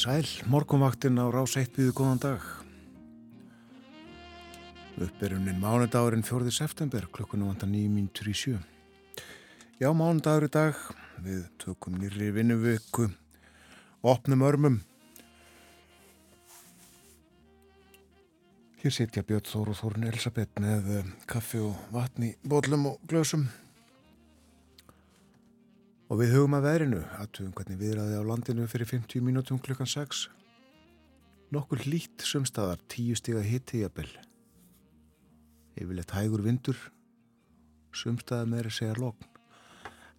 sæl, 0.00 0.24
morgunvaktinn 0.48 1.20
á 1.20 1.28
rás 1.28 1.58
1 1.60 1.74
býðu 1.76 1.92
góðan 1.92 2.20
dag. 2.22 2.44
Uppberunin 4.96 5.58
mánudagurinn 5.60 6.24
4. 6.24 6.48
september, 6.48 7.04
klukkunum 7.12 7.50
vantar 7.50 7.68
9 7.68 7.90
mínutur 7.92 8.30
í 8.32 8.36
sjö. 8.36 8.56
Já, 9.76 9.90
mánudagur 9.92 10.46
í 10.48 10.52
dag, 10.54 10.78
við 11.20 11.42
tökum 11.60 11.98
nýri 12.00 12.30
vinnuviku, 12.32 13.10
opnum 14.00 14.46
örmum. 14.48 14.80
Hér 18.80 18.96
sitja 18.96 19.26
Björn 19.26 19.50
Þór 19.52 19.74
og 19.74 19.80
Þórun 19.82 20.08
Elisabeth 20.08 20.64
með 20.64 20.94
eh, 20.96 21.10
kaffi 21.28 21.60
og 21.60 21.76
vatni, 21.92 22.32
bólum 22.40 22.94
og 22.94 23.04
glösum. 23.04 23.50
Og 26.10 26.18
við 26.18 26.32
hugum 26.34 26.56
að 26.58 26.64
veðrinu, 26.64 27.00
aðtöfum 27.22 27.52
hvernig 27.54 27.76
viðraði 27.78 28.16
á 28.18 28.22
landinu 28.26 28.64
fyrir 28.66 28.88
50 28.90 29.22
mínútum 29.22 29.60
klukkan 29.62 29.86
6. 29.86 30.24
Nokkur 31.54 31.84
lít 31.86 32.24
sumstaðar, 32.26 32.80
10 32.90 33.20
stiga 33.20 33.42
hitti 33.46 33.84
jafnvel. 33.84 34.08
Yfirleitt 35.78 36.14
hægur 36.16 36.42
vindur, 36.42 36.80
sumstaðar 37.94 38.50
meðri 38.50 38.72
segja 38.74 38.96
logn. 38.98 39.28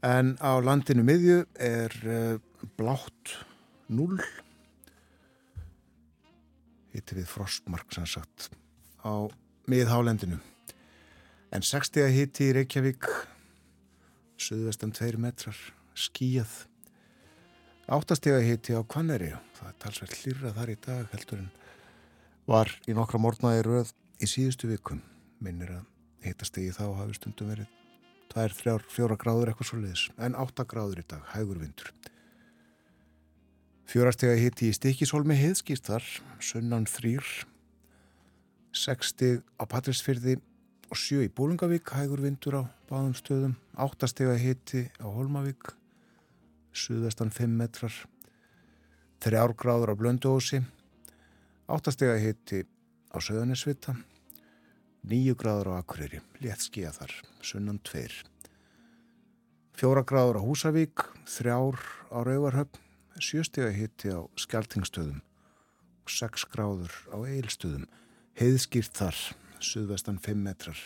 En 0.08 0.38
á 0.40 0.56
landinu 0.64 1.04
miðju 1.04 1.42
er 1.60 1.98
uh, 2.08 2.64
blátt 2.80 3.36
0. 3.92 4.16
Hitti 6.96 7.20
við 7.20 7.28
frostmark 7.34 7.92
sem 7.92 8.08
sagt 8.08 8.48
á 9.04 9.28
miðhálendinu. 9.68 10.40
En 11.52 11.68
6 11.68 11.92
stiga 11.92 12.08
hitti 12.16 12.48
í 12.48 12.56
Reykjavík, 12.62 13.12
söðvestan 14.40 14.96
2 14.96 15.20
metrar 15.20 15.60
skíjað 15.98 16.54
áttastega 17.92 18.40
hiti 18.46 18.78
á 18.78 18.82
Kvanneri 18.84 19.34
það 19.58 19.68
er 19.68 19.78
talsveit 19.84 20.18
hlýra 20.22 20.54
þar 20.56 20.72
í 20.72 20.78
dag 20.86 21.12
heldur 21.12 21.44
en 21.44 21.52
var 22.48 22.72
í 22.88 22.96
nokkra 22.96 23.20
morgnaði 23.22 23.66
röð 23.68 23.94
í 24.22 24.30
síðustu 24.30 24.70
vikum 24.72 25.02
minnir 25.44 25.74
að 25.76 25.86
hitastegi 26.26 26.74
þá 26.76 26.86
hafi 27.02 27.18
stundum 27.18 27.52
verið 27.52 27.70
það 28.32 28.46
er 28.46 28.56
þrjár, 28.56 28.86
fjóra 28.88 29.18
gráður 29.20 29.52
eitthvað 29.52 29.70
svo 29.70 29.80
leiðis 29.82 30.06
en 30.22 30.38
átta 30.40 30.66
gráður 30.68 31.02
í 31.02 31.06
dag, 31.08 31.24
hægur 31.34 31.60
vindur. 31.60 31.92
Fjórastega 33.92 34.38
hiti 34.40 34.70
í 34.72 34.76
stikisólmi 34.78 35.36
heiðskýrt 35.36 35.90
þar 35.90 36.06
sunnan 36.40 36.88
þrýr 36.88 37.28
sextig 38.72 39.42
á 39.60 39.68
Patrísfyrði 39.68 40.38
og 40.92 41.00
sjö 41.00 41.26
í 41.26 41.32
Bólungavík 41.36 41.92
hægur 41.92 42.24
vindur 42.24 42.62
á 42.62 42.64
báðum 42.88 43.16
stöðum. 43.20 43.58
Áttastega 43.76 44.38
hiti 44.40 44.88
á 45.04 45.08
Holmavík 45.12 45.74
suðvestan 46.74 47.32
5 47.34 47.58
metrar, 47.60 47.94
3 49.22 49.54
gráður 49.60 49.94
á 49.94 49.96
Blönduósi, 50.00 50.62
8 51.68 51.94
steg 51.94 52.14
að 52.14 52.24
hitti 52.26 52.62
á 53.12 53.18
Söðanisvita, 53.22 53.96
9 55.08 55.36
gráður 55.40 55.74
á 55.76 55.80
Akureyri, 55.82 56.22
létt 56.42 56.66
skíða 56.66 56.94
þar, 57.00 57.14
sunnan 57.42 57.80
2, 57.86 58.08
4 59.80 60.06
gráður 60.08 60.40
á 60.40 60.46
Húsavík, 60.46 61.06
3 61.28 61.54
á 61.54 62.18
Rauvarhöfn, 62.24 62.80
7 63.20 63.46
steg 63.46 63.68
að 63.68 63.78
hitti 63.78 64.14
á 64.16 64.20
Skeltingstöðum 64.40 65.22
og 66.02 66.10
6 66.10 66.48
gráður 66.54 66.96
á 67.14 67.18
Eilstöðum, 67.22 67.86
heiðskýrt 68.40 68.96
þar, 68.98 69.18
suðvestan 69.62 70.18
5 70.18 70.42
metrar. 70.42 70.78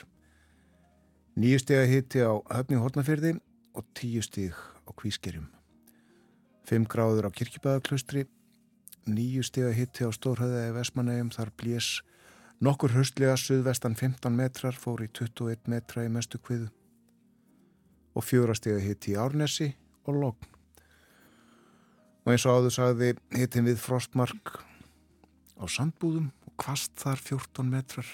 9 1.36 1.60
steg 1.64 1.84
að 1.84 1.92
hitti 1.92 2.24
á 2.24 2.34
Höfni 2.52 2.80
Hortnafyrði 2.80 3.36
og 3.76 3.88
10 3.96 4.24
steg 4.28 4.56
á 4.56 4.92
Kvískerjum. 4.96 5.55
5 6.66 6.88
gráður 6.92 7.30
á 7.30 7.36
kirkibæðaklustri, 7.36 8.26
9 9.06 9.46
steg 9.46 9.70
að 9.70 9.78
hitti 9.80 10.08
á 10.08 10.10
Stórhæða 10.16 10.64
eða 10.66 10.78
Vesmanegum, 10.80 11.30
þar 11.36 11.52
blés 11.60 11.90
nokkur 12.64 12.96
höstlega 12.96 13.36
suðvestan 13.38 13.98
15 14.00 14.34
metrar, 14.34 14.74
fór 14.74 15.04
í 15.06 15.10
21 15.14 15.70
metra 15.70 16.06
í 16.08 16.12
mestu 16.12 16.42
kviðu 16.42 16.72
og 18.16 18.24
4 18.24 18.56
steg 18.58 18.80
að 18.80 18.86
hitti 18.88 19.14
í 19.14 19.20
Árnesi 19.20 19.72
og 20.08 20.20
Logn. 20.22 20.52
Og 22.26 22.34
eins 22.34 22.46
og 22.50 22.58
áður 22.58 22.74
sagði 22.74 23.10
hittin 23.36 23.68
við 23.68 23.82
Frostmark 23.84 24.56
á 25.62 25.66
Sandbúðum 25.70 26.32
og 26.48 26.56
kvast 26.58 26.96
þar 26.98 27.22
14 27.22 27.70
metrar 27.70 28.08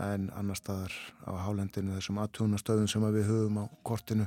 en 0.00 0.30
annar 0.34 0.56
staðar 0.56 0.94
á 1.28 1.32
hálendinu 1.44 1.94
þessum 1.98 2.20
aðtjónastöðum 2.22 2.88
sem 2.88 3.04
við 3.12 3.28
höfum 3.28 3.60
á 3.60 3.64
kortinu 3.84 4.26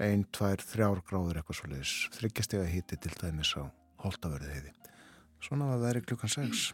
ein, 0.00 0.24
tvær, 0.32 0.62
þrjár 0.64 1.02
gráður 1.08 1.40
eitthvað 1.40 1.58
svo 1.58 1.68
leiðis, 1.70 1.94
þryggjastega 2.16 2.68
híti 2.70 2.98
til 3.02 3.12
dæmis 3.20 3.52
á 3.58 3.68
holtaverði 4.02 4.54
heiði. 4.54 4.72
Svona 5.42 5.68
var 5.72 5.82
verið 5.82 6.06
klukkan 6.10 6.32
6. 6.32 6.72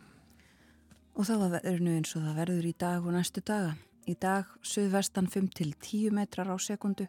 Og 1.19 1.27
þá 1.27 1.35
var 1.41 1.55
verðinu 1.57 1.97
eins 1.99 2.15
og 2.15 2.25
það 2.27 2.41
verður 2.43 2.69
í 2.69 2.75
dag 2.79 3.07
og 3.07 3.17
næstu 3.17 3.43
daga. 3.43 3.75
Í 4.09 4.15
dag 4.17 4.51
suðvestan 4.65 5.29
5 5.29 5.49
til 5.59 5.73
10 5.75 6.15
metrar 6.17 6.49
á 6.49 6.57
sekundu, 6.63 7.09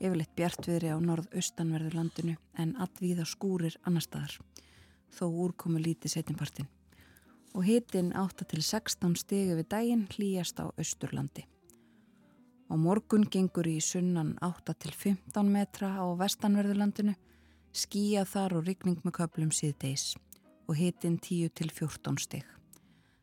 yfirleitt 0.00 0.32
bjartviðri 0.38 0.90
á 0.90 0.98
norð-austanverður 0.98 1.98
landinu 1.98 2.36
en 2.58 2.74
allvíða 2.82 3.26
skúrir 3.28 3.76
annar 3.86 4.02
staðar, 4.02 4.38
þó 5.14 5.26
úrkomu 5.44 5.82
lítið 5.82 6.16
setjumpartin. 6.16 6.70
Og 7.52 7.68
hitin 7.68 8.14
8 8.16 8.48
til 8.48 8.64
16 8.64 9.18
stegi 9.20 9.58
við 9.58 9.68
daginn 9.70 10.08
hlýjast 10.10 10.58
á 10.58 10.72
austurlandi. 10.72 11.44
Á 12.72 12.74
morgun 12.80 13.26
gengur 13.28 13.66
í 13.68 13.74
sunnan 13.84 14.30
8-15 14.40 15.50
metra 15.52 15.90
á 16.00 16.08
vestanverðurlandinu, 16.16 17.12
skýja 17.68 18.22
þar 18.24 18.54
og 18.56 18.70
rigning 18.70 19.02
með 19.04 19.18
köplum 19.18 19.50
síðdeis 19.52 20.14
og 20.64 20.78
hitin 20.80 21.18
10-14 21.20 22.16
steg. 22.24 22.46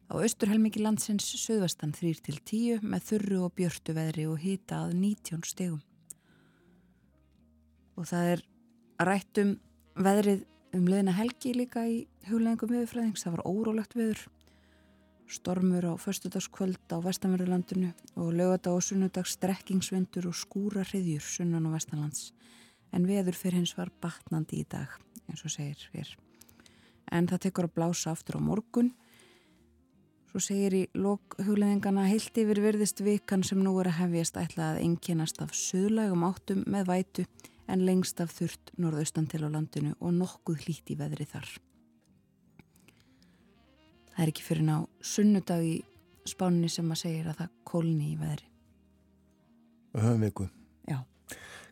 Á 0.06 0.22
austurhelmiki 0.22 0.84
landsins 0.86 1.26
söðvestan 1.42 1.96
3-10 1.98 2.86
með 2.86 3.08
þurru 3.08 3.42
og 3.48 3.56
björtu 3.58 3.98
veðri 3.98 4.28
og 4.30 4.38
hita 4.38 4.84
að 4.86 4.94
19 5.02 5.42
stegum. 5.50 5.82
Og 7.98 8.06
það 8.06 8.34
er 8.36 8.48
rættum 9.10 9.56
veðrið 9.98 10.46
um 10.78 10.86
leðina 10.86 11.18
helgi 11.18 11.56
líka 11.58 11.88
í 11.90 12.04
hugleggingum 12.30 12.78
viðfræðings. 12.78 13.26
Það 13.26 13.40
var 13.40 13.48
órólegt 13.50 13.98
veður 13.98 14.28
stormur 15.30 15.86
á 15.86 15.94
förstudagskvöld 15.98 16.82
á 16.90 16.98
vestanverðurlandinu 17.06 17.92
og 18.18 18.34
lögata 18.34 18.74
og 18.74 18.82
sunnudags 18.84 19.38
strekkingsvendur 19.38 20.30
og 20.30 20.38
skúra 20.38 20.86
hriðjur 20.86 21.22
sunnan 21.22 21.70
á 21.70 21.76
vestanlands. 21.76 22.32
En 22.92 23.06
veður 23.06 23.38
fyrir 23.38 23.62
hins 23.62 23.78
var 23.78 23.94
batnandi 24.02 24.64
í 24.64 24.66
dag 24.70 24.98
eins 25.30 25.46
og 25.46 25.54
segir 25.54 25.78
fyrr 25.94 26.18
en 27.12 27.30
það 27.30 27.46
tekur 27.46 27.70
að 27.70 27.76
blása 27.78 28.14
aftur 28.14 28.38
á 28.38 28.42
morgun. 28.44 28.92
Svo 30.30 30.42
segir 30.44 30.76
í 30.78 30.84
hugleðingana 30.94 32.06
heilt 32.10 32.38
yfir 32.38 32.62
virðist 32.62 33.02
vikan 33.02 33.44
sem 33.44 33.62
nú 33.66 33.74
er 33.82 33.90
að 33.90 34.04
hefjast 34.04 34.38
ætla 34.38 34.74
að 34.74 34.84
enginast 34.84 35.42
af 35.42 35.56
söðlægum 35.58 36.28
áttum 36.28 36.62
með 36.70 36.92
vætu 36.92 37.26
en 37.70 37.86
lengst 37.86 38.22
af 38.22 38.34
þurft 38.38 38.74
norðaustan 38.78 39.30
til 39.30 39.42
á 39.46 39.50
landinu 39.50 39.96
og 40.00 40.14
nokkuð 40.22 40.68
hlíti 40.68 40.98
veðri 41.00 41.26
þar 41.30 41.50
það 44.20 44.26
er 44.26 44.32
ekki 44.34 44.44
fyrir 44.44 44.66
ná 44.68 44.76
sunnudag 45.00 45.62
í 45.64 45.76
spánni 46.28 46.68
sem 46.68 46.90
að 46.92 47.00
segja 47.00 47.30
að 47.32 47.38
það 47.38 47.52
kólni 47.70 48.08
í 48.12 48.16
veðri. 48.20 48.48
Höfum 49.96 50.26
viku 50.26 50.48
Já. 50.90 50.98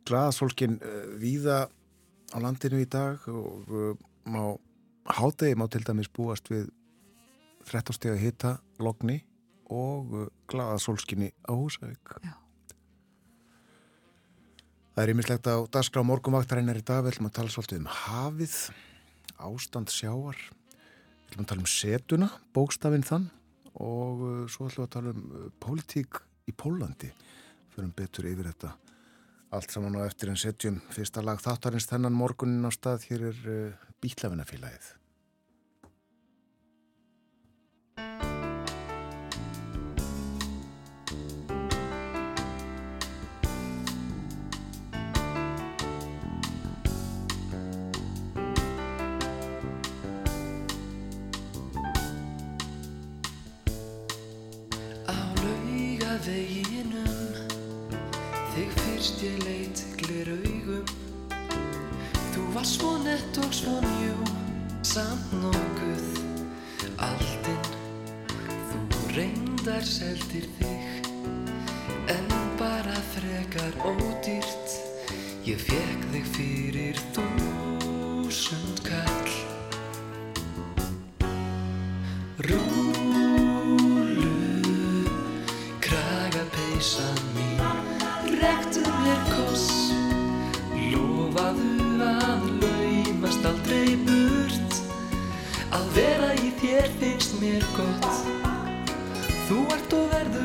Glaðasólkin 0.08 0.78
uh, 0.80 1.02
víða 1.20 1.58
á 1.68 2.38
landinu 2.40 2.80
í 2.80 2.88
dag 2.88 3.26
og 3.28 3.68
uh, 3.68 3.92
má 4.32 4.56
hátegi 5.12 5.60
má 5.60 5.68
til 5.68 5.84
dæmis 5.84 6.08
búast 6.08 6.48
við 6.48 6.70
13 7.68 7.98
steg 7.98 8.16
að 8.16 8.24
hitta 8.24 8.54
logni 8.80 9.20
og 9.68 10.16
uh, 10.16 10.30
glaðasólskinni 10.48 11.34
á 11.44 11.52
Húsavík. 11.52 12.16
Já. 12.24 12.38
Það 14.96 15.04
er 15.04 15.12
ímislegt 15.14 15.52
á 15.52 15.56
dagskrá 15.68 16.02
morgumvaktarinnar 16.08 16.80
í 16.80 16.88
dag, 16.88 17.04
við 17.04 17.18
ætlum 17.18 17.28
að 17.28 17.36
tala 17.42 17.52
svolítið 17.54 17.84
um 17.84 17.92
hafið, 17.92 18.56
ástand 19.52 19.92
sjáar, 19.94 20.40
Við 20.40 20.67
ætlum 21.28 21.46
að 21.46 21.50
tala 21.52 21.64
um 21.64 21.72
setuna, 21.72 22.30
bókstafinn 22.56 23.06
þann 23.08 23.30
og 23.84 24.22
uh, 24.26 24.44
svo 24.50 24.68
ætlum 24.70 24.88
að 24.88 24.94
tala 24.96 25.14
um 25.14 25.24
uh, 25.30 25.48
pólitík 25.62 26.22
í 26.48 26.56
Pólandi. 26.56 27.12
Förum 27.76 27.94
betur 27.96 28.30
yfir 28.30 28.50
þetta 28.50 28.74
allt 29.56 29.72
saman 29.72 29.96
og 30.00 30.08
eftir 30.08 30.32
en 30.32 30.40
setjum 30.40 30.80
fyrsta 30.92 31.24
lag 31.24 31.40
þáttarins 31.44 31.88
þennan 31.90 32.16
morgunin 32.16 32.68
á 32.68 32.72
stað. 32.74 33.06
Hér 33.12 33.30
er 33.32 33.44
uh, 33.48 33.84
Og 62.58 62.66
svo 62.66 62.96
nett 62.98 63.38
og 63.38 63.52
svo 63.54 63.76
njú 63.84 64.16
samt 64.82 65.34
nokkuð 65.38 66.08
aldinn 67.06 67.68
Þú 68.72 69.02
reyndar 69.14 69.86
seldir 69.86 70.48
þig 70.58 71.12
En 72.10 72.26
bara 72.58 72.98
frekar 73.14 73.78
ódýrt. 73.86 74.74
Ég 75.46 75.62
fekk 75.62 76.10
þig 76.16 76.32
fyrir 76.34 76.77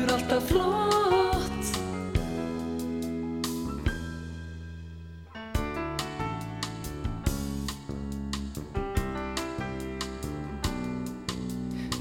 verður 0.03 0.17
alltaf 0.17 0.47
flott. 0.49 1.65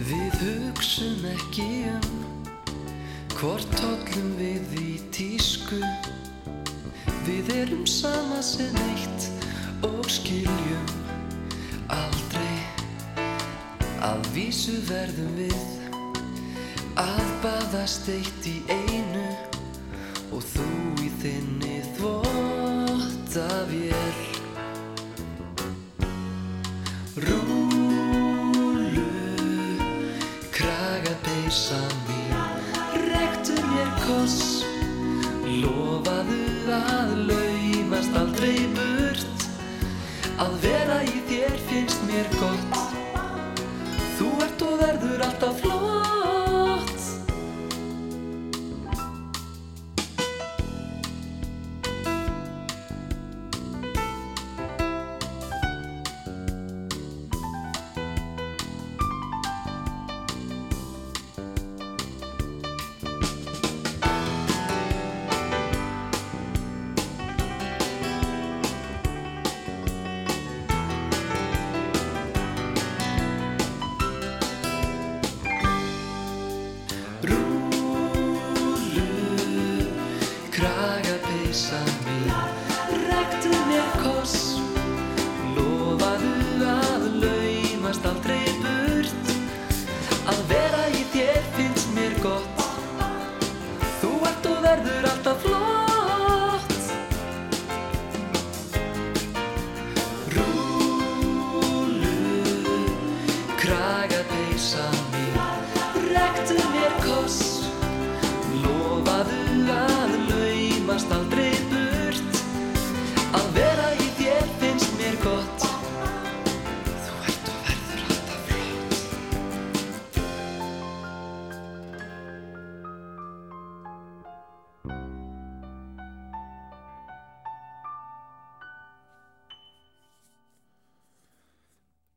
Við 0.03 0.39
hugsum 0.43 1.29
ekki 1.33 1.69
um 1.93 2.09
Hvort 3.43 3.71
tollum 3.75 4.35
við 4.39 4.75
í 4.79 4.91
tísku. 5.15 5.81
Við 7.27 7.51
erum 7.57 7.87
sama 7.91 8.39
sem 8.43 8.77
eitt 8.93 9.29
og 9.87 10.07
skiljum 10.11 10.93
aldrei. 11.91 12.59
Að 14.03 14.27
vísu 14.35 14.79
verðum 14.87 15.35
við 15.39 15.82
að 17.03 17.29
baðast 17.43 18.09
eitt 18.13 18.47
í 18.47 18.57
einu 18.71 18.82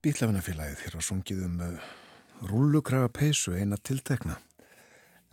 Bílafinafélagið 0.06 0.82
hér 0.86 0.96
var 1.00 1.02
sungið 1.02 1.40
um 1.48 1.62
uh, 1.66 1.86
rúlukraga 2.46 3.08
peysu, 3.10 3.56
eina 3.58 3.80
tiltekna. 3.82 4.36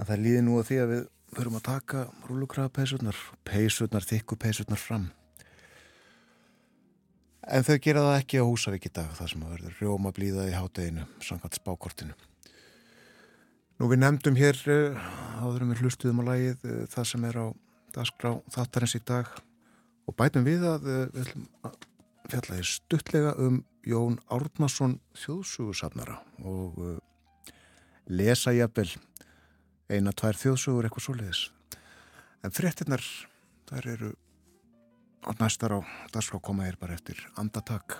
En 0.00 0.06
það 0.08 0.22
líði 0.24 0.44
nú 0.46 0.54
að 0.56 0.68
því 0.70 0.76
að 0.80 0.92
við 0.92 1.00
förum 1.36 1.56
að 1.58 1.64
taka 1.66 2.04
rúlukraga 2.24 2.70
peysurnar, 2.78 3.18
peysurnar, 3.44 4.06
þykku 4.08 4.38
peysurnar 4.40 4.80
fram. 4.80 5.10
En 7.52 7.66
þau 7.66 7.76
gera 7.84 8.04
það 8.06 8.16
ekki 8.22 8.40
á 8.40 8.48
Húsavík 8.48 8.86
í 8.88 8.92
dag, 8.96 9.10
það 9.18 9.28
sem 9.34 9.42
að 9.44 9.52
verður 9.58 9.74
rjóma 9.82 10.12
blíða 10.16 10.46
í 10.48 10.54
hátteginu, 10.56 11.04
samkvæmt 11.20 11.58
spákortinu. 11.58 12.16
Nú 13.76 13.90
við 13.90 14.00
nefndum 14.00 14.38
hér, 14.40 14.62
uh, 14.72 15.10
áðurum 15.42 15.74
við 15.74 15.82
hlustuðum 15.84 16.22
á 16.24 16.28
lagið, 16.30 16.64
uh, 16.64 16.86
það 16.94 17.10
sem 17.10 17.26
er 17.28 17.38
á 17.44 17.46
dagskrá 17.92 18.32
þáttarins 18.56 18.96
í 18.96 19.02
dag 19.04 19.28
og 20.08 20.16
bætum 20.16 20.48
við 20.48 20.64
að 20.64 20.88
við 20.88 21.20
ætlum 21.26 21.44
að 21.68 21.76
fjallaði 22.32 22.66
stuttlega 22.70 23.36
um 23.36 23.60
Jón 23.82 24.20
Árnason 24.30 24.98
þjóðsugusafnara 25.18 26.20
og 26.46 26.78
uh, 26.78 26.92
lesa 28.06 28.54
jafnvel 28.54 28.90
eina, 29.92 30.12
tvær 30.14 30.38
þjóðsugur 30.38 30.86
eitthvað 30.86 31.06
svoleiðis. 31.06 31.42
En 32.42 32.54
fréttinnar, 32.54 33.02
þær 33.68 33.88
eru 33.94 34.12
á 35.26 35.30
næstar 35.38 35.76
á 35.76 35.80
dagskrá 36.14 36.40
koma 36.42 36.66
hér 36.66 36.78
bara 36.80 36.96
eftir 36.98 37.18
andatak. 37.38 37.98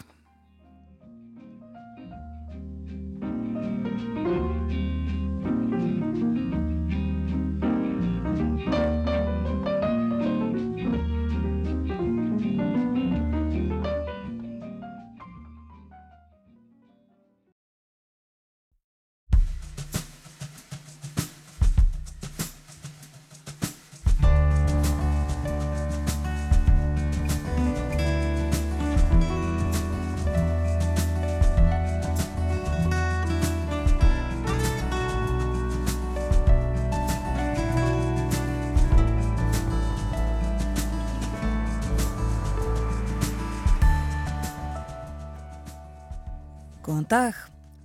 Góðan 47.02 47.11
dag, 47.11 47.38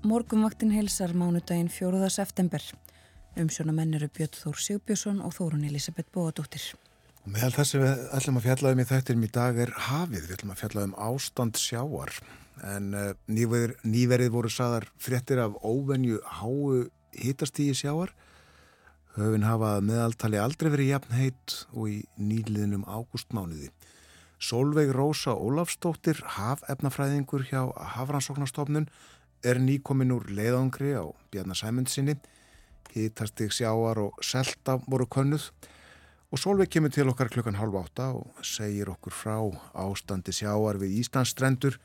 morgunvaktin 0.06 0.70
heilsar 0.70 1.10
mánudaginn 1.18 1.72
4. 1.74 2.06
september. 2.14 2.62
Umsjónamenn 3.42 3.96
eru 3.98 4.12
Björn 4.14 4.36
Þór 4.38 4.60
Sigbjörnsson 4.62 5.24
og 5.26 5.34
Þórun 5.34 5.64
Elisabeth 5.66 6.12
Bóadóttir. 6.14 6.62
Meðal 7.26 7.50
þess 7.56 7.74
að 7.74 7.82
við 7.82 8.04
ætlum 8.20 8.38
að 8.38 8.46
fjalla 8.46 8.74
um 8.76 8.84
í 8.84 8.86
þættinum 8.92 9.26
í 9.26 9.32
dag 9.34 9.58
er 9.64 9.74
hafið. 9.88 10.28
Við 10.28 10.36
ætlum 10.36 10.54
að 10.54 10.62
fjalla 10.62 10.84
um 10.86 10.94
ástand 11.08 11.58
sjáar. 11.58 12.14
En 12.76 12.94
uh, 12.94 13.10
nýverið, 13.26 13.82
nýverið 13.90 14.32
voru 14.38 14.54
saðar 14.54 14.86
fréttir 15.02 15.42
af 15.42 15.58
óvenju 15.66 16.22
háu 16.38 16.86
hitastígi 17.18 17.74
sjáar. 17.82 18.14
Höfin 19.18 19.50
hafa 19.50 19.80
að 19.80 19.88
meðaltali 19.90 20.44
aldrei 20.46 20.70
verið 20.76 20.94
jafn 20.94 21.18
heitt 21.18 21.58
og 21.74 21.90
í 21.90 22.04
nýliðnum 22.22 22.86
ágústmánuði. 22.86 23.74
Solveig 24.38 24.92
Rósa 24.94 25.34
Ólafstóttir, 25.34 26.20
hafefnafræðingur 26.38 27.48
hjá 27.50 27.64
Hafrannsóknarstofnun, 27.96 28.86
er 29.44 29.58
nýkomin 29.62 30.14
úr 30.14 30.28
leiðangri 30.30 30.94
á 30.94 31.06
Bjarnar 31.32 31.58
Sæmundsinni. 31.58 32.18
Hítastig 32.94 33.52
sjáar 33.54 34.00
og 34.02 34.22
selta 34.26 34.78
voru 34.88 35.06
könnuð 35.06 35.52
og 36.32 36.42
Solveig 36.42 36.72
kemur 36.74 36.92
til 36.92 37.10
okkar 37.12 37.30
klukkan 37.32 37.60
halv 37.60 37.78
átta 37.80 38.10
og 38.18 38.42
segir 38.46 38.90
okkur 38.92 39.16
frá 39.16 39.38
ástandi 39.80 40.34
sjáar 40.36 40.80
við 40.82 40.98
Íslandsstrendur 41.04 41.78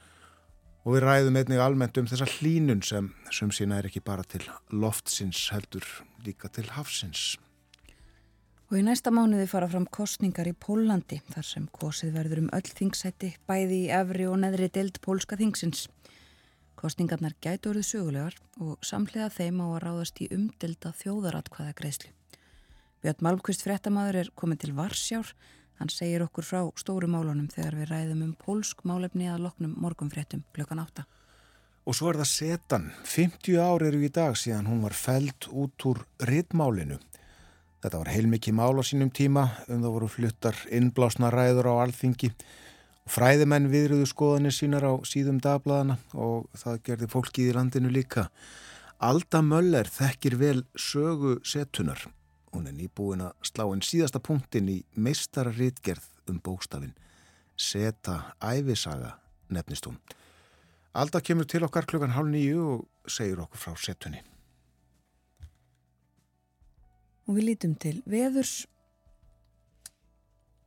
og 0.82 0.97
við 0.97 1.04
ræðum 1.06 1.38
einnig 1.38 1.62
almennt 1.62 1.99
um 2.00 2.09
þessa 2.11 2.26
hlínun 2.38 2.82
sem 2.87 3.12
sem 3.30 3.52
sína 3.54 3.78
er 3.78 3.90
ekki 3.90 4.02
bara 4.02 4.26
til 4.26 4.42
loftsins 4.71 5.49
heldur 5.54 5.87
líka 6.26 6.50
til 6.50 6.68
hafsins. 6.75 7.37
Og 8.73 8.79
í 8.81 8.83
næsta 8.87 9.11
mánuði 9.12 9.45
fara 9.50 9.67
fram 9.69 9.85
kostningar 9.93 10.49
í 10.49 10.55
Pólandi 10.57 11.19
þar 11.29 11.45
sem 11.45 11.64
kosið 11.76 12.14
verður 12.14 12.38
um 12.41 12.47
öll 12.57 12.71
þingsætti 12.79 13.29
bæði 13.45 13.81
í 13.83 13.91
efri 13.93 14.25
og 14.25 14.38
neðri 14.41 14.71
deild 14.73 14.97
pólska 15.05 15.37
þingsins. 15.37 15.91
Kostningarnar 16.81 17.35
gætu 17.45 17.69
orðið 17.69 17.85
sögulegar 17.91 18.38
og 18.64 18.81
samlega 18.81 19.29
þeim 19.35 19.61
á 19.61 19.67
að 19.67 19.83
ráðast 19.85 20.25
í 20.25 20.31
umdelda 20.33 20.95
þjóðaratkvæða 21.02 21.76
greiðslu. 21.83 22.14
Björn 23.05 23.29
Malmqvist 23.29 23.67
frettamæður 23.69 24.21
er 24.23 24.33
komið 24.41 24.64
til 24.64 24.73
Varsjár. 24.81 25.37
Hann 25.76 25.93
segir 25.93 26.25
okkur 26.25 26.49
frá 26.49 26.64
stóru 26.81 27.12
málunum 27.12 27.52
þegar 27.52 27.76
við 27.76 27.93
ræðum 27.93 28.26
um 28.31 28.35
pólsk 28.41 28.87
málefni 28.88 29.29
að 29.29 29.50
loknum 29.50 29.76
morgunfrettum 29.85 30.47
klukkan 30.57 30.81
átta. 30.81 31.05
Og 31.85 32.00
svo 32.00 32.09
er 32.09 32.25
það 32.25 32.33
setan. 32.33 32.93
50 33.05 33.61
ár 33.61 33.85
eru 33.85 34.00
í 34.00 34.09
dag 34.09 34.33
síðan 34.33 34.73
hún 34.73 34.81
var 34.88 34.97
fælt 34.97 35.52
út 35.52 35.91
úr 35.93 36.07
rittmálinu. 36.25 37.02
Þetta 37.82 37.98
var 37.98 38.12
heilmikið 38.14 38.54
mál 38.54 38.78
á 38.78 38.82
sínum 38.86 39.10
tíma 39.10 39.42
um 39.66 39.80
það 39.82 39.94
voru 39.96 40.08
fluttar 40.10 40.58
innblásna 40.70 41.32
ræður 41.34 41.72
á 41.74 41.82
alþingi. 41.82 42.30
Fræðimenn 43.10 43.66
viðröðu 43.72 44.06
skoðanir 44.06 44.54
sínar 44.54 44.86
á 44.86 44.94
síðum 45.02 45.40
dagbladana 45.42 45.96
og 46.14 46.46
það 46.54 46.78
gerði 46.86 47.08
fólkið 47.10 47.50
í 47.50 47.56
landinu 47.56 47.90
líka. 47.90 48.28
Alda 49.02 49.42
Möller 49.42 49.90
þekkir 49.90 50.38
vel 50.38 50.60
sögu 50.78 51.40
setunar. 51.42 52.06
Hún 52.54 52.70
er 52.70 52.76
nýbúin 52.78 53.26
að 53.26 53.34
slá 53.50 53.64
einn 53.66 53.82
síðasta 53.82 54.22
punktin 54.22 54.70
í 54.70 54.78
meistara 54.94 55.50
rítgerð 55.50 56.06
um 56.30 56.38
bókstafin. 56.38 56.94
Seta 57.58 58.36
æfisaga 58.38 59.16
nefnist 59.50 59.90
hún. 59.90 59.98
Alda 60.94 61.18
kemur 61.18 61.50
til 61.50 61.66
okkar 61.66 61.88
klukkan 61.90 62.14
hálf 62.14 62.30
nýju 62.30 62.68
og 62.76 63.10
segir 63.10 63.42
okkur 63.42 63.58
frá 63.58 63.74
setunni. 63.74 64.22
Og 67.32 67.38
við 67.38 67.46
lítum 67.46 67.72
til 67.80 67.94
veðurs. 68.04 68.66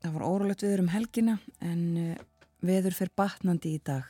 Það 0.01 0.15
var 0.15 0.24
óralegt 0.25 0.63
veður 0.65 0.81
um 0.81 0.88
helgina 0.89 1.36
en 1.62 1.84
eh, 2.01 2.24
veður 2.65 2.95
fer 2.98 3.12
batnandi 3.13 3.75
í 3.77 3.81
dag. 3.86 4.07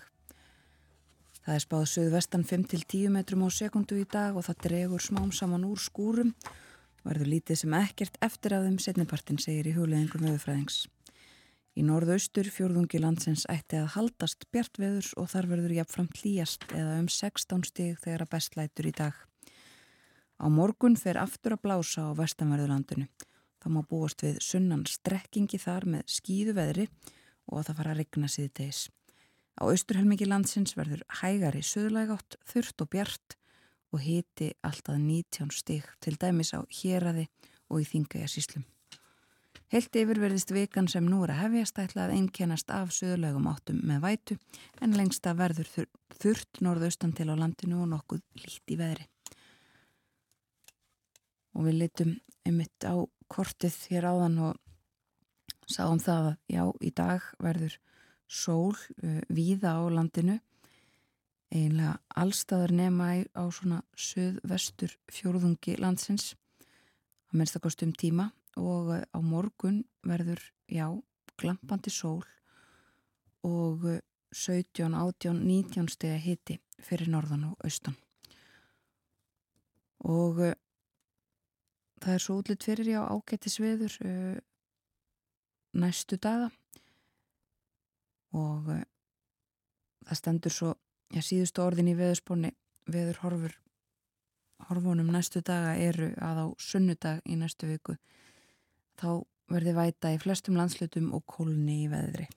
Það 1.42 1.58
er 1.58 1.66
spáð 1.66 1.84
söðvestan 1.92 2.48
5-10 2.48 3.12
metrum 3.12 3.44
á 3.44 3.52
sekundu 3.52 4.00
í 4.00 4.08
dag 4.08 4.40
og 4.40 4.48
það 4.48 4.64
dregur 4.70 5.04
smám 5.04 5.36
saman 5.36 5.68
úr 5.68 5.84
skúrum. 5.84 6.32
Verður 7.04 7.34
lítið 7.34 7.60
sem 7.66 7.76
ekkert 7.82 8.16
eftir 8.24 8.56
af 8.56 8.64
þeim 8.70 8.80
setnipartin 8.88 9.44
segir 9.44 9.68
í 9.68 9.76
hugleðingum 9.76 10.24
veðurfræðings. 10.24 10.86
Í 11.76 11.84
norðaustur 11.84 12.48
fjórðungi 12.56 13.04
landsins 13.04 13.44
ætti 13.52 13.84
að 13.84 13.98
haldast 14.00 14.48
bjart 14.56 14.80
veðurs 14.80 15.12
og 15.20 15.28
þar 15.36 15.52
verður 15.52 15.80
jafnframt 15.82 16.24
hlýjast 16.24 16.70
eða 16.72 17.02
um 17.04 17.12
16 17.12 17.68
stig 17.68 18.00
þegar 18.00 18.30
að 18.30 18.38
bestlætur 18.40 18.94
í 18.96 19.00
dag. 19.04 19.26
Á 20.36 20.52
morgun 20.52 20.98
fer 21.00 21.16
aftur 21.16 21.56
að 21.56 21.64
blása 21.64 22.10
á 22.12 22.18
vestanverðurlandinu. 22.18 23.08
Það 23.64 23.72
má 23.72 23.82
búast 23.88 24.24
við 24.26 24.42
sunnan 24.44 24.84
strekkingi 24.90 25.60
þar 25.62 25.88
með 25.94 26.04
skýðu 26.12 26.56
veðri 26.58 26.90
og 27.48 27.64
það 27.64 27.78
fara 27.80 27.94
að 27.94 28.00
regna 28.02 28.30
síði 28.30 28.52
tegis. 28.60 28.82
Á 29.56 29.64
austurhelmingi 29.64 30.28
landsins 30.28 30.76
verður 30.76 31.06
hægari 31.22 31.64
söðlægátt, 31.64 32.36
þurft 32.44 32.84
og 32.84 32.92
bjart 32.92 33.38
og 33.96 34.04
hiti 34.04 34.52
alltaf 34.68 35.00
19 35.00 35.56
stig 35.56 35.88
til 36.04 36.18
dæmis 36.20 36.52
á 36.52 36.60
héræði 36.68 37.30
og 37.72 37.80
í 37.80 37.88
þingæja 37.88 38.28
síslum. 38.28 38.68
Helt 39.72 39.96
yfir 39.98 40.20
verðist 40.22 40.52
vikan 40.54 40.92
sem 40.92 41.08
nú 41.08 41.24
er 41.26 41.34
að 41.34 41.42
hefjast 41.46 41.80
ætla 41.82 42.06
að 42.06 42.20
einkennast 42.20 42.70
af 42.76 42.92
söðlægum 42.94 43.48
áttum 43.50 43.82
með 43.88 44.04
vætu 44.04 44.38
en 44.84 44.94
lengsta 45.00 45.34
verður 45.34 45.72
þurft 46.20 46.62
norðaustan 46.62 47.16
til 47.16 47.32
á 47.32 47.36
landinu 47.40 47.82
og 47.82 47.94
nokkuð 47.96 48.22
í 48.68 48.78
veðri 48.78 49.08
og 51.56 51.68
við 51.70 51.80
litum 51.82 52.14
einmitt 52.46 52.86
á 52.86 52.96
kortið 53.32 53.78
hér 53.90 54.10
áðan 54.12 54.38
og 54.52 54.60
sáum 55.72 56.00
það 56.02 56.32
að 56.32 56.36
já, 56.52 56.64
í 56.82 56.92
dag 56.94 57.30
verður 57.42 57.78
sól 58.28 58.76
uh, 58.76 59.22
víða 59.30 59.78
á 59.80 59.84
landinu. 59.90 60.40
Einlega 61.56 62.00
allstaðar 62.18 62.74
nema 62.76 63.12
á 63.34 63.44
svona 63.54 63.82
söðvestur 63.96 64.96
fjórðungi 65.14 65.78
landsins 65.80 66.34
að 67.32 67.40
minnst 67.40 67.58
að 67.58 67.66
kostum 67.68 67.94
tíma. 67.96 68.32
Og 68.60 68.92
uh, 68.94 69.02
á 69.02 69.20
morgun 69.20 69.84
verður, 70.06 70.42
já, 70.72 70.88
glampandi 71.40 71.92
sól 71.94 72.24
og 73.46 73.86
uh, 73.86 74.02
17, 74.36 74.92
18, 74.92 75.42
19 75.48 75.90
steg 75.94 76.18
að 76.18 76.26
hiti 76.26 76.60
fyrir 76.84 77.10
norðan 77.12 77.50
og 77.52 77.66
austan. 77.66 77.96
Og 80.06 80.42
uh, 80.44 80.56
það 82.06 82.14
er 82.14 82.24
svo 82.24 82.38
útlitt 82.40 82.66
fyrir 82.66 82.92
já 82.94 83.02
ágættis 83.02 83.58
veður 83.62 83.98
uh, 84.06 84.38
næstu 85.82 86.20
daga. 86.22 86.52
Og 88.36 88.70
uh, 88.70 88.82
það 90.06 90.22
stendur 90.22 90.54
svo 90.54 90.74
já 91.14 91.22
síðustu 91.26 91.64
orðin 91.66 91.92
í 91.94 91.98
veðurspónni 91.98 92.54
veður 92.92 93.22
horfur 93.24 93.56
horfunum 94.70 95.10
næstu 95.12 95.42
daga 95.46 95.76
eru 95.82 96.12
að 96.24 96.42
á 96.42 96.48
sunnudag 96.62 97.26
í 97.28 97.38
næstu 97.40 97.68
viku. 97.70 97.98
Þá 98.96 99.26
verði 99.52 99.76
væta 99.76 100.14
í 100.16 100.22
flestum 100.22 100.58
landslutum 100.58 101.12
og 101.14 101.26
kólni 101.30 101.84
í 101.84 101.90
veðri. 101.92 102.28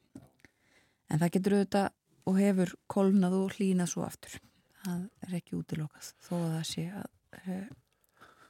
En 1.09 1.21
það 1.21 1.35
getur 1.37 1.57
auðvitað 1.59 1.93
og 2.29 2.41
hefur 2.43 2.75
kólnað 2.91 3.37
og 3.39 3.55
hlínað 3.57 3.93
svo 3.93 4.05
aftur. 4.05 4.41
Það 4.83 5.05
er 5.25 5.37
ekki 5.39 5.57
útilokað 5.57 6.11
þó 6.25 6.35
að 6.39 6.51
það 6.57 6.67
sé 6.73 6.85
að 6.99 7.07
uh, 7.39 7.69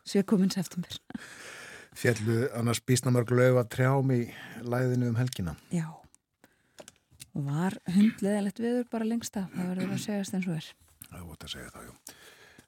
sé 0.08 0.24
komin 0.26 0.50
september. 0.54 0.98
Fjallu 1.98 2.48
annars 2.56 2.80
bísnamörg 2.86 3.32
lög 3.34 3.58
að 3.60 3.70
trjám 3.74 4.12
í 4.14 4.20
læðinu 4.62 5.10
um 5.12 5.18
helgina. 5.18 5.56
Já. 5.74 5.88
Og 7.34 7.46
var 7.46 7.76
hundleðilegt 7.94 8.62
viður 8.62 8.86
bara 8.92 9.08
lengsta 9.08 9.46
það 9.54 9.72
verður 9.72 9.96
að 9.96 10.04
segjast 10.04 10.36
eins 10.38 10.48
og 10.48 10.58
er. 10.58 10.70
Það 11.08 11.18
er 11.18 11.26
ótt 11.32 11.46
að 11.46 11.54
segja 11.54 11.72
það, 11.74 11.88
já. 11.88 12.16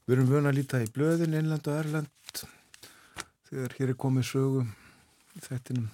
Við 0.06 0.16
erum 0.16 0.30
vöna 0.30 0.50
að 0.50 0.58
líta 0.58 0.80
í 0.82 0.90
blöðin, 0.90 1.36
innland 1.38 1.70
og 1.70 1.78
erland 1.78 2.44
þegar 3.50 3.74
hér 3.78 3.92
er 3.92 3.98
komið 3.98 4.28
sögu 4.28 4.62
í 5.34 5.42
þettinum 5.44 5.88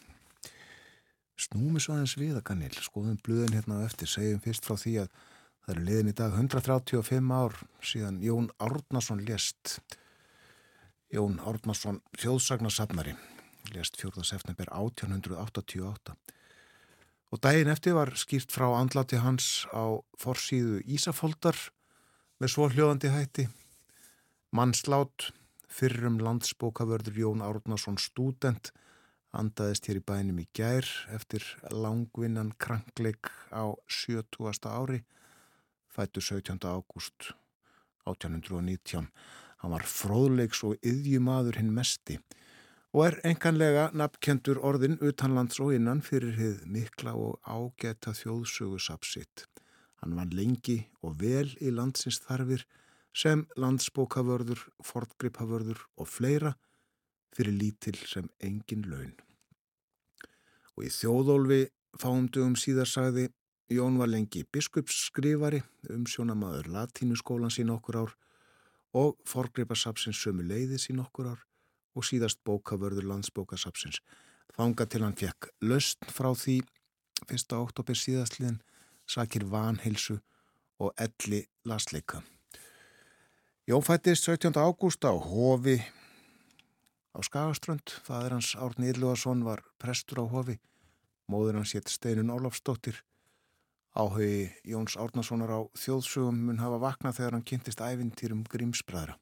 snúmi 1.41 1.81
svo 1.83 1.97
aðeins 1.97 2.17
við 2.19 2.37
að 2.38 2.47
kannil 2.50 2.73
skoðum 2.81 3.19
blöðin 3.25 3.57
hérna 3.57 3.81
á 3.81 3.87
eftir, 3.87 4.09
segjum 4.09 4.43
fyrst 4.45 4.67
frá 4.69 4.76
því 4.81 4.95
að 5.05 5.11
það 5.67 5.73
eru 5.75 5.85
liðin 5.88 6.11
í 6.11 6.17
dag 6.17 6.37
135 6.37 7.33
ár 7.37 7.57
síðan 7.85 8.21
Jón 8.25 8.49
Árnason 8.62 9.23
lést 9.26 9.79
Jón 11.16 11.38
Árnason 11.40 12.02
þjóðsagnasafnari 12.20 13.14
lést 13.73 13.94
4. 13.96 14.20
september 14.26 14.68
1888 14.68 16.12
og 17.32 17.40
daginn 17.40 17.70
eftir 17.73 17.94
var 17.96 18.12
skýrt 18.20 18.52
frá 18.52 18.66
andlati 18.76 19.23
hans 19.23 19.64
á 19.73 19.96
forsýðu 20.20 20.82
Ísafoldar 20.85 21.56
með 22.37 22.52
svo 22.52 22.66
hljóðandi 22.68 23.12
hætti 23.14 23.46
mannslát 24.58 25.30
fyrrum 25.78 26.20
landsbókavörður 26.20 27.23
Jón 27.23 27.46
Árnason 27.46 27.96
stúdent 27.96 28.75
andaðist 29.32 29.88
hér 29.88 30.02
í 30.02 30.04
bænum 30.12 30.44
í 30.44 30.46
gær 30.52 30.85
eftir 31.16 31.49
langvinnan 31.73 32.52
krankleik 32.61 33.32
á 33.56 33.73
70. 33.88 34.68
ári 34.68 35.00
fættu 35.88 36.20
17. 36.20 36.61
ágúst 36.68 37.32
1819 38.04 39.08
hann 39.66 39.75
var 39.75 39.87
fróðleiks 39.90 40.61
og 40.62 40.76
yðjumadur 40.87 41.56
hinn 41.58 41.73
mesti 41.75 42.20
og 42.94 43.02
er 43.02 43.16
enganlega 43.26 43.88
nafnkendur 43.99 44.61
orðin 44.64 44.94
utanlands 45.02 45.58
og 45.61 45.73
innan 45.75 45.99
fyrir 46.06 46.37
hið 46.38 46.61
mikla 46.70 47.16
og 47.18 47.40
ágæta 47.42 48.14
þjóðsögu 48.14 48.78
sapsitt. 48.80 49.42
Hann 50.00 50.14
var 50.16 50.30
lengi 50.30 50.78
og 51.02 51.18
vel 51.20 51.50
í 51.58 51.73
landsins 51.75 52.23
þarfir 52.25 52.62
sem 53.16 53.42
landsbókavörður, 53.58 54.62
fortgripavörður 54.87 55.82
og 55.99 56.08
fleira 56.08 56.54
fyrir 57.35 57.58
lítil 57.58 57.99
sem 58.06 58.30
engin 58.40 58.87
laun. 58.87 59.16
Og 60.78 60.87
í 60.87 60.92
þjóðólfi 60.94 61.66
fáumdugum 61.99 62.54
síðar 62.56 62.88
sagði 62.88 63.26
Jón 63.73 63.99
var 63.99 64.08
lengi 64.12 64.44
biskupsskrifari 64.46 65.58
um 65.90 66.06
sjónamaður 66.06 66.70
latínuskólan 66.70 67.50
sín 67.50 67.75
okkur 67.75 68.04
ár 68.04 68.16
og 68.97 69.17
forgripasapsins 69.29 70.21
sömu 70.23 70.47
leiði 70.47 70.79
sín 70.81 71.03
okkur 71.03 71.35
ár 71.35 71.43
og 71.97 72.05
síðast 72.05 72.41
bókavörður 72.49 73.09
landsbókasapsins. 73.11 74.00
Þanga 74.57 74.87
til 74.88 75.03
hann 75.05 75.17
fekk 75.17 75.50
löst 75.65 76.05
frá 76.12 76.31
því 76.33 76.61
1. 77.29 77.53
oktober 77.57 77.97
síðastliðin 77.97 78.62
sakir 79.09 79.45
vanhilsu 79.53 80.19
og 80.81 80.93
elli 81.00 81.45
lasleika. 81.65 82.23
Jón 83.67 83.83
fættist 83.83 84.29
17. 84.29 84.55
ágúst 84.55 85.05
á 85.05 85.12
Hofi 85.12 85.81
á 87.17 87.19
Skagaströnd. 87.25 87.88
Fadur 88.05 88.37
hans 88.37 88.55
Árni 88.55 88.93
Ylluarsson 88.93 89.45
var 89.45 89.65
prestur 89.81 90.23
á 90.23 90.25
Hofi. 90.29 90.61
Móður 91.26 91.59
hans 91.59 91.75
hétt 91.75 91.91
Steinun 91.91 92.31
Ólafsdóttir. 92.31 93.03
Áhugi 93.97 94.53
Jóns 94.69 94.97
Árnasonar 95.00 95.49
á 95.57 95.61
þjóðsögum 95.73 96.37
mun 96.49 96.61
hafa 96.61 96.76
vaknað 96.83 97.17
þegar 97.17 97.35
hann 97.37 97.49
kynntist 97.49 97.81
ævintýrum 97.81 98.43
Grímsbræðra. 98.53 99.15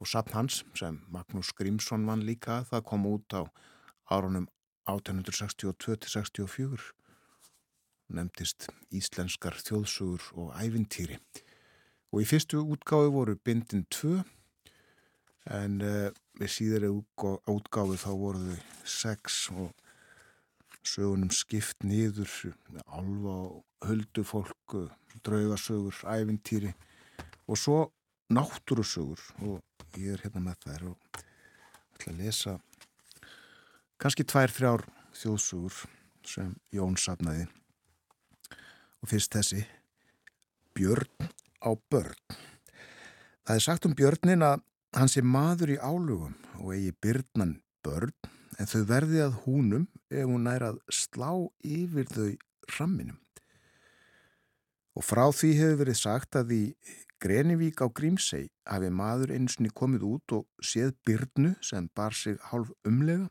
Og 0.00 0.08
sapn 0.08 0.32
hans, 0.32 0.62
sem 0.78 1.02
Magnús 1.12 1.50
Grímsson 1.52 2.06
vann 2.08 2.24
líka, 2.24 2.62
það 2.70 2.86
kom 2.88 3.04
út 3.10 3.28
á 3.36 3.44
árunum 4.08 4.48
1862-64. 4.88 6.80
Nemtist 8.08 8.70
Íslenskar 8.88 9.60
þjóðsögur 9.60 10.24
og 10.40 10.56
ævintýri 10.56 11.18
og 12.08 12.22
í 12.22 12.28
fyrstu 12.28 12.62
útgáfi 12.64 13.10
voru 13.12 13.36
bindin 13.44 13.84
tvö 13.92 14.22
en 15.52 15.80
uh, 15.84 16.08
við 16.40 16.54
síðari 16.54 16.88
útgáfi 16.88 18.00
þá 18.00 18.10
voru 18.16 18.40
þau 18.46 18.88
sex 18.88 19.42
og 19.52 19.87
sögunum 20.88 21.30
skipt 21.34 21.84
nýður 21.84 22.30
alva 22.86 23.34
og 23.48 23.88
höldu 23.88 24.24
fólk 24.26 24.76
draugasögur, 25.24 25.96
ævintýri 26.04 26.72
og 27.48 27.58
svo 27.58 27.78
náttúrusögur. 28.32 29.20
Og 29.44 29.62
ég 29.96 30.14
er 30.14 30.24
hérna 30.24 30.42
með 30.44 30.64
þær 30.64 30.86
og 30.92 31.22
ætla 31.96 32.12
að 32.12 32.20
lesa 32.22 32.56
kannski 33.98 34.26
tvær, 34.28 34.52
þrjár 34.52 34.84
þjóðsögur 35.18 35.78
sem 36.28 36.54
Jón 36.74 36.98
sapnaði 37.00 37.48
og 39.02 39.10
fyrst 39.10 39.34
þessi 39.34 39.64
Björn 40.78 41.30
á 41.64 41.70
börn. 41.90 42.38
Það 43.48 43.56
er 43.56 43.64
sagt 43.64 43.86
um 43.88 43.96
björnin 43.96 44.44
að 44.44 44.60
hann 44.94 45.10
sé 45.10 45.22
maður 45.24 45.74
í 45.74 45.78
álugum 45.80 46.36
og 46.60 46.74
eigi 46.76 46.92
byrnan 47.02 47.56
börn 47.84 48.14
en 48.58 48.66
þau 48.66 48.82
verði 48.88 49.22
að 49.22 49.38
húnum 49.44 49.86
ef 50.10 50.26
hún 50.26 50.46
nær 50.48 50.64
að 50.72 50.80
slá 50.90 51.30
yfir 51.62 52.08
þau 52.10 52.30
ramminum. 52.76 53.18
Og 54.98 55.06
frá 55.06 55.28
því 55.30 55.52
hefur 55.60 55.78
verið 55.84 56.00
sagt 56.00 56.38
að 56.38 56.54
í 56.56 56.62
Grenivík 57.22 57.80
á 57.82 57.86
Grímsei 57.90 58.48
hafi 58.66 58.90
maður 58.94 59.32
einsinni 59.34 59.70
komið 59.74 60.04
út 60.06 60.34
og 60.36 60.46
séð 60.62 60.92
byrnu 61.06 61.54
sem 61.62 61.88
bar 61.94 62.14
sig 62.14 62.38
hálf 62.50 62.70
umlega. 62.86 63.26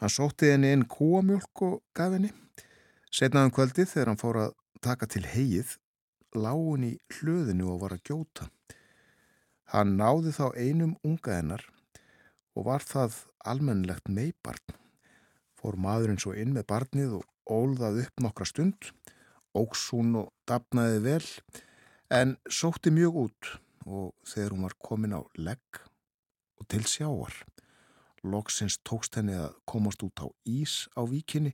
Hann 0.00 0.12
sótti 0.12 0.50
henni 0.52 0.72
einn 0.72 0.84
kúamjölk 0.88 1.62
og 1.64 1.78
gaf 1.96 2.12
henni. 2.16 2.32
Setnaðan 3.08 3.52
um 3.52 3.54
kvöldið 3.56 3.88
þegar 3.92 4.10
hann 4.10 4.20
fór 4.20 4.40
að 4.42 4.56
taka 4.84 5.08
til 5.08 5.24
heið 5.24 5.76
lágun 6.36 6.88
í 6.88 6.92
hlöðinu 7.14 7.70
og 7.72 7.80
var 7.84 7.96
að 7.96 8.04
gjóta. 8.10 8.48
Hann 9.72 9.96
náði 9.96 10.34
þá 10.36 10.46
einum 10.56 10.96
unga 11.06 11.38
hennar 11.38 11.64
og 12.54 12.68
var 12.68 12.84
það 12.84 13.16
almennlegt 13.48 14.08
meibarn. 14.08 14.76
Fór 15.58 15.78
maðurinn 15.80 16.20
svo 16.20 16.34
inn 16.36 16.54
með 16.56 16.66
barnið 16.72 17.18
og 17.20 17.28
ólðað 17.48 18.02
upp 18.04 18.24
nokkra 18.24 18.46
stund, 18.48 18.90
óks 19.54 19.86
hún 19.94 20.14
og 20.22 20.32
dapnaði 20.48 21.00
vel, 21.04 21.26
en 22.12 22.36
sótti 22.50 22.92
mjög 22.94 23.20
út 23.24 23.50
og 23.84 24.12
þegar 24.26 24.54
hún 24.54 24.66
var 24.66 24.76
komin 24.80 25.16
á 25.16 25.20
legg 25.36 25.80
og 26.60 26.68
til 26.68 26.84
sjáar. 26.88 27.36
Loksins 28.24 28.78
tókst 28.80 29.18
henni 29.18 29.36
að 29.36 29.56
komast 29.68 30.02
út 30.04 30.24
á 30.24 30.28
ís 30.48 30.88
á 30.96 31.04
víkinni, 31.04 31.52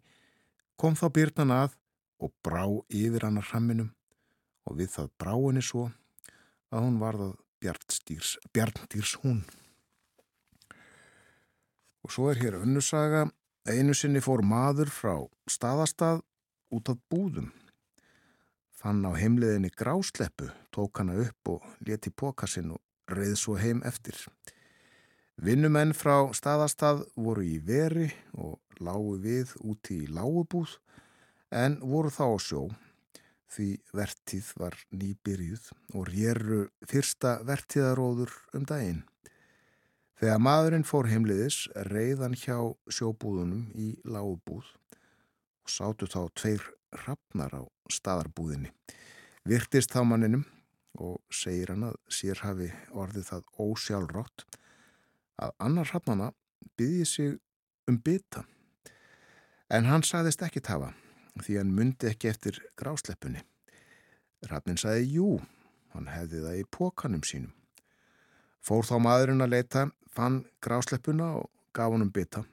kom 0.79 0.95
þá 0.95 1.09
byrnan 1.11 1.55
að 1.55 1.75
og 2.21 2.35
brá 2.45 2.65
yfir 2.93 3.27
hann 3.27 3.41
að 3.41 3.51
hramminum 3.51 3.91
og 4.69 4.77
við 4.79 4.93
það 4.95 5.15
bráinni 5.19 5.65
svo 5.65 5.89
að 6.71 6.85
hún 6.87 7.01
varðað 7.03 7.35
bjarndýrs 7.61 9.17
hún. 9.25 9.43
Og 12.05 12.13
svo 12.15 12.31
er 12.31 12.41
hér 12.41 12.61
önnusaga, 12.63 13.27
einu 13.69 13.95
sinni 13.95 14.23
fór 14.25 14.43
maður 14.47 14.93
frá 14.93 15.15
staðastað 15.51 16.23
út 16.73 16.89
af 16.93 17.01
búðum. 17.13 17.51
Fann 18.73 19.05
á 19.05 19.13
heimliðinni 19.13 19.69
grásleppu, 19.77 20.49
tók 20.73 21.03
hana 21.03 21.19
upp 21.21 21.53
og 21.53 21.67
leti 21.85 22.11
pókasinn 22.11 22.73
og 22.73 22.81
reið 23.13 23.37
svo 23.37 23.59
heim 23.61 23.83
eftir. 23.85 24.17
Vinnumenn 25.41 25.93
frá 25.97 26.31
staðastað 26.37 27.07
voru 27.17 27.45
í 27.45 27.59
veri 27.65 28.09
og 28.37 28.59
lágu 28.81 29.17
við 29.21 29.53
úti 29.61 30.03
í 30.05 30.09
lágubúð 30.13 30.79
en 31.51 31.79
voru 31.81 32.13
þá 32.13 32.25
á 32.29 32.39
sjó 32.41 32.63
því 33.51 33.69
vertíð 33.97 34.51
var 34.61 34.77
nýbyrjuð 34.95 35.71
og 35.97 36.11
rýru 36.11 36.61
fyrsta 36.87 37.41
vertíðaróður 37.47 38.35
um 38.55 38.67
daginn. 38.69 39.03
Þegar 40.21 40.41
maðurinn 40.45 40.83
fór 40.85 41.07
heimliðis 41.09 41.63
reyðan 41.89 42.35
hjá 42.37 42.59
sjóbúðunum 42.93 43.71
í 43.73 43.95
lágubúð 44.05 44.67
og 44.69 45.71
sátu 45.73 46.05
þá 46.13 46.27
tveir 46.37 46.65
hrafnar 46.93 47.55
á 47.57 47.63
staðarbúðinni. 47.89 48.69
Virtist 49.49 49.95
þá 49.95 50.03
manninum 50.05 50.43
og 51.01 51.23
segir 51.33 51.73
hann 51.73 51.87
að 51.89 51.97
sér 52.13 52.43
hafi 52.45 52.69
orðið 52.93 53.31
það 53.31 53.47
ósjálfrátt 53.65 54.45
að 55.41 55.55
annar 55.65 55.89
hrafnana 55.89 56.27
byggði 56.77 57.07
sig 57.09 57.39
um 57.89 57.97
bytta. 58.05 58.43
En 59.73 59.89
hann 59.89 60.05
saðist 60.05 60.45
ekki 60.45 60.61
tafa 60.61 60.91
því 61.41 61.57
hann 61.63 61.73
myndi 61.73 62.11
ekki 62.11 62.29
eftir 62.29 62.61
grásleppunni. 62.77 63.41
Rafnin 64.53 64.77
saði 64.85 65.09
jú, 65.15 65.31
hann 65.95 66.13
hefði 66.13 66.45
það 66.45 66.61
í 66.61 66.69
pókanum 66.77 67.25
sínum. 67.25 67.55
Fór 68.61 68.85
þá 68.85 68.99
maðurinn 69.01 69.41
að 69.41 69.55
leita, 69.55 69.87
fann 70.15 70.45
grásleppuna 70.63 71.35
og 71.41 71.51
gaf 71.77 71.93
honum 71.93 72.11
bytta. 72.15 72.45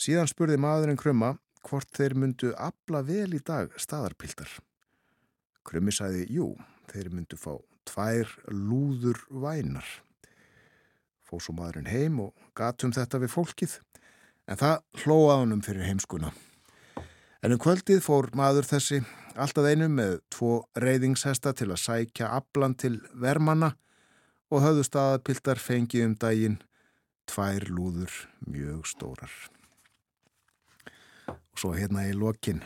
Síðan 0.00 0.30
spurði 0.30 0.58
maðurinn 0.60 0.98
Krumma 0.98 1.34
hvort 1.64 1.90
þeir 1.96 2.16
myndu 2.18 2.52
abla 2.60 3.02
vel 3.06 3.36
í 3.36 3.40
dag 3.40 3.72
staðarpildar. 3.80 4.50
Krummi 5.64 5.94
saði 5.94 6.26
jú, 6.34 6.52
þeir 6.90 7.10
myndu 7.14 7.38
fá 7.40 7.54
tvær 7.88 8.30
lúður 8.52 9.20
vænar. 9.30 9.86
Fór 11.24 11.42
svo 11.42 11.54
maðurinn 11.56 11.88
heim 11.88 12.20
og 12.26 12.34
gatum 12.56 12.92
þetta 12.94 13.20
við 13.22 13.32
fólkið 13.32 13.78
en 14.50 14.60
það 14.60 15.04
hlóða 15.04 15.38
honum 15.40 15.62
fyrir 15.64 15.88
heimskuna. 15.88 16.32
En 17.44 17.52
um 17.52 17.60
kvöldið 17.60 18.02
fór 18.04 18.30
maður 18.36 18.68
þessi 18.68 19.02
alltaf 19.40 19.66
einu 19.68 19.88
með 19.92 20.18
tvo 20.32 20.64
reyðingshesta 20.80 21.52
til 21.56 21.70
að 21.72 21.82
sækja 21.82 22.30
aflan 22.38 22.76
til 22.80 22.96
vermanna 23.20 23.74
og 24.54 24.62
höfðu 24.62 24.84
staðapiltar 24.86 25.58
fengið 25.58 26.04
um 26.06 26.14
daginn 26.22 26.60
tvær 27.26 27.64
lúður 27.74 28.14
mjög 28.46 28.86
stórar. 28.86 29.32
Og 31.26 31.58
svo 31.58 31.72
hérna 31.74 32.04
í 32.06 32.12
lokin. 32.14 32.60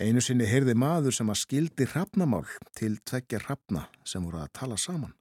Einu 0.00 0.22
sinni 0.24 0.46
heyrði 0.48 0.72
maður 0.78 1.12
sem 1.12 1.28
að 1.28 1.42
skildi 1.42 1.88
hrafnamál 1.90 2.46
til 2.78 2.94
tveggja 3.04 3.42
hrafna 3.42 3.88
sem 4.08 4.24
voru 4.24 4.40
að 4.40 4.54
tala 4.56 4.78
saman 4.80 5.12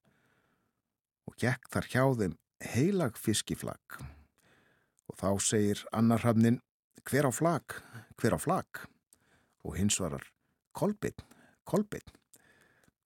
og 1.28 1.36
gekk 1.42 1.68
þar 1.74 1.90
hjá 1.92 2.04
þeim 2.22 2.38
heilag 2.72 3.20
fiskiflag 3.20 4.00
og 4.00 5.20
þá 5.20 5.30
segir 5.44 5.84
annar 5.92 6.24
hrafnin 6.24 6.62
hver 7.10 7.28
á 7.28 7.32
flag 7.36 7.76
hver 8.22 8.38
á 8.38 8.40
flag 8.40 8.86
og 9.66 9.76
hins 9.76 10.00
varar 10.00 10.24
kolbinn, 10.72 11.18
kolbinn 11.68 12.16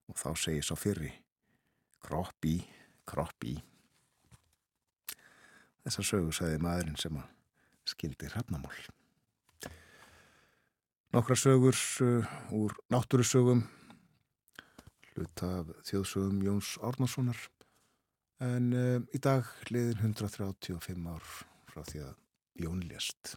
og 0.06 0.20
þá 0.20 0.30
segir 0.38 0.68
svo 0.68 0.78
fyrri 0.78 1.10
kropp 2.04 2.48
í, 2.48 2.58
kropp 3.08 3.46
í. 3.48 3.54
Þessar 5.84 6.08
sögur 6.08 6.36
sagði 6.36 6.60
maðurinn 6.64 7.00
sem 7.00 7.16
að 7.20 7.30
skildi 7.88 8.28
hrafnamál. 8.32 8.76
Nokkra 11.14 11.36
sögur 11.38 11.76
uh, 12.02 12.30
úr 12.56 12.74
náttúrusögum 12.90 13.62
hluta 15.14 15.50
af 15.60 15.68
þjóðsögum 15.86 16.40
Jóns 16.42 16.72
Árnarssonar 16.82 17.38
en 18.42 18.72
uh, 18.74 18.98
í 19.14 19.20
dag 19.22 19.46
liðin 19.70 20.00
135 20.10 21.06
ár 21.06 21.28
frá 21.70 21.84
því 21.86 22.02
að 22.08 22.14
Jón 22.64 22.82
lést. 22.88 23.34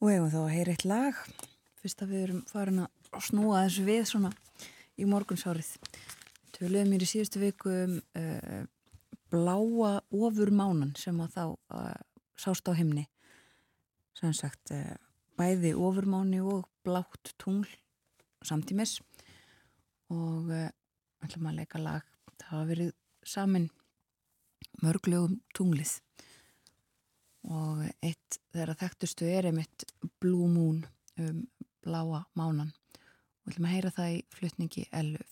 Og 0.00 0.08
hefum 0.08 0.30
þá 0.32 0.40
að 0.40 0.52
heyra 0.54 0.74
eitt 0.74 0.88
lag 0.88 1.24
fyrst 1.80 2.04
að 2.04 2.12
við 2.14 2.24
erum 2.26 2.42
farin 2.48 2.82
að 2.84 3.24
snúa 3.26 3.64
þessu 3.64 3.86
við 3.86 4.02
svona 4.10 4.30
í 5.00 5.06
morgunsárið. 5.08 5.70
Töluðum 6.56 6.92
mér 6.92 7.04
í 7.06 7.08
síðustu 7.08 7.40
viku 7.42 7.72
um 7.72 7.96
uh, 8.20 8.62
bláa 9.32 9.92
ofurmánan 10.10 10.92
sem 11.00 11.20
að 11.24 11.36
þá 11.36 11.44
uh, 11.46 11.94
sást 12.40 12.68
á 12.68 12.72
himni. 12.76 13.06
Sem 14.18 14.34
sagt 14.36 14.74
uh, 14.76 14.96
bæði 15.40 15.72
ofurmáni 15.78 16.42
og 16.44 16.68
blátt 16.84 17.32
tungl 17.40 17.68
samtímis 18.44 18.98
og 20.12 20.48
ætlum 20.50 21.50
að 21.50 21.60
leika 21.60 21.80
lag. 21.80 22.04
Það 22.40 22.52
hafa 22.52 22.68
verið 22.70 22.94
samin 23.28 23.68
mörglegum 24.84 25.40
tunglið 25.56 25.98
og 27.48 27.84
eitt 28.04 28.38
þeirra 28.52 28.76
þekktustu 28.80 29.28
er 29.28 29.48
einmitt 29.48 29.86
Blue 30.20 30.48
Moon 30.50 30.82
um 31.20 31.44
Bláa 31.84 32.24
mánan. 32.38 32.72
Við 33.44 33.54
viljum 33.54 33.68
að 33.68 33.74
heyra 33.76 33.94
það 33.96 34.16
í 34.16 34.18
flutningi 34.36 34.88
Ellu 34.92 35.22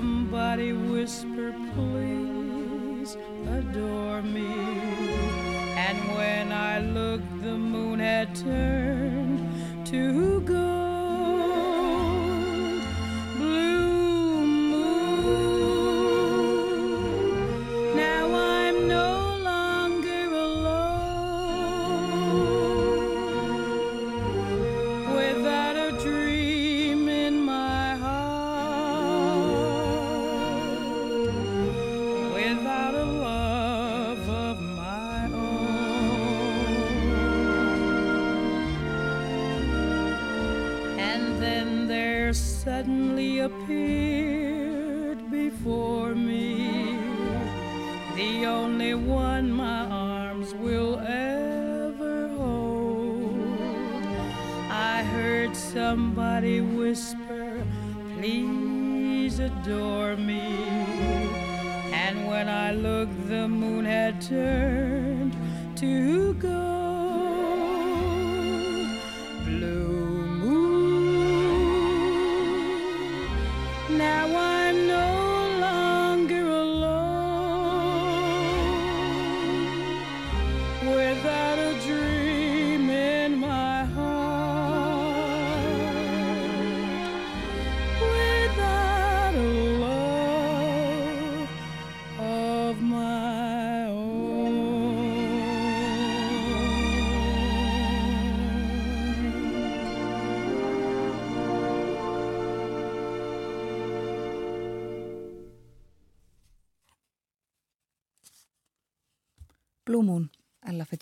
somebody 0.00 0.72
whisper, 0.72 1.54
please 1.74 3.18
adore 3.58 4.22
me. 4.22 4.46
And 5.76 5.98
when 6.16 6.52
I 6.52 6.80
looked, 6.80 7.42
the 7.42 7.58
moon 7.58 7.98
had 7.98 8.34
turned. 8.34 8.79
adore 59.70 60.16
me. 60.16 60.40
And 61.92 62.26
when 62.26 62.48
I 62.48 62.72
looked, 62.72 63.28
the 63.28 63.46
moon 63.46 63.84
had 63.84 64.20
turned 64.20 65.36
to 65.76 66.34
gold. 66.34 66.99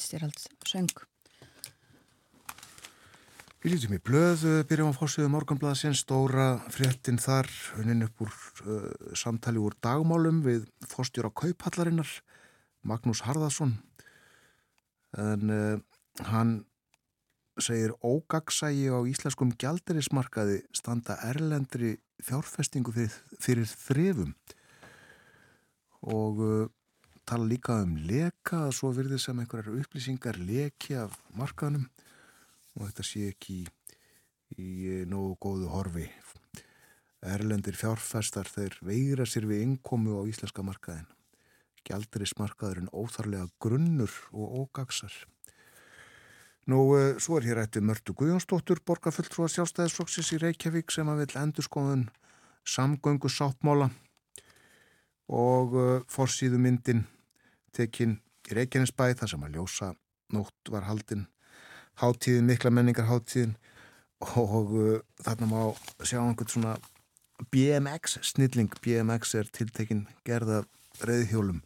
Fitzgerald 0.09 0.40
söng. 0.64 0.92
Við 3.61 3.75
lítum 3.75 3.92
í 3.92 3.99
blöð, 4.01 4.44
byrjum 4.71 4.94
á 4.94 4.97
fórsöðu 4.97 5.29
morgunblæðsinn, 5.35 5.97
stóra 5.99 6.62
fréttin 6.73 7.18
þar, 7.21 7.51
hunin 7.77 8.07
upp 8.07 8.23
úr 8.25 8.31
uh, 8.33 8.87
samtali 9.12 9.61
úr 9.61 9.77
dagmálum 9.85 10.38
við 10.47 10.64
fórstjóra 10.88 11.29
Kauphallarinnar, 11.29 12.09
Magnús 12.88 13.21
Harðarsson. 13.27 13.75
En 15.18 15.53
uh, 15.53 15.77
hann 16.31 16.55
segir 17.61 17.92
ógagsægi 18.01 18.88
á 18.88 19.05
íslenskum 19.11 19.53
gjaldirismarkaði 19.61 20.62
standa 20.73 21.18
erlendri 21.29 21.99
fjárfestingu 22.25 22.97
fyrir, 22.97 23.21
fyrir 23.42 23.68
þrefum 23.68 24.33
og 26.01 26.40
uh, 26.40 26.66
tala 27.29 27.45
líka 27.45 27.75
um 27.83 27.97
leka 28.09 28.62
að 28.64 28.77
svo 28.79 28.91
virði 28.97 29.19
sem 29.21 29.41
einhverjar 29.43 29.77
upplýsingar 29.83 30.38
leki 30.41 30.95
af 30.97 31.17
markaðnum 31.37 31.85
og 32.79 32.87
þetta 32.87 33.05
sé 33.05 33.27
ekki 33.29 33.57
í, 33.59 33.64
í 34.57 34.69
nógu 35.11 35.35
góðu 35.43 35.69
horfi. 35.75 36.07
Erlendir 37.29 37.77
fjárfæstar 37.77 38.49
þeir 38.49 38.79
veira 38.87 39.27
sér 39.29 39.49
við 39.51 39.64
innkomu 39.67 40.17
á 40.17 40.23
íslenska 40.31 40.64
markaðin. 40.64 41.09
Gjaldurismarkaðurinn 41.88 42.88
óþarlega 42.97 43.51
grunnur 43.61 44.14
og 44.33 44.57
ógagsar. 44.62 45.12
Nú, 46.69 46.81
eh, 46.97 47.19
svo 47.21 47.37
er 47.37 47.49
hér 47.49 47.62
ættið 47.64 47.85
Mörtu 47.91 48.17
Guðjónsdóttur, 48.17 48.81
borgarfulltrúa 48.88 49.51
sjálfstæðisflokksins 49.53 50.33
í 50.33 50.41
Reykjavík 50.47 50.93
sem 50.93 51.09
að 51.09 51.25
vil 51.27 51.43
endur 51.43 51.69
skoðun 51.69 52.09
samgöngu 52.64 53.29
sáttmála 53.33 53.91
og 55.29 55.77
uh, 55.77 56.03
forsýðu 56.09 56.61
myndin 56.61 57.07
tekinn 57.79 58.19
í 58.49 58.57
Reykjanesbæ 58.59 59.12
þar 59.21 59.33
sem 59.33 59.45
að 59.47 59.59
ljósa 59.59 59.93
nótt 60.35 60.73
var 60.73 60.87
haldinn 60.88 61.27
háttíðin, 61.99 62.47
mikla 62.49 62.73
menningar 62.75 63.09
háttíðin 63.09 63.57
og 64.37 64.73
uh, 64.75 64.95
þarna 65.23 65.49
má 65.51 65.61
sjá 66.03 66.21
einhvern 66.21 66.51
svona 66.51 66.77
BMX 67.53 68.19
snilling, 68.27 68.73
BMX 68.83 69.35
er 69.38 69.51
tiltekinn 69.55 70.07
gerða 70.27 70.64
reyðhjólum 71.07 71.61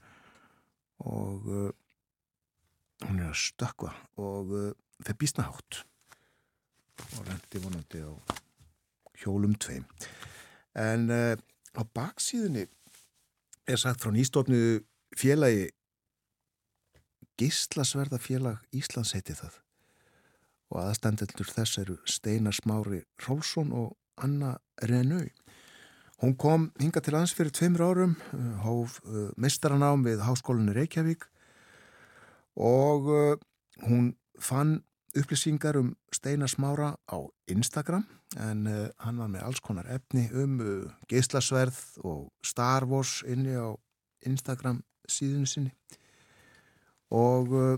og 1.02 1.48
uh, 1.48 1.70
hún 3.06 3.22
er 3.22 3.32
að 3.32 3.40
stökka 3.40 3.92
og 4.20 4.52
uh, 4.52 4.68
þeir 5.02 5.18
býstna 5.20 5.48
hátt 5.48 5.82
og 7.16 7.26
rendi 7.26 7.62
vonandi 7.62 8.04
á 8.04 8.12
hjólum 9.22 9.56
tveim. 9.60 9.86
En 10.78 11.08
uh, 11.10 11.34
á 11.36 11.82
baksíðunni 11.96 12.66
er 13.66 13.80
sagt 13.80 14.04
frá 14.04 14.12
nýstofnu 14.12 14.82
félagi 15.16 15.70
Gíslasverða 17.42 18.20
félag 18.22 18.62
Íslands 18.70 19.16
heiti 19.16 19.34
það. 19.34 19.58
Og 20.70 20.78
aðstandendur 20.86 21.50
þess 21.50 21.82
eru 21.82 21.98
Steinar 22.06 22.54
Smári 22.54 23.02
Rólsson 23.26 23.74
og 23.74 23.96
Anna 24.22 24.54
Renau 24.86 25.26
Hún 26.22 26.36
kom 26.38 26.68
hinga 26.78 27.00
til 27.02 27.16
lands 27.16 27.32
fyrir 27.34 27.50
tveimur 27.50 27.82
árum, 27.82 28.12
hóf 28.62 29.00
mistaranám 29.42 30.04
við 30.06 30.20
Háskólinni 30.22 30.70
Reykjavík. 30.76 31.24
Og 32.54 33.08
hún 33.82 34.12
fann 34.38 34.84
upplýsingar 35.18 35.80
um 35.80 35.96
Steinar 36.14 36.46
Smára 36.46 36.92
á 37.10 37.18
Instagram 37.50 38.06
en 38.38 38.70
hann 39.02 39.18
var 39.18 39.32
með 39.34 39.42
alls 39.48 39.60
konar 39.60 39.90
efni 39.90 40.28
um 40.30 40.60
geislasverð 41.10 41.82
og 42.06 42.30
Star 42.46 42.86
Wars 42.86 43.24
inni 43.26 43.58
á 43.58 43.74
Instagram 44.22 44.78
síðun 45.10 45.50
sinni 45.50 45.74
og 47.12 47.52
uh, 47.52 47.76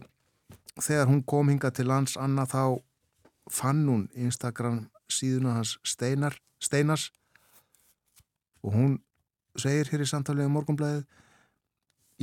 þegar 0.79 1.11
hún 1.11 1.23
kom 1.27 1.51
hinga 1.51 1.71
til 1.75 1.89
lands 1.91 2.17
Anna 2.17 2.47
þá 2.47 2.79
fann 3.51 3.85
hún 3.89 4.07
Instagram 4.15 4.87
síðuna 5.11 5.59
hans 5.59 5.77
Steinar, 5.85 6.39
Steinars 6.63 7.11
og 8.65 8.73
hún 8.75 8.95
segir 9.59 9.91
hér 9.91 10.05
í 10.05 10.09
samtalið 10.09 10.49
um 10.49 10.57
morgunblæðið 10.59 11.05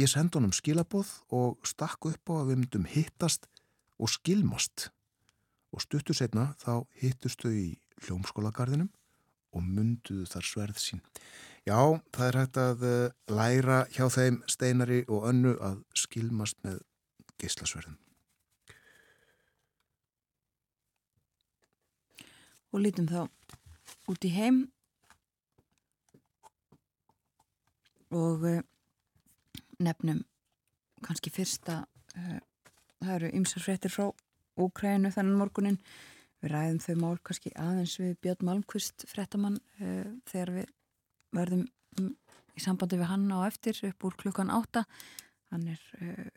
ég 0.01 0.09
sendi 0.09 0.39
honum 0.39 0.55
skilabóð 0.55 1.11
og 1.35 1.59
stakk 1.67 2.09
upp 2.09 2.31
á 2.31 2.33
að 2.39 2.51
við 2.51 2.61
myndum 2.63 2.87
hittast 2.89 3.47
og 3.99 4.11
skilmast 4.11 4.89
og 5.71 5.83
stuttur 5.83 6.17
setna 6.17 6.51
þá 6.63 6.87
hittust 7.03 7.43
þau 7.43 7.53
í 7.53 7.67
hljómskólagarðinum 8.05 8.89
og 9.51 9.63
munduðu 9.67 10.25
þar 10.31 10.47
sverð 10.47 10.79
sín. 10.79 11.01
Já, 11.67 11.77
það 12.15 12.27
er 12.27 12.37
hægt 12.39 12.59
að 12.61 12.85
uh, 12.87 13.11
læra 13.29 13.81
hjá 13.93 14.05
þeim 14.09 14.39
steinari 14.49 15.01
og 15.11 15.27
önnu 15.29 15.53
að 15.61 15.81
skilmast 15.97 16.57
með 16.65 16.79
geyslasverðin. 17.41 17.97
Og 22.71 22.85
lítum 22.85 23.09
þá 23.11 23.25
út 24.11 24.27
í 24.27 24.31
heim. 24.35 24.63
Og 28.11 28.43
uh, 28.47 28.61
nefnum 29.81 30.23
kannski 31.05 31.31
fyrsta 31.33 31.81
uh, 32.17 32.39
það 33.01 33.13
eru 33.17 33.31
ymsar 33.39 33.65
fréttir 33.65 33.93
frá 33.93 34.09
Úkrænu 34.61 35.09
þannig 35.15 35.39
morgunin 35.39 35.77
við 36.41 36.51
ræðum 36.51 36.81
þau 36.83 36.95
mál 36.99 37.19
kannski 37.23 37.53
aðeins 37.55 37.95
við 38.01 38.17
Björn 38.23 38.47
Malmqvist 38.47 39.05
fréttamann 39.09 39.59
uh, 39.79 40.11
þegar 40.29 40.53
við 40.57 40.71
verðum 41.37 41.65
um, 42.01 42.11
í 42.57 42.63
sambandi 42.63 42.99
við 42.99 43.11
hann 43.13 43.29
á 43.31 43.39
eftir 43.47 43.79
upp 43.87 44.07
úr 44.09 44.17
klukkan 44.19 44.51
átta. 44.53 44.83
Hann 45.53 45.69
er, 45.71 45.83
uh, 46.01 46.27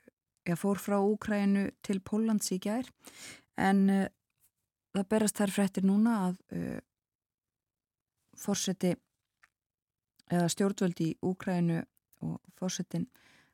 ég 0.49 0.59
fór 0.61 0.81
frá 0.81 0.99
Úkrænu 1.01 1.69
til 1.83 2.01
Pólans 2.05 2.51
í 2.55 2.61
gær 2.63 2.89
en 3.57 3.87
uh, 3.91 4.07
það 4.95 5.09
berast 5.11 5.41
þær 5.41 5.55
fréttir 5.55 5.87
núna 5.87 6.19
að 6.29 6.37
fórseti 8.39 8.93
eða 10.31 10.49
stjórnvöldi 10.53 11.11
í 11.11 11.17
Úkrænu 11.27 11.81
og 12.25 12.39
fórsetin 12.59 13.09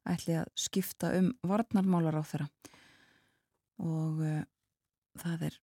ætli 0.08 0.36
að 0.40 0.50
skipta 0.58 1.12
um 1.18 1.30
varnarmálar 1.46 2.20
á 2.20 2.22
þeirra 2.24 2.48
og 3.80 4.22
uh, 4.24 4.42
það 5.20 5.46
er 5.50 5.58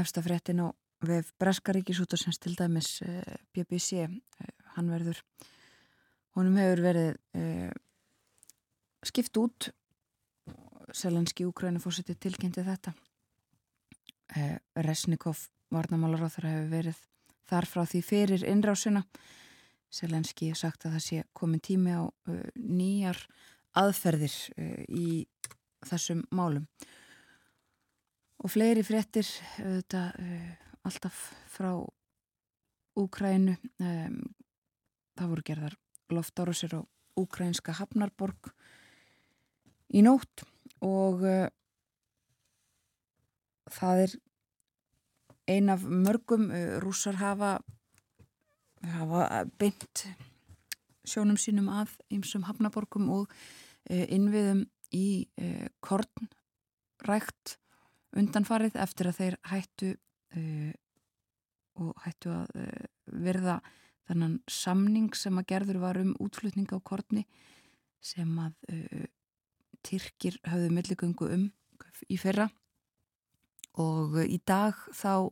efstafréttin 0.00 0.62
á 0.64 0.68
vef 1.04 1.32
Breskaríkisútarsins 1.40 2.40
til 2.40 2.56
dæmis 2.58 3.00
uh, 3.02 3.20
eh, 3.20 3.38
BBC 3.54 4.04
uh, 4.04 4.12
eh, 4.44 4.54
hann 4.76 4.90
verður 4.92 5.22
honum 6.38 6.58
hefur 6.60 6.84
verið 6.84 7.16
skipt 9.02 9.34
út 9.40 9.70
Selenski 10.96 11.46
Úkræni 11.48 11.80
fórseti 11.82 12.14
tilkynnti 12.14 12.64
þetta. 12.66 12.92
Resnikov 14.76 15.48
varnamálar 15.70 16.26
á 16.26 16.30
þeirra 16.30 16.54
hefur 16.54 16.70
verið 16.74 17.00
þar 17.50 17.66
frá 17.66 17.82
því 17.86 18.00
fyrir 18.06 18.46
innrásina. 18.46 19.04
Selenski 19.90 20.52
sagt 20.54 20.86
að 20.86 20.96
það 20.96 21.04
sé 21.06 21.24
komin 21.34 21.62
tími 21.62 21.94
á 21.94 22.06
nýjar 22.54 23.18
aðferðir 23.78 24.34
í 24.88 25.26
þessum 25.86 26.22
málum. 26.34 26.66
Og 28.40 28.50
fleiri 28.54 28.82
fréttir 28.86 29.26
þetta, 29.58 30.10
alltaf 30.86 31.26
frá 31.50 31.74
Úkrænu 32.98 33.54
það 33.78 35.28
voru 35.30 35.44
gerðar 35.46 35.76
loftárusir 36.10 36.72
á 36.74 36.80
Úkrænska 37.20 37.74
Hafnarborg 37.78 38.50
í 39.94 40.02
nótt 40.06 40.42
og 40.84 41.24
uh, 41.26 41.46
það 43.70 44.04
er 44.06 44.16
ein 45.50 45.70
af 45.72 45.84
mörgum 45.84 46.50
uh, 46.50 46.78
rússar 46.82 47.20
hafa 47.20 47.58
hafa 48.96 49.44
beint 49.60 50.06
sjónum 51.04 51.36
sínum 51.40 51.68
að 51.72 51.96
ymsum 52.12 52.46
Hafnarborgum 52.48 53.10
og 53.12 53.32
innviðum 53.90 54.64
í 54.96 55.26
uh, 55.40 55.66
kornrækt 55.84 57.56
undanfarið 58.16 58.78
eftir 58.82 59.10
að 59.10 59.18
þeir 59.20 59.36
hættu 59.50 59.90
uh, 60.36 60.72
og 61.80 61.92
hættu 62.04 62.32
að 62.34 62.56
uh, 62.58 62.88
verða 63.26 63.60
þannan 64.10 64.40
samning 64.50 65.12
sem 65.14 65.38
að 65.38 65.48
gerður 65.52 65.80
var 65.84 66.00
um 66.00 66.14
útflutning 66.22 66.70
á 66.74 66.78
korni 66.82 67.26
sem 68.02 68.30
að 68.40 68.56
Tyrkir 69.86 70.38
hafðu 70.46 70.72
milligöngu 70.74 71.30
um 71.34 71.46
í 72.08 72.18
fyrra. 72.20 72.48
Og 73.80 74.18
í 74.24 74.40
dag 74.46 74.76
þá 74.92 75.30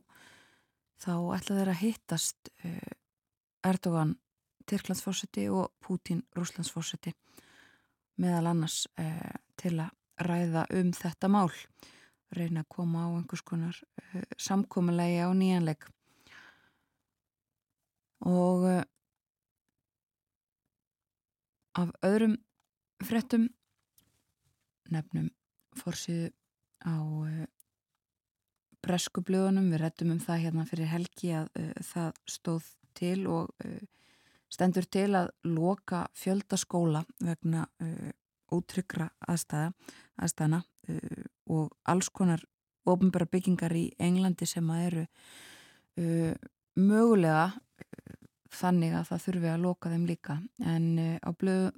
þá 0.99 1.13
ætla 1.35 1.59
þeir 1.59 1.71
að 1.71 1.81
hittast 1.83 2.49
Erdogan 3.65 4.17
Tyrklandsfórseti 4.69 5.47
og 5.49 5.71
Pútín 5.81 6.21
Rúslandsfórseti 6.37 7.13
meðal 8.19 8.51
annars 8.51 8.83
eh, 8.99 9.37
til 9.57 9.77
að 9.79 9.95
ræða 10.27 10.65
um 10.75 10.91
þetta 10.93 11.29
mál. 11.31 11.51
Reyna 12.35 12.61
að 12.61 12.71
koma 12.75 13.07
á 13.07 13.09
einhvers 13.15 13.41
konar 13.41 13.77
samkominlega 14.37 15.25
á 15.25 15.33
nýjanleik 15.33 15.87
og 18.27 18.67
af 21.79 21.93
öðrum 22.05 22.35
frettum 23.01 23.47
nefnum 24.93 25.29
fórsíðu 25.79 26.31
á 26.85 26.95
uh, 26.97 27.45
breskublöðunum 28.85 29.71
við 29.73 29.83
rettum 29.83 30.13
um 30.15 30.21
það 30.23 30.43
hérna 30.45 30.67
fyrir 30.69 30.87
helgi 30.87 31.33
að 31.35 31.49
það 31.83 32.21
stóð 32.31 32.69
til 32.95 33.25
og 33.27 33.49
stendur 34.49 34.87
til 34.87 35.09
að 35.19 35.33
loka 35.43 36.05
fjöldaskóla 36.15 37.01
vegna 37.19 37.65
ótryggra 38.53 39.09
aðstæða, 39.29 39.73
aðstæðana 40.19 40.61
uh, 40.63 41.25
og 41.53 41.73
alls 41.89 42.09
konar 42.13 42.43
ofnbæra 42.89 43.27
byggingar 43.29 43.75
í 43.77 43.89
Englandi 44.01 44.47
sem 44.49 44.69
að 44.73 44.85
eru 44.87 45.05
uh, 45.05 46.33
mögulega 46.79 47.45
uh, 47.51 48.17
þannig 48.59 48.95
að 48.97 49.07
það 49.11 49.25
þurfi 49.27 49.51
að 49.53 49.63
loka 49.67 49.93
þeim 49.93 50.07
líka. 50.09 50.39
En 50.63 50.89
uh, 50.97 51.15
á 51.21 51.29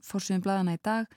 fórsýðum 0.06 0.46
bladana 0.46 0.78
í 0.78 0.84
dag 0.84 1.10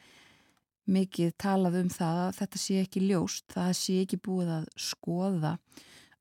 mikið 0.91 1.35
talað 1.41 1.79
um 1.81 1.91
það 1.93 2.21
að 2.25 2.33
þetta 2.39 2.61
sé 2.61 2.81
ekki 2.83 3.05
ljóst, 3.09 3.47
það 3.55 3.71
sé 3.81 4.01
ekki 4.05 4.21
búið 4.25 4.51
að 4.59 4.67
skoða 4.77 5.55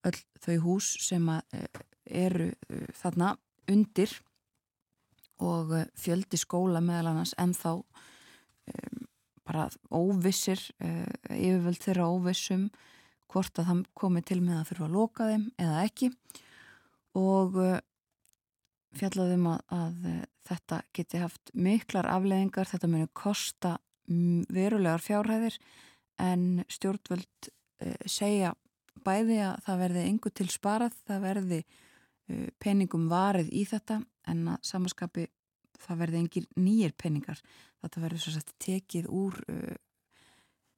öll 0.08 0.20
þau 0.44 0.56
hús 0.66 0.92
sem 1.04 1.30
uh, 1.32 1.42
eru 2.06 2.52
uh, 2.52 2.86
þarna 3.00 3.34
undir 3.72 4.14
og 5.44 5.74
fjöldi 6.00 6.40
skóla 6.40 6.82
meðal 6.84 7.12
annars 7.12 7.34
en 7.42 7.56
þá 7.58 7.72
um, 7.76 9.06
bara 9.44 9.68
óvissir 9.92 10.60
uh, 10.84 11.08
yfirvöld 11.36 11.82
þeirra 11.84 12.10
óvissum 12.12 12.70
hvort 13.32 13.58
að 13.60 13.70
það 13.72 13.82
komi 13.98 14.22
til 14.24 14.40
með 14.44 14.60
að 14.62 14.70
þurfa 14.72 14.88
að 14.88 14.96
loka 14.98 15.30
þeim 15.32 15.48
eða 15.60 15.82
ekki 15.88 16.12
og 17.20 17.58
uh, 17.60 17.80
fjallaðum 18.94 19.50
að, 19.56 19.64
að 19.74 20.06
þetta 20.48 20.80
geti 20.94 21.22
haft 21.22 21.52
miklar 21.56 22.08
afleðingar, 22.12 22.70
þetta 22.70 22.90
muni 22.92 23.10
kosta 23.16 23.78
verulegar 24.08 25.02
fjárhæðir 25.04 25.58
en 26.22 26.64
stjórnvöld 26.72 27.50
segja 28.06 28.54
bæði 29.04 29.40
að 29.44 29.56
það 29.66 29.80
verði 29.84 30.04
engu 30.08 30.32
til 30.32 30.50
sparað, 30.52 30.96
það 31.08 31.24
verði 31.24 31.60
peningum 32.64 33.08
varið 33.12 33.50
í 33.52 33.64
þetta 33.68 34.00
en 34.32 34.46
að 34.54 34.68
samaskapi 34.68 35.26
það 35.84 36.00
verði 36.04 36.22
engir 36.22 36.48
nýjir 36.60 36.94
peningar. 37.00 37.42
Þetta 37.84 38.04
verður 38.06 38.24
svo 38.24 38.34
sett 38.36 38.54
tekið 38.64 39.10
úr 39.12 39.40
uh, 39.52 39.76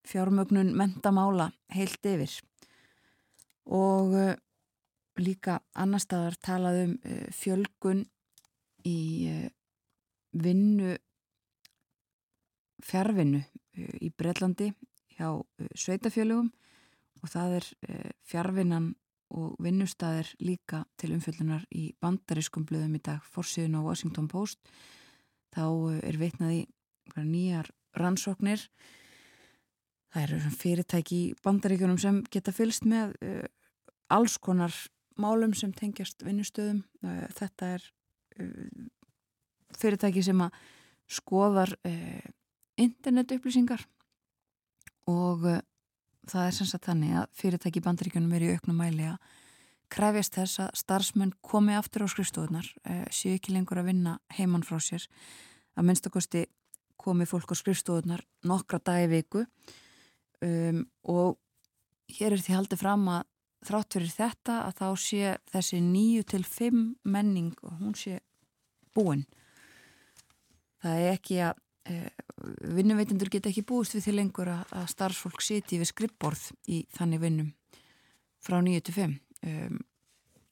fjármögnun 0.05 0.73
mentamála 0.77 1.51
heilt 1.73 2.05
yfir. 2.05 2.33
Og 3.65 4.13
líka 5.21 5.59
annar 5.73 6.03
staðar 6.03 6.37
talað 6.41 6.81
um 6.85 6.95
uh, 6.97 7.25
fjölgun 7.33 8.05
í 8.85 8.99
vinnu 10.35 10.95
fjárvinnu 12.83 13.41
uh, 13.41 13.95
í 14.01 14.11
Breitlandi 14.11 14.71
hjá 15.15 15.31
uh, 15.31 15.45
sveitafjölugum 15.77 16.51
og 17.23 17.31
það 17.31 17.55
er 17.57 17.67
fjárvinnan 18.27 18.91
og 19.33 19.55
vinnustæðir 19.63 20.27
líka 20.45 20.83
til 20.99 21.15
umfjöldunar 21.15 21.63
í 21.73 21.87
bandarískum 22.03 22.67
blöðum 22.69 22.99
í 22.99 23.01
dag 23.01 23.23
fórsíðun 23.33 23.79
á 23.81 23.81
Washington 23.81 24.27
Post. 24.29 24.59
Þá 25.55 25.65
er 26.05 26.19
vitnað 26.21 26.53
í 26.59 26.61
nýjar 27.17 27.71
rannsóknir. 27.97 28.67
Það 30.13 30.27
eru 30.27 30.53
fyrirtæki 30.59 31.17
í 31.17 31.33
bandaríkunum 31.41 31.97
sem 31.97 32.21
geta 32.29 32.53
fylst 32.53 32.85
með 32.85 33.15
alls 34.13 34.37
konar 34.37 34.75
málum 35.17 35.55
sem 35.57 35.73
tengjast 35.73 36.21
vinnustöðum. 36.21 36.83
Þetta 37.39 37.73
er 37.79 37.89
fyrirtæki 39.79 40.21
sem 40.21 40.45
að 40.45 40.61
skoðar 41.17 41.73
uh, 42.77 42.83
internet 42.83 43.31
upplýsingar 43.31 43.85
og 45.07 45.45
uh, 45.45 45.61
það 46.29 46.47
er 46.47 46.55
sem 46.57 46.69
sagt 46.69 46.89
þannig 46.89 47.17
að 47.21 47.27
fyrirtæki 47.37 47.81
í 47.81 47.85
bandaríkunum 47.85 48.35
er 48.35 48.45
í 48.45 48.53
auknum 48.55 48.79
mæli 48.81 49.09
að 49.09 49.33
krefjast 49.93 50.35
þess 50.39 50.61
að 50.63 50.77
starfsmenn 50.81 51.33
komi 51.45 51.75
aftur 51.77 52.05
á 52.05 52.07
skrifstofunar 52.09 52.67
uh, 52.89 53.05
séu 53.13 53.35
ekki 53.37 53.53
lengur 53.53 53.81
að 53.81 53.91
vinna 53.91 54.17
heimann 54.37 54.65
frá 54.65 54.79
sér. 54.81 55.05
Að 55.75 55.89
minnstakosti 55.89 56.45
komi 56.97 57.27
fólk 57.29 57.53
á 57.53 57.55
skrifstofunar 57.59 58.23
nokkra 58.47 58.79
dagi 58.81 59.09
viku. 59.11 59.45
Um, 60.43 60.85
og 61.03 61.37
hér 62.11 62.35
er 62.35 62.41
því 62.41 62.57
haldið 62.57 62.81
fram 62.81 63.05
að 63.11 63.23
þrátt 63.65 63.97
fyrir 63.97 64.13
þetta 64.13 64.57
að 64.65 64.79
þá 64.79 64.87
sé 65.01 65.35
þessi 65.53 65.81
nýju 65.81 66.25
til 66.33 66.43
fimm 66.45 66.81
menning 67.03 67.53
og 67.65 67.77
hún 67.79 67.95
sé 67.97 68.19
búin. 68.95 69.25
Það 70.83 71.01
er 71.01 71.13
ekki 71.15 71.39
að 71.41 71.61
vinnuveitindur 71.85 73.29
geta 73.29 73.51
ekki 73.51 73.65
búist 73.67 73.95
við 73.95 74.07
því 74.07 74.15
lengur 74.19 74.49
að, 74.51 74.73
starfsfólk 74.89 75.43
siti 75.45 75.79
við 75.81 75.91
skrippborð 75.91 76.47
í 76.71 76.81
þannig 76.95 77.21
vinnum 77.21 77.51
frá 78.45 78.59
nýju 78.61 78.85
til 78.85 78.95
fimm. 78.95 79.15
Um, 79.45 79.79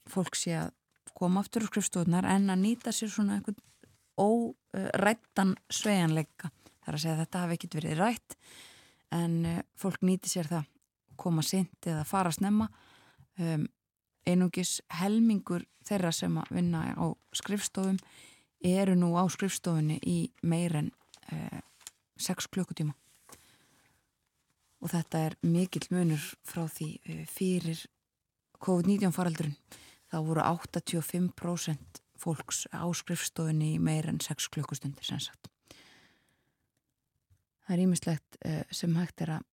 fólk 0.10 0.38
sé 0.38 0.56
að 0.60 0.74
koma 1.18 1.42
aftur 1.42 1.66
á 1.66 1.70
skrifstofunar 1.70 2.28
en 2.30 2.50
að 2.54 2.62
nýta 2.62 2.94
sér 2.94 3.12
svona 3.14 3.38
einhvern 3.38 3.60
órættan 4.20 5.56
svejanleika 5.74 6.52
þar 6.84 6.98
að 6.98 7.02
segja 7.02 7.16
að 7.16 7.22
þetta 7.24 7.44
hafi 7.44 7.58
ekkit 7.58 7.78
verið 7.80 8.02
rætt 8.02 8.38
en 9.14 9.38
uh, 9.50 9.62
fólk 9.80 10.02
nýti 10.06 10.32
sér 10.34 10.50
það 10.52 10.70
koma 11.18 11.46
sint 11.46 11.88
eða 11.88 12.06
fara 12.10 12.34
snemma. 12.34 12.70
Um, 13.42 13.68
einungis 14.26 14.80
helmingur 15.02 15.66
þeirra 15.86 16.14
sem 16.16 16.36
að 16.40 16.54
vinna 16.56 16.86
á 16.94 17.06
skrifstofum 17.36 17.98
eru 18.64 18.96
nú 18.96 19.14
á 19.20 19.26
skrifstofunni 19.28 19.98
í 20.08 20.18
meir 20.48 20.78
en 20.80 20.92
6 22.24 22.48
klukkutíma. 22.54 22.94
Og 24.84 24.92
þetta 24.92 25.22
er 25.30 25.36
mikill 25.48 25.88
munur 25.94 26.24
frá 26.44 26.66
því 26.68 26.90
uh, 27.00 27.24
fyrir 27.32 27.86
COVID-19 28.64 29.16
faraldurinn. 29.16 29.56
Þá 30.12 30.18
voru 30.28 30.44
85% 30.44 32.02
fólks 32.24 32.66
á 32.72 32.84
skrifstofunni 32.96 33.74
í 33.78 33.82
meir 33.82 34.08
en 34.12 34.22
6 34.24 34.52
klukkustundir 34.54 35.08
sem 35.08 35.22
sagt. 35.24 35.50
Það 37.64 37.76
er 37.76 37.84
ímislegt 37.86 38.40
uh, 38.44 38.62
sem 38.72 38.96
hægt 39.00 39.24
er 39.24 39.38
að 39.40 39.50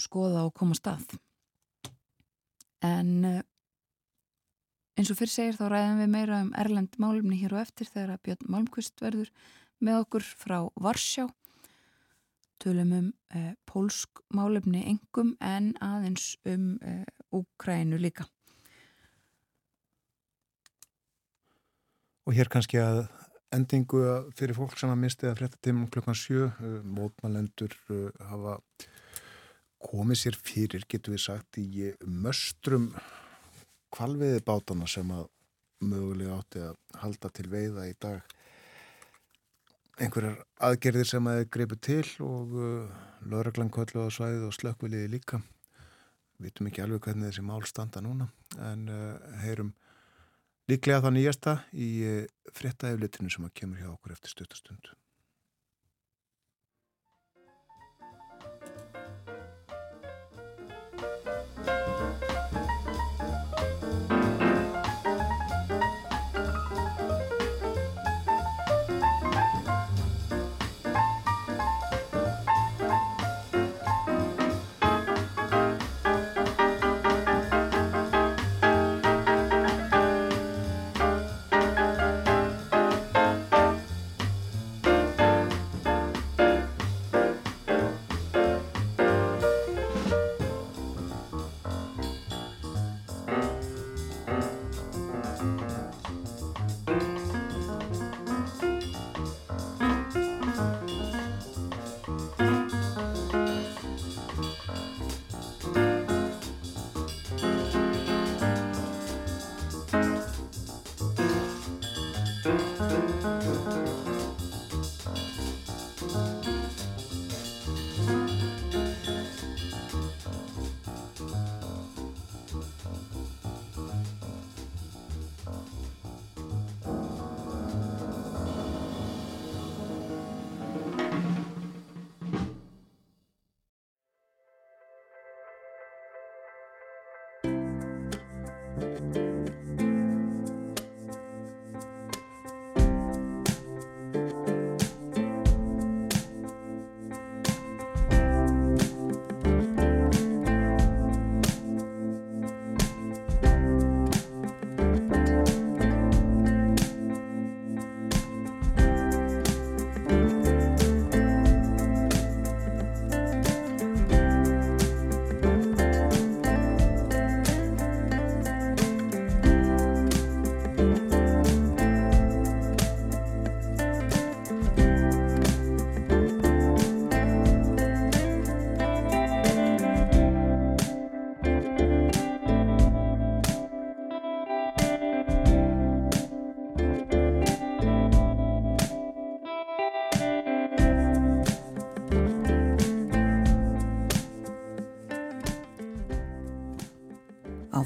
skoða 0.00 0.46
og 0.48 0.54
koma 0.56 0.76
stað. 0.76 1.04
En 2.82 3.42
eins 4.98 5.10
og 5.12 5.18
fyrir 5.18 5.30
segir 5.30 5.58
þá 5.58 5.66
ræðum 5.70 6.00
við 6.02 6.08
meira 6.10 6.38
um 6.42 6.48
Erlend 6.58 6.96
málumni 6.98 7.38
hér 7.38 7.54
og 7.54 7.62
eftir 7.62 7.88
þegar 7.92 8.16
að 8.16 8.22
Björn 8.26 8.48
Malmqvist 8.54 9.04
verður 9.04 9.30
með 9.82 10.04
okkur 10.04 10.26
frá 10.26 10.58
Varsjá 10.80 11.26
tölum 12.62 12.92
um 12.98 13.08
uh, 13.34 13.52
pólsk 13.66 14.22
málumni 14.34 14.84
engum 14.94 15.34
en 15.40 15.72
aðeins 15.82 16.36
um 16.46 16.76
Úkrænu 17.32 17.98
líka 17.98 18.28
Og 22.22 22.36
hér 22.36 22.46
kannski 22.52 22.78
að 22.78 23.02
endingu 23.52 24.00
fyrir 24.38 24.54
fólk 24.56 24.76
sem 24.78 24.92
að 24.92 25.00
misti 25.02 25.26
að 25.26 25.40
frétta 25.40 25.58
tímum 25.64 25.88
klukkan 25.90 26.16
sjö, 26.16 26.46
mótmælendur 26.86 27.74
hafa 28.28 28.60
komið 29.82 30.20
sér 30.20 30.38
fyrir, 30.38 30.86
getur 30.88 31.16
við 31.16 31.24
sagt, 31.24 31.58
í 31.58 31.90
möstrum 32.06 32.92
kvalviði 33.92 34.44
bátana 34.46 34.86
sem 34.88 35.10
að 35.12 35.26
mögulega 35.82 36.38
átti 36.38 36.62
að 36.62 36.78
halda 37.02 37.32
til 37.34 37.48
veiða 37.50 37.88
í 37.90 37.96
dag. 38.00 38.22
Einhverjar 40.00 40.38
aðgerðir 40.64 41.08
sem 41.08 41.26
að 41.28 41.42
greipu 41.52 41.76
til 41.76 42.06
og 42.24 42.54
uh, 42.56 43.02
lögreglan 43.28 43.72
kollu 43.72 44.06
á 44.06 44.08
svæðið 44.08 44.46
og 44.48 44.54
slökkviliði 44.56 45.10
líka. 45.12 45.42
Við 46.38 46.48
vitum 46.48 46.70
ekki 46.70 46.84
alveg 46.84 47.04
hvernig 47.04 47.28
þessi 47.28 47.44
mál 47.44 47.60
standa 47.68 48.00
núna 48.04 48.30
en 48.70 48.88
uh, 48.88 49.36
heyrum 49.44 49.74
líklega 50.70 51.04
það 51.04 51.16
nýjasta 51.18 51.56
í 51.76 51.90
uh, 52.08 52.24
fréttaeflitinu 52.56 53.32
sem 53.32 53.44
að 53.46 53.56
kemur 53.60 53.84
hjá 53.84 53.92
okkur 53.92 54.16
eftir 54.16 54.32
stuttastundu. 54.32 54.96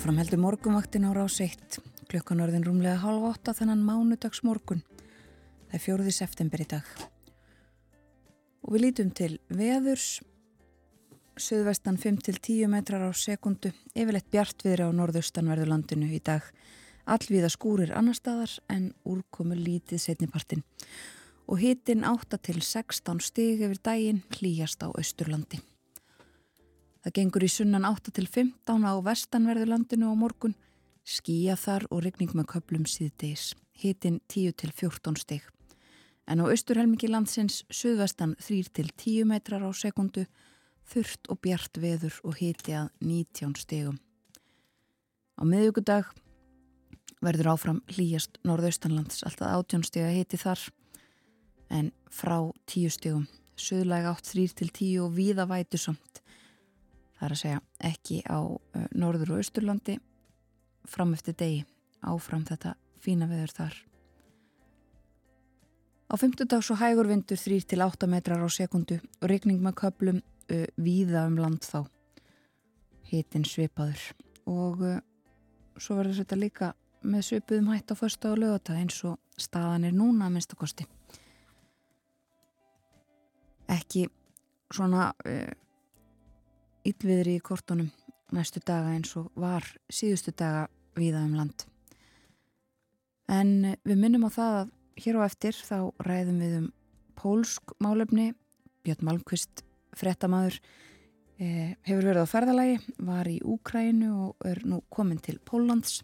Áfram 0.07 0.21
heldur 0.23 0.39
morgumvaktin 0.39 1.03
á 1.03 1.11
rás 1.11 1.41
1, 1.43 1.81
klukkan 2.07 2.39
orðin 2.39 2.63
rúmlega 2.63 3.01
halv 3.03 3.25
8 3.27 3.57
þennan 3.59 3.83
mánudags 3.83 4.45
morgun. 4.47 4.85
Það 5.67 5.75
er 5.75 5.83
fjóruði 5.83 6.13
september 6.15 6.63
í 6.63 6.67
dag. 6.71 6.93
Og 8.63 8.77
við 8.77 8.85
lítum 8.85 9.11
til 9.11 9.33
veðurs, 9.51 10.21
söðvestan 11.35 11.99
5-10 11.99 12.71
metrar 12.71 13.03
á 13.03 13.11
sekundu, 13.19 13.75
yfirleitt 13.99 14.31
bjartviðri 14.31 14.87
á 14.87 14.95
norðaustanverðurlandinu 14.95 16.15
í 16.15 16.23
dag. 16.23 16.47
Allvíða 17.03 17.51
skúrir 17.51 17.91
annar 17.91 18.15
staðar 18.15 18.61
en 18.71 18.93
úrkomu 19.03 19.59
lítið 19.59 20.07
setnipartin. 20.07 20.63
Og 21.51 21.59
hitin 21.59 22.07
8-16 22.07 23.27
stig 23.27 23.59
yfir 23.59 23.83
daginn 23.83 24.23
hlýjast 24.39 24.87
á 24.87 24.95
Östurlandi. 24.95 25.67
Það 27.07 27.15
gengur 27.15 27.45
í 27.47 27.49
sunnan 27.55 27.85
8 27.87 28.11
til 28.17 28.25
15 28.27 28.83
á 28.83 28.99
vestanverðurlandinu 28.99 30.09
á 30.11 30.15
morgun, 30.19 30.57
skýja 31.07 31.55
þar 31.55 31.85
og 31.95 32.01
regning 32.03 32.33
með 32.35 32.49
köplum 32.51 32.83
síðdeis, 32.91 33.53
hitin 33.79 34.17
10 34.27 34.57
til 34.59 34.73
14 34.75 35.15
steg. 35.21 35.45
En 36.27 36.43
á 36.43 36.51
austurhelmingi 36.51 37.07
landsins 37.07 37.61
suðvestan 37.71 38.35
3 38.43 38.73
til 38.75 38.91
10 38.91 39.31
metrar 39.31 39.63
á 39.63 39.71
sekundu, 39.71 40.27
þurft 40.83 41.31
og 41.31 41.39
bjart 41.47 41.79
veður 41.79 42.19
og 42.27 42.41
hiti 42.43 42.75
að 42.75 42.91
19 42.99 43.55
stegum. 43.63 44.03
Á 45.39 45.47
miðugudag 45.47 46.11
verður 47.23 47.53
áfram 47.55 47.81
hlýjast 47.87 48.43
norðaustanlands, 48.43 49.23
alltaf 49.23 49.55
18 49.55 49.87
steg 49.87 50.11
að 50.11 50.17
hiti 50.25 50.43
þar, 50.43 50.69
en 51.71 51.95
frá 52.11 52.41
10 52.67 52.99
stegum, 52.99 53.31
suðlega 53.55 54.19
8 54.19 54.33
3 54.35 54.55
til 54.59 54.75
10 54.75 55.05
og 55.07 55.15
víða 55.23 55.47
vætu 55.47 55.79
samt 55.79 56.26
það 57.17 57.27
er 57.27 57.35
að 57.35 57.41
segja 57.41 57.63
ekki 57.91 58.21
á 58.29 58.39
uh, 58.41 58.87
norður 58.97 59.35
og 59.35 59.43
austurlandi. 59.43 59.99
Fram 60.87 61.15
eftir 61.17 61.37
degi 61.39 61.65
áfram 62.07 62.45
þetta 62.47 62.77
fína 63.03 63.29
veður 63.31 63.55
þar. 63.57 63.77
Á 66.07 66.15
50 66.15 66.47
dags 66.53 66.71
og 66.71 66.79
hægur 66.79 67.11
vindur 67.11 67.41
3 67.41 67.61
til 67.67 67.83
8 67.83 68.07
metrar 68.07 68.45
á 68.45 68.49
sekundu 68.53 69.01
og 69.03 69.29
regning 69.31 69.63
með 69.63 69.79
köplum 69.83 70.23
uh, 70.23 70.67
víða 70.79 71.27
um 71.31 71.39
land 71.41 71.67
þá. 71.67 71.87
Hitin 73.11 73.47
svipaður. 73.47 74.03
Og 74.47 74.83
uh, 74.87 74.99
svo 75.79 75.99
verður 75.99 76.23
þetta 76.23 76.39
líka 76.39 76.75
með 77.07 77.29
svipuðum 77.31 77.73
hætt 77.75 77.91
á 77.91 77.95
första 77.99 78.33
og 78.33 78.41
lögata 78.43 78.77
eins 78.79 78.99
og 79.07 79.19
staðan 79.39 79.85
er 79.87 79.95
núna 79.95 80.27
að 80.27 80.39
minnstakosti 80.39 80.87
ekki 83.69 84.07
svona 84.75 85.11
yllviðri 86.87 87.37
í 87.39 87.45
kortunum 87.45 87.91
næstu 88.35 88.61
daga 88.67 88.95
eins 88.95 89.13
og 89.19 89.31
var 89.39 89.67
síðustu 89.93 90.33
daga 90.37 90.67
viða 90.97 91.23
um 91.27 91.37
land. 91.39 91.67
En 93.29 93.77
við 93.87 94.01
minnum 94.01 94.27
á 94.27 94.31
það 94.31 94.57
að 94.61 94.73
hér 95.03 95.19
á 95.19 95.23
eftir 95.27 95.57
þá 95.59 95.79
ræðum 96.07 96.43
við 96.43 96.57
um 96.61 96.67
pólsk 97.17 97.75
málefni, 97.83 98.33
Björn 98.87 99.07
Malmqvist, 99.09 99.65
frettamæður, 99.97 100.59
eh, 101.39 101.75
hefur 101.83 102.05
verið 102.11 102.23
á 102.23 102.33
ferðalagi, 102.33 102.77
var 102.99 103.27
í 103.27 103.41
Úkrænu 103.43 104.11
og 104.29 104.47
er 104.47 104.63
nú 104.65 104.83
komin 104.91 105.19
til 105.19 105.39
Póllands. 105.39 106.03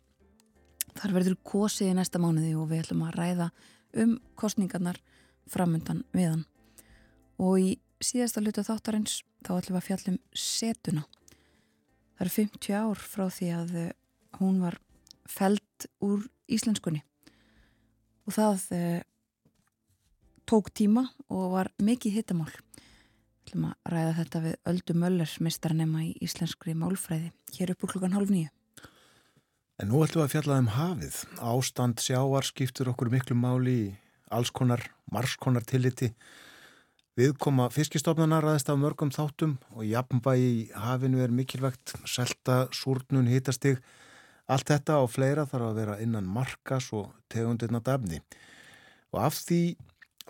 Þar 0.95 1.12
verður 1.12 1.37
kosið 1.45 1.93
í 1.93 1.95
næsta 1.95 2.18
mánuði 2.18 2.55
og 2.57 2.68
við 2.68 2.83
ætlum 2.83 3.07
að 3.07 3.16
ræða 3.16 3.51
um 3.95 4.18
kostningarnar 4.37 4.99
framöndan 5.49 6.05
viðan. 6.12 6.45
Og 7.39 7.59
í 7.61 7.80
síðasta 8.03 8.43
luta 8.43 8.62
þáttarins 8.62 9.22
þá 9.43 9.53
ætlum 9.57 9.76
við 9.76 9.80
að 9.80 9.88
fjallum 9.88 10.18
setuna. 10.36 11.05
Það 12.16 12.24
eru 12.24 12.34
50 12.36 12.76
ár 12.78 13.03
frá 13.12 13.24
því 13.32 13.49
að 13.57 13.74
eh, 13.82 13.95
hún 14.40 14.61
var 14.62 14.78
feld 15.30 15.88
úr 16.05 16.26
íslenskunni 16.53 17.03
og 18.26 18.36
það 18.36 18.66
eh, 18.76 19.01
tók 20.47 20.70
tíma 20.74 21.07
og 21.32 21.55
var 21.57 21.72
mikið 21.82 22.20
hittamál. 22.20 22.51
Við 22.53 23.53
ætlum 23.53 23.70
að 23.70 23.93
ræða 23.93 24.12
þetta 24.20 24.43
við 24.45 24.59
Öldu 24.72 24.95
Möller, 25.03 25.32
mistarnema 25.43 26.05
í 26.07 26.12
íslenskri 26.22 26.74
málfræði, 26.78 27.32
hér 27.57 27.74
upp 27.74 27.84
úr 27.84 27.95
klukkan 27.95 28.14
hálf 28.16 28.30
nýju. 28.32 28.53
En 29.82 29.90
nú 29.90 30.03
ætlum 30.05 30.22
við 30.22 30.28
að 30.28 30.34
fjalla 30.36 30.61
um 30.62 30.70
hafið. 30.76 31.18
Ástand 31.43 32.03
sjáar 32.05 32.47
skiptur 32.47 32.93
okkur 32.93 33.11
miklu 33.11 33.34
máli 33.34 33.74
í 33.74 33.90
alls 34.32 34.53
konar, 34.55 34.84
margskonar 35.12 35.66
tilliti 35.68 36.12
Viðkoma 37.13 37.67
fiskistofnanar 37.69 38.41
ræðist 38.41 38.71
af 38.73 38.79
mörgum 38.81 39.11
þáttum 39.13 39.59
og 39.77 39.85
jafnbæi 39.85 40.39
í 40.41 40.61
hafinu 40.73 41.21
er 41.21 41.35
mikilvægt, 41.35 41.93
selta, 42.09 42.71
súrnun, 42.73 43.29
hitastig. 43.29 43.83
Allt 44.49 44.73
þetta 44.73 44.97
og 45.05 45.11
fleira 45.13 45.45
þarf 45.45 45.67
að 45.67 45.81
vera 45.83 45.97
innan 46.01 46.25
markas 46.25 46.89
og 46.97 47.11
tegundirna 47.29 47.83
dafni. 47.85 48.23
Og 49.13 49.21
af 49.27 49.37
því 49.45 49.61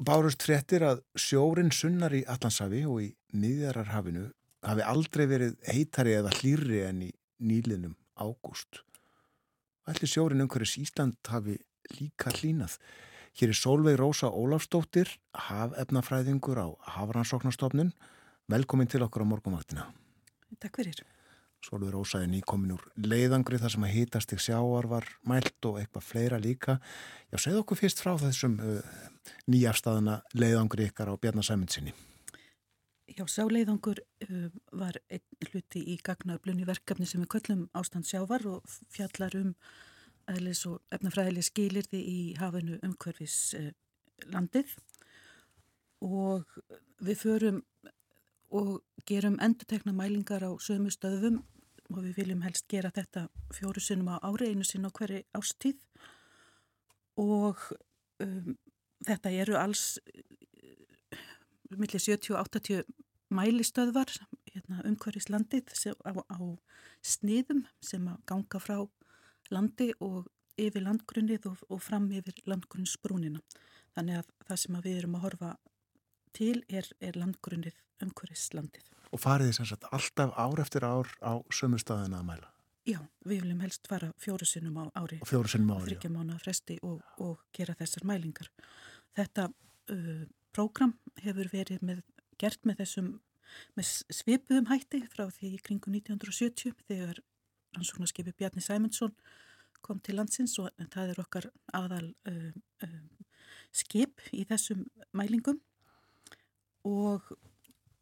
bárust 0.02 0.42
fréttir 0.42 0.82
að 0.88 1.04
sjórin 1.14 1.70
sunnar 1.70 2.16
í 2.18 2.24
Allansafi 2.26 2.82
og 2.90 2.98
í 3.04 3.12
miðjararhafinu 3.30 4.26
hafi 4.66 4.86
aldrei 4.86 5.24
verið 5.30 5.54
heitari 5.70 6.16
eða 6.18 6.34
hlýri 6.40 6.82
en 6.88 7.06
í 7.06 7.12
nýlinum 7.46 7.94
ágúst. 8.18 8.82
Allir 9.86 10.10
sjórin 10.10 10.42
umhverjus 10.42 10.80
Ísland 10.82 11.30
hafi 11.30 11.60
líka 11.94 12.34
hlínað. 12.34 12.74
Hér 13.32 13.48
er 13.48 13.56
Solveig 13.56 13.96
Rósa 13.96 14.28
Ólafstóttir, 14.28 15.08
hafefnafræðingur 15.32 16.58
á 16.60 16.68
Hafrannsóknarstofnun. 16.98 17.94
Velkomin 18.52 18.90
til 18.92 19.00
okkur 19.06 19.24
á 19.24 19.26
morgumvaktina. 19.30 19.86
Takk 20.60 20.82
fyrir. 20.82 21.00
Solveig 21.64 21.94
Rósa 21.94 22.20
er 22.20 22.28
nýkomin 22.28 22.74
úr 22.74 22.82
leiðangri 23.00 23.56
þar 23.62 23.72
sem 23.72 23.86
að 23.86 23.94
hýtast 23.94 24.34
í 24.36 24.38
sjáar 24.42 24.88
var 24.90 25.08
mælt 25.24 25.64
og 25.64 25.78
eitthvað 25.80 26.04
fleira 26.04 26.40
líka. 26.42 26.76
Já, 27.32 27.38
segð 27.38 27.62
okkur 27.62 27.80
fyrst 27.80 28.02
frá 28.04 28.12
þessum 28.20 28.58
uh, 28.60 28.82
nýjafstæðana 29.48 30.18
leiðangri 30.36 30.90
ykkar 30.90 31.14
á 31.14 31.16
Bjarnasæmundsinni. 31.16 31.94
Já, 33.16 33.24
sáleiðangur 33.24 34.02
uh, 34.26 34.50
var 34.76 35.00
einn 35.08 35.48
hluti 35.48 35.86
í 35.94 35.96
gagnaðurblunni 36.04 36.68
verkefni 36.68 37.08
sem 37.08 37.24
við 37.24 37.32
köllum 37.38 37.64
ástand 37.72 38.10
sjávar 38.10 38.44
og 38.58 38.76
fjallar 38.92 39.38
um 39.40 39.56
eðlis 40.30 40.64
og 40.70 40.80
efnafræðileg 40.94 41.46
skilirði 41.46 42.00
í 42.00 42.18
hafinu 42.38 42.78
umhverfis 42.82 43.54
eh, 43.58 43.72
landið 44.32 44.76
og 46.02 46.46
við 47.02 47.18
förum 47.22 47.62
og 48.52 48.82
gerum 49.08 49.38
endutekna 49.42 49.94
mælingar 49.96 50.44
á 50.44 50.50
sömu 50.60 50.92
stöðum 50.92 51.40
og 51.92 52.02
við 52.04 52.18
viljum 52.20 52.42
helst 52.44 52.68
gera 52.70 52.92
þetta 52.94 53.26
fjóru 53.54 53.80
sinnum 53.80 54.12
á 54.12 54.16
ári, 54.24 54.52
einu 54.52 54.64
sinn 54.64 54.86
á 54.88 54.90
hverju 54.92 55.22
ástíð 55.36 55.80
og 57.20 57.60
um, 58.22 58.54
þetta 59.06 59.32
eru 59.44 59.58
alls 59.60 59.98
um, 60.12 61.78
millir 61.80 62.02
70-80 62.02 62.84
mælistöðvar 63.32 64.12
hérna, 64.52 64.82
umhverfis 64.88 65.30
landið 65.32 65.72
á, 66.04 66.12
á 66.12 66.40
sniðum 67.04 67.64
sem 67.84 68.04
að 68.08 68.20
ganga 68.28 68.60
frá 68.60 68.76
landi 69.50 69.90
og 70.00 70.28
yfir 70.60 70.84
landgrunnið 70.84 71.48
og, 71.50 71.60
og 71.72 71.82
fram 71.82 72.08
yfir 72.14 72.38
landgrunnsbrúnina. 72.48 73.42
Þannig 73.96 74.22
að 74.22 74.32
það 74.48 74.60
sem 74.62 74.78
að 74.78 74.88
við 74.88 74.98
erum 75.00 75.18
að 75.18 75.24
horfa 75.26 75.52
til 76.36 76.56
er, 76.68 76.88
er 77.00 77.18
landgrunnið 77.20 77.78
umhverfislandið. 78.02 78.88
Og 79.12 79.20
farið 79.20 79.52
þess 79.52 79.76
að 79.76 79.88
alltaf 79.98 80.34
ár 80.40 80.62
eftir 80.62 80.86
ár 80.86 81.10
á 81.20 81.32
sömu 81.52 81.80
staðina 81.80 82.22
að 82.22 82.28
mæla? 82.30 82.52
Já, 82.88 82.98
við 83.22 83.44
viljum 83.44 83.60
helst 83.62 83.86
fara 83.86 84.08
fjóru 84.18 84.46
sinnum 84.48 84.78
á 84.82 84.84
ári. 84.98 85.20
Og 85.22 85.28
fjóru 85.30 85.50
sinnum 85.50 85.70
á 85.70 85.74
ári, 85.76 85.82
já. 85.82 85.88
Þryggja 85.92 86.12
mánu 86.14 86.34
að 86.34 86.46
fresti 86.46 86.78
og, 86.82 87.02
og 87.22 87.44
gera 87.54 87.76
þessar 87.78 88.06
mælingar. 88.08 88.48
Þetta 89.14 89.44
uh, 89.52 90.24
prógram 90.56 90.96
hefur 91.22 91.52
verið 91.52 91.84
með, 91.86 92.00
gert 92.40 92.64
með 92.66 92.82
þessum 92.82 93.12
með 93.76 93.90
svipuðum 94.16 94.70
hætti 94.70 95.02
frá 95.12 95.26
því 95.30 95.52
í 95.56 95.60
kringu 95.62 95.92
1970 95.92 96.74
þegar 96.88 97.20
rannsóknarskipi 97.76 98.34
Bjarni 98.38 98.62
Sæmundsson 98.64 99.14
kom 99.82 100.00
til 100.00 100.16
landsins 100.18 100.54
og 100.62 100.70
það 100.92 101.12
er 101.12 101.20
okkar 101.22 101.48
aðal 101.74 102.12
uh, 102.30 102.52
uh, 102.86 102.98
skip 103.74 104.22
í 104.32 104.44
þessum 104.48 104.84
mælingum 105.16 105.58
og, 106.88 107.32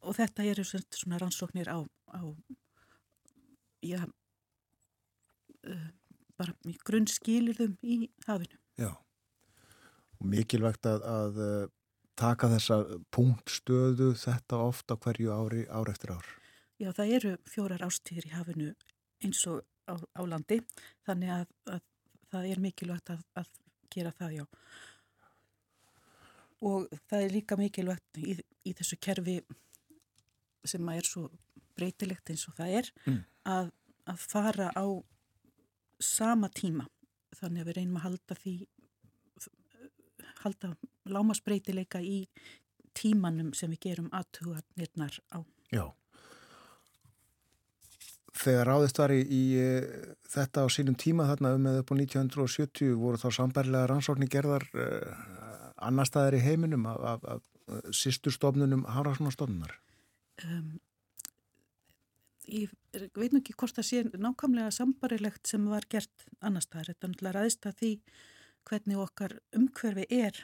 og 0.01 0.17
þetta 0.17 0.45
eru 0.51 0.65
svona 0.67 1.19
rannsóknir 1.21 1.71
á, 1.71 1.79
á 2.13 2.21
já, 3.81 4.03
uh, 5.65 5.89
bara 6.37 6.55
grunnskilirðum 6.85 7.77
í 7.81 8.03
hafinu. 8.27 8.57
Já, 8.79 8.91
og 10.19 10.27
mikilvægt 10.33 10.85
að, 10.89 11.05
að 11.05 11.41
uh, 11.45 11.65
taka 12.19 12.49
þessa 12.51 12.81
punktstöðu 13.13 14.13
þetta 14.21 14.61
ofta 14.67 14.97
hverju 15.01 15.33
ári, 15.33 15.65
ár 15.69 15.89
eftir 15.93 16.15
ár. 16.17 16.31
Já, 16.81 16.89
það 16.97 17.13
eru 17.17 17.35
fjórar 17.49 17.85
ástíðir 17.85 18.29
í 18.29 18.33
hafinu 18.33 18.71
eins 19.25 19.41
og 19.49 19.61
á, 19.89 19.93
á 19.97 20.21
landi 20.27 20.59
þannig 21.07 21.33
að, 21.35 21.45
að 21.75 21.83
það 22.31 22.47
er 22.51 22.63
mikilvægt 22.63 23.13
að, 23.13 23.23
að 23.41 23.51
gera 23.91 24.13
það 24.17 24.37
já 24.39 24.45
og 26.61 26.91
það 27.09 27.25
er 27.25 27.35
líka 27.35 27.57
mikilvægt 27.57 28.21
í, 28.21 28.37
í 28.37 28.73
þessu 28.77 28.99
kerfi 29.01 29.39
sem 30.67 30.89
er 30.93 31.07
svo 31.07 31.27
breytilegt 31.77 32.29
eins 32.29 32.45
og 32.49 32.57
það 32.59 32.75
er 32.81 32.91
mm. 33.05 33.21
að, 33.49 33.71
að 34.11 34.27
fara 34.33 34.69
á 34.77 34.85
sama 36.01 36.49
tíma 36.53 36.85
þannig 37.37 37.63
að 37.63 37.69
við 37.69 37.77
reynum 37.79 37.97
að 37.99 38.07
halda 38.09 38.37
því 38.41 38.55
halda 40.41 40.75
lámasbreytileika 41.11 42.01
í 42.01 42.25
tímanum 42.97 43.53
sem 43.57 43.71
við 43.73 43.83
gerum 43.87 44.09
aðtugarnirnar 44.15 45.17
á. 45.31 45.39
Já. 45.71 45.85
Þegar 48.41 48.69
ráðist 48.71 48.97
var 48.97 49.13
í, 49.13 49.21
í 49.21 49.43
þetta 50.33 50.65
á 50.65 50.67
sínum 50.73 50.97
tíma 50.97 51.27
þarna 51.29 51.53
um 51.57 51.67
eða 51.69 51.83
upp 51.83 51.93
á 51.93 51.95
1970 51.99 52.95
voru 52.97 53.19
þá 53.21 53.29
sambærlega 53.37 53.89
rannsóknir 53.91 54.31
gerðar 54.33 54.65
uh, 54.73 55.25
annar 55.81 56.09
staðar 56.09 56.39
í 56.39 56.43
heiminum 56.45 56.87
af, 56.89 57.01
af, 57.13 57.27
af 57.35 57.95
sýsturstofnunum 57.95 58.85
Hárasónastofnunar? 58.89 59.75
Um, 60.43 60.79
ég 62.49 62.73
veit 63.15 63.31
nú 63.31 63.41
ekki 63.41 63.55
hvort 63.57 63.77
það 63.77 63.87
sé 63.87 64.03
nákvæmlega 64.09 64.73
sambarilegt 64.75 65.47
sem 65.47 65.67
var 65.71 65.85
gert 65.91 66.25
annar 66.41 66.65
staðar. 66.65 66.91
Þetta 66.91 67.07
er 67.07 67.13
náttúrulega 67.13 67.37
ræðist 67.37 67.69
að 67.69 67.77
því 67.81 67.91
hvernig 68.69 69.01
okkar 69.01 69.37
umhverfi 69.57 70.07
er, 70.17 70.41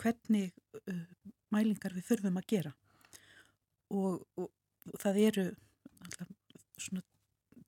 hvernig 0.00 0.52
uh, 0.84 1.06
mælingar 1.52 1.96
við 1.96 2.08
þurfum 2.10 2.40
að 2.40 2.48
gera 2.54 2.76
og, 3.92 4.22
og, 4.40 4.48
og 4.48 5.00
það 5.02 5.18
eru 5.26 5.48
alltaf 6.02 6.30
svona 6.80 7.04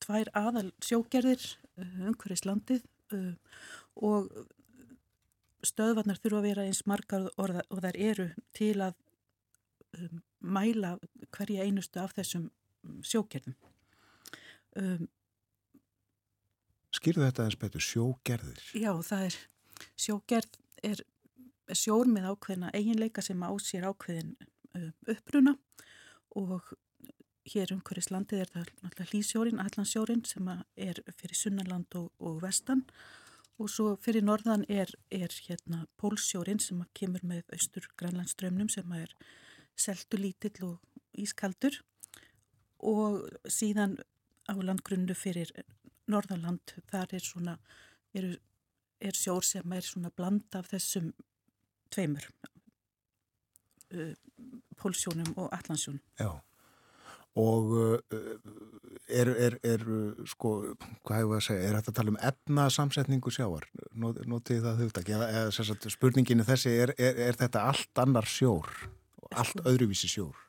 tvær 0.05 0.31
aðal 0.37 0.69
sjógerðir 0.85 1.43
uh, 1.81 1.97
umhverjus 2.11 2.45
landið 2.47 2.85
uh, 3.17 3.33
og 3.97 4.31
stöðvarnar 5.65 6.21
þurfa 6.21 6.41
að 6.41 6.47
vera 6.49 6.67
eins 6.69 6.85
margar 6.89 7.27
og, 7.41 7.59
og 7.71 7.83
þær 7.85 7.99
eru 8.11 8.29
til 8.57 8.77
að 8.85 8.97
um, 9.99 10.23
mæla 10.45 10.97
hverja 11.35 11.65
einustu 11.65 12.03
af 12.03 12.15
þessum 12.17 12.49
um, 12.85 13.01
sjógerðum. 13.07 13.57
Um, 14.81 15.09
Skýrðu 16.95 17.25
þetta 17.27 17.49
eins 17.49 17.59
betur, 17.59 17.83
sjógerðir? 17.83 18.63
Já, 18.79 18.93
það 19.03 19.29
er, 19.29 19.39
sjógerð 19.99 20.59
er, 20.87 21.01
er 21.67 21.81
sjór 21.81 22.11
með 22.11 22.29
ákveðina 22.31 22.71
eiginleika 22.77 23.25
sem 23.25 23.43
á 23.43 23.51
sér 23.63 23.89
ákveðin 23.91 24.35
um, 24.79 24.93
uppruna 25.11 25.57
og 26.39 26.75
hér 27.49 27.73
umhverjus 27.75 28.11
landið 28.13 28.45
er 28.45 28.51
það 28.53 28.71
náttúrulega 28.81 29.11
hlýsjórin, 29.11 29.61
allansjórin 29.63 30.25
sem 30.29 30.49
er 30.51 31.01
fyrir 31.19 31.39
sunnaland 31.39 31.97
og, 31.99 32.11
og 32.19 32.41
vestan. 32.45 32.85
Og 33.61 33.71
svo 33.71 33.93
fyrir 34.03 34.25
norðan 34.25 34.65
er, 34.73 34.91
er 35.15 35.33
hérna 35.47 35.85
pólsjórin 36.01 36.63
sem 36.63 36.81
kemur 36.97 37.23
með 37.23 37.45
austur 37.55 37.87
grænlandströmmnum 38.01 38.71
sem 38.73 38.95
er 38.97 39.13
seltu 39.77 40.19
lítill 40.19 40.65
og 40.67 41.21
ískaldur. 41.21 41.79
Og 42.83 43.23
síðan 43.47 43.99
á 44.51 44.55
landgrunnu 44.59 45.15
fyrir 45.17 45.53
norðanland 46.11 46.75
þar 46.91 47.15
er 47.15 47.25
svona 47.25 47.59
er, 48.17 48.35
er 49.01 49.15
sjór 49.17 49.47
sem 49.47 49.77
er 49.77 49.87
svona 49.87 50.11
bland 50.11 50.59
af 50.59 50.73
þessum 50.73 51.13
tveimur 51.95 52.27
uh, 53.95 54.13
pólsjónum 54.81 55.37
og 55.37 55.53
allansjónum. 55.55 56.03
Já 56.19 56.41
og 57.41 57.73
uh, 57.75 58.19
er, 59.09 59.29
er, 59.47 59.57
er 59.67 59.85
sko, 60.31 60.53
hvað 61.05 61.21
hefur 61.21 61.39
að 61.39 61.47
segja, 61.49 61.69
er 61.69 61.79
þetta 61.79 61.93
að 61.93 61.99
tala 61.99 62.13
um 62.13 62.21
efnasamsetningu 62.31 63.33
sjáar, 63.35 63.67
notið 63.95 64.63
það 64.65 64.83
hugtak, 64.85 65.11
eða, 65.17 65.29
eða 65.41 65.67
sagt, 65.71 65.89
spurninginu 65.93 66.47
þessi, 66.47 66.75
er, 66.87 66.95
er 66.99 67.39
þetta 67.41 67.67
allt 67.73 68.03
annar 68.05 68.29
sjór, 68.31 68.71
allt 69.33 69.57
sko, 69.57 69.67
öðruvísi 69.71 70.11
sjór? 70.13 70.41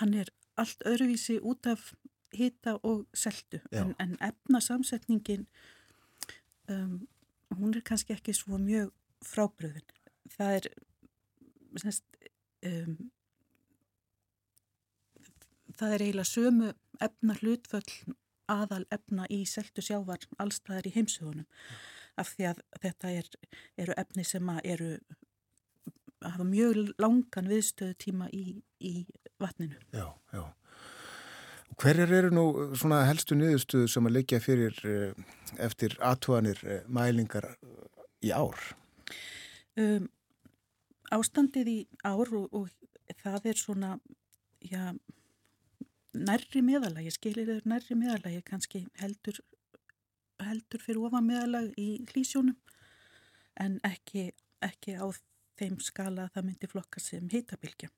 Hann 0.00 0.16
er 0.18 0.32
allt 0.58 0.82
öðruvísi 0.88 1.38
út 1.40 1.70
af 1.70 1.92
hita 2.34 2.76
og 2.84 3.06
seldu, 3.16 3.60
en, 3.72 3.94
en 4.02 4.16
efnasamsetningin, 4.24 5.46
um, 6.68 6.98
hún 7.54 7.72
er 7.72 7.84
kannski 7.86 8.12
ekki 8.16 8.34
svo 8.36 8.58
mjög 8.60 8.90
frábröðin. 9.24 9.86
Það 10.34 10.58
er, 10.58 10.68
um, 12.68 12.98
það 15.78 15.94
er 15.94 16.04
eiginlega 16.06 16.32
sömu 16.32 16.72
efna 17.04 17.36
hlutföll 17.40 18.16
aðal 18.48 18.84
efna 18.94 19.28
í 19.30 19.42
seltu 19.46 19.84
sjávar 19.84 20.24
allstaðar 20.40 20.88
í 20.88 20.94
heimsugunum 20.96 21.46
af 22.18 22.34
því 22.34 22.46
að 22.50 22.62
þetta 22.82 23.10
er, 23.20 23.32
eru 23.78 23.96
efni 24.00 24.24
sem 24.26 24.52
eru 24.64 24.92
hafa 26.24 26.46
mjög 26.46 26.94
langan 26.98 27.50
viðstöðu 27.50 27.94
tíma 28.02 28.28
í, 28.34 28.58
í 28.82 29.06
vatninu. 29.38 29.78
Já, 29.94 30.08
já. 30.34 30.44
Hverjar 31.78 32.10
eru 32.10 32.30
nú 32.34 32.44
svona 32.74 33.04
helstu 33.06 33.36
niðurstöðu 33.38 33.90
sem 33.92 34.08
að 34.08 34.16
leikja 34.16 34.40
fyrir 34.42 34.78
eftir 35.62 35.94
aðtúanir 36.02 36.58
mælingar 36.90 37.52
í 38.24 38.32
ár? 38.34 38.58
Um, 39.78 40.08
ástandið 41.14 41.70
í 41.70 41.78
ár 42.02 42.32
og, 42.34 42.48
og 42.50 43.14
það 43.22 43.46
er 43.52 43.60
svona, 43.60 43.92
já, 44.66 44.90
nærri 46.18 46.62
meðalagi, 46.64 47.12
skilir 47.14 47.48
þeir 47.48 47.68
nærri 47.68 47.96
meðalagi, 47.98 48.42
kannski 48.46 48.84
heldur, 49.00 49.40
heldur 50.42 50.82
fyrir 50.84 51.06
ofan 51.08 51.26
meðalag 51.28 51.70
í 51.80 51.88
hlýsjónum 52.10 52.56
en 53.62 53.78
ekki, 53.86 54.30
ekki 54.64 54.98
á 54.98 55.06
þeim 55.58 55.78
skala 55.82 56.26
að 56.26 56.36
það 56.36 56.48
myndi 56.48 56.70
flokka 56.70 57.02
sem 57.02 57.30
heitabilgja. 57.32 57.90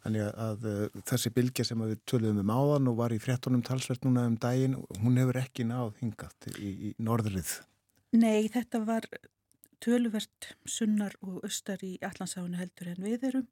Þannig 0.00 0.22
að, 0.24 0.62
að 0.64 1.02
þessi 1.10 1.32
bilgja 1.36 1.64
sem 1.68 1.82
við 1.84 1.98
töluðum 2.08 2.40
um 2.40 2.52
áðan 2.54 2.88
og 2.88 2.96
var 3.02 3.12
í 3.12 3.20
frettunum 3.20 3.64
talsvert 3.66 4.06
núna 4.06 4.24
um 4.30 4.38
daginn, 4.40 4.78
hún 5.02 5.18
hefur 5.20 5.38
ekki 5.42 5.66
náð 5.68 5.92
hingat 6.00 6.48
í, 6.56 6.70
í 6.88 6.92
norðrið. 7.04 7.58
Nei, 8.16 8.48
þetta 8.50 8.80
var 8.88 9.06
töluvert 9.84 10.54
sunnar 10.68 11.14
og 11.24 11.44
austar 11.44 11.84
í 11.84 11.94
allansáinu 12.04 12.58
heldur 12.60 12.90
en 12.94 13.04
við 13.04 13.28
erum 13.30 13.46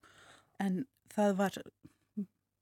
en 0.61 0.83
það 1.13 1.37
var 1.39 1.61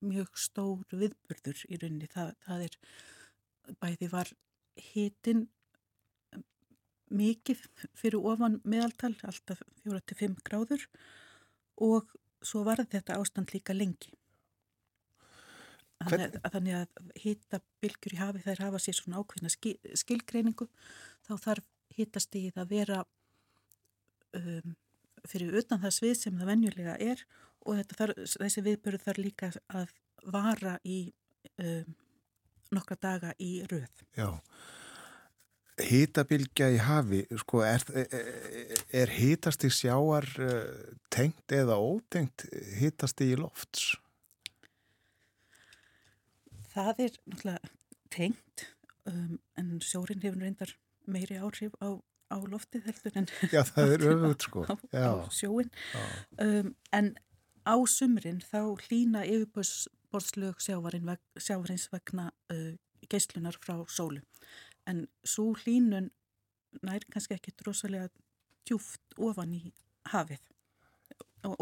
mjög 0.04 0.32
stór 0.40 0.82
viðburður 0.92 1.62
í 1.68 1.78
rauninni. 1.80 2.08
Það, 2.12 2.32
það 2.46 2.66
er, 2.66 2.78
bæði 3.82 4.10
var 4.12 4.32
hitin 4.92 5.46
mikið 7.06 7.62
fyrir 7.96 8.18
ofan 8.26 8.60
meðaltal, 8.66 9.14
alltaf 9.26 9.62
4-5 9.84 10.38
gráður 10.46 10.86
og 11.82 12.10
svo 12.44 12.64
var 12.66 12.82
þetta 12.82 13.18
ástand 13.20 13.52
líka 13.54 13.74
lengi. 13.76 14.12
Þannig 15.96 16.26
að, 16.26 16.50
þannig 16.52 16.74
að 16.76 17.12
hita 17.22 17.60
bylgjur 17.80 18.16
í 18.16 18.20
hafi 18.20 18.42
þær 18.44 18.64
hafa 18.66 18.80
sér 18.82 18.98
svona 18.98 19.22
ákveðna 19.22 19.52
skil, 19.52 19.76
skilgreiningu 19.96 20.66
þá 21.24 21.32
þarf 21.40 21.70
hitastíð 21.96 22.58
að 22.60 22.74
vera 22.74 22.98
um, 24.36 24.74
fyrir 25.26 25.56
utan 25.62 25.80
það 25.80 25.94
svið 25.96 26.16
sem 26.20 26.36
það 26.36 26.50
venjulega 26.52 26.96
er 27.00 27.22
og 27.66 27.82
þar, 27.98 28.14
þessi 28.16 28.64
viðbörð 28.64 29.04
þarf 29.06 29.22
líka 29.22 29.50
að 29.74 29.92
vara 30.32 30.76
í 30.86 30.98
um, 31.62 31.94
nokkra 32.74 32.98
daga 33.02 33.32
í 33.42 33.50
röð. 33.70 34.02
Já, 34.16 34.28
hýtabilgja 35.86 36.70
í 36.74 36.80
hafi, 36.82 37.22
sko, 37.42 37.62
er, 37.66 37.84
er, 38.06 38.82
er 39.02 39.14
hýtasti 39.18 39.70
sjáar 39.72 40.28
uh, 40.40 40.96
tengt 41.12 41.52
eða 41.54 41.78
ótengt 41.82 42.48
hýtasti 42.80 43.32
í 43.34 43.38
lofts? 43.40 43.94
Það 46.72 47.06
er 47.06 47.14
náttúrulega 47.24 47.74
tengt 48.12 48.66
um, 49.08 49.38
en 49.58 49.78
sjórin 49.84 50.22
hefur 50.24 50.42
reyndar 50.44 50.76
meiri 51.06 51.38
áhrif 51.40 51.74
á 51.80 51.96
á 52.26 52.36
loftið 52.42 52.88
heldur 52.88 53.18
en 53.20 53.28
Já, 53.52 53.60
það 53.68 53.92
er 53.94 54.04
öfugt 54.12 54.46
sko. 54.48 54.64
á, 54.66 54.74
á 54.74 55.10
sjóin 55.34 55.70
um, 56.42 56.72
en 56.96 57.12
á 57.66 57.74
sumrin 57.90 58.40
þá 58.40 58.60
hlýna 58.86 59.24
yfirbörslög 59.26 60.62
veg, 60.62 61.20
sjávarins 61.36 61.88
vegna 61.92 62.30
uh, 62.54 62.74
geyslunar 63.10 63.58
frá 63.60 63.82
sólu. 63.90 64.22
En 64.86 65.06
svo 65.26 65.52
hlýnun 65.64 66.10
nær 66.82 67.04
kannski 67.10 67.34
ekki 67.34 67.54
drosalega 67.58 68.08
djúft 68.66 69.16
ofan 69.18 69.54
í 69.56 69.72
hafið 70.12 70.42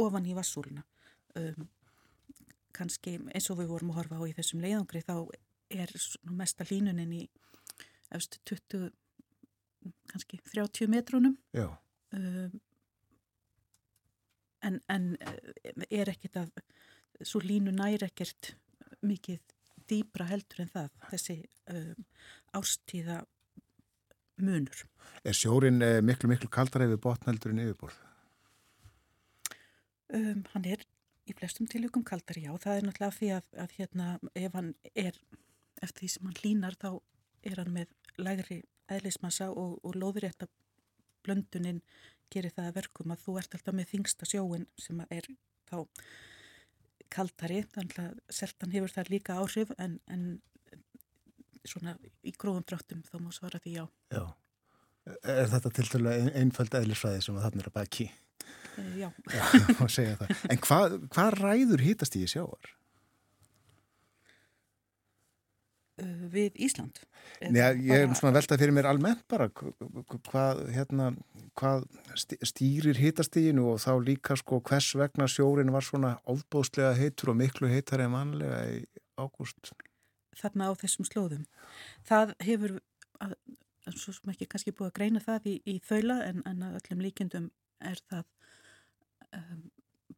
ofan 0.01 0.27
í 0.27 0.35
vassúluna 0.37 0.85
um, 1.39 1.69
kannski 2.75 3.19
eins 3.35 3.51
og 3.53 3.61
við 3.61 3.73
vorum 3.73 3.93
að 3.93 4.01
horfa 4.01 4.21
á 4.21 4.25
í 4.29 4.35
þessum 4.37 4.63
leiðangri 4.65 5.03
þá 5.05 5.17
er 5.75 5.93
mesta 6.31 6.67
hlýnunin 6.69 7.13
í 7.15 7.23
eftir 8.15 8.41
20 8.55 8.91
kannski 10.11 10.41
30 10.53 10.91
metrunum 10.93 11.37
um, 11.61 12.61
en, 14.67 14.81
en 14.89 15.11
eh, 15.21 15.85
er 15.91 16.11
ekkert 16.13 16.41
að 16.45 16.51
svo 17.23 17.41
línu 17.45 17.75
næri 17.75 18.07
ekkert 18.07 18.55
mikið 19.05 19.41
dýbra 19.91 20.27
heldur 20.31 20.65
en 20.65 20.73
það 20.73 20.91
þessi 21.11 21.37
um, 21.71 22.07
ástíða 22.57 23.21
munur 24.41 24.85
Er 25.25 25.37
sjórin 25.37 25.83
eh, 25.85 26.01
miklu 26.03 26.31
miklu 26.31 26.51
kaldar 26.53 26.87
yfir 26.87 27.01
botn 27.01 27.31
heldur 27.31 27.55
en 27.55 27.63
yfirborð? 27.65 28.01
Um, 30.15 30.45
hann 30.53 30.67
er 30.69 30.83
í 31.25 31.35
flestum 31.37 31.69
tilökum 31.71 32.05
kaldar, 32.05 32.37
já, 32.37 32.53
það 32.61 32.77
er 32.77 32.87
náttúrulega 32.87 33.17
því 33.19 33.31
að, 33.39 33.47
að 33.65 33.77
hérna, 33.79 34.09
ef 34.37 34.57
hann 34.59 34.75
er 34.93 35.17
eftir 35.83 36.05
því 36.05 36.11
sem 36.13 36.29
hann 36.29 36.43
línar 36.45 36.77
þá 36.81 36.91
er 37.45 37.61
hann 37.63 37.73
með 37.75 37.95
lægri 38.21 38.61
eðlismassa 38.93 39.49
og, 39.51 39.79
og 39.83 39.97
loðurétta 39.97 40.49
blöndunin 41.25 41.81
gerir 42.33 42.55
það 42.55 42.71
að 42.71 42.79
verkum 42.79 43.15
að 43.15 43.25
þú 43.25 43.37
ert 43.41 43.57
alltaf 43.57 43.77
með 43.77 43.91
þingsta 43.93 44.29
sjóin 44.29 44.67
sem 44.81 45.03
er 45.09 45.29
þá 45.69 45.77
kaldari, 47.15 47.61
þannig 47.75 48.01
að 48.03 48.19
seltan 48.33 48.75
hefur 48.75 48.93
þar 48.95 49.11
líka 49.13 49.37
áhrif 49.39 49.71
en, 49.79 49.99
en 50.11 50.25
svona 51.65 51.95
í 52.27 52.33
gróðum 52.37 52.65
dráttum 52.69 53.05
þá 53.07 53.17
má 53.23 53.31
svara 53.35 53.61
því 53.63 53.79
já. 53.79 53.85
Já. 54.15 54.25
Er 55.29 55.51
þetta 55.53 55.73
til 55.77 55.87
dælu 55.93 56.13
einföld 56.41 56.77
eðlisfræði 56.79 57.25
sem 57.27 57.37
að 57.37 57.47
þarna 57.47 57.63
er 57.65 57.69
að 57.71 57.77
baki? 57.77 58.07
E, 58.75 58.85
já. 58.99 59.09
Já, 59.29 59.45
það. 60.21 60.33
En 60.51 60.63
hvað 60.65 60.97
hva 61.13 61.27
ræður 61.35 61.85
hýtast 61.85 62.17
í 62.19 62.25
sjáar? 62.31 62.73
Uh, 66.01 66.24
við 66.35 66.59
Ísland? 66.67 67.01
Nei, 67.41 67.61
ég 67.87 68.05
er 68.05 68.13
svona 68.19 68.35
veltað 68.37 68.61
fyrir 68.63 68.75
mér 68.77 68.89
almennt 68.91 69.25
bara 69.31 69.49
hvað, 69.51 70.63
hérna, 70.75 71.11
hvað 71.59 71.87
stýrir 72.45 72.99
hitastíginu 73.01 73.67
og 73.73 73.81
þá 73.83 73.93
líka 74.05 74.37
sko 74.39 74.61
hvers 74.65 74.93
vegna 74.99 75.29
sjórin 75.31 75.73
var 75.75 75.87
svona 75.87 76.15
ofbóðslega 76.31 76.95
heitur 76.99 77.33
og 77.33 77.41
miklu 77.41 77.71
heitar 77.71 78.05
en 78.05 78.15
vanlega 78.17 78.61
í 78.77 78.81
ágúst. 79.21 79.73
Þarna 80.35 80.71
á 80.71 80.73
þessum 80.79 81.07
slóðum. 81.07 81.45
Það 82.07 82.35
hefur, 82.43 82.79
að, 83.23 83.37
svo 83.95 84.15
sem 84.17 84.33
ekki 84.35 84.51
kannski 84.51 84.75
búið 84.75 84.91
að 84.91 84.97
greina 84.99 85.23
það 85.23 85.51
í, 85.53 85.59
í 85.71 85.79
þaula 85.87 86.21
en, 86.29 86.43
en 86.51 86.67
að 86.67 86.81
öllum 86.81 87.05
líkendum 87.05 87.51
er 87.85 88.01
það 88.11 88.25
um, 89.39 89.63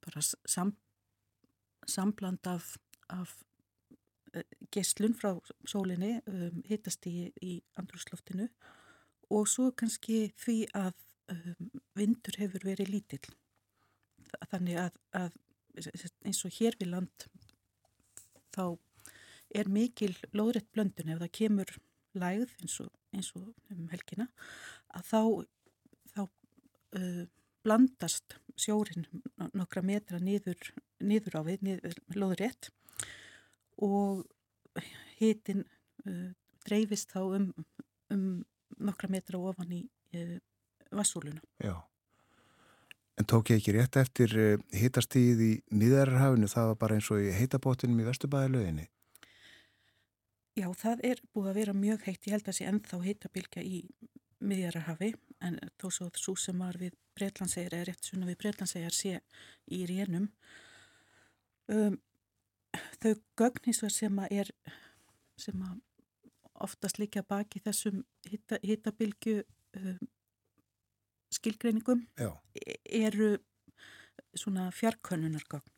bara 0.05 0.25
sam, 0.25 0.73
sambland 1.87 2.49
af, 2.51 2.75
af 3.13 3.37
geslun 4.75 5.15
frá 5.17 5.35
sólinni 5.69 6.17
um, 6.31 6.63
hittast 6.69 7.07
í, 7.09 7.31
í 7.43 7.59
andrúsloftinu 7.81 8.49
og 9.35 9.49
svo 9.51 9.71
kannski 9.75 10.31
því 10.39 10.59
að 10.77 10.95
um, 11.33 11.71
vindur 11.99 12.39
hefur 12.41 12.67
verið 12.67 12.93
lítill. 12.93 13.25
Þannig 14.51 14.81
að, 14.87 15.01
að 15.17 15.39
eins 16.27 16.45
og 16.47 16.55
hér 16.57 16.77
við 16.81 16.93
land 16.95 17.27
þá 18.55 18.77
er 19.57 19.69
mikil 19.71 20.15
lóðrætt 20.35 20.71
blöndun 20.75 21.13
ef 21.13 21.21
það 21.23 21.35
kemur 21.39 21.73
lægð 22.17 22.55
eins 22.63 22.79
og, 22.83 22.91
eins 23.15 23.31
og 23.37 23.53
um 23.73 23.89
helgina 23.93 24.27
að 24.97 25.11
þá, 25.11 25.21
þá 26.15 26.23
uh, 26.25 27.25
blandast 27.67 28.39
sjórin 28.57 29.07
nokkra 29.57 29.83
metra 29.85 30.21
niður, 30.23 30.73
niður 31.03 31.39
á 31.39 31.43
við, 31.47 31.65
niður, 31.67 32.01
lóðrætt 32.17 32.71
og 33.83 34.25
hitin 35.19 35.65
uh, 36.07 36.31
dreifist 36.67 37.13
þá 37.15 37.21
um, 37.39 37.51
um 38.13 38.25
nokkra 38.79 39.11
metra 39.13 39.39
ofan 39.39 39.73
í 39.73 39.83
uh, 40.17 40.37
vassúluna. 40.95 41.43
Já. 41.63 41.77
En 43.17 43.25
tók 43.25 43.51
ég 43.51 43.63
ekki 43.63 43.77
rétt 43.77 43.97
eftir 44.01 44.35
uh, 44.37 44.59
hitastíð 44.77 45.41
í 45.45 45.53
miðarhafinu, 45.73 46.51
það 46.53 46.73
var 46.73 46.83
bara 46.83 46.99
eins 46.99 47.09
og 47.13 47.25
í 47.25 47.33
heitabótunum 47.37 48.03
í 48.03 48.09
Vesturbæðilöginni? 48.09 48.91
Já, 50.57 50.71
það 50.73 51.03
er 51.05 51.21
búið 51.37 51.51
að 51.51 51.59
vera 51.61 51.73
mjög 51.77 52.07
heitt, 52.09 52.27
ég 52.29 52.37
held 52.37 52.47
að 52.49 52.59
sé 52.59 52.69
ennþá 52.69 53.01
heitabilgja 53.05 53.65
í 53.65 53.83
miðjararhafi 54.45 55.15
en 55.45 55.59
þó 55.81 55.89
svo 55.93 56.09
svo 56.17 56.35
sem 56.41 56.59
var 56.61 56.77
við 56.81 56.97
Breitlandsegar 57.17 57.77
eða 57.77 57.89
rétt 57.91 58.09
svona 58.09 58.29
við 58.29 58.39
Breitlandsegar 58.43 58.95
sé 58.95 59.21
í 59.73 59.83
rénum 59.89 60.29
um, 61.73 61.97
þau 63.03 63.15
gögnísvar 63.41 63.93
sem 63.95 64.19
að 64.23 64.35
er 64.43 64.53
sem 65.41 65.63
að 65.63 65.81
oftast 66.67 66.99
líka 66.99 67.23
baki 67.27 67.61
þessum 67.65 68.03
hittabilgju 68.65 69.43
um, 69.77 69.99
skilgreiningum 71.37 72.07
Já. 72.17 72.31
E, 72.57 72.79
eru 73.05 73.37
svona 74.37 74.71
fjarkönnunargögn 74.73 75.73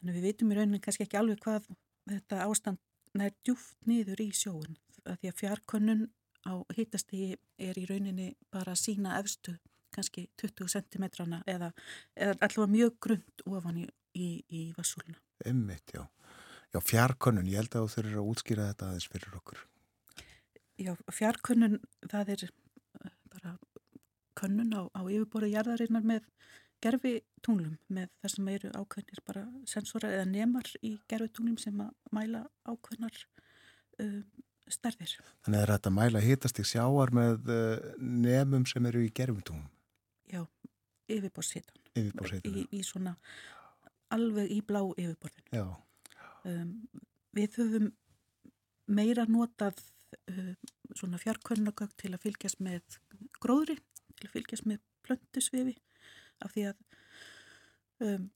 þannig 0.00 0.18
við 0.18 0.26
veitum 0.28 0.52
í 0.52 0.58
rauninni 0.58 0.82
kannski 0.84 1.06
ekki 1.06 1.20
alveg 1.20 1.40
hvað 1.44 1.70
þetta 2.10 2.42
ástand 2.44 2.82
nær 3.16 3.32
djúft 3.46 3.78
niður 3.88 4.20
í 4.24 4.30
sjóun 4.36 4.76
því 5.04 5.30
að 5.30 5.38
fjarkönnun 5.40 6.06
á 6.44 6.60
hittastegi 6.76 7.38
er 7.60 7.78
í 7.80 7.86
rauninni 7.88 8.34
bara 8.52 8.76
sína 8.76 9.18
efstu 9.20 9.56
kannski 9.94 10.26
20 10.40 10.68
cm 10.74 11.06
eða, 11.46 11.70
eða 12.16 12.34
allavega 12.40 12.72
mjög 12.72 12.96
grund 13.06 13.44
ofan 13.46 13.84
í, 13.84 13.86
í, 14.18 14.28
í 14.50 14.62
vassúluna. 14.76 15.20
Emmitt, 15.44 15.94
já. 15.94 16.04
Já, 16.74 16.80
fjarkönnun, 16.82 17.46
ég 17.50 17.60
held 17.62 17.74
að 17.76 17.84
þú 17.84 17.94
þurfir 17.94 18.18
að 18.18 18.28
útskýra 18.32 18.68
þetta 18.72 18.88
aðeins 18.88 19.08
fyrir 19.12 19.36
okkur. 19.38 19.60
Já, 20.82 20.92
fjarkönnun, 21.14 21.76
það 22.10 22.32
er 22.34 22.46
eh, 22.48 23.12
bara 23.30 23.52
könnun 24.38 24.74
á, 24.74 24.82
á 24.90 25.00
yfirborðu 25.06 25.52
jarðarinnar 25.52 26.06
með 26.06 26.26
gerfi 26.82 27.14
tunglum, 27.44 27.76
með 27.92 28.10
það 28.20 28.32
sem 28.34 28.48
eru 28.54 28.72
ákveðnir 28.74 29.22
bara 29.28 29.44
sensorar 29.70 30.16
eða 30.18 30.26
nemar 30.32 30.70
í 30.82 30.96
gerfi 31.10 31.30
tunglum 31.36 31.60
sem 31.62 31.78
að 31.84 31.92
mæla 32.16 32.42
ákveðnar 32.66 33.20
uh, 34.02 34.20
stærðir. 34.72 35.14
Þannig 35.46 35.62
er 35.62 35.72
þetta 35.76 35.92
að 35.92 35.96
mæla 36.00 36.24
hitast 36.24 36.60
í 36.60 36.66
sjáar 36.68 37.14
með 37.16 37.50
uh, 37.54 37.88
nemum 38.00 38.66
sem 38.68 38.90
eru 38.90 39.04
í 39.04 39.12
gerfi 39.14 39.46
tunglum? 39.46 39.70
Já, 40.32 40.42
yfirborðshitan. 41.06 41.80
Yfirborðshitan. 41.94 42.58
Í, 42.58 42.66
í 42.74 42.84
svona 42.84 43.14
alveg 44.14 44.52
í 44.52 44.60
blá 44.66 44.80
yfirborðinu. 44.82 45.50
Já. 45.54 45.66
Um, 46.44 46.72
við 47.34 47.58
höfum 47.60 47.90
meira 48.86 49.24
notað 49.30 49.80
uh, 50.30 50.54
svona 50.94 51.20
fjarkvörnagögg 51.22 51.94
til 52.00 52.12
að 52.12 52.24
fylgjast 52.26 52.60
með 52.64 52.98
gróðri, 53.40 53.78
til 54.18 54.28
að 54.28 54.36
fylgjast 54.36 54.68
með 54.68 54.82
plöntusvifi 55.04 55.76
af 56.44 56.52
því 56.54 56.66
að 56.70 56.84
um, 58.04 58.28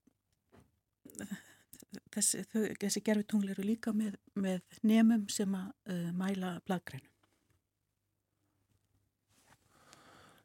þessi, 2.15 2.45
þessi 2.53 3.05
gerfitungli 3.05 3.53
eru 3.55 3.67
líka 3.67 3.93
með, 3.97 4.19
með 4.39 4.81
nemum 4.87 5.29
sem 5.33 5.55
að 5.59 5.71
uh, 5.93 6.11
mæla 6.17 6.59
bladgrænu. 6.69 7.09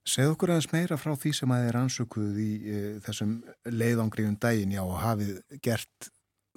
Segð 0.04 0.34
okkur 0.34 0.52
aðeins 0.52 0.72
meira 0.74 0.98
frá 1.00 1.14
því 1.16 1.32
sem 1.38 1.52
að 1.56 1.62
þið 1.64 1.78
ansökuð 1.80 2.40
í 2.44 2.50
uh, 2.60 2.88
þessum 3.06 3.38
leiðangriðum 3.72 4.36
dægin 4.44 4.76
já 4.76 4.82
og 4.84 4.98
hafið 5.00 5.38
gert 5.64 6.10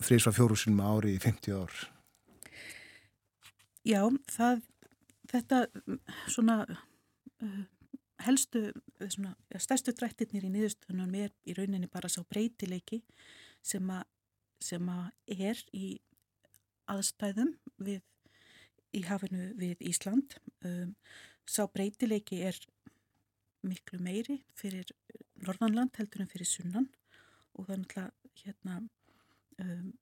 þrýsva 0.02 0.32
fjórusinum 0.34 0.82
ári 0.82 1.14
í 1.14 1.20
50 1.22 1.54
ár? 1.54 1.76
Já, 3.86 4.02
það, 4.34 4.64
þetta 5.30 5.60
svona 6.26 6.58
uh, 6.66 7.62
helstu, 8.26 8.64
svona, 9.14 9.36
stærstu 9.62 9.94
drættirnir 9.94 10.48
í 10.48 10.52
niðurstunum 10.52 11.14
er 11.14 11.32
í 11.46 11.54
rauninni 11.56 11.88
bara 11.92 12.10
sá 12.10 12.22
breytileiki 12.26 13.02
sem 13.62 13.86
að, 13.94 14.04
sem 14.62 14.90
að 14.90 15.38
er 15.50 15.62
í 15.76 15.88
aðstæðum 16.90 17.54
við, 17.82 18.02
í 18.90 19.02
hafinu 19.06 19.52
við 19.58 19.82
Ísland. 19.90 20.38
Um, 20.66 20.96
sá 21.46 21.62
breytileiki 21.70 22.42
er 22.46 22.58
miklu 23.66 24.00
meiri 24.02 24.40
fyrir 24.56 24.90
Norðanland 25.46 25.96
heldur 25.98 26.24
en 26.24 26.30
fyrir 26.30 26.48
Sunnan. 26.48 26.88
Og 27.56 27.68
þannig 27.70 27.96
að 28.00 28.10
hérna 28.42 28.80
um, 29.62 29.92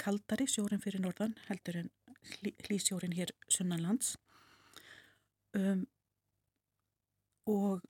kaldari 0.00 0.46
sjórin 0.48 0.82
fyrir 0.82 1.02
norðan 1.04 1.36
heldur 1.48 1.82
en 1.82 1.90
hlýsjórin 2.66 3.14
hér 3.16 3.32
sunnanlands. 3.52 4.16
Um, 5.56 5.86
og 7.46 7.84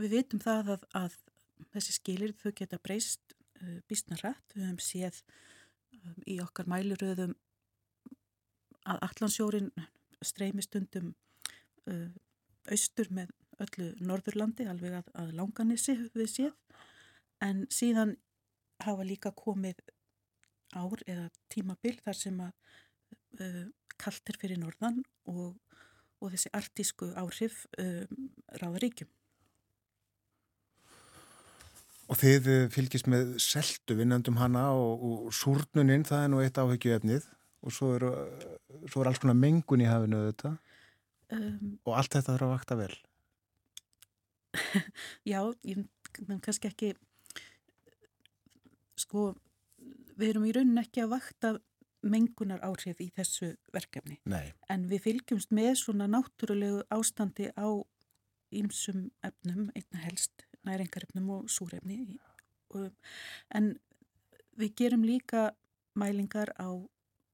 við 0.00 0.16
vitum 0.18 0.42
það 0.42 0.74
að, 0.74 0.86
að 0.98 1.16
þessi 1.72 1.96
skilir 1.96 2.34
þau 2.40 2.50
geta 2.58 2.80
breyst 2.82 3.36
uh, 3.62 3.78
bísna 3.88 4.18
rætt 4.20 4.56
við 4.56 4.66
höfum 4.66 4.82
séð 4.82 5.20
um, 6.00 6.18
í 6.26 6.40
okkar 6.42 6.68
mæluröðum 6.70 7.36
að 8.84 9.04
allansjórin 9.06 9.70
streymist 10.24 10.74
undum 10.76 11.14
uh, 11.88 12.10
austur 12.72 13.10
með 13.14 13.32
öllu 13.62 13.90
Norðurlandi 14.02 14.66
alveg 14.68 14.98
að, 14.98 15.10
að 15.20 15.32
langanissi 15.38 15.96
við 16.14 16.30
séð. 16.30 16.54
En 17.44 17.64
síðan 17.72 18.16
hafa 18.84 19.06
líka 19.06 19.32
komið 19.36 19.82
ár 20.74 21.02
eða 21.06 21.28
tímabil 21.52 21.96
þar 22.02 22.18
sem 22.18 22.40
að 22.42 22.52
uh, 23.40 23.66
kallt 24.00 24.32
er 24.32 24.38
fyrir 24.40 24.58
norðan 24.58 25.02
og, 25.30 25.54
og 26.18 26.32
þessi 26.32 26.50
artísku 26.56 27.12
áhrif 27.20 27.64
uh, 27.78 28.02
ráða 28.60 28.82
ríkjum. 28.82 29.12
Og 32.10 32.18
þið 32.20 32.50
uh, 32.50 32.66
fylgist 32.74 33.08
með 33.10 33.36
seltu 33.42 33.96
vinnandum 34.00 34.40
hana 34.40 34.70
og, 34.74 35.04
og 35.04 35.32
súrnuninn, 35.36 36.06
það 36.08 36.26
er 36.26 36.32
nú 36.32 36.42
eitt 36.42 36.60
áhegju 36.60 36.98
efnið 36.98 37.30
og 37.64 37.72
svo 37.72 37.94
er, 37.96 38.04
svo 38.90 39.00
er 39.00 39.08
alls 39.08 39.22
konar 39.22 39.38
mengun 39.38 39.80
í 39.80 39.88
hafinu 39.88 40.26
þetta 40.26 40.56
um, 41.34 41.74
og 41.84 41.98
allt 41.98 42.14
þetta 42.16 42.32
þarf 42.32 42.46
að 42.46 42.54
vakta 42.54 42.78
vel. 42.78 42.94
Já, 45.32 45.40
ég 45.66 45.84
menn 46.28 46.42
kannski 46.44 46.70
ekki 46.70 46.94
sko 49.00 49.32
við 50.14 50.34
erum 50.34 50.46
í 50.48 50.52
raunin 50.54 50.82
ekki 50.82 51.02
að 51.04 51.14
vakta 51.16 51.54
mengunar 52.04 52.60
áhrif 52.64 53.00
í 53.00 53.08
þessu 53.16 53.54
verkefni. 53.72 54.18
Nei. 54.28 54.52
En 54.70 54.86
við 54.90 55.06
fylgjumst 55.06 55.54
með 55.56 55.74
svona 55.80 56.08
náttúrulegu 56.10 56.82
ástandi 56.92 57.48
á 57.56 57.68
ímsum 58.54 59.08
efnum, 59.24 59.70
einna 59.74 60.02
helst 60.04 60.44
næringarefnum 60.68 61.30
og 61.38 61.48
súrefni. 61.50 62.18
En 63.54 63.74
við 64.58 64.76
gerum 64.80 65.04
líka 65.06 65.52
mælingar 65.98 66.52
á 66.60 66.68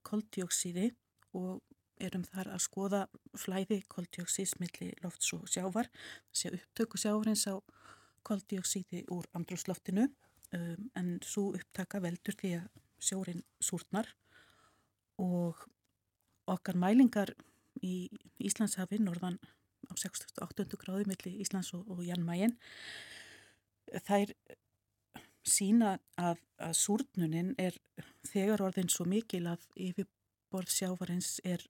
koldjóksíði 0.07 0.91
og 1.37 1.61
erum 2.01 2.25
þar 2.29 2.53
að 2.55 2.65
skoða 2.65 3.03
flæði 3.39 3.81
koldjóksís 3.93 4.57
millir 4.63 4.97
lofts 5.05 5.33
og 5.37 5.47
sjávar, 5.51 5.91
þessi 6.31 6.55
upptöku 6.59 7.01
sjávarins 7.01 7.47
á 7.51 7.55
koldjóksíði 8.27 9.05
úr 9.15 9.29
andrúsloftinu 9.37 10.09
um, 10.57 10.91
en 10.99 11.13
svo 11.25 11.51
upptaka 11.57 12.01
veldur 12.03 12.37
því 12.41 12.55
að 12.61 12.69
sjórin 13.01 13.45
súrnar 13.65 14.09
og 15.21 15.61
okkar 16.51 16.77
mælingar 16.81 17.33
í 17.85 18.11
Íslandshafi, 18.43 18.99
norðan 19.01 19.39
á 19.89 19.93
68. 19.97 20.67
gráði 20.81 21.07
millir 21.09 21.41
Íslands 21.41 21.73
og, 21.77 21.87
og 21.89 22.03
Janmægin, 22.05 22.57
þær 24.07 24.35
sína 25.47 25.97
að, 26.21 26.41
að 26.61 26.75
súrnunin 26.77 27.55
er 27.59 27.77
þegar 28.29 28.67
orðin 28.69 28.91
svo 28.93 29.07
mikil 29.09 29.47
að 29.51 29.65
yfirborð 29.89 30.73
sjávarins 30.75 31.39
er 31.49 31.65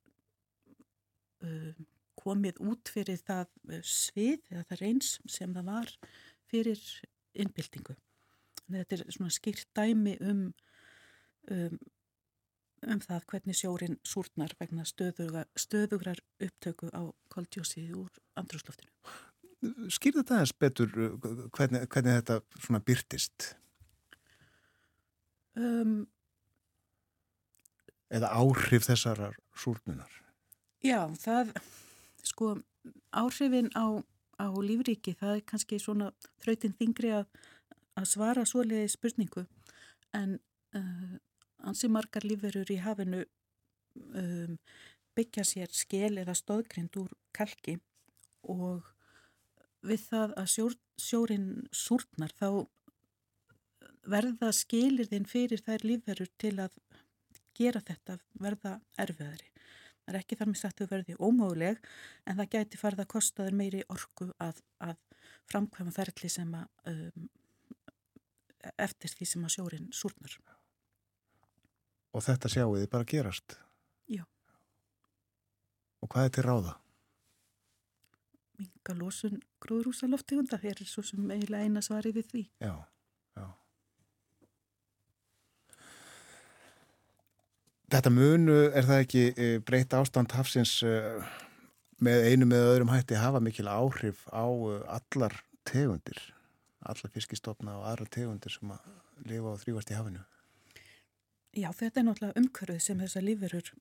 komið 2.21 2.61
út 2.65 2.91
fyrir 2.93 3.21
það 3.25 3.47
uh, 3.71 3.81
svið 3.85 4.43
eða 4.53 4.67
það 4.69 4.83
reyns 4.85 5.15
sem 5.31 5.55
það 5.57 5.71
var 5.71 5.95
fyrir 6.51 6.83
innbyltingu. 7.41 7.97
Þetta 8.71 8.97
er 8.97 9.07
svona 9.15 9.35
skýrt 9.35 9.71
dæmi 9.75 10.17
um, 10.23 10.45
um, 11.51 11.81
um 12.87 13.03
það 13.03 13.27
hvernig 13.33 13.59
sjórin 13.59 13.99
súrnar 14.07 14.55
vegna 14.61 14.87
stöðugar, 14.87 15.49
stöðugrar 15.59 16.23
upptöku 16.43 16.91
á 16.95 17.11
koldjósið 17.33 17.97
úr 18.05 18.23
andrúsloftinu. 18.39 18.93
Skýr 19.93 20.17
þetta 20.21 20.39
aðeins 20.39 20.57
betur 20.57 20.95
uh, 20.97 21.19
hvernig, 21.57 21.89
hvernig 21.91 22.23
þetta 22.23 22.41
svona 22.59 22.85
byrtist? 22.85 23.53
Um, 25.59 26.03
Eða 28.11 28.33
áhrif 28.35 28.89
þessarar 28.89 29.37
súrnunar? 29.55 30.11
Já, 30.81 31.01
það, 31.21 31.51
sko, 32.25 32.55
áhrifin 33.13 33.69
á, 33.77 34.01
á 34.41 34.49
lífríki, 34.65 35.13
það 35.19 35.35
er 35.37 35.43
kannski 35.53 35.81
svona 35.83 36.13
þrautin 36.41 36.77
þingri 36.79 37.11
að, 37.19 37.27
að 38.01 38.07
svara 38.09 38.47
svoleiði 38.49 38.87
spurningu, 38.89 39.45
en 40.17 40.39
uh, 40.79 41.19
ansi 41.69 41.91
margar 41.93 42.25
lífverur 42.25 42.73
í 42.73 42.79
hafinu 42.81 43.27
um, 44.17 44.57
byggja 45.19 45.45
sér 45.45 45.77
skil 45.77 46.17
eða 46.23 46.37
stóðgrind 46.39 46.97
úr 47.03 47.13
kalki 47.37 47.77
og 48.49 48.89
við 49.85 50.07
það 50.09 50.35
að 50.41 50.51
sjór, 50.55 50.77
sjórin 50.97 51.49
súrnar 51.77 52.33
þá 52.41 52.49
verða 54.11 54.51
skilirðin 54.57 55.29
fyrir 55.29 55.61
þær 55.65 55.85
lífverur 55.85 56.31
til 56.41 56.57
að 56.65 56.77
gera 57.57 57.83
þetta 57.85 58.17
verða 58.41 58.79
erfiðari. 58.97 59.50
Það 60.11 60.17
er 60.17 60.25
ekki 60.25 60.37
þar 60.41 60.49
með 60.51 60.59
sagt 60.59 60.81
að 60.83 60.89
verði 60.91 61.15
ómöguleg 61.23 61.77
en 62.27 62.39
það 62.41 62.49
gæti 62.51 62.79
farið 62.81 63.03
að 63.05 63.11
kosta 63.13 63.45
þér 63.47 63.57
meiri 63.61 63.83
orku 63.95 64.27
að, 64.43 64.57
að 64.83 64.97
framkvæma 65.47 65.93
ferli 65.95 66.31
sem 66.35 66.51
að 66.59 66.91
um, 66.91 67.29
eftir 68.75 69.15
því 69.15 69.29
sem 69.31 69.45
að 69.47 69.55
sjórin 69.55 69.87
súrnar. 69.95 70.35
Og 72.11 72.27
þetta 72.27 72.51
sjáu 72.51 72.75
þið 72.75 72.89
bara 72.91 73.07
gerast? 73.13 73.55
Já. 74.11 74.25
Og 76.03 76.11
hvað 76.11 76.27
er 76.27 76.35
til 76.35 76.47
ráða? 76.49 76.75
Minga 78.59 78.99
losun 78.99 79.39
gróðrúsa 79.63 80.11
loftegunda, 80.11 80.59
það 80.59 80.75
er 80.75 80.91
svo 80.91 81.07
sem 81.07 81.31
eiginlega 81.31 81.71
eina 81.71 81.87
svari 81.87 82.11
við 82.19 82.33
því. 82.35 82.43
Já, 82.67 82.75
Þetta 87.91 88.11
munu 88.15 88.57
er 88.71 88.85
það 88.87 89.01
ekki 89.03 89.23
eh, 89.35 89.57
breytt 89.67 89.95
ástand 89.99 90.31
hafsins 90.37 90.77
eh, 90.87 91.25
með 91.99 92.27
einu 92.31 92.47
með 92.47 92.67
öðrum 92.69 92.91
hætti 92.93 93.17
hafa 93.19 93.41
mikil 93.43 93.67
áhrif 93.67 94.21
á 94.31 94.47
eh, 94.47 94.85
allar 94.95 95.35
tegundir, 95.67 96.21
allar 96.87 97.11
fiskistofna 97.11 97.81
og 97.81 97.89
aðra 97.91 98.07
tegundir 98.15 98.55
sem 98.55 98.71
að 98.71 98.85
lifa 99.27 99.55
og 99.57 99.59
þrývast 99.65 99.91
í 99.91 99.97
hafinu. 99.99 100.23
Já, 101.59 101.67
þetta 101.75 101.99
er 101.99 102.07
náttúrulega 102.07 102.45
umkörðuð 102.45 102.85
sem 102.85 103.03
þessar 103.03 103.27
lífurur 103.27 103.73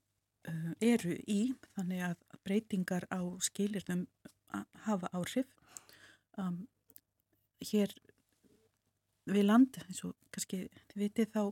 eru 0.82 1.14
í, 1.30 1.42
þannig 1.78 2.02
að 2.08 2.24
breytingar 2.48 3.06
á 3.14 3.22
skilirðum 3.46 4.08
hafa 4.88 5.12
áhrif. 5.14 5.52
Um, 6.40 6.64
hér 7.62 7.94
við 9.30 9.46
land, 9.46 9.78
eins 9.86 10.02
og 10.08 10.18
kannski 10.34 10.64
þið 10.90 11.04
vitið 11.04 11.32
þá 11.36 11.44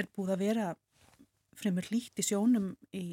er 0.00 0.08
búið 0.16 0.34
að 0.38 0.42
vera 0.46 0.70
fremur 1.58 1.86
lít 1.92 2.18
í 2.18 2.24
sjónum 2.26 2.72
í 2.96 3.04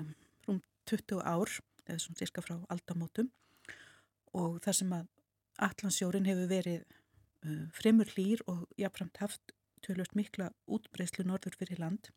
um, 0.00 0.12
rúm 0.46 0.62
20 0.90 1.22
ár 1.24 1.52
eða 1.88 2.00
svona 2.02 2.20
cirka 2.20 2.44
frá 2.44 2.56
aldamótum 2.72 3.30
og 4.36 4.60
þar 4.64 4.78
sem 4.80 4.92
að 4.96 5.06
Allandsjórin 5.58 6.28
hefur 6.28 6.50
verið 6.52 6.82
uh, 6.84 7.64
fremur 7.74 8.10
hlýr 8.14 8.44
og 8.46 8.66
jáfnframt 8.78 9.18
haft 9.22 9.54
tölvöld 9.82 10.14
mikla 10.18 10.52
útbreyslu 10.70 11.24
norður 11.26 11.56
fyrir 11.58 11.80
land 11.82 12.10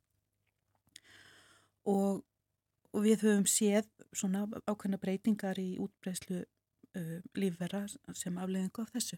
og, 1.89 2.21
og 2.93 3.05
við 3.05 3.25
höfum 3.25 3.47
séð 3.49 3.89
svona 4.13 4.45
ákveðna 4.67 4.99
breytingar 5.01 5.59
í 5.61 5.73
útbreyslu 5.81 6.43
uh, 6.43 7.19
lífverða 7.37 7.87
sem 8.17 8.37
afleðingu 8.37 8.83
af 8.83 8.93
þessu. 8.95 9.17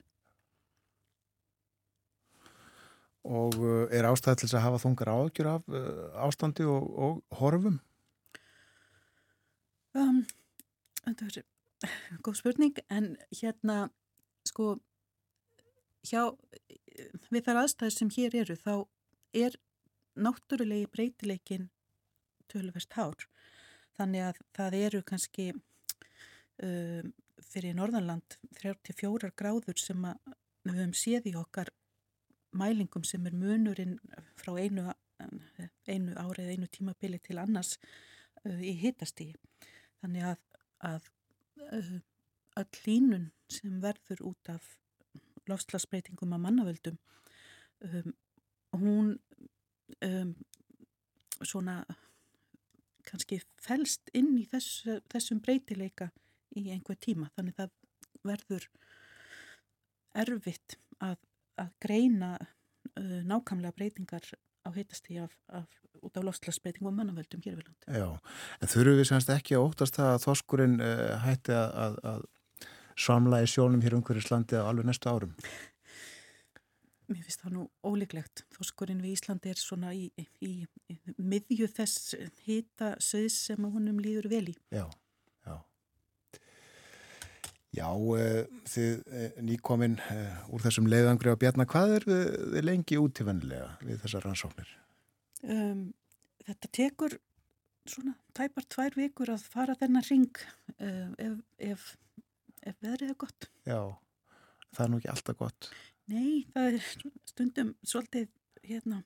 Og 3.23 3.55
uh, 3.55 3.87
er 3.87 4.07
ástæði 4.09 4.41
til 4.41 4.47
þess 4.49 4.59
að 4.59 4.65
hafa 4.65 4.83
þungar 4.83 5.13
ágjur 5.13 5.49
af 5.53 5.67
uh, 5.71 6.05
ástandi 6.25 6.67
og, 6.67 6.87
og 7.07 7.39
horfum? 7.39 7.79
Um, 9.93 10.23
þetta 11.05 11.29
er 11.29 11.43
góð 12.25 12.39
spurning 12.39 12.79
en 12.91 13.13
hérna 13.31 13.85
sko 14.47 14.73
hjá 16.03 16.33
við 17.31 17.45
þar 17.45 17.63
aðstæðir 17.63 17.95
sem 17.95 18.11
hér 18.17 18.37
eru 18.43 18.57
þá 18.59 18.73
er 19.33 19.55
náttúrulegi 20.19 20.89
breytileikin 20.93 21.69
tölverst 22.51 22.93
hár 22.97 23.27
þannig 23.97 24.27
að 24.27 24.41
það 24.57 24.79
eru 24.79 25.03
kannski 25.07 25.51
um, 25.53 27.13
fyrir 27.43 27.77
Norðanland 27.77 28.37
34 28.59 29.31
gráður 29.37 29.79
sem 29.79 30.05
við 30.63 30.75
höfum 30.77 30.97
séð 30.97 31.31
í 31.31 31.37
okkar 31.39 31.71
mælingum 32.57 33.05
sem 33.07 33.25
er 33.27 33.35
munurinn 33.37 33.97
frá 34.39 34.55
einu, 34.59 34.87
einu 35.87 36.15
árið, 36.19 36.53
einu 36.53 36.69
tímabili 36.71 37.19
til 37.23 37.39
annars 37.41 37.77
uh, 38.45 38.59
í 38.59 38.75
hittastí. 38.81 39.31
Þannig 40.03 40.29
að, 40.33 40.39
að 40.93 41.09
uh, 41.71 41.93
öll 42.61 42.81
línun 42.85 43.29
sem 43.51 43.81
verður 43.83 44.25
út 44.31 44.53
af 44.53 44.73
lofslagsbreytingum 45.49 46.33
að 46.35 46.43
mannavöldum, 46.45 46.97
um, 47.89 48.13
hún 48.79 49.13
um, 50.05 50.33
svona 51.43 51.81
kannski 53.03 53.41
fælst 53.61 54.11
inn 54.15 54.37
í 54.39 54.45
þess, 54.49 54.85
þessum 55.11 55.41
breytileika 55.43 56.09
í 56.55 56.69
einhver 56.71 56.97
tíma. 57.01 57.29
Þannig 57.35 57.59
að 57.59 57.73
það 57.73 58.29
verður 58.29 58.67
erfitt 60.23 60.77
að 61.03 61.17
að 61.61 61.71
greina 61.83 62.35
uh, 62.39 63.19
nákvæmlega 63.29 63.75
breytingar 63.77 64.27
á 64.63 64.69
heitasti 64.75 65.17
af, 65.19 65.33
af, 65.51 65.67
út 65.99 66.17
af 66.17 66.23
lofslagsbreytingum 66.23 66.91
og 66.93 66.97
mannavöldum 66.99 67.43
hér 67.43 67.57
við 67.59 67.67
land. 67.67 67.87
Já, 67.87 68.07
en 68.61 68.71
þurfum 68.71 69.01
við 69.01 69.09
semst 69.09 69.33
ekki 69.33 69.57
að 69.57 69.67
óttast 69.67 69.99
það 69.99 70.13
að 70.13 70.23
þoskurinn 70.27 70.79
uh, 70.79 71.03
hætti 71.25 71.57
að, 71.57 71.75
að, 71.85 71.99
að 72.13 72.23
samla 72.99 73.43
í 73.43 73.49
sjónum 73.49 73.83
hér 73.83 73.97
umhverjus 73.99 74.31
landi 74.31 74.59
á 74.59 74.63
alveg 74.63 74.87
næstu 74.87 75.11
árum? 75.11 75.35
Mér 77.11 77.25
finnst 77.27 77.43
það 77.43 77.55
nú 77.57 77.63
ólíklegt. 77.83 78.45
Þoskurinn 78.55 79.01
við 79.03 79.17
Íslandi 79.17 79.51
er 79.51 79.59
svona 79.59 79.91
í, 79.93 80.07
í, 80.15 80.63
í, 80.89 80.95
miðju 81.19 81.67
þess 81.69 82.13
hita 82.45 82.93
söðs 83.03 83.35
sem 83.49 83.67
húnum 83.67 83.99
líður 84.01 84.29
vel 84.31 84.45
í. 84.53 84.55
Já. 84.73 84.85
Já, 87.73 87.87
uh, 87.89 88.43
þið 88.69 88.89
uh, 89.01 89.37
nýkominn 89.47 89.97
uh, 89.97 90.41
úr 90.53 90.61
þessum 90.61 90.87
leiðangri 90.91 91.33
á 91.33 91.41
Bjarnar, 91.41 91.69
hvað 91.71 91.95
er 91.97 92.07
þið 92.07 92.65
lengi 92.67 92.99
útífannilega 93.01 93.71
við 93.81 94.03
þessar 94.03 94.27
rannsóknir? 94.27 94.73
Um, 95.43 95.87
þetta 96.45 96.69
tekur 96.77 97.17
svona 97.89 98.13
tæpar 98.37 98.67
tvær 98.69 98.95
vikur 98.95 99.33
að 99.33 99.47
fara 99.51 99.75
þennan 99.79 100.05
ring 100.07 100.43
ef, 100.77 101.33
ef, 101.59 101.87
ef 102.63 102.77
veðrið 102.85 103.09
er 103.11 103.17
gott. 103.25 103.49
Já, 103.67 103.79
það 104.71 104.85
er 104.85 104.93
nú 104.93 104.99
ekki 105.01 105.11
alltaf 105.11 105.39
gott. 105.41 105.71
Nei, 106.13 106.45
það 106.53 106.69
er 106.69 106.87
stundum 107.27 107.73
svolítið 107.83 108.29
hérna, 108.63 109.01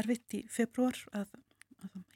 erfitt 0.00 0.38
í 0.38 0.42
februar 0.50 0.98
að, 1.14 1.36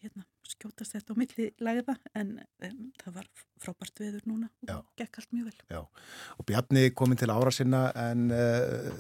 hérna, 0.01 0.27
skjótast 0.55 0.95
þetta 0.97 1.15
á 1.15 1.21
milli 1.21 1.47
læða 1.63 1.95
en 2.19 2.33
um, 2.67 2.81
það 3.03 3.17
var 3.19 3.29
frábært 3.63 4.03
veður 4.03 4.27
núna 4.31 4.49
og 4.67 4.71
Já. 4.71 4.79
gekk 5.03 5.21
allt 5.21 5.33
mjög 5.37 5.49
vel. 5.51 5.61
Já, 5.73 5.81
og 6.39 6.47
Bjarni 6.49 6.85
komin 6.97 7.21
til 7.21 7.31
ára 7.33 7.53
sinna 7.55 7.83
en 8.07 8.27
uh, 8.31 8.91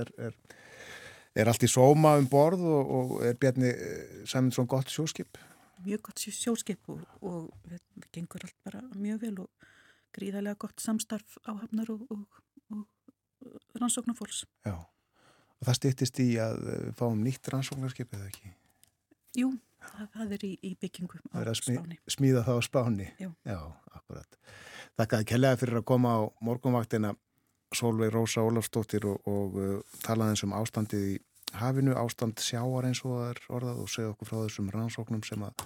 er, 0.00 0.12
er, 0.28 0.36
er 1.38 1.50
allt 1.52 1.64
í 1.66 1.70
sóma 1.70 2.16
um 2.20 2.28
borð 2.30 2.64
og, 2.66 2.92
og 2.98 3.14
er 3.28 3.38
Bjarni 3.40 3.70
uh, 3.72 4.20
saman 4.28 4.52
svona 4.54 4.72
gott 4.74 4.92
sjóskip? 4.92 5.40
Mjög 5.86 6.04
gott 6.10 6.18
sjó- 6.24 6.34
sjóskip 6.34 6.88
og, 6.90 7.02
og 7.22 7.48
það 7.70 8.08
gengur 8.16 8.44
allt 8.48 8.58
bara 8.66 8.84
mjög 8.98 9.24
vel 9.26 9.34
og 9.46 9.68
gríðarlega 10.16 10.58
gott 10.64 10.80
samstarf 10.82 11.36
á 11.46 11.52
hafnar 11.60 11.90
og, 11.94 12.06
og, 12.10 12.44
og 12.74 12.86
rannsóknarfólks. 13.78 14.44
Já, 14.66 14.74
og 14.74 15.68
það 15.68 15.78
stýttist 15.82 16.22
í 16.24 16.32
að 16.42 16.62
uh, 16.66 16.88
fáum 16.98 17.20
nýtt 17.22 17.52
rannsóknarskip 17.52 18.16
eða 18.18 18.30
ekki? 18.32 18.54
Jú, 19.38 19.52
það, 19.82 20.08
það 20.14 20.34
er 20.36 20.44
í, 20.48 20.52
í 20.62 20.72
byggingum 20.82 21.22
á 21.22 21.28
Það 21.32 21.40
er 21.44 21.50
að 21.52 21.58
Spáni. 21.60 21.98
smíða 22.10 22.42
það 22.48 22.58
á 22.58 22.62
spáni. 22.68 23.08
Já. 23.20 23.30
Já, 23.48 23.58
akkurat. 23.94 24.38
Þakkaði 24.98 25.28
kellega 25.32 25.60
fyrir 25.60 25.80
að 25.80 25.88
koma 25.92 26.14
á 26.18 26.20
morgunvaktina 26.44 27.14
Solveig 27.76 28.12
Rósa 28.14 28.42
Ólafsdóttir 28.46 29.04
og, 29.08 29.26
og 29.28 29.58
uh, 29.60 29.98
talaði 30.06 30.34
eins 30.34 30.44
um 30.46 30.54
ástandið 30.56 31.04
í 31.12 31.16
hafinu, 31.58 31.94
ástand 31.96 32.40
sjáar 32.44 32.88
eins 32.88 33.00
og 33.04 33.14
það 33.18 33.28
er 33.32 33.42
orðað 33.58 33.82
og 33.84 33.90
segja 33.92 34.12
okkur 34.12 34.28
frá 34.28 34.38
þessum 34.46 34.70
rannsóknum 34.74 35.22
sem 35.24 35.44
að 35.46 35.62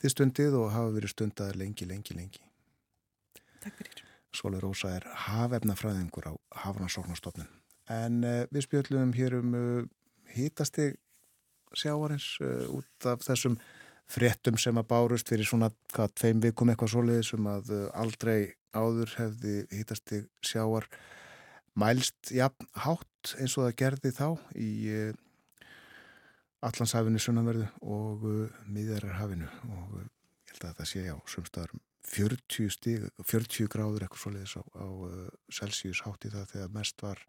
þið 0.00 0.14
stundið 0.14 0.56
og 0.60 0.70
hafa 0.72 0.94
verið 0.94 1.12
stundaðir 1.14 1.58
lengi, 1.60 1.88
lengi, 1.88 2.16
lengi. 2.16 2.44
Takk 3.60 3.76
fyrir. 3.80 4.04
Solveig 4.36 4.62
Rósa 4.62 4.92
er 4.96 5.08
hafefnafræðingur 5.26 6.30
á 6.30 6.34
hafrannsóknarstofnun. 6.62 7.48
En 7.90 8.20
uh, 8.24 8.44
við 8.52 8.68
spjöllum 8.68 9.12
hér 9.16 9.40
um 9.40 9.56
uh, 9.58 9.88
hítastig 10.36 10.96
sjáarins 11.78 12.32
uh, 12.44 12.66
út 12.78 13.08
af 13.08 13.22
þessum 13.26 13.56
fréttum 14.10 14.58
sem 14.58 14.78
að 14.78 14.88
bárust 14.90 15.30
fyrir 15.30 15.46
svona 15.46 15.70
hvað 15.94 16.14
tveim 16.18 16.42
vikum 16.42 16.70
eitthvað 16.72 16.94
svoleiðis 16.94 17.32
um 17.36 17.48
að 17.50 17.72
uh, 17.76 17.86
aldrei 18.02 18.52
áður 18.74 19.14
hefði 19.18 19.56
hítastig 19.74 20.28
sjáar 20.46 20.86
mælst 21.78 22.32
jafn 22.34 22.70
hátt 22.84 23.34
eins 23.38 23.56
og 23.58 23.66
það 23.66 23.76
gerði 23.82 24.14
þá 24.16 24.28
í 24.58 24.70
uh, 24.94 25.12
Allandshafinu 26.60 27.20
sunnanverðu 27.22 27.66
og 27.88 28.24
miðjararhafinu 28.68 29.46
og 29.72 29.94
ég 30.02 30.50
held 30.50 30.66
að 30.68 30.74
það 30.82 30.90
sé 30.90 31.04
á 31.08 31.16
sumstaðarum 31.24 31.80
40 32.10 32.72
stig, 32.74 33.06
40 33.24 33.70
gráður 33.72 34.04
eitthvað 34.04 34.24
svoleiðis 34.26 34.56
á, 34.60 34.62
á 34.76 34.88
Celsius 35.56 36.02
hátt 36.04 36.26
í 36.28 36.32
það 36.34 36.52
þegar 36.52 36.74
mest 36.74 37.04
var 37.04 37.22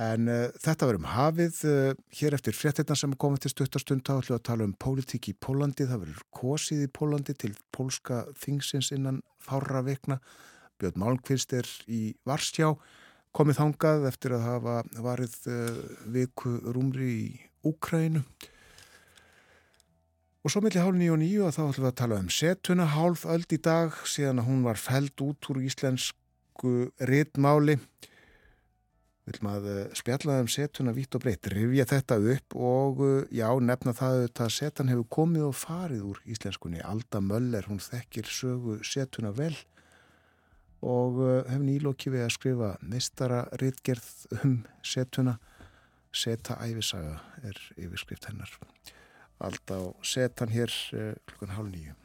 En 0.00 0.28
uh, 0.30 0.46
þetta 0.62 0.86
verðum 0.88 1.08
hafið 1.10 1.58
uh, 1.68 1.90
hér 2.20 2.36
eftir 2.36 2.56
fréttina 2.56 2.96
sem 2.96 3.16
komið 3.20 3.44
til 3.44 3.52
stuttastund 3.54 4.04
þá 4.06 4.14
ætlum 4.20 4.34
við 4.34 4.38
að 4.38 4.46
tala 4.48 4.68
um 4.68 4.76
pólitík 4.80 5.28
í 5.32 5.36
Pólandi. 5.36 5.88
Það 5.88 6.04
verður 6.04 6.22
kosið 6.36 6.86
í 6.86 6.92
Pólandi 6.98 7.36
til 7.36 7.52
pólska 7.74 8.22
þingsins 8.40 8.92
innan 8.96 9.20
fára 9.42 9.82
vikna. 9.84 10.20
Björn 10.80 11.02
Malmqvist 11.02 11.52
er 11.58 11.68
í 11.90 12.14
Varsjá 12.28 12.72
komið 13.36 13.60
þangað 13.60 14.06
eftir 14.08 14.34
að 14.38 14.46
hafa 14.46 14.78
varið 15.04 15.36
uh, 15.50 15.84
viku 16.14 16.56
rúmri 16.70 17.10
í 17.10 17.28
Úkrænu. 17.68 18.24
Og 20.40 20.48
svo 20.52 20.62
milli 20.64 20.80
hálf 20.80 20.96
nýju 20.96 21.12
og 21.12 21.20
nýju 21.20 21.42
að 21.44 21.56
þá 21.58 21.60
ætlum 21.66 21.84
við 21.84 21.90
að 21.90 21.98
tala 22.00 22.18
um 22.22 22.28
setuna 22.32 22.86
hálf 22.94 23.26
öld 23.28 23.50
í 23.52 23.58
dag 23.60 23.96
síðan 24.08 24.40
að 24.40 24.46
hún 24.48 24.62
var 24.64 24.80
feld 24.80 25.24
út 25.26 25.48
úr 25.52 25.60
íslensku 25.66 26.72
ritmáli. 27.10 27.76
Viljum 29.30 29.46
að 29.46 29.66
eh, 29.70 29.90
spjalla 29.94 30.40
um 30.42 30.48
setuna 30.50 30.90
vitt 30.90 31.14
og 31.14 31.22
breytt, 31.22 31.46
rifja 31.52 31.84
þetta 31.86 32.16
upp 32.32 32.54
og 32.58 33.02
eh, 33.06 33.28
já, 33.38 33.46
nefna 33.62 33.92
það 33.94 34.22
að 34.26 34.48
setan 34.56 34.90
hefur 34.90 35.06
komið 35.16 35.44
og 35.46 35.54
farið 35.54 36.08
úr 36.08 36.22
íslenskunni. 36.26 36.80
Alda 36.82 37.20
Möller, 37.22 37.68
hún 37.70 37.78
þekkir 37.78 38.26
sögu 38.26 38.80
setuna 38.82 39.30
vel 39.36 39.54
og 40.82 41.22
eh, 41.22 41.46
hefur 41.46 41.62
nýlokki 41.68 42.10
við 42.10 42.26
að 42.26 42.34
skrifa 42.40 42.72
mistara 42.82 43.44
ritgerð 43.62 44.10
um 44.40 44.58
setuna. 44.82 45.38
Seta 46.10 46.56
æfisaga 46.66 47.20
er 47.46 47.58
yfirskrift 47.78 48.26
hennar. 48.26 48.50
Alda 49.38 49.78
á 49.78 49.82
setan 50.02 50.50
hér 50.50 50.74
klukkan 51.30 51.54
hálf 51.54 51.70
nýju. 51.70 51.99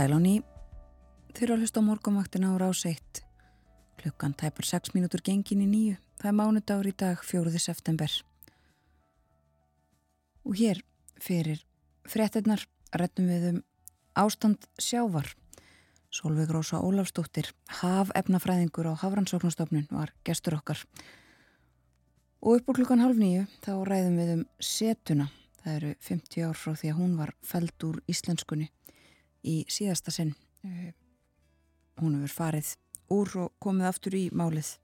Sæláni 0.00 0.38
þurfa 1.36 1.52
að 1.58 1.58
hlusta 1.60 1.80
á 1.84 1.84
morgumvaktina 1.84 2.54
á 2.56 2.56
rás 2.56 2.86
1 2.88 3.18
klukkan 4.00 4.32
tæpar 4.32 4.64
6 4.64 4.94
mínútur 4.96 5.20
gengin 5.20 5.60
í 5.60 5.66
nýju 5.68 5.98
það 6.22 6.28
er 6.30 6.36
mánudagur 6.38 6.88
í 6.88 6.92
dag 7.02 7.20
4. 7.20 7.52
september. 7.60 8.08
Og 10.48 10.56
hér 10.56 10.80
fyrir 11.20 11.60
fréttinnar 12.08 12.64
rettum 12.96 13.28
við 13.28 13.44
um 13.50 13.60
ástand 14.16 14.64
sjávar. 14.80 15.28
Solveig 16.08 16.48
Rósa 16.48 16.80
Ólafsdóttir 16.80 17.52
haf 17.82 18.08
efnafræðingur 18.16 18.88
á 18.88 18.96
Hafrannsóknastofnun 19.04 19.84
var 19.92 20.16
gestur 20.24 20.56
okkar. 20.56 20.80
Og 22.40 22.62
upp 22.62 22.72
úr 22.72 22.80
klukkan 22.80 23.04
halv 23.04 23.20
nýju 23.20 23.44
þá 23.60 23.72
ræðum 23.84 24.16
við 24.16 24.34
um 24.38 24.48
setuna. 24.64 25.28
Það 25.60 25.76
eru 25.76 25.94
50 26.08 26.48
ár 26.48 26.56
frá 26.56 26.72
því 26.72 26.94
að 26.94 27.00
hún 27.04 27.16
var 27.20 27.36
feld 27.44 27.90
úr 27.90 28.00
íslenskunni 28.08 28.72
í 29.46 29.64
síðasta 29.70 30.12
sinn. 30.14 30.34
Eh, 30.64 30.92
hún 32.00 32.16
hefur 32.18 32.36
farið 32.36 32.74
úr 33.10 33.36
og 33.46 33.52
komið 33.62 33.90
aftur 33.90 34.16
í 34.18 34.24
málið. 34.32 34.76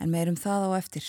En 0.00 0.12
meirum 0.12 0.38
það 0.38 0.68
á 0.68 0.70
eftir. 0.78 1.06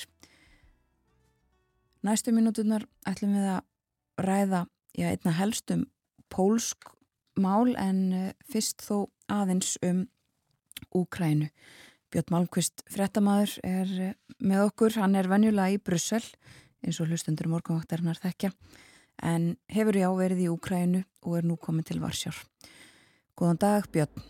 Næstu 2.05 2.31
mínútunar 2.31 2.85
ætlum 3.07 3.35
við 3.35 3.49
að 3.57 4.23
ræða 4.23 4.65
já, 4.97 5.09
einna 5.11 5.33
helstum 5.37 5.87
pólsk 6.33 6.91
mál 7.37 7.75
en 7.77 7.99
eh, 8.13 8.31
fyrst 8.49 8.83
þó 8.85 9.09
aðeins 9.31 9.75
um 9.85 10.05
Úkrænu 10.95 11.49
Björn 12.13 12.31
Malmqvist 12.31 12.85
frettamæður 12.91 13.57
er 13.67 13.93
eh, 14.09 14.13
með 14.39 14.69
okkur, 14.69 14.95
hann 15.01 15.17
er 15.19 15.29
venjulega 15.29 15.75
í 15.75 15.81
Brussel 15.83 16.23
eins 16.85 16.99
og 17.01 17.11
hlustendur 17.11 17.49
morgunvaktarinnar 17.51 18.19
þekkja 18.21 18.53
en 19.23 19.55
hefur 19.73 19.97
já 19.97 20.09
verið 20.13 20.43
í 20.45 20.49
Úkrænu 20.53 21.03
og 21.25 21.37
er 21.37 21.47
nú 21.47 21.57
komið 21.57 21.91
til 21.91 22.01
Varsjár 22.03 22.41
Góðan 23.37 23.61
dag 23.61 23.87
Björn 23.93 24.25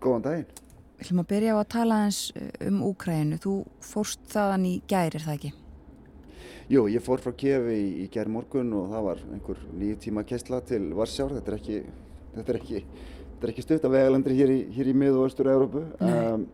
Góðan 0.00 0.24
daginn. 0.26 0.64
Við 0.96 1.04
ætlum 1.04 1.20
að 1.20 1.28
byrja 1.30 1.54
á 1.54 1.58
að 1.60 1.70
tala 1.72 1.96
eins 2.06 2.18
um 2.64 2.82
Úkrænu. 2.86 3.38
Þú 3.42 3.54
fórst 3.84 4.22
þaðan 4.32 4.66
í 4.68 4.74
gæri, 4.88 5.18
er 5.18 5.24
það 5.26 5.34
ekki? 5.34 5.50
Jú, 6.72 6.84
ég 6.90 7.04
fór 7.04 7.22
frá 7.22 7.34
Kievi 7.36 7.74
í, 7.76 7.88
í 8.02 8.06
gæri 8.12 8.32
morgun 8.32 8.72
og 8.76 8.88
það 8.94 9.04
var 9.06 9.20
einhver 9.34 9.60
nýju 9.76 9.98
tíma 10.06 10.24
kessla 10.26 10.62
til 10.66 10.88
Varsjár. 10.96 11.34
Þetta 11.36 11.52
er 11.52 11.58
ekki, 11.58 11.80
þetta 12.36 12.54
er 12.54 12.60
ekki, 12.60 12.82
þetta 13.32 13.48
er 13.48 13.52
ekki 13.52 13.66
stutt 13.66 13.88
af 13.88 13.94
vegalandri 13.96 14.38
hér 14.38 14.54
í, 14.54 14.60
hér 14.76 14.92
í 14.92 14.96
mið- 15.02 15.18
og 15.18 15.26
austur-Európu. 15.28 15.84
Um, 16.00 16.46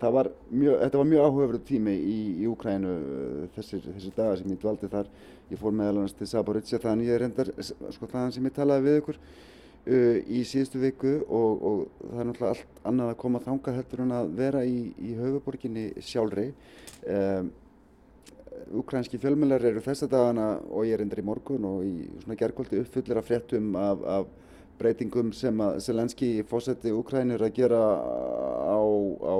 það 0.00 0.16
var 0.16 0.30
mjög, 0.50 0.76
þetta 0.84 1.00
var 1.02 1.10
mjög 1.12 1.26
áhugaverðu 1.28 1.62
tími 1.70 1.94
í, 2.00 2.18
í 2.42 2.48
Úkrænu 2.50 2.94
þessir, 3.56 3.86
þessir 3.86 4.16
dagar 4.16 4.40
sem 4.40 4.54
ég 4.54 4.60
dvaldi 4.62 4.90
þar. 4.92 5.10
Ég 5.50 5.58
fór 5.58 5.74
meðal 5.74 5.98
annars 5.98 6.14
til 6.14 6.28
Saborítsja 6.30 6.78
þannig 6.82 7.08
ég 7.10 7.16
er 7.16 7.24
reyndar, 7.24 7.48
sko 7.58 8.08
þaðan 8.10 8.34
sem 8.36 8.44
ég 8.46 8.54
talaði 8.54 8.86
við 8.86 8.98
ykkur 9.00 9.16
uh, 9.20 10.18
í 10.30 10.42
síðustu 10.46 10.82
viku 10.82 11.14
og, 11.26 11.64
og 11.70 11.80
það 12.04 12.20
er 12.22 12.28
náttúrulega 12.28 12.52
allt 12.54 12.84
annað 12.92 13.10
að 13.14 13.18
koma 13.24 13.42
þanga 13.46 13.74
heldur 13.78 14.04
en 14.04 14.14
að 14.18 14.30
vera 14.38 14.62
í, 14.66 14.78
í 14.94 15.16
höfuborginni 15.18 15.88
sjálfri. 16.06 16.46
Um, 17.06 17.50
Ukrænski 18.76 19.18
fjölmjölar 19.18 19.64
eru 19.66 19.80
þessa 19.82 20.06
dagana 20.10 20.52
og 20.68 20.84
ég 20.86 20.94
er 20.94 21.00
reyndar 21.02 21.22
í 21.22 21.26
morgun 21.26 21.66
og 21.66 21.82
í 21.86 22.06
svona 22.20 22.36
gergóldi 22.38 22.78
uppfullir 22.84 23.18
af 23.18 23.26
fréttum 23.26 23.72
af, 23.78 24.04
af 24.04 24.49
breytingum 24.80 25.32
sem 25.36 25.60
að 25.62 25.78
Selenski 25.84 26.30
fósetti 26.48 26.92
Ukrænir 26.94 27.42
að 27.44 27.54
gera 27.58 27.80
á, 27.80 28.80
á, 28.80 29.36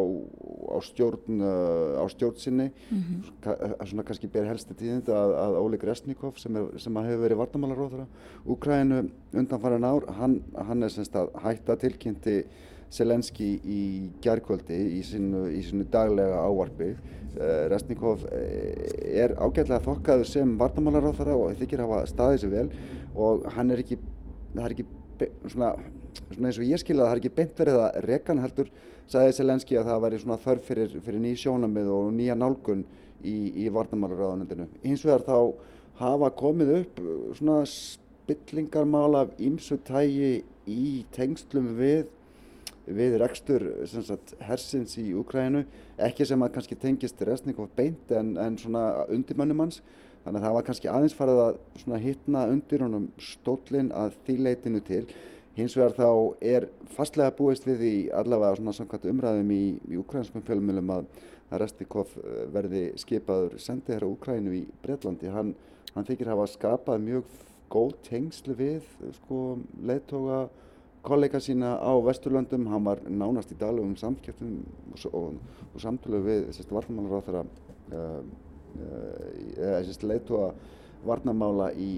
á 0.74 0.78
stjórn 0.84 1.40
á 1.40 2.04
stjórnsinni 2.12 2.68
mm 2.70 3.02
-hmm. 3.02 3.86
svona 3.88 4.04
kannski 4.04 4.28
ber 4.28 4.48
helsti 4.48 4.74
tíðind 4.74 5.08
að, 5.08 5.36
að 5.44 5.60
Óli 5.62 5.78
Gresnikov 5.78 6.38
sem, 6.38 6.56
er, 6.56 6.78
sem 6.78 6.96
hefur 6.96 7.24
verið 7.24 7.40
vartamálaróðara 7.42 8.06
Ukrænu 8.46 9.08
undanfæran 9.32 9.84
ár 9.84 10.10
hann, 10.18 10.42
hann 10.54 10.82
er 10.82 10.88
semst 10.88 11.16
að 11.16 11.32
hætta 11.42 11.76
tilkynnti 11.76 12.44
Selenski 12.90 13.60
í 13.64 14.10
gergóldi 14.20 14.98
í 14.98 15.02
sinu, 15.02 15.46
í 15.48 15.62
sinu 15.62 15.84
daglega 15.84 16.42
ávarfi 16.42 16.96
Resnikov 17.70 18.24
er 18.32 19.36
ágætlega 19.38 19.84
þokkaður 19.84 20.26
sem 20.26 20.56
vartamálaróðara 20.58 21.36
og 21.38 21.54
þykir 21.60 21.84
hafa 21.84 22.06
staðið 22.10 22.40
sér 22.42 22.50
vel 22.50 22.70
og 23.14 23.46
hann 23.54 23.70
er 23.70 23.84
ekki 23.84 23.98
það 24.54 24.64
er 24.64 24.74
ekki 24.74 24.86
svona, 25.48 25.74
svona 26.30 26.50
eins 26.50 26.60
og 26.60 26.68
ég 26.68 26.80
skilja 26.82 27.06
það 27.06 27.12
er 27.14 27.22
ekki 27.22 27.34
beint 27.36 27.60
verið 27.60 27.80
að 27.84 27.98
rekan 28.06 28.42
heldur 28.42 28.70
sagði 29.10 29.36
Selenski 29.36 29.78
að 29.78 29.90
það 29.90 30.04
væri 30.04 30.20
svona 30.22 30.38
þörf 30.44 30.68
fyrir, 30.68 30.94
fyrir 31.04 31.22
ný 31.22 31.34
sjónamið 31.38 31.90
og 31.94 32.12
nýja 32.14 32.36
nálgun 32.38 32.84
í, 33.26 33.36
í 33.64 33.66
varnamálaráðanendinu. 33.74 34.68
Hins 34.84 35.02
vegar 35.06 35.26
þá 35.26 35.36
hafa 36.00 36.30
komið 36.38 36.72
upp 36.78 37.02
svona 37.38 37.58
spillingarmál 37.68 39.18
af 39.18 39.34
ímsu 39.42 39.80
tægi 39.86 40.40
í 40.70 40.86
tengslum 41.16 41.74
við 41.80 42.08
við 42.90 43.16
rekstur 43.20 43.64
sagt, 43.86 44.34
hersins 44.42 44.96
í 44.98 45.10
Úkrænu, 45.14 45.64
ekki 46.00 46.26
sem 46.26 46.42
að 46.42 46.54
kannski 46.56 46.78
tengist 46.80 47.20
resning 47.26 47.58
of 47.62 47.70
beint 47.76 48.10
en, 48.16 48.32
en 48.40 48.56
svona 48.58 49.04
undirmönnum 49.12 49.62
hans 49.62 49.80
Þannig 50.24 50.40
að 50.40 50.46
það 50.46 50.54
var 50.56 50.64
kannski 50.68 50.88
aðeins 50.92 51.16
farið 51.16 51.42
að 51.42 52.02
hittna 52.04 52.46
undir 52.52 52.84
honum 52.84 53.06
stólinn 53.24 53.92
að 53.96 54.16
því 54.26 54.36
leitinu 54.46 54.80
til. 54.84 55.04
Hins 55.56 55.74
vegar 55.76 55.96
þá 55.96 56.10
er 56.44 56.68
fastlega 56.94 57.34
búist 57.36 57.64
við 57.66 57.84
í 57.88 57.94
allavega 58.14 58.58
svona 58.58 58.74
samkvæmt 58.76 59.08
umræðum 59.10 59.52
í, 59.54 59.64
í 59.90 59.98
ukrainskum 60.00 60.44
fjölumilum 60.46 60.92
að, 60.98 61.08
Restikov 61.50 62.12
verði 62.54 62.92
skipaður 63.00 63.56
sendið 63.58 63.96
hér 63.96 64.04
á 64.06 64.12
Ukrænu 64.12 64.52
í 64.54 64.60
Breitlandi. 64.84 65.30
Hann, 65.34 65.48
hann 65.96 66.06
þykir 66.06 66.30
hafa 66.30 66.44
skapað 66.52 67.00
mjög 67.02 67.32
góð 67.70 67.96
tengslu 68.06 68.54
við 68.54 68.86
sko, 69.16 69.40
leittóga 69.82 70.44
kollega 71.02 71.40
sína 71.42 71.72
á 71.82 71.90
Vesturlöndum. 72.06 72.68
Hann 72.70 72.86
var 72.86 73.02
nánast 73.08 73.50
í 73.50 73.58
dalugum 73.58 73.96
samskiptum 73.98 74.60
og, 74.92 75.08
og, 75.10 75.58
og 75.74 75.82
samtölu 75.82 76.22
við 76.28 76.62
vartamálar 76.70 77.18
á 77.18 77.26
þeirra 77.26 77.42
uh, 77.42 77.50
eða 77.90 78.49
leiðtóa 80.06 80.52
varnamála 81.06 81.70
í, 81.80 81.90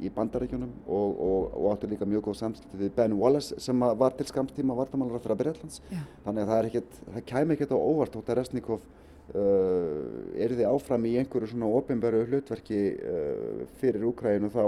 í, 0.00 0.10
bandarækjunum 0.14 0.70
og, 0.86 1.18
og, 1.26 1.56
og 1.58 1.66
áttu 1.74 1.90
líka 1.90 2.08
mjög 2.08 2.30
góð 2.30 2.38
samskipti 2.40 2.80
við 2.80 2.94
Ben 2.96 3.16
Wallace 3.18 3.58
sem 3.60 3.84
var 4.00 4.16
til 4.16 4.28
skamstíma 4.30 4.76
varnamálar 4.78 5.20
fyrir 5.20 5.36
að 5.36 5.42
Breitlands 5.42 5.82
þannig 6.24 6.46
að 6.46 6.52
það, 6.52 6.70
ekkit, 6.70 7.02
það 7.10 7.26
kæmi 7.32 7.56
ekkert 7.56 7.74
á 7.76 7.78
óvart 7.80 8.16
þótt 8.16 8.32
að 8.32 8.40
Resnikov 8.40 8.80
uh, 8.80 9.98
er 10.40 10.56
þið 10.56 10.70
áfram 10.70 11.04
í 11.10 11.18
einhverju 11.20 11.52
svona 11.52 11.74
ofinbæru 11.80 12.24
hlutverki 12.30 12.80
uh, 12.96 13.68
fyrir 13.82 14.08
Úkræðinu 14.08 14.52
þá 14.54 14.64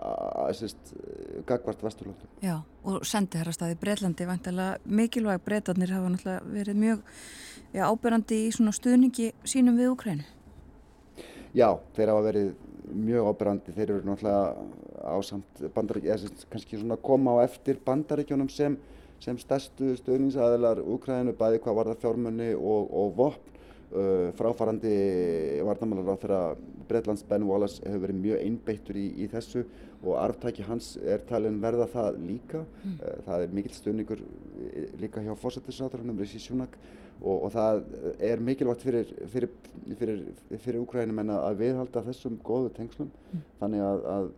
að 0.00 0.74
gagvart 1.46 1.82
Vesturlundum. 1.84 2.28
Já, 2.40 2.60
og 2.88 3.04
sendi 3.04 3.40
herra 3.40 3.52
staði 3.52 3.76
Breitlandi 3.80 4.26
vantilega 4.28 4.78
mikilvæg 4.84 5.42
Breitarnir 5.44 5.92
hafa 5.92 6.12
náttúrulega 6.14 6.52
verið 6.54 6.78
mjög 6.80 7.02
já, 7.74 7.82
áberandi 7.84 8.38
í 8.46 8.52
svona 8.54 8.72
stuðningi 8.76 9.32
sínum 9.44 9.76
við 9.80 9.92
Úkrænu. 9.94 10.28
Já, 11.56 11.66
þeir 11.96 12.12
hafa 12.12 12.26
verið 12.28 12.50
mjög 12.94 13.28
áberandi, 13.30 13.72
þeir 13.74 13.92
eru 13.96 14.06
náttúrulega 14.06 15.10
ásamt 15.10 15.62
bandaríkjum, 15.74 16.12
eða 16.14 16.48
kannski 16.52 16.78
svona 16.78 16.98
koma 17.02 17.34
á 17.38 17.46
eftir 17.46 17.80
bandaríkjunum 17.86 18.50
sem, 18.52 18.76
sem 19.22 19.38
stærstu 19.40 19.94
stöðningsaðilar 19.98 20.82
Úkræðinu, 20.84 21.34
bæði 21.38 21.62
hvað 21.64 21.78
var 21.78 21.90
það 21.90 22.04
fjármunni 22.04 22.50
og, 22.54 22.90
og 23.02 23.16
vopn. 23.18 23.58
Uh, 23.90 24.28
fráfarandi 24.38 24.90
varnamálar 25.66 26.14
á 26.14 26.22
þeirra 26.22 26.40
Breitlands 26.86 27.24
Ben 27.26 27.42
Wallace 27.42 27.82
hefur 27.82 28.04
verið 28.04 28.20
mjög 28.22 28.42
einbeittur 28.44 28.98
í, 29.00 29.06
í 29.18 29.26
þessu 29.32 29.64
og 30.04 30.14
arftæki 30.14 30.62
hans 30.68 30.92
er 31.02 31.24
talin 31.26 31.58
verða 31.62 31.88
það 31.90 32.20
líka. 32.22 32.60
Mm. 32.84 33.00
Það 33.26 33.44
er 33.44 33.56
mikill 33.58 33.74
stöðningur 33.74 34.22
líka 35.00 35.24
hjá 35.24 35.32
fósættisráturinn, 35.42 36.14
Rishi 36.22 36.38
Sunak 36.38 36.76
og, 37.20 37.34
og 37.34 37.50
það 37.54 37.82
er 38.30 38.44
mikilvægt 38.46 38.84
fyrir, 38.86 39.10
fyrir, 39.32 39.50
fyrir, 39.98 40.22
fyrir 40.54 40.80
Úkrænum 40.84 41.24
en 41.24 41.34
að 41.36 41.58
viðhalda 41.64 42.04
þessum 42.06 42.38
góðu 42.46 42.70
tengslum 42.76 43.10
mm. 43.10 43.42
þannig 43.60 43.84
að, 43.88 44.06
að 44.14 44.30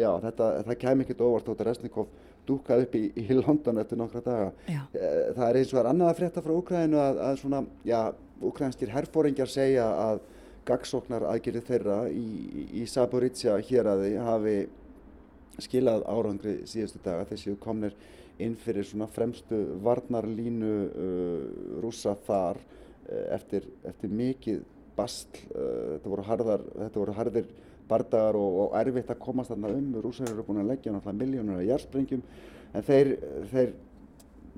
já, 0.00 0.08
þetta, 0.24 0.48
það 0.66 0.80
kæmi 0.82 1.06
ekkert 1.06 1.26
óvart 1.28 1.52
át 1.52 1.62
að 1.62 1.70
Resnikov 1.70 2.08
dúkað 2.48 2.86
upp 2.86 2.96
í, 2.96 3.02
í 3.20 3.36
London 3.36 3.82
eftir 3.82 4.00
nokkra 4.00 4.22
daga. 4.24 4.48
Já. 4.64 4.80
Eh, 4.96 5.28
það 5.36 5.44
er 5.48 5.60
eins 5.60 5.74
og 5.74 5.80
er 5.82 5.90
annað 5.90 6.12
að 6.12 6.20
frétta 6.22 6.44
frá 6.44 6.54
Úkrænu 6.56 7.00
að, 7.02 7.20
að 7.26 7.40
svona, 7.42 7.62
já, 7.88 8.00
úkrænskir 8.44 8.92
herfóringjar 8.92 9.50
segja 9.50 9.86
að 9.88 10.20
gagsóknar 10.68 11.24
aðgerið 11.30 11.68
þeirra 11.70 11.98
í, 12.12 12.26
í 12.82 12.84
Saborítsja 12.88 13.56
hér 13.64 13.88
að 13.88 14.04
þið 14.04 14.18
hafi 14.26 14.56
skilað 15.64 16.04
árangri 16.06 16.54
síðustu 16.68 17.00
daga. 17.04 17.26
Þessi 17.30 17.56
komnir 17.62 17.96
inn 18.42 18.54
fyrir 18.58 18.86
svona 18.86 19.08
fremstu 19.10 19.58
varnarlínu 19.82 20.74
uh, 20.86 21.46
rúsa 21.82 22.14
þar 22.26 22.60
uh, 22.60 23.24
eftir, 23.34 23.66
eftir 23.88 24.12
mikið 24.12 24.60
bastl, 24.98 25.40
uh, 25.54 25.96
þetta 25.96 26.12
voru 26.12 26.26
harðar, 26.28 26.68
þetta 26.84 27.02
voru 27.02 27.16
harðir 27.16 27.50
bardagar 27.88 28.38
og, 28.38 28.60
og 28.62 28.78
erfitt 28.78 29.10
að 29.10 29.20
komast 29.24 29.52
þarna 29.54 29.72
um, 29.74 29.90
rúsar 30.04 30.30
eru 30.30 30.44
búin 30.46 30.62
að 30.62 30.74
leggja 30.74 30.94
náttúrulega 30.94 31.24
miljónur 31.24 31.58
af 31.58 31.66
jársprengjum 31.66 32.22
en 32.76 32.84
þeir, 32.84 33.14
þeir, 33.52 33.74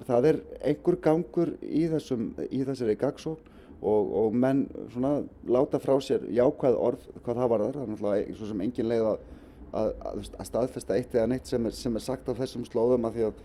það 0.09 0.29
er 0.33 0.41
einhver 0.73 0.99
gangur 1.07 1.55
í, 1.63 1.87
þessum, 1.93 2.31
í 2.51 2.65
þessari 2.67 2.99
gagsókn 3.01 3.60
og, 3.81 4.11
og 4.23 4.35
menn 4.37 4.67
svona 4.93 5.21
láta 5.49 5.81
frá 5.81 5.95
sér 6.05 6.27
jákvæð 6.37 6.77
orð 6.77 7.07
hvað 7.25 7.43
það 7.43 7.53
var 7.53 7.65
þar, 7.65 7.79
það 7.79 7.85
er 7.85 7.93
náttúrulega 7.95 8.37
svo 8.39 8.51
sem 8.51 8.65
engin 8.67 8.91
leið 8.91 9.07
að, 9.11 9.23
að, 9.81 9.95
að 10.11 10.51
staðfesta 10.51 10.99
eitt 10.99 11.17
eða 11.17 11.31
neitt 11.33 11.49
sem 11.49 11.67
er, 11.67 11.77
sem 11.77 11.97
er 11.97 12.05
sagt 12.05 12.29
á 12.29 12.33
þessum 12.43 12.67
slóðum 12.69 13.09
að 13.09 13.17
því 13.17 13.27
að 13.31 13.43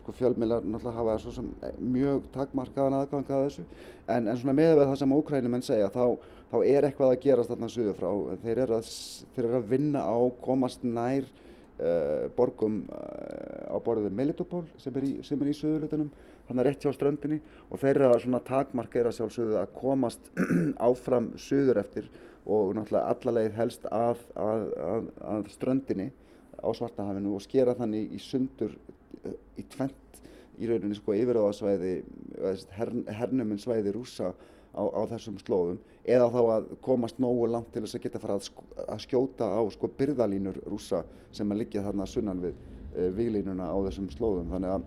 sko, 0.00 0.14
fjölmiðlar 0.16 0.64
náttúrulega 0.64 0.96
hafa 0.96 1.16
svo 1.20 1.34
sem 1.36 1.48
mjög 1.92 2.28
takmarkaðan 2.34 2.98
aðgang 3.00 3.32
að 3.36 3.46
þessu. 3.46 3.64
En, 4.06 4.28
en 4.28 4.38
svona 4.40 4.56
með 4.56 4.82
það 4.82 4.94
sem 5.02 5.16
ókrænumenn 5.16 5.66
segja 5.66 5.90
þá, 5.92 6.04
þá 6.52 6.56
er 6.62 6.86
eitthvað 6.88 7.12
að 7.12 7.24
gerast 7.26 7.52
þarna 7.52 7.72
suður 7.72 7.98
frá 7.98 8.38
þeir 8.44 8.62
eru 8.64 8.78
að, 8.78 8.92
þeir 9.34 9.48
eru 9.48 9.58
að 9.58 9.68
vinna 9.74 10.04
á 10.08 10.16
komast 10.46 10.86
nær 10.86 11.26
uh, 11.26 12.30
borgum 12.38 12.80
uh, 12.88 13.68
á 13.68 13.76
borðið 13.84 14.16
Melitopol 14.16 14.64
sem 14.80 14.96
er 14.96 15.08
í, 15.10 15.12
í 15.20 15.58
suðurlutunum 15.60 16.10
er 16.54 16.68
rétt 16.68 16.84
hjá 16.84 16.92
ströndinni 16.94 17.40
og 17.70 17.80
þeirra 17.82 18.12
svona 18.22 18.42
takmarka 18.46 19.00
er 19.00 19.10
að 19.10 19.18
sjálfsögðu 19.18 19.58
að 19.60 19.74
komast 19.76 20.30
áfram 20.88 21.32
suður 21.40 21.82
eftir 21.82 22.10
og 22.46 22.76
náttúrulega 22.76 23.10
allarleið 23.10 23.56
helst 23.58 23.86
að, 23.90 24.22
að, 24.38 24.66
að, 24.86 25.08
að 25.34 25.48
ströndinni 25.56 26.10
á 26.62 26.68
Svartahafinu 26.74 27.34
og 27.36 27.42
skera 27.44 27.74
þannig 27.76 28.14
í 28.14 28.20
sundur 28.22 28.76
í 29.58 29.64
tvent 29.74 30.20
í 30.56 30.68
rauninni 30.70 30.96
sko 30.96 31.16
yfiráðasvæði 31.16 31.96
hern, 32.76 33.02
hernumun 33.18 33.60
svæði 33.60 33.92
rúsa 33.96 34.30
á, 34.76 34.82
á 34.86 35.02
þessum 35.10 35.40
slóðum 35.42 35.80
eða 36.06 36.28
þá 36.32 36.40
að 36.54 36.70
komast 36.84 37.18
nógu 37.22 37.48
langt 37.50 37.72
til 37.74 37.82
þess 37.84 37.98
að 37.98 38.06
geta 38.06 38.22
fara 38.22 38.38
að, 38.38 38.46
sk 38.46 38.64
að 38.86 39.02
skjóta 39.04 39.50
á 39.50 39.62
sko 39.74 39.90
byrðalínur 39.98 40.60
rúsa 40.70 41.02
sem 41.34 41.50
að 41.52 41.64
liggja 41.64 41.84
þarna 41.86 42.08
sunnan 42.08 42.42
við 42.44 42.54
e, 42.94 43.08
výlínuna 43.16 43.68
á 43.72 43.76
þessum 43.88 44.08
slóðum. 44.14 44.52
Þannig 44.52 44.76
að 44.76 44.86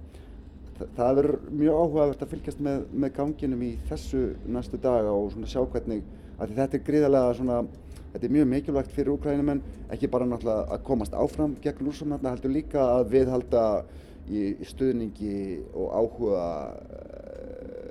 það 0.97 1.19
verður 1.19 1.38
mjög 1.51 1.77
áhugavert 1.84 2.23
að 2.23 2.34
fylgjast 2.34 2.63
með, 2.63 2.82
með 2.93 3.13
ganginum 3.17 3.63
í 3.65 3.69
þessu 3.89 4.23
næstu 4.47 4.80
daga 4.82 5.13
og 5.13 5.32
svona 5.34 5.51
sjá 5.51 5.61
hvernig 5.63 6.03
að 6.39 6.55
þetta 6.57 6.77
er 6.77 6.86
gríðarlega 6.88 7.38
svona 7.39 7.61
þetta 8.13 8.25
er 8.25 8.36
mjög 8.36 8.49
mikilvægt 8.53 8.93
fyrir 8.95 9.13
úkrænumenn 9.13 9.63
ekki 9.93 10.09
bara 10.11 10.27
náttúrulega 10.30 10.67
að 10.75 10.86
komast 10.88 11.17
áfram 11.17 11.57
gegn 11.63 11.86
rúsum 11.86 12.15
heldur 12.23 12.53
líka 12.53 12.86
að 12.95 13.11
viðhalda 13.15 13.65
í 14.30 14.69
stuðningi 14.69 15.38
og 15.73 15.93
áhuga 15.99 16.43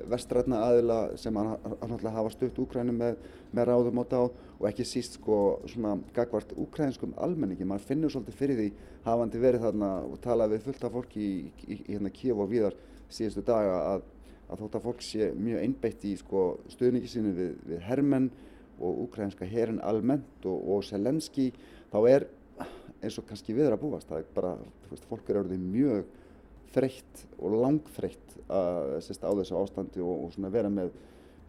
vestrætna 0.08 0.62
aðila 0.68 0.98
sem 1.20 1.36
hann 1.36 1.56
náttúrulega 1.60 2.14
hafa 2.16 2.32
stutt 2.32 2.60
Úkrænum 2.62 2.98
með, 3.02 3.18
með 3.52 3.70
ráðum 3.70 4.02
og 4.02 4.10
dáð 4.10 4.28
og 4.58 4.66
ekki 4.66 4.86
síst 4.86 5.18
sko 5.18 5.38
svona 5.70 5.94
gagvart 6.14 6.52
úkrænskum 6.58 7.14
almenningi, 7.22 7.66
mann 7.66 7.82
finnur 7.82 8.10
svolítið 8.10 8.38
fyrir 8.38 8.58
því 8.58 8.68
hafandi 9.04 9.42
verið 9.42 9.66
þarna 9.68 9.90
og 10.08 10.18
talað 10.24 10.54
við 10.56 10.64
fullt 10.66 10.86
af 10.88 10.94
fólki 10.96 11.22
í, 11.22 11.34
í, 11.68 11.76
í 11.76 11.92
hérna 11.92 12.12
Kíf 12.14 12.42
og 12.42 12.50
viðar 12.50 12.76
síðustu 13.06 13.44
daga 13.46 13.76
að, 13.94 14.06
að 14.48 14.64
þótt 14.64 14.78
að 14.80 14.86
fólk 14.88 15.04
sé 15.06 15.30
mjög 15.38 15.62
einbeitt 15.62 16.06
í 16.08 16.16
sko 16.18 16.44
stuðningi 16.74 17.10
sinu 17.12 17.34
við, 17.36 17.54
við 17.70 17.84
hermenn 17.86 18.30
og 18.78 19.04
úkrænska 19.06 19.46
herin 19.48 19.82
almennt 19.86 20.46
og, 20.46 20.58
og 20.74 20.84
Selenski 20.86 21.52
þá 21.92 21.98
er 22.10 22.28
eins 22.98 23.18
og 23.20 23.28
kannski 23.28 23.54
við 23.54 23.68
er 23.68 23.76
að 23.76 23.84
búast, 23.84 24.08
það 24.10 24.24
er 24.24 24.32
bara, 24.34 24.56
þú 24.84 24.94
veist, 24.94 25.06
fólk 25.06 25.30
er 25.30 25.40
orðið 25.44 25.66
mjög 25.70 26.08
þreytt 26.74 27.22
og 27.38 27.54
langþreytt 27.62 28.34
á 28.50 29.30
þessu 29.38 29.58
ástandi 29.60 30.02
og, 30.02 30.26
og 30.26 30.34
svona 30.34 30.50
vera 30.52 30.70
með 30.72 30.90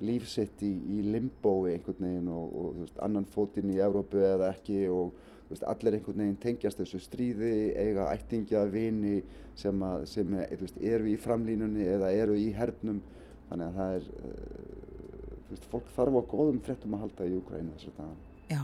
lífsitt 0.05 0.63
í, 0.63 0.69
í 0.69 1.01
limbói 1.11 1.73
einhvern 1.75 2.05
veginn 2.05 2.31
og, 2.31 2.55
og 2.55 2.79
veist, 2.83 2.97
annan 3.03 3.27
fótinn 3.29 3.73
í 3.73 3.79
Evrópu 3.83 4.21
eða 4.23 4.53
ekki 4.53 4.85
og 4.93 5.13
veist, 5.49 5.65
allir 5.67 5.97
einhvern 5.97 6.23
veginn 6.23 6.41
tengjast 6.41 6.81
þessu 6.81 7.01
stríði, 7.03 7.53
eiga 7.79 8.09
ættingja, 8.13 8.65
vini 8.71 9.19
sem, 9.59 9.83
að, 9.83 10.05
sem 10.11 10.35
veist, 10.61 10.77
eru 10.79 11.09
í 11.11 11.17
framlínunni 11.19 11.87
eða 11.89 12.11
eru 12.15 12.37
í 12.39 12.49
hernum. 12.55 13.01
Þannig 13.49 13.65
að 13.65 13.79
það 13.79 13.95
er 13.97 14.11
uh, 14.19 15.63
fólk 15.71 15.89
þarf 15.95 16.19
á 16.21 16.23
góðum 16.29 16.59
frettum 16.65 16.93
að 16.95 17.07
halda 17.07 17.25
í 17.29 17.39
Úkrænu 17.39 17.73
þess 17.77 18.03
að 18.03 18.13
Já, 18.49 18.61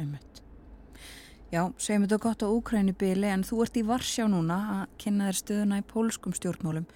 einmitt. 0.00 0.42
Já, 1.52 1.66
segjum 1.76 2.06
þetta 2.06 2.18
gott 2.24 2.42
á 2.44 2.48
Úkrænubili 2.48 3.28
en 3.28 3.44
þú 3.44 3.58
ert 3.66 3.76
í 3.76 3.84
Varsjá 3.84 4.24
núna 4.32 4.56
að 4.74 4.94
kynna 5.04 5.28
þér 5.28 5.38
stöðuna 5.42 5.80
í 5.82 5.86
pólskum 5.90 6.36
stjórnmálum. 6.36 6.86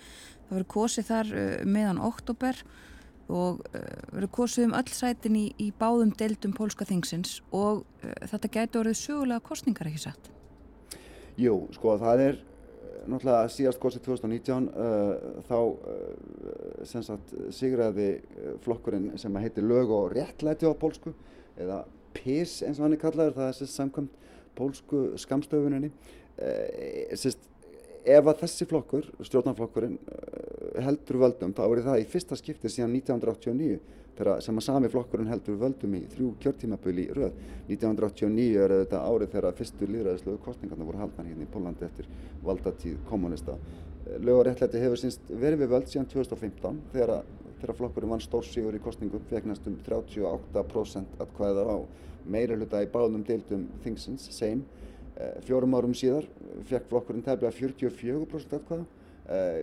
Það 0.47 0.55
verður 0.55 0.69
kosið 0.73 1.09
þar 1.11 1.33
uh, 1.37 1.49
meðan 1.69 2.01
oktober 2.01 2.63
og 2.65 2.87
uh, 3.29 3.85
verður 4.13 4.33
kosið 4.39 4.69
um 4.69 4.77
öll 4.79 4.93
sætin 4.95 5.39
í, 5.39 5.47
í 5.59 5.71
báðum 5.79 6.13
deildum 6.19 6.55
pólska 6.57 6.87
þingsins 6.89 7.41
og 7.51 7.83
uh, 7.83 8.13
þetta 8.31 8.53
gæti 8.59 8.81
orðið 8.83 9.01
sögulega 9.01 9.45
kostningar 9.47 9.91
ekki 9.91 10.05
satt? 10.07 10.31
Jú, 11.41 11.67
sko 11.77 11.97
það 12.01 12.23
er 12.27 12.39
náttúrulega 13.07 13.51
síðast 13.55 13.79
kosið 13.79 14.03
2019 14.09 14.65
þá 15.47 15.59
sem 16.91 17.05
sagt 17.07 17.35
sigraði 17.55 18.09
flokkurinn 18.65 19.13
sem 19.21 19.37
heitir 19.39 19.63
lög 19.69 19.93
og 19.95 20.09
réttlæti 20.17 20.67
á 20.67 20.75
pólsku 20.75 21.13
eða 21.55 21.85
PIS 22.17 22.63
eins 22.67 22.81
og 22.81 22.87
hann 22.87 22.97
er 22.97 23.03
kallaður, 23.03 23.37
það 23.37 23.51
er 23.53 23.71
samkvæmt 23.71 24.17
pólsku 24.57 25.03
skamstöfuninni 25.21 25.91
eh, 26.39 27.13
ef 28.07 28.29
að 28.31 28.43
þessi 28.45 28.67
flokkur, 28.71 29.07
stjórnarflokkurinn 29.27 29.97
eh, 29.99 30.81
heldur 30.87 31.21
völdum, 31.25 31.55
þá 31.57 31.63
er 31.67 31.83
það 31.89 32.03
í 32.03 32.09
fyrsta 32.13 32.39
skipti 32.39 32.71
síðan 32.71 32.95
1989 33.01 33.79
þegar 34.17 34.43
sem 34.45 34.57
að 34.57 34.65
sami 34.65 34.91
flokkurinn 34.93 35.29
heldur 35.29 35.59
völdum 35.61 35.97
í 35.99 36.03
þrjú 36.15 36.31
kjörtímabölu 36.45 37.03
í 37.03 37.17
röð 37.17 37.35
1989 37.69 38.63
er 38.63 38.75
þetta 38.81 39.03
árið 39.11 39.35
þegar 39.35 39.59
fyrstu 39.59 39.91
líðræðislegu 39.91 40.41
kostningarna 40.47 40.89
voru 40.89 41.03
haldnar 41.03 41.29
hérna 41.29 41.45
í 41.45 41.51
Pólandi 41.53 41.85
eftir 41.89 42.09
valdatíð 42.47 43.03
kommunista 43.11 43.59
eh, 43.59 44.17
lög 44.23 44.41
og 44.41 44.47
réttlæti 44.49 44.83
hefur 44.85 45.03
sínst 45.03 45.29
verið 45.29 45.65
við 45.65 45.75
völd 45.75 45.93
síðan 45.93 46.09
2015 46.15 46.81
þegar, 46.95 47.29
þegar 47.61 47.79
flokkurinn 47.83 48.15
vann 48.15 48.25
stórsígur 48.25 48.79
í 48.79 48.83
kostningum 48.87 49.29
fekk 49.29 49.51
næstum 49.51 49.77
38% 49.85 51.21
atkvæða 51.27 51.69
á 51.69 51.77
meira 52.27 52.57
hluta 52.59 52.83
í 52.83 52.89
báðum 52.91 53.25
deildum 53.27 53.67
þingsins, 53.85 54.31
same. 54.35 54.65
Eh, 55.17 55.37
fjórum 55.47 55.73
árum 55.73 55.95
síðar 55.97 56.27
fekk 56.69 56.91
flokkurinn 56.91 57.23
tæmlega 57.25 57.49
44% 57.57 58.51
atkvæða, 58.59 58.83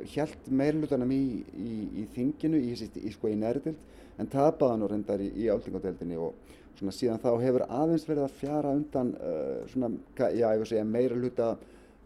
hjælt 0.09 0.47
eh, 0.47 0.53
meira 0.57 0.79
hlutanum 0.79 1.11
í, 1.13 1.43
í, 1.53 1.73
í 2.01 2.05
þinginu, 2.15 2.57
í, 2.57 2.71
í, 2.73 3.11
sko, 3.13 3.29
í 3.29 3.37
næri 3.37 3.61
deild, 3.61 3.83
en 4.17 4.31
tapaði 4.33 4.73
hann 4.73 4.85
og 4.87 4.89
reyndar 4.89 5.21
í 5.21 5.45
áltingadeildinni 5.53 6.17
og 6.17 6.33
svona 6.79 6.93
síðan 6.97 7.21
þá 7.21 7.29
hefur 7.43 7.65
aðeins 7.67 8.07
verið 8.07 8.25
að 8.25 8.39
fjara 8.39 8.71
undan 8.73 9.11
uh, 9.13 9.59
svona, 9.69 9.91
já, 10.33 10.47
segja 10.65 10.87
meira 10.89 11.19
hluta, 11.19 11.51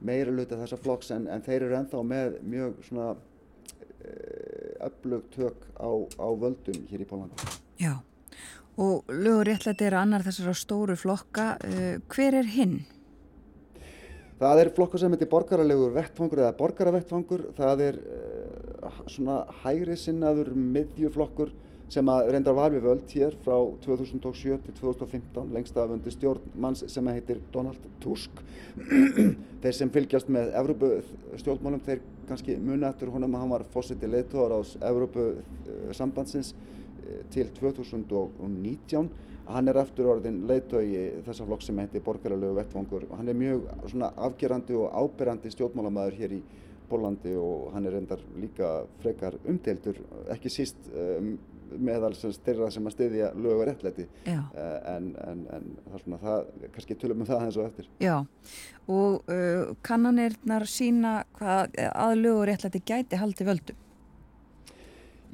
meira 0.04 0.36
hluta 0.36 0.60
þessa 0.60 0.82
flokks 0.84 1.14
en, 1.16 1.30
en 1.32 1.48
þeir 1.48 1.70
eru 1.70 1.80
ennþá 1.80 2.04
með 2.12 2.38
mjög 2.44 2.84
svona 2.90 3.08
öflug 4.88 5.24
tök 5.34 5.64
á, 5.80 5.92
á 6.20 6.28
völdum 6.44 6.84
hér 6.92 7.04
í 7.04 7.08
Pólanda. 7.08 7.48
Já. 7.80 7.96
Og 8.80 9.08
lögur 9.10 9.48
réttlæti 9.50 9.88
er 9.88 9.98
annar 10.00 10.24
þessar 10.28 10.52
á 10.52 10.56
stóru 10.56 10.96
flokka. 11.00 11.50
Hver 12.12 12.38
er 12.44 12.48
hinn? 12.54 12.78
Það 14.38 14.60
er 14.62 14.70
flokka 14.78 15.00
sem 15.02 15.14
heitir 15.14 15.30
borgaralegur 15.32 15.96
vettfangur 15.96 16.44
eða 16.44 16.58
borgaravettfangur. 16.60 17.48
Það 17.58 17.80
er 17.88 17.96
uh, 18.04 19.00
svona 19.10 19.40
hægri 19.64 19.98
sinnaður 19.98 20.52
miðjuflokkur 20.54 21.54
sem 21.90 22.10
að 22.12 22.30
reyndar 22.36 22.54
var 22.54 22.74
við 22.76 22.84
völd 22.84 23.14
hér 23.16 23.38
frá 23.46 23.56
2007 23.86 24.60
til 24.66 24.74
2015 24.78 25.54
lengst 25.56 25.78
af 25.80 25.94
undir 25.96 26.14
stjórnmanns 26.14 26.84
sem 26.92 27.10
heitir 27.10 27.40
Donald 27.54 27.86
Tusk. 28.04 28.44
þeir 29.64 29.76
sem 29.76 29.94
fylgjast 29.96 30.30
með 30.30 30.52
Evrópu 30.60 30.92
stjórnmálum 31.40 31.82
þeir 31.88 32.04
kannski 32.28 32.58
muni 32.60 32.86
eftir 32.90 33.10
honum 33.14 33.38
að 33.38 33.46
hann 33.46 33.54
var 33.56 33.66
fósiti 33.74 34.10
leittóðar 34.12 34.60
ás 34.60 34.76
Evrópu 34.84 35.30
sambandsins 35.96 36.52
til 37.32 37.48
2019 37.56 39.08
hann 39.48 39.72
er 39.72 39.80
eftir 39.82 40.08
orðin 40.12 40.42
leiðtögi 40.50 41.04
þessa 41.26 41.46
flokk 41.48 41.66
sem 41.66 41.78
heitir 41.82 42.04
borgarlegu 42.06 42.56
vettfangur 42.58 43.08
og 43.10 43.18
hann 43.20 43.32
er 43.32 43.38
mjög 43.38 43.68
afgerandi 44.28 44.76
og 44.78 44.96
áberandi 45.04 45.52
stjórnmálamæður 45.54 46.18
hér 46.22 46.40
í 46.40 46.42
Pólandi 46.88 47.34
og 47.36 47.74
hann 47.74 47.88
er 47.88 47.98
reyndar 47.98 48.22
líka 48.40 48.68
frekar 49.02 49.36
umdeildur, 49.48 49.98
ekki 50.32 50.52
síst 50.52 50.88
um, 50.94 51.34
meðal 51.84 52.14
þeirra 52.16 52.70
sem 52.72 52.86
að 52.88 52.94
styðja 52.96 53.32
lög 53.36 53.58
og 53.58 53.66
réttlæti 53.68 54.06
uh, 54.08 54.46
en, 54.94 55.10
en, 55.20 55.42
en 55.58 55.66
það 55.84 55.98
er 55.98 56.04
svona 56.06 56.20
það, 56.22 56.54
kannski 56.76 56.98
tölum 57.02 57.24
við 57.24 57.32
það 57.34 57.44
eins 57.48 57.58
og 57.60 57.68
eftir. 57.68 57.90
Já 58.04 58.16
og 58.88 59.34
uh, 59.34 59.74
kannanirnar 59.84 60.68
sína 60.72 61.18
hvað 61.36 61.76
að 61.90 62.16
lög 62.22 62.40
og 62.40 62.48
réttlæti 62.52 62.84
gæti 62.88 63.20
haldi 63.20 63.50
völdu? 63.50 63.76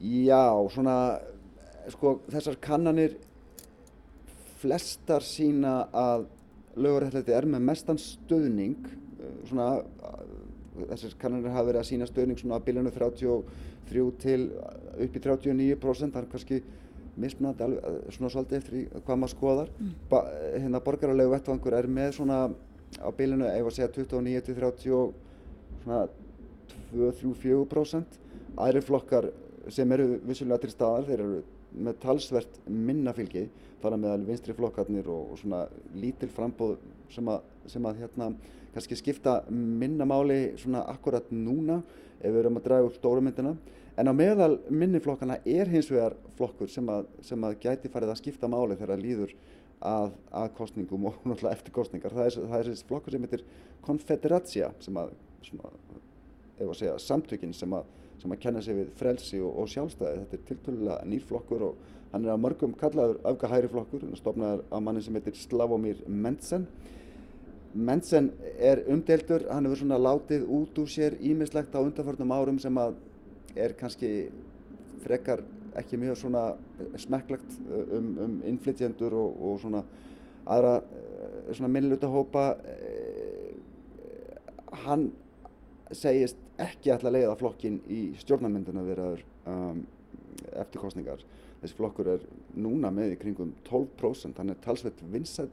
Já, 0.04 0.42
svona 0.74 0.98
sko 1.94 2.18
þessar 2.34 2.58
kannanir 2.64 3.14
flestar 4.64 5.26
sína 5.26 5.84
að 5.94 6.28
lögurættlæti 6.80 7.36
er 7.36 7.48
með 7.50 7.66
mestan 7.70 8.00
stöðning 8.02 8.88
eh, 8.88 9.36
svona 9.50 9.68
þessar 10.90 11.18
kannanir 11.22 11.54
hafa 11.54 11.68
verið 11.70 11.82
að 11.84 11.90
sína 11.92 12.08
stöðning 12.10 12.40
svona 12.40 12.58
að 12.58 12.70
biljanu 12.70 12.94
33 12.96 14.06
til 14.24 14.40
upp 15.04 15.20
í 15.20 15.22
39% 15.22 16.16
það 16.16 16.22
er 16.24 16.32
kannski 16.32 16.62
mismunandi 17.20 17.68
eh, 17.78 18.00
svona 18.16 18.34
svolítið 18.34 18.60
eftir 18.60 19.04
hvað 19.06 19.22
maður 19.22 19.36
skoðar 19.36 19.74
mm. 19.78 19.94
ba, 20.10 20.24
hérna 20.56 20.84
borgaralegu 20.86 21.36
vettvangur 21.36 21.78
er 21.78 21.90
með 22.00 22.18
svona 22.18 22.40
á 23.02 23.10
biljanu 23.18 23.50
ef 23.50 23.70
að 23.70 23.78
segja 23.78 23.92
29 24.00 24.46
til 24.48 24.60
30 24.62 24.84
svona 25.84 26.04
2-3-4% 26.94 28.20
aðri 28.64 28.84
flokkar 28.86 29.30
sem 29.74 29.92
eru 29.96 30.18
vissulega 30.28 30.64
til 30.64 30.74
staðar 30.74 31.08
þeir 31.08 31.24
eru 31.26 31.42
með 31.74 32.00
talsvert 32.04 32.60
minna 32.70 33.14
fylgi 33.16 33.48
þar 33.82 33.96
að 33.96 34.04
meðal 34.06 34.26
vinstri 34.28 34.56
flokkarnir 34.58 35.08
og, 35.12 35.34
og 35.34 35.40
svona 35.42 35.64
lítil 36.00 36.30
frambóð 36.32 36.76
sem 37.14 37.30
að, 37.30 37.48
sem 37.70 37.88
að 37.88 38.04
hérna 38.04 38.30
kannski 38.74 38.98
skipta 38.98 39.38
minna 39.50 40.06
máli 40.10 40.54
svona 40.62 40.84
akkurat 40.90 41.30
núna 41.34 41.82
ef 42.20 42.30
við 42.32 42.40
erum 42.44 42.60
að 42.60 42.68
draga 42.68 42.88
upp 42.88 42.98
stóru 42.98 43.24
myndina. 43.24 43.56
En 44.00 44.10
á 44.10 44.14
meðal 44.16 44.56
minniflokkana 44.74 45.38
er 45.46 45.70
hins 45.70 45.92
vegar 45.92 46.16
flokkur 46.38 46.72
sem 46.72 46.88
að, 46.90 47.10
sem 47.22 47.44
að 47.46 47.60
gæti 47.62 47.92
farið 47.94 48.14
að 48.14 48.22
skipta 48.24 48.50
máli 48.50 48.78
þegar 48.80 48.96
það 48.96 49.04
líður 49.04 49.36
að, 49.84 50.14
að 50.32 50.48
kostningum 50.58 51.10
og 51.10 51.20
náttúrulega 51.28 51.58
eftir 51.58 51.76
kostningar 51.76 52.16
það 52.16 52.30
er, 52.30 52.40
er 52.48 52.72
þessi 52.72 52.88
flokkur 52.90 53.14
sem 53.14 53.28
heitir 53.28 53.46
Confederatia 53.84 54.72
sem 54.82 54.98
að 54.98 55.12
svona, 55.44 55.74
ef 56.58 56.70
að 56.70 56.80
segja 56.80 56.96
samtökin 57.04 57.54
sem 57.58 57.76
að 57.76 57.92
sem 58.22 58.32
að 58.32 58.42
kenna 58.46 58.62
sig 58.64 58.78
við 58.78 58.94
frelsi 59.00 59.42
og, 59.42 59.52
og 59.64 59.70
sjálfstæði. 59.72 60.24
Þetta 60.24 60.38
er 60.38 60.48
tiltölulega 60.50 61.10
nýrflokkur 61.10 61.68
og 61.68 61.92
hann 62.14 62.28
er 62.28 62.34
að 62.36 62.44
mörgum 62.44 62.76
kallaður 62.78 63.22
öfgahæri 63.32 63.70
flokkur, 63.72 64.06
hann 64.06 64.20
stofnaður 64.20 64.66
af 64.70 64.84
manni 64.86 65.02
sem 65.02 65.16
heitir 65.18 65.38
Slavomir 65.38 66.04
Mensen. 66.08 66.68
Mensen 67.74 68.30
er 68.62 68.84
umdeltur, 68.94 69.48
hann 69.50 69.66
hefur 69.66 69.82
svona 69.82 69.98
látið 69.98 70.46
út 70.46 70.78
úr 70.78 70.92
sér 70.94 71.18
ímislegt 71.18 71.74
á 71.74 71.82
undanförnum 71.82 72.36
árum 72.36 72.60
sem 72.62 72.78
að 72.78 73.00
er 73.58 73.74
kannski 73.78 74.12
frekar 75.02 75.42
ekki 75.78 75.98
mjög 75.98 76.20
svona 76.22 76.44
smekklegt 77.02 77.58
uh, 77.66 77.98
um, 77.98 78.12
um 78.22 78.36
innflytjendur 78.46 79.16
og, 79.18 79.42
og 79.42 79.60
svona 79.64 79.82
aðra 80.46 80.76
uh, 80.84 81.50
svona 81.50 81.72
minnluta 81.74 82.10
hópa. 82.14 82.52
Hann 84.86 85.10
segist 85.98 86.40
ekki 86.62 86.94
ætla 86.94 87.12
að 87.12 87.18
leiða 87.18 87.38
flokkin 87.40 87.80
í 87.92 88.02
stjórnarmynduna 88.22 88.84
verður 88.88 89.24
um, 89.50 89.84
eftir 90.60 90.82
kostningar. 90.82 91.24
Þessi 91.62 91.78
flokkur 91.78 92.10
er 92.16 92.24
núna 92.60 92.92
með 92.94 93.16
í 93.16 93.20
kringum 93.22 93.54
12%, 93.70 94.38
hann 94.40 94.54
er 94.54 94.60
talsveit 94.64 95.00
vinsæl 95.14 95.50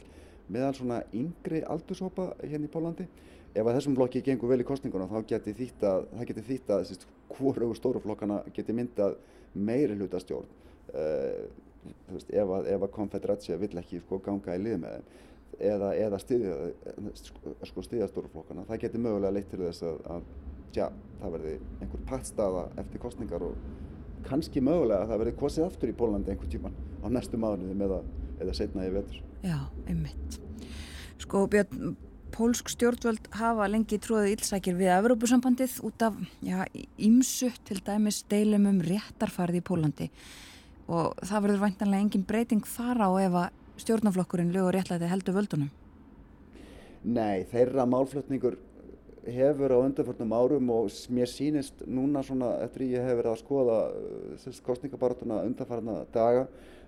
meðal 0.50 0.72
svona 0.76 1.00
yngri 1.14 1.62
aldurshópa 1.70 2.32
hérna 2.42 2.66
í 2.66 2.72
Pólandi. 2.72 3.06
ef 3.50 3.66
að 3.66 3.74
þessum 3.74 3.96
flokki 3.98 4.22
gengur 4.22 4.50
vel 4.50 4.60
í 4.62 4.66
kostninguna 4.66 5.08
þá 5.10 5.26
geti 5.26 5.52
þýtt 5.58 5.80
að, 5.82 6.04
það 6.12 6.28
geti 6.28 6.42
þýtt 6.46 6.68
að 6.70 6.90
hvoru 7.34 7.72
stóru 7.74 8.02
flokkana 8.02 8.44
geti 8.54 8.74
myndað 8.74 9.16
meiri 9.54 9.96
hlutastjórn 9.98 10.46
uh, 10.94 11.48
veist, 12.12 12.30
ef 12.30 12.52
að, 12.54 12.68
að 12.76 12.86
konfederatsia 12.94 13.58
vill 13.58 13.74
ekki 13.80 13.98
sko, 14.04 14.20
ganga 14.22 14.54
í 14.54 14.62
lið 14.62 14.78
með 14.84 14.94
þeim 14.94 15.08
eða, 15.58 15.90
eða 15.98 16.20
stiðja, 16.22 16.56
sko, 17.68 17.84
stiðja 17.84 18.08
stóru 18.10 18.30
flokkana 18.32 18.66
það 18.68 18.82
geti 18.84 19.02
mögulega 19.02 19.34
leitt 19.36 19.50
til 19.52 19.62
þess 19.64 19.86
að, 19.86 20.02
að 20.14 20.28
tja, 20.74 20.90
það 21.20 21.34
verði 21.36 21.54
einhver 21.80 22.04
pattstaða 22.10 22.66
eftir 22.82 23.02
kostningar 23.02 23.46
og 23.46 23.56
kannski 24.28 24.62
mögulega 24.64 25.04
að 25.04 25.12
það 25.12 25.22
verði 25.24 25.38
kosið 25.40 25.66
aftur 25.66 25.92
í 25.92 25.96
Pólandi 25.96 26.34
einhver 26.34 26.52
tíman 26.52 26.76
á 27.00 27.06
næstu 27.12 27.40
mánuðum 27.40 27.82
eða, 27.86 27.98
eða 28.40 28.54
setna 28.56 28.86
í 28.86 28.92
vetur. 28.94 29.22
Já, 29.44 29.58
einmitt. 29.88 30.38
Sko 31.20 31.46
Björn, 31.50 31.94
pólsk 32.34 32.70
stjórnvöld 32.72 33.30
hafa 33.36 33.66
lengi 33.70 33.98
tróðið 34.00 34.36
ílsækir 34.36 34.76
við 34.78 34.92
Evrópusambandið 34.98 35.80
út 35.88 36.04
af 36.06 36.20
ímsu 37.00 37.50
til 37.68 37.80
dæmis 37.86 38.22
deilum 38.30 38.68
um 38.70 38.84
réttarfarði 38.84 39.60
í 39.60 39.66
Pólandi 39.66 40.10
og 40.90 41.18
það 41.22 41.44
verður 41.44 41.64
væntanlega 41.64 42.04
engin 42.04 42.26
breyting 42.26 42.66
þar 42.66 43.02
á 43.06 43.10
ef 43.22 43.36
að 43.44 43.59
stjórnaflokkurinn 43.82 44.52
lögur 44.54 44.76
réttlæti 44.76 45.08
heldur 45.10 45.36
völdunum. 45.38 45.70
Nei, 47.04 47.46
þeirra 47.48 47.86
málflutningur 47.88 48.58
hefur 49.24 49.72
á 49.72 49.78
undanförnum 49.84 50.32
árum 50.32 50.70
og 50.72 50.90
mér 51.12 51.28
sýnist 51.28 51.82
núna 51.86 52.22
svona 52.24 52.54
eftir 52.64 52.86
ég 52.88 53.04
hef 53.04 53.18
verið 53.18 53.32
að 53.32 53.40
skoða 53.42 53.78
uh, 53.92 54.60
kostningabaratuna 54.64 55.42
undanförna 55.48 55.96
daga 56.12 56.46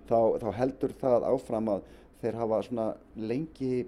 þá, 0.09 0.39
þá 0.41 0.49
heldur 0.57 0.95
það 1.01 1.27
áfram 1.29 1.69
að 1.75 1.83
þeir 2.23 2.39
hafa 2.39 2.61
svona 2.67 2.87
lengi 3.15 3.85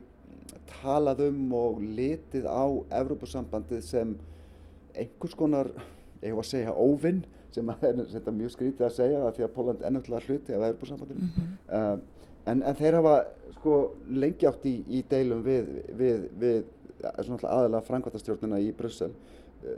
talað 0.69 1.26
um 1.30 1.53
og 1.57 1.82
litið 1.82 2.45
á 2.45 2.65
Evrópusambandið 3.02 3.86
sem 3.86 4.14
einhvers 4.95 5.36
konar, 5.38 5.72
ég 6.22 6.32
hef 6.32 6.41
að 6.41 6.52
segja 6.52 6.76
óvinn 6.76 7.23
sem 7.56 7.69
er 7.72 8.36
mjög 8.36 8.52
skrítið 8.52 8.86
að 8.88 8.98
segja 8.98 9.32
því 9.38 9.45
að 9.45 9.53
Póland 9.56 9.82
er 9.82 9.90
ennumtlega 9.90 10.27
hluti 10.27 10.56
af 10.56 10.68
Evrópusambandinu 10.69 11.22
mm 11.22 11.32
-hmm. 11.36 11.53
uh, 11.77 12.15
en, 12.46 12.62
en 12.62 12.78
þeir 12.78 13.00
hafa 13.00 13.16
sko 13.58 13.80
lengi 14.10 14.50
átt 14.50 14.68
í, 14.70 14.76
í 14.88 15.04
deilum 15.10 15.44
við, 15.46 15.72
við, 15.98 16.28
við 16.42 16.62
aðalega 17.06 17.84
frangvartastjórnina 17.86 18.62
í 18.64 18.72
Brussel 18.78 19.12
uh, 19.12 19.74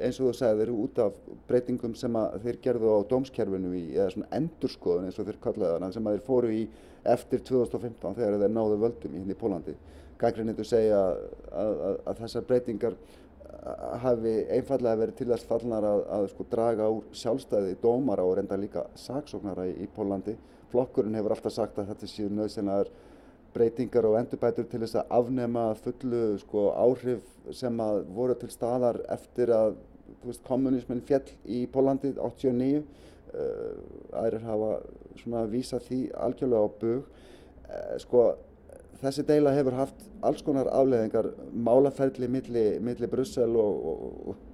eins 0.00 0.20
og 0.20 0.30
þú 0.30 0.36
segðir 0.38 0.72
út 0.74 1.02
af 1.02 1.18
breytingum 1.48 1.94
sem 1.98 2.16
þeir 2.44 2.62
gerðu 2.64 2.96
á 2.96 3.08
dómskerfinu 3.10 3.74
í, 3.76 3.84
eða 3.96 4.12
svona 4.14 4.32
endurskoðun 4.40 5.10
eins 5.10 5.20
og 5.20 5.28
þeir 5.28 5.42
kallaði 5.44 5.78
hana 5.78 5.92
sem 5.94 6.10
þeir 6.12 6.24
fóru 6.26 6.54
í 6.54 6.64
eftir 7.06 7.44
2015 7.46 8.18
þegar 8.18 8.40
þeir 8.42 8.56
náðu 8.56 8.80
völdum 8.82 9.14
í 9.14 9.22
hindi 9.22 9.36
í 9.36 9.40
Pólandi 9.40 9.76
gaggrinnitu 10.20 10.64
segja 10.64 10.98
að, 10.98 11.22
að, 11.52 11.96
að 12.08 12.20
þessar 12.22 12.46
breytingar 12.48 12.96
hafi 14.02 14.34
einfallega 14.54 15.00
verið 15.00 15.18
til 15.18 15.28
þess 15.32 15.48
fallnar 15.48 15.86
að, 15.86 16.02
að 16.16 16.26
sko 16.32 16.46
draga 16.50 16.88
úr 16.92 17.06
sjálfstæði 17.16 17.78
dómara 17.82 18.26
og 18.26 18.36
reynda 18.38 18.58
líka 18.60 18.86
saksóknara 19.00 19.66
í, 19.70 19.74
í 19.84 19.88
Pólandi. 19.96 20.36
Flokkurinn 20.72 21.16
hefur 21.18 21.36
alltaf 21.36 21.54
sagt 21.54 21.78
að 21.78 21.92
þetta 21.92 22.10
séu 22.10 22.30
nöðsynlegar 22.32 22.90
breytingar 23.56 24.06
og 24.08 24.18
endurbætur 24.20 24.66
til 24.68 24.82
þess 24.82 24.98
að 25.00 25.12
afnema 25.18 25.66
fullu 25.80 26.22
sko 26.42 26.70
áhrif 26.76 27.52
sem 27.56 27.78
að 27.80 28.02
voru 28.16 28.36
til 28.40 28.50
staðar 28.52 29.00
eftir 29.12 29.52
að 29.54 29.76
kommunismin 30.46 31.04
fjell 31.06 31.24
í 31.44 31.64
Pólandi 31.72 32.14
89. 32.16 32.82
Uh, 33.36 33.78
aðrir 34.16 34.44
hafa 34.46 34.68
svona 35.20 35.42
vísað 35.50 35.88
því 35.88 36.00
algjörlega 36.24 36.68
á 36.68 36.68
bug. 36.80 37.08
Uh, 37.66 37.96
sko 38.00 38.26
þessi 39.02 39.24
deila 39.28 39.52
hefur 39.56 39.76
haft 39.76 40.04
alls 40.24 40.44
konar 40.46 40.70
afleðingar 40.72 41.32
málaferðli 41.52 42.28
millir 42.32 42.78
milli 42.84 43.10
Brussel 43.10 43.56
og, 43.60 43.82
og, 43.90 44.20
og 44.30 44.45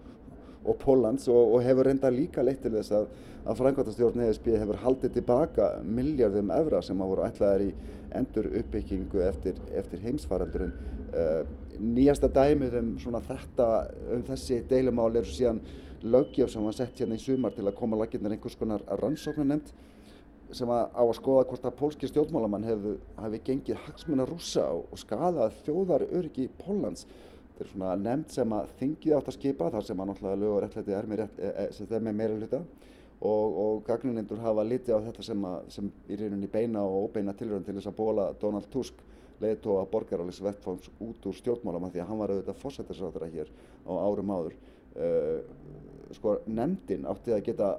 Pólans 0.83 1.29
og, 1.31 1.57
og 1.57 1.65
hefur 1.67 1.89
reynda 1.89 2.11
líka 2.13 2.45
leitt 2.45 2.63
til 2.63 2.75
þess 2.77 2.95
að, 2.95 3.09
að 3.43 3.61
Frankværtastjórn 3.63 4.25
ESB 4.29 4.49
hefur 4.55 4.81
haldið 4.85 5.17
tilbaka 5.19 5.69
miljardum 5.83 6.53
evra 6.55 6.83
sem 6.83 6.99
hafa 7.03 7.15
voru 7.15 7.27
ætlaðar 7.27 7.67
í 7.67 7.71
endur 8.19 8.51
uppbyggingu 8.61 9.23
eftir, 9.27 9.59
eftir 9.75 10.03
heimsfaraldurinn. 10.05 10.75
Uh, 11.13 11.43
nýjasta 11.83 12.29
dæmið 12.33 12.77
um 12.81 12.93
þetta, 13.27 13.69
um 14.15 14.27
þessi 14.29 14.63
deilumál 14.71 15.11
er 15.17 15.29
síðan 15.29 15.63
lögjöf 16.03 16.51
sem 16.51 16.65
var 16.65 16.77
sett 16.77 16.99
hérna 16.99 17.17
í 17.19 17.23
sumar 17.23 17.55
til 17.55 17.67
að 17.67 17.79
koma 17.79 17.99
laginnar 17.99 18.35
einhvers 18.35 18.59
konar 18.59 18.85
rannsóknar 19.01 19.49
nefnd 19.49 19.73
sem 20.53 20.69
að 20.69 20.89
á 20.93 21.03
að 21.03 21.15
skoða 21.17 21.45
hvort 21.49 21.67
að 21.69 21.77
pólski 21.79 22.09
stjórnmálamann 22.11 22.67
hefði 22.67 22.95
hef 23.23 23.37
gengið 23.47 23.85
hagsmuna 23.87 24.27
rúsa 24.29 24.67
og 24.75 24.99
skadað 25.01 25.55
þjóðar 25.65 26.05
öryggi 26.11 26.49
Pólans. 26.61 27.07
Þetta 27.63 27.71
er 27.71 27.77
svona 27.79 27.97
nefnd 28.03 28.33
sem 28.35 28.53
að 28.57 28.71
þingið 28.81 29.13
átt 29.15 29.29
að 29.31 29.35
skipa 29.37 29.67
þar 29.71 29.85
sem 29.87 30.01
að 30.03 30.09
náttúrulega 30.09 30.39
lög 30.41 30.53
og 30.53 30.63
réttlæti 30.65 30.95
er 30.99 31.07
með, 31.07 31.21
e, 31.39 31.51
e, 31.63 31.67
er 31.87 32.01
með 32.03 32.17
meira 32.19 32.39
hluta 32.39 32.59
og, 33.23 33.59
og 33.63 33.83
gagninendur 33.87 34.41
hafa 34.43 34.65
litið 34.67 34.97
á 34.99 35.05
þetta 35.05 35.27
sem, 35.29 35.45
að, 35.47 35.69
sem 35.71 35.91
í 36.11 36.19
rauninni 36.19 36.49
beina 36.51 36.83
og 36.83 37.07
óbeina 37.07 37.35
tilrönd 37.39 37.69
til 37.69 37.77
þess 37.77 37.91
að 37.93 37.99
bóla 38.01 38.25
Donald 38.41 38.67
Tusk 38.73 38.99
leiðtóa 39.43 39.85
borgarális 39.93 40.43
vettfóns 40.43 40.91
út 41.07 41.29
úr 41.31 41.39
stjórnmálamann 41.39 41.95
því 41.95 42.03
að 42.03 42.11
hann 42.11 42.21
var 42.25 42.35
auðvitað 42.35 42.61
fósættisráðara 42.65 43.31
hér 43.31 43.55
á 43.87 43.93
árum 43.95 44.35
áður. 44.35 44.59
Uh, 44.93 45.39
sko 46.19 46.37
nefndin 46.51 47.07
átti 47.09 47.33
að 47.33 47.47
geta 47.47 47.71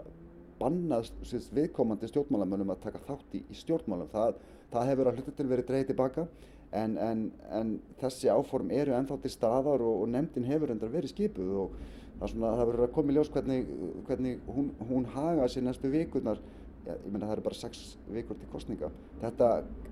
bannað 0.64 1.12
viðkomandi 1.54 2.08
stjórnmálamönnum 2.10 2.72
að 2.72 2.84
taka 2.88 3.04
þátt 3.04 3.36
í, 3.36 3.44
í 3.52 3.60
stjórnmálum. 3.60 4.10
Það, 4.16 4.40
það 4.72 4.90
hefur 4.94 5.12
að 5.12 5.20
hluta 5.20 5.36
til 5.38 5.50
verið 5.52 5.70
dreyið 5.70 5.88
tilbaka 5.92 6.28
en, 6.74 6.98
en, 6.98 7.24
en 7.54 7.76
þessi 8.02 8.32
áform 8.34 8.72
eru 8.74 8.96
ennþá 8.98 9.20
til 9.22 9.32
staðar 9.34 9.84
og, 9.86 10.04
og 10.04 10.10
nefndin 10.14 10.48
hefur 10.50 10.74
endar 10.74 10.92
verið 10.94 11.14
skipuð 11.14 11.54
og 11.66 11.78
það, 12.20 12.34
svona, 12.34 12.52
það 12.58 12.70
verður 12.72 12.88
að 12.88 12.92
koma 12.98 13.14
í 13.14 13.18
ljós 13.18 13.32
hvernig, 13.34 13.72
hvernig 14.10 14.52
hún, 14.56 14.74
hún 14.90 15.08
haga 15.14 15.48
sér 15.52 15.68
næstu 15.68 15.94
vikurnar. 15.94 16.42
Ja, 16.84 16.98
ég 17.00 17.12
menna 17.14 17.30
það 17.30 17.38
eru 17.38 17.44
bara 17.46 17.56
sex 17.56 17.84
vikur 18.12 18.36
til 18.36 18.50
kostninga. 18.52 18.90
Þetta, 19.22 19.50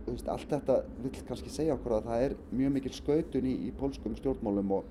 veist, 0.09 0.27
allt 0.27 0.49
þetta 0.51 0.81
vil 0.97 1.11
kannski 1.29 1.53
segja 1.53 1.77
okkur 1.77 1.95
að 2.01 2.09
það 2.09 2.25
er 2.25 2.35
mjög 2.51 2.73
mikil 2.75 2.91
skautun 2.97 3.47
í, 3.47 3.53
í 3.69 3.71
pólskum 3.79 4.17
stjórnmálum 4.19 4.73
og 4.75 4.89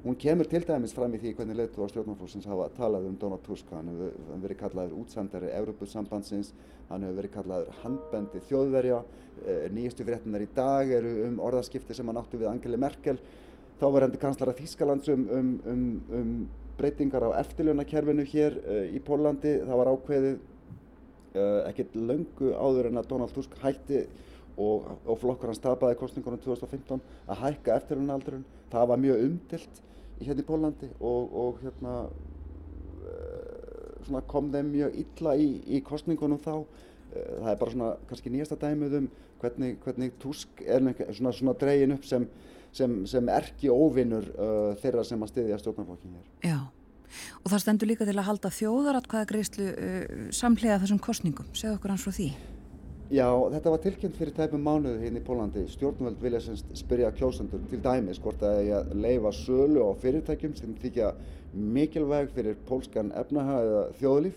Hún 0.00 0.16
kemur 0.16 0.48
til 0.48 0.62
dæmis 0.64 0.94
fram 0.96 1.12
í 1.12 1.18
því 1.20 1.30
hvernig 1.36 1.58
leitu 1.58 1.82
á 1.84 1.92
stjórnarflóksins 1.92 2.46
hafa 2.48 2.70
talað 2.72 3.04
um 3.10 3.16
Donald 3.20 3.42
Tusk. 3.44 3.68
Hann 3.68 3.90
hefur 3.90 4.38
verið 4.40 4.58
kallaður 4.62 4.94
útsendari 4.96 5.50
Európusambandsins, 5.52 6.54
hann 6.88 7.02
hefur 7.04 7.18
verið 7.18 7.32
kallaður 7.34 7.74
handbendi 7.82 8.40
þjóðverja. 8.48 9.00
Eh, 9.44 9.66
nýjastu 9.76 10.06
fréttunar 10.08 10.40
í 10.40 10.46
dag 10.56 10.88
eru 10.96 11.10
um 11.26 11.36
orðaskipti 11.44 11.92
sem 11.98 12.08
hann 12.08 12.16
áttu 12.16 12.40
við 12.40 12.48
Angeli 12.48 12.78
Merkel. 12.80 13.18
Þá 13.76 13.84
var 13.92 14.06
hendur 14.06 14.22
kanslara 14.22 14.54
Þýskalands 14.56 15.12
um, 15.12 15.26
um, 15.36 15.52
um, 15.68 15.84
um 16.16 16.32
breytingar 16.80 17.28
á 17.28 17.36
eftirljónakerfinu 17.42 18.24
hér 18.32 18.56
uh, 18.56 18.80
í 18.88 19.04
Pólandi. 19.04 19.52
Það 19.66 19.82
var 19.82 19.92
ákveðið 19.92 20.40
uh, 20.40 21.60
ekkert 21.68 22.00
löngu 22.00 22.54
áður 22.56 22.88
en 22.88 23.02
að 23.02 23.12
Donald 23.12 23.36
Tusk 23.36 23.60
hætti 23.60 24.06
og, 24.56 24.88
og 25.04 25.20
flokkur 25.20 25.52
hans 25.52 25.60
tapaði 25.60 26.00
kostningunum 26.00 26.40
2015 26.48 27.04
að 27.28 27.44
hækka 27.44 27.76
eftirljónaaldurinn. 27.82 28.48
Það 28.72 28.90
var 28.94 29.04
mjög 29.04 29.28
umdilt 29.28 29.86
hérna 30.20 30.42
í 30.42 30.46
Pólandi 30.46 30.90
og, 31.00 31.34
og 31.42 31.60
hérna 31.64 31.94
uh, 33.06 34.20
kom 34.30 34.50
þeim 34.52 34.72
mjög 34.74 34.96
illa 35.04 35.34
í, 35.38 35.48
í 35.76 35.82
kostningunum 35.86 36.40
þá. 36.42 36.54
Uh, 36.60 36.66
það 37.12 37.52
er 37.52 37.60
bara 37.62 37.74
svona 37.74 37.92
kannski 38.10 38.32
nýjasta 38.34 38.58
dæmið 38.60 38.98
um 39.00 39.08
hvernig, 39.40 39.78
hvernig 39.84 40.16
Tusk 40.20 40.62
er 40.66 40.84
svona, 41.16 41.32
svona 41.32 41.56
dregin 41.60 41.96
upp 41.96 42.04
sem, 42.08 42.26
sem, 42.76 43.00
sem 43.08 43.32
erki 43.32 43.72
óvinnur 43.72 44.28
uh, 44.34 44.70
þeirra 44.82 45.06
sem 45.06 45.24
að 45.24 45.34
styðja 45.34 45.60
stjórnarflokkin 45.62 46.16
hér. 46.18 46.30
Já, 46.52 46.60
og 47.40 47.52
það 47.52 47.64
stendur 47.64 47.90
líka 47.90 48.08
til 48.08 48.18
að 48.18 48.28
halda 48.28 48.54
þjóðaratkvæða 48.60 49.30
greiðslu 49.32 49.66
samlega 50.36 50.80
þessum 50.84 51.02
kostningum. 51.02 51.52
Segð 51.56 51.78
okkur 51.78 51.96
hans 51.96 52.06
frá 52.06 52.14
því. 52.14 52.32
Já, 53.10 53.26
þetta 53.26 53.70
var 53.72 53.80
tilkynnt 53.82 54.14
fyrir 54.14 54.34
tæpum 54.36 54.60
mánuðu 54.62 55.00
hérna 55.02 55.18
í 55.18 55.24
Pólandi. 55.26 55.64
Stjórnvöld 55.66 56.20
vilja 56.22 56.38
semst 56.44 56.68
spyrja 56.78 57.08
kjósandur 57.18 57.64
til 57.66 57.80
dæmis 57.82 58.20
hvort 58.22 58.42
að 58.46 58.68
að 58.76 58.92
leifa 59.02 59.32
sölu 59.34 59.82
á 59.82 59.98
fyrirtækjum 59.98 60.52
sem 60.54 60.76
þykja 60.78 61.08
mikilvæg 61.74 62.28
fyrir 62.36 62.60
pólskan 62.68 63.08
efnaha 63.18 63.56
eða 63.64 63.80
þjóðlíf. 63.98 64.36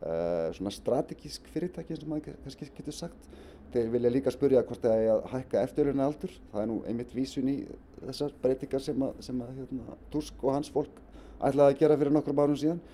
Uh, 0.00 0.50
svona 0.52 0.72
strategísk 0.74 1.48
fyrirtæki 1.54 1.96
sem 1.96 2.12
maður 2.12 2.36
kannski 2.42 2.68
getur 2.76 2.96
sagt. 2.98 3.30
Þeir 3.72 3.88
vilja 3.94 4.12
líka 4.12 4.34
spyrja 4.34 4.62
hvort 4.68 4.84
að 4.90 5.04
að 5.14 5.24
hækka 5.32 5.62
eftirlunni 5.62 6.04
aldur. 6.04 6.34
Það 6.50 6.64
er 6.64 6.68
nú 6.68 6.76
einmitt 6.90 7.14
vísun 7.16 7.48
í 7.48 7.54
þessar 8.02 8.34
breytingar 8.42 8.84
sem 8.84 9.06
að, 9.06 9.14
sem 9.24 9.40
að 9.40 9.54
hérna, 9.62 9.96
Tusk 10.12 10.44
og 10.44 10.58
hans 10.58 10.68
fólk 10.74 11.00
ætlaði 11.40 11.72
að 11.72 11.80
gera 11.80 11.96
fyrir 11.96 12.12
nokkrum 12.18 12.44
árum 12.44 12.60
síðan. 12.66 12.84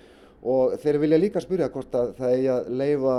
Og 0.47 0.77
þeir 0.79 1.01
vilja 1.03 1.19
líka 1.19 1.43
spyrja 1.43 1.67
hvort 1.75 1.99
að 1.99 2.15
það 2.21 2.47
að 2.53 2.71
leifa 2.79 3.17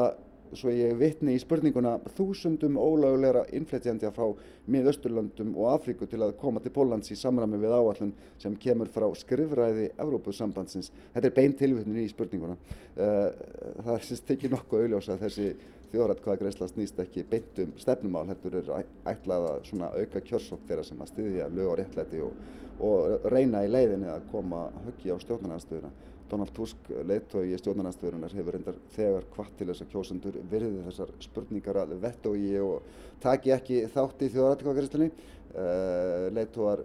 svo 0.56 0.72
ég 0.72 0.94
vittni 0.98 1.34
í 1.36 1.40
spurninguna 1.42 1.96
þúsundum 2.16 2.78
ólögulegra 2.80 3.44
innflytjandja 3.56 4.10
frá 4.14 4.26
miðausturlöndum 4.70 5.54
og 5.56 5.72
Afríku 5.74 6.08
til 6.08 6.20
að 6.24 6.36
koma 6.40 6.62
til 6.64 6.72
Pólans 6.74 7.10
í 7.12 7.16
samræmi 7.18 7.60
við 7.60 7.74
áallun 7.76 8.12
sem 8.40 8.56
kemur 8.60 8.90
frá 8.92 9.06
skrifræði 9.18 9.90
Evrópusambandsins. 10.00 10.92
Þetta 11.14 11.30
er 11.30 11.36
beint 11.36 11.58
tilvittnin 11.60 12.02
í 12.02 12.08
spurninguna. 12.12 12.56
Eh, 12.96 13.28
það 13.84 13.92
er 13.94 14.06
sérst 14.08 14.32
ekki 14.34 14.52
nokkuð 14.52 14.84
auðljósa 14.84 15.18
þessi, 15.22 15.52
þjóðrætkvæðagreisla 15.92 16.68
snýst 16.68 16.98
ekki 17.00 17.24
beintum 17.28 17.72
stefnumál, 17.80 18.26
heldur 18.28 18.58
er 18.60 18.72
ætlað 19.08 19.46
að 19.54 20.02
auka 20.02 20.20
kjörsók 20.20 20.66
þeirra 20.68 20.84
sem 20.84 21.00
að 21.00 21.14
styðja 21.14 21.48
lög 21.48 21.72
og 21.72 21.78
réttlæti 21.80 22.20
og, 22.24 22.42
og 22.84 23.30
reyna 23.32 23.64
í 23.64 23.70
leiðinni 23.72 24.10
að 24.12 24.28
koma 24.32 24.66
höggi 24.84 25.12
á 25.12 25.16
stjórnarnarstöðuna. 25.24 25.94
Donald 26.28 26.52
Tusk, 26.56 26.90
leittói 27.09 27.48
í 27.52 27.59
stjórnarnarstöðunar, 27.60 28.34
hefur 28.36 28.56
reyndar 28.56 28.78
þegar 28.94 29.26
hvart 29.34 29.55
til 29.59 29.68
þess 29.70 29.84
að 29.84 29.90
kjósendur 29.94 30.38
virði 30.50 30.84
þessar 30.86 31.12
spurningar 31.24 31.80
að 31.82 31.96
vettói 32.02 32.42
og 32.60 32.88
taki 33.22 33.55
ekki 33.55 33.82
þátt 33.94 34.24
í 34.24 34.30
þjóðrætkvæðagreislinni. 34.36 35.10
Uh, 35.48 36.28
leittóar 36.36 36.82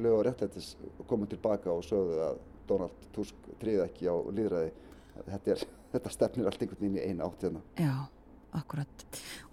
lög 0.00 0.14
og 0.16 0.22
réttlætis 0.24 0.70
komið 1.06 1.34
tilbaka 1.34 1.68
og 1.74 1.84
sögðu 1.84 2.22
að 2.30 2.38
Donald 2.66 3.08
Tusk 3.14 3.50
tríði 3.60 3.84
ekki 3.84 4.08
á 4.08 4.16
líðræði. 4.16 4.72
Þetta, 5.26 5.52
er, 5.52 5.64
þetta 5.94 6.14
stefnir 6.14 6.48
allt 6.48 6.64
einhvern 6.64 6.82
veginn 6.82 7.00
í 7.00 7.04
eina 7.10 7.28
átt 7.28 7.44
hérna. 7.46 7.62
Já, 7.76 7.92
akkurat. 8.58 9.04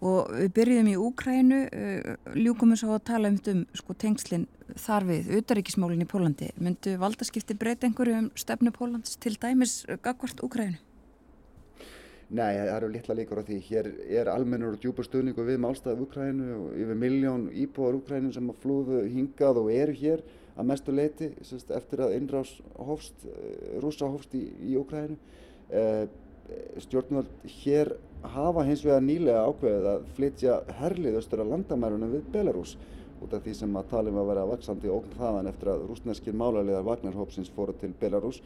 Og 0.01 0.31
við 0.33 0.53
byrjum 0.57 0.91
í 0.93 0.95
Úkrænu, 0.99 1.59
uh, 1.67 2.31
ljúkum 2.37 2.73
við 2.73 2.83
svo 2.83 2.95
að 2.97 3.05
tala 3.11 3.33
um, 3.33 3.41
um 3.53 3.65
sko, 3.77 3.97
tengslinn 4.05 4.47
þar 4.79 5.09
við, 5.11 5.29
auðaríkismálinn 5.37 6.05
í 6.05 6.09
Pólandi. 6.09 6.49
Myndu 6.63 6.95
valdaskipti 7.01 7.57
breyta 7.59 7.89
einhverju 7.89 8.23
um 8.23 8.31
stefnu 8.39 8.73
Pólans 8.75 9.19
til 9.21 9.35
dæmis 9.37 9.81
gagvart 10.01 10.41
Úkrænu? 10.45 10.81
Nei, 12.33 12.55
það 12.57 12.69
eru 12.73 12.87
litla 12.89 13.15
líkur 13.17 13.41
á 13.41 13.43
því. 13.45 13.57
Hér 13.67 13.87
er 14.17 14.29
almennur 14.31 14.73
og 14.73 14.81
djúpar 14.81 15.05
stuðningu 15.05 15.43
við 15.45 15.59
málstæðu 15.61 16.07
Úkrænu 16.07 16.47
og 16.55 16.79
yfir 16.81 16.97
miljón 16.97 17.43
íbúar 17.51 17.97
Úkrænu 17.99 18.31
sem 18.33 18.47
flúðu 18.63 19.03
hingað 19.05 19.59
og 19.61 19.69
eru 19.73 19.93
hér 19.99 20.23
að 20.57 20.69
mestu 20.71 20.95
leiti 20.95 21.29
eftir 21.77 22.01
að 22.01 22.15
innrás 22.17 22.55
hófst, 22.73 23.25
eh, 23.27 23.77
rúsa 23.83 24.09
hófst 24.09 24.33
í, 24.33 24.47
í 24.65 24.73
Úkrænu. 24.81 25.19
Eh, 25.69 26.07
stjórnvöld 26.83 27.29
hér 27.63 27.93
hafa 28.33 28.65
hins 28.67 28.83
vegar 28.85 29.03
nýlega 29.03 29.45
ákveðið 29.47 29.87
að 29.93 30.09
flytja 30.17 30.59
herlið 30.79 31.19
austur 31.19 31.43
að 31.43 31.53
landamærunum 31.53 32.13
við 32.17 32.27
Belarus 32.33 32.75
út 33.23 33.33
af 33.35 33.43
því 33.45 33.55
sem 33.55 33.79
að 33.79 33.89
talum 33.91 34.19
að 34.19 34.29
vera 34.31 34.45
vaksandi 34.49 34.91
ógn 34.91 35.17
þaðan 35.17 35.49
eftir 35.51 35.71
að 35.71 35.87
rúsneskir 35.89 36.35
málarlegar 36.35 36.85
Vagnarhópsins 36.87 37.51
fóru 37.55 37.75
til 37.79 37.93
Belarus 37.99 38.41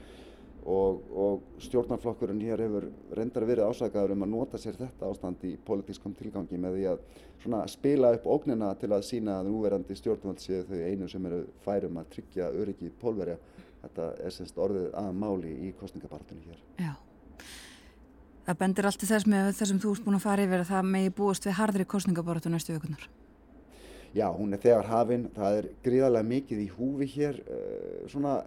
og, 0.68 1.02
og 1.15 1.64
stjórnarflokkurinn 1.64 2.41
hér 2.44 2.61
hefur 2.65 2.88
reyndar 3.15 3.45
verið 3.48 3.69
ásakaður 3.72 4.14
um 4.18 4.26
að 4.26 4.34
nota 4.34 4.60
sér 4.61 4.78
þetta 4.78 5.10
ástand 5.10 5.45
í 5.48 5.53
politískum 5.65 6.15
tilgangi 6.18 6.60
með 6.60 6.78
því 6.78 6.88
að 6.91 7.72
spila 7.72 8.11
upp 8.18 8.28
ógnina 8.28 8.74
til 8.80 8.91
að 8.91 9.06
sína 9.07 9.40
að 9.40 9.52
núverandi 9.53 9.95
stjórnvöld 9.98 10.44
séu 10.44 10.65
þau 10.68 10.82
einu 10.84 11.10
sem 11.10 11.30
eru 11.30 11.44
færum 11.64 12.02
að 12.02 12.11
tryggja 12.18 12.52
öryggi 12.52 12.91
pólverja. 13.02 13.38
Þetta 13.86 14.07
er 14.26 14.34
semst 14.36 14.57
orðið 14.60 14.90
að 14.99 15.11
máli 15.22 15.53
í 15.69 15.74
kostningabartunni 15.80 16.49
hér. 16.49 16.64
Já. 16.82 16.94
Það 18.48 18.60
bendir 18.61 18.88
allt 18.88 19.02
í 19.03 19.07
þess 19.10 19.28
með 19.28 19.48
þessum 19.57 19.80
þú 19.84 19.90
erst 19.91 20.06
búin 20.06 20.15
að 20.15 20.24
fara 20.24 20.44
yfir 20.48 20.61
að 20.64 20.69
það 20.69 20.91
megi 20.94 21.10
búist 21.18 21.44
við 21.44 21.57
hardri 21.57 21.86
kostningabartu 21.91 22.52
næstu 22.52 22.78
vikunar. 22.78 23.02
Já, 24.15 24.30
hún 24.32 24.56
er 24.56 24.61
þegar 24.64 24.88
hafinn. 24.88 25.26
Það 25.36 25.57
er 25.57 25.65
gríðarlega 25.84 26.30
mikið 26.30 26.61
í 26.64 26.68
húfi 26.72 27.07
hér 27.11 27.41
uh, 27.44 28.06
svona 28.07 28.38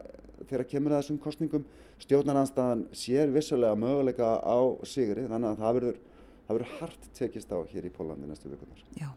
þegar 0.48 0.64
kemur 0.70 0.94
það 0.94 1.02
þessum 1.02 1.18
kostningum. 1.20 1.66
Stjórnarnanstæðan 2.00 2.86
sér 2.96 3.32
vissulega 3.34 3.76
möguleika 3.76 4.30
á 4.40 4.58
sigri 4.88 5.26
þannig 5.28 5.50
að 5.50 5.60
það 5.60 5.76
verður, 5.78 5.98
það 6.46 6.56
verður 6.56 6.78
hart 6.78 7.10
tekist 7.18 7.52
á 7.52 7.58
hér 7.60 7.88
í 7.90 7.92
Pólandi 7.92 8.30
næstu 8.30 8.48
vikunar. 8.48 8.80
Já, 8.96 9.10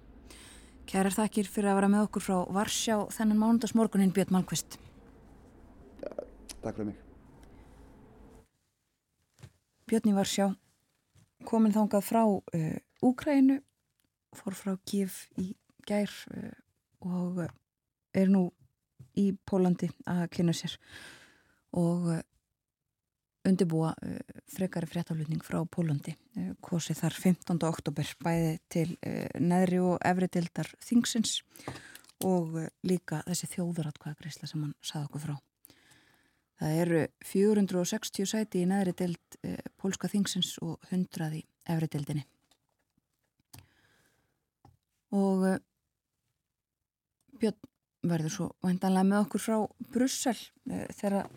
kærar 0.91 1.15
þakkir 1.15 1.47
fyrir 1.47 1.72
að 1.72 1.80
vera 1.80 1.91
með 1.93 2.10
okkur 2.10 2.26
frá 2.26 2.35
Varsjá 2.57 2.97
þennan 3.15 3.39
mánundagsmorgunin 3.39 4.11
Björn 4.11 4.35
Malmqvist. 4.35 4.76
Ja, 6.03 6.11
takk 6.60 6.76
fyrir 6.76 6.91
mig. 6.91 6.99
Björn 9.88 10.11
í 10.11 10.18
Varsjá, 10.19 10.49
komin 11.48 11.74
þángað 11.76 12.06
frá 12.06 12.24
uh, 12.26 12.76
Úkrænu, 13.03 13.60
fór 14.34 14.56
frá 14.57 14.74
Kíf 14.88 15.26
í 15.41 15.53
gær 15.88 16.11
uh, 16.34 16.52
og 17.03 17.44
uh, 17.45 17.49
er 18.15 18.32
nú 18.32 18.48
í 19.20 19.32
Pólandi 19.45 19.90
að 20.10 20.26
kynna 20.34 20.56
sér 20.57 20.76
og 21.78 22.10
uh, 22.15 22.22
undirbúa 23.48 23.91
uh, 23.94 24.41
frekari 24.49 24.90
fréttaflutning 24.90 25.44
frá 25.45 25.60
Pólandi. 25.68 26.15
Kosið 26.64 27.03
þar 27.03 27.20
15. 27.22 27.64
oktober 27.68 28.14
bæði 28.24 28.53
til 28.74 28.88
neðri 29.38 29.82
og 29.84 29.99
efri 30.02 30.32
dildar 30.34 30.72
þingsins 30.82 31.41
og 32.26 32.56
líka 32.88 33.22
þessi 33.28 33.52
þjóðuratkvæðagreysla 33.57 34.49
sem 34.49 34.64
hann 34.64 34.78
saði 34.82 35.10
okkur 35.10 35.26
frá. 35.28 35.36
Það 36.61 36.80
eru 36.84 37.01
460 37.25 38.30
sæti 38.30 38.61
í 38.61 38.69
neðri 38.69 38.93
dild 38.99 39.38
pólska 39.81 40.07
þingsins 40.11 40.53
og 40.61 40.77
100 40.91 41.39
í 41.39 41.41
efri 41.73 41.89
dildinni. 41.91 42.23
Og 45.13 45.45
Björn 47.41 47.59
verður 48.07 48.34
svo 48.34 48.49
vandanlega 48.63 49.07
með 49.07 49.25
okkur 49.25 49.43
frá 49.43 49.57
Brussel 49.93 50.35
uh, 50.35 50.85
þegar 50.95 51.27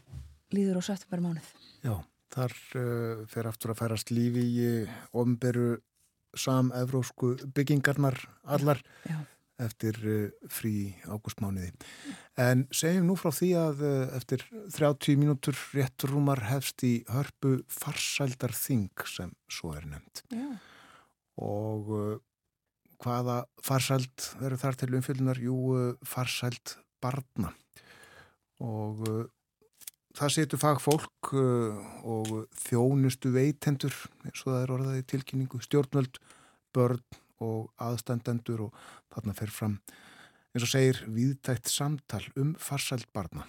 líður 0.55 0.81
á 0.83 0.83
september 0.87 1.23
mánuð. 1.25 1.49
Já, 1.83 1.95
þar 2.35 2.55
uh, 2.79 3.25
fer 3.31 3.51
aftur 3.51 3.73
að 3.73 3.81
færast 3.83 4.13
lífi 4.15 4.45
í 4.47 4.69
omberu 5.17 5.77
sam-evrósku 6.37 7.33
byggingarnar 7.57 8.19
allar 8.45 8.83
já, 9.07 9.15
já. 9.15 9.19
Eftir 9.63 9.99
uh, 10.05 10.49
frí 10.53 10.95
ágústmániði. 11.09 11.73
En 12.41 12.67
segjum 12.75 13.11
nú 13.11 13.17
frá 13.19 13.33
því 13.35 13.51
að 13.61 13.85
eftir 14.19 14.45
30 14.77 15.21
mínútur 15.21 15.59
réttur 15.77 16.13
rúmar 16.15 16.45
hefst 16.51 16.85
í 16.87 16.95
hörpu 17.09 17.59
farsældar 17.73 18.55
þing 18.57 19.07
sem 19.09 19.33
svo 19.49 19.73
er 19.77 19.87
nefnt. 19.89 20.25
Já. 20.35 20.49
Og 21.41 22.21
hvaða 23.03 23.43
farsæld 23.65 24.29
verður 24.41 24.63
þar 24.63 24.79
til 24.81 24.93
umfylgjunar? 24.99 25.41
Jú, 25.41 25.57
farsæld 26.05 26.77
barna 27.05 27.53
og 28.65 29.03
það 30.17 30.33
setur 30.33 30.61
fagfólk 30.63 31.33
og 31.37 32.33
þjónustu 32.57 33.33
veitendur 33.35 33.95
eins 34.25 34.43
og 34.45 34.53
það 34.53 34.61
er 34.63 34.75
orðaði 34.77 35.07
tilkynningu 35.13 35.61
stjórnvöld, 35.65 36.21
börn 36.73 37.03
og 37.45 37.71
aðstandendur 37.83 38.67
og 38.69 38.83
þarna 39.15 39.35
fer 39.37 39.53
fram 39.53 39.79
eins 40.57 40.65
og 40.65 40.73
segir 40.73 41.03
viðtækt 41.13 41.69
samtal 41.69 42.23
um 42.41 42.55
farsæld 42.57 43.09
barna. 43.13 43.45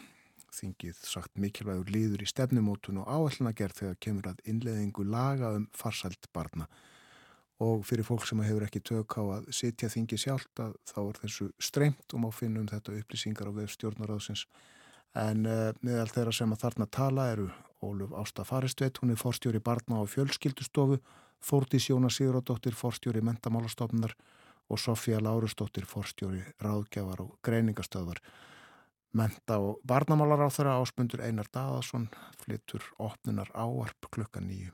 Þingið 0.58 0.98
sagt 1.06 1.38
mikilvægur 1.40 1.92
líður 1.94 2.24
í 2.26 2.28
stefnumótun 2.28 3.00
og 3.04 3.08
áallina 3.08 3.54
gerð 3.56 3.82
þegar 3.82 4.00
kemur 4.04 4.30
að 4.32 4.42
innleðingu 4.50 5.06
laga 5.08 5.54
um 5.56 5.68
farsæld 5.78 6.28
barna. 6.36 6.68
Og 7.64 7.86
fyrir 7.88 8.06
fólk 8.06 8.26
sem 8.28 8.42
hefur 8.44 8.66
ekki 8.68 8.84
tök 8.86 9.18
á 9.18 9.24
að 9.38 9.48
sitja 9.56 9.90
þingi 9.90 10.20
sjálft 10.20 10.60
að 10.62 10.76
þá 10.90 11.00
er 11.06 11.22
þessu 11.22 11.48
streymt 11.64 12.14
og 12.14 12.26
má 12.26 12.28
finna 12.36 12.62
um 12.62 12.68
þetta 12.70 12.98
upplýsingar 13.00 13.50
á 13.50 13.58
vef 13.58 13.72
stjórnaráðsins 13.78 14.44
en 15.18 15.48
uh, 15.48 15.72
meðal 15.82 16.10
þeirra 16.12 16.36
sem 16.36 16.54
að 16.54 16.64
þarna 16.66 16.90
tala 16.92 17.32
eru 17.32 17.48
Óluf 17.82 18.14
Ásta 18.18 18.44
Faristveit, 18.46 18.98
hún 19.02 19.14
er 19.14 19.20
forstjóri 19.22 19.62
barna 19.62 20.02
á 20.02 20.04
fjölskyldustofu, 20.10 20.98
Þórtís 21.44 21.90
Jóna 21.90 22.10
Sigurðardóttir, 22.12 22.76
forstjóri 22.76 23.22
mentamálastofnar 23.22 24.16
og 24.70 24.80
Sofía 24.80 25.20
Lárusdóttir, 25.24 25.86
forstjóri 25.86 26.44
ráðgjafar 26.64 27.22
og 27.24 27.38
greiningastöðvar. 27.46 28.22
Menta 29.18 29.60
og 29.64 29.80
barnamálar 29.88 30.44
á 30.44 30.50
þeirra 30.52 30.80
áspundur 30.82 31.24
Einar 31.24 31.48
Daðarsson 31.54 32.10
flyttur 32.44 32.84
opnunar 33.00 33.50
áarp 33.56 34.12
klukka 34.12 34.44
nýju. 34.44 34.74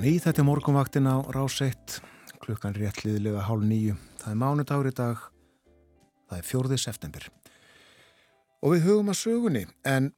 Ný, 0.00 0.14
þetta 0.16 0.40
er 0.40 0.46
morgunvaktin 0.48 1.08
á 1.08 1.20
ráseitt, 1.34 1.98
klukkan 2.40 2.72
réttliðilega 2.76 3.42
hálf 3.44 3.66
nýju. 3.68 3.96
Það 4.20 4.32
er 4.32 4.38
mánudagur 4.40 4.88
í 4.88 4.92
dag, 4.96 5.24
það 6.30 6.38
er 6.38 6.46
fjórði 6.48 6.78
september. 6.80 7.26
Og 8.64 8.74
við 8.74 8.86
hugum 8.86 9.12
að 9.12 9.18
sögunni, 9.20 9.62
en 9.84 10.10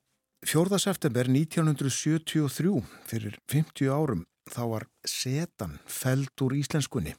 fjórða 0.47 0.79
september 0.83 1.31
1973, 1.31 2.75
fyrir 3.11 3.39
50 3.51 3.91
árum, 3.91 4.25
þá 4.51 4.63
var 4.71 4.87
setan 5.09 5.79
feld 5.87 6.45
úr 6.47 6.55
íslenskunni. 6.61 7.17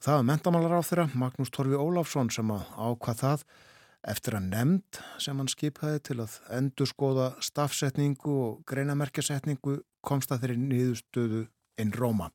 Það 0.00 0.20
var 0.20 0.28
mentamálar 0.30 0.78
á 0.80 0.82
þeirra, 0.84 1.08
Magnús 1.12 1.52
Torfi 1.52 1.76
Óláfsson 1.76 2.32
sem 2.32 2.52
að 2.52 2.64
ákvað 2.76 3.20
það 3.20 3.44
eftir 4.06 4.36
að 4.38 4.48
nefnd 4.52 5.02
sem 5.20 5.36
hann 5.40 5.50
skipaði 5.50 6.00
til 6.08 6.20
að 6.22 6.38
endur 6.56 6.88
skoða 6.88 7.32
stafsetningu 7.42 8.32
og 8.46 8.64
greinamerkjasetningu 8.70 9.80
komst 10.06 10.30
að 10.30 10.44
þeirri 10.44 10.58
niðurstöðu 10.62 11.42
inn 11.80 11.94
Róma. 11.96 12.30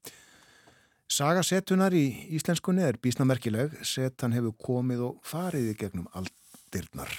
Saga 1.12 1.44
setunar 1.44 1.92
í 1.92 2.06
íslenskunni 2.38 2.86
er 2.88 3.00
bísnamerkileg, 3.04 3.74
setan 3.84 4.32
hefur 4.32 4.54
komið 4.64 5.02
og 5.10 5.18
farið 5.28 5.74
í 5.74 5.78
gegnum 5.82 6.08
aldirnar. 6.16 7.12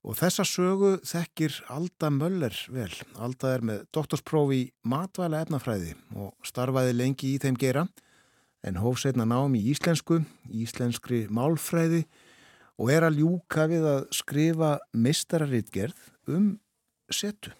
Og 0.00 0.16
þessa 0.16 0.46
sögu 0.48 0.94
þekkir 1.04 1.58
Alda 1.68 2.08
Möller 2.08 2.56
vel. 2.72 2.92
Alda 3.20 3.50
er 3.52 3.66
með 3.68 3.82
doktorsprófi 3.92 4.62
í 4.62 4.70
matvæla 4.88 5.42
efnafræði 5.44 5.92
og 6.16 6.32
starfaði 6.46 6.96
lengi 6.96 7.34
í 7.34 7.42
þeim 7.42 7.58
gera 7.60 7.84
en 8.64 8.80
hóf 8.80 9.02
setna 9.02 9.26
nám 9.28 9.54
í 9.56 9.62
íslensku, 9.72 10.22
íslenskri 10.48 11.26
málfræði 11.28 12.06
og 12.80 12.92
er 12.92 13.04
að 13.04 13.20
ljúka 13.20 13.66
við 13.68 13.86
að 13.88 14.02
skrifa 14.16 14.74
mistararritgerð 14.96 16.06
um 16.32 16.54
setu. 17.12 17.52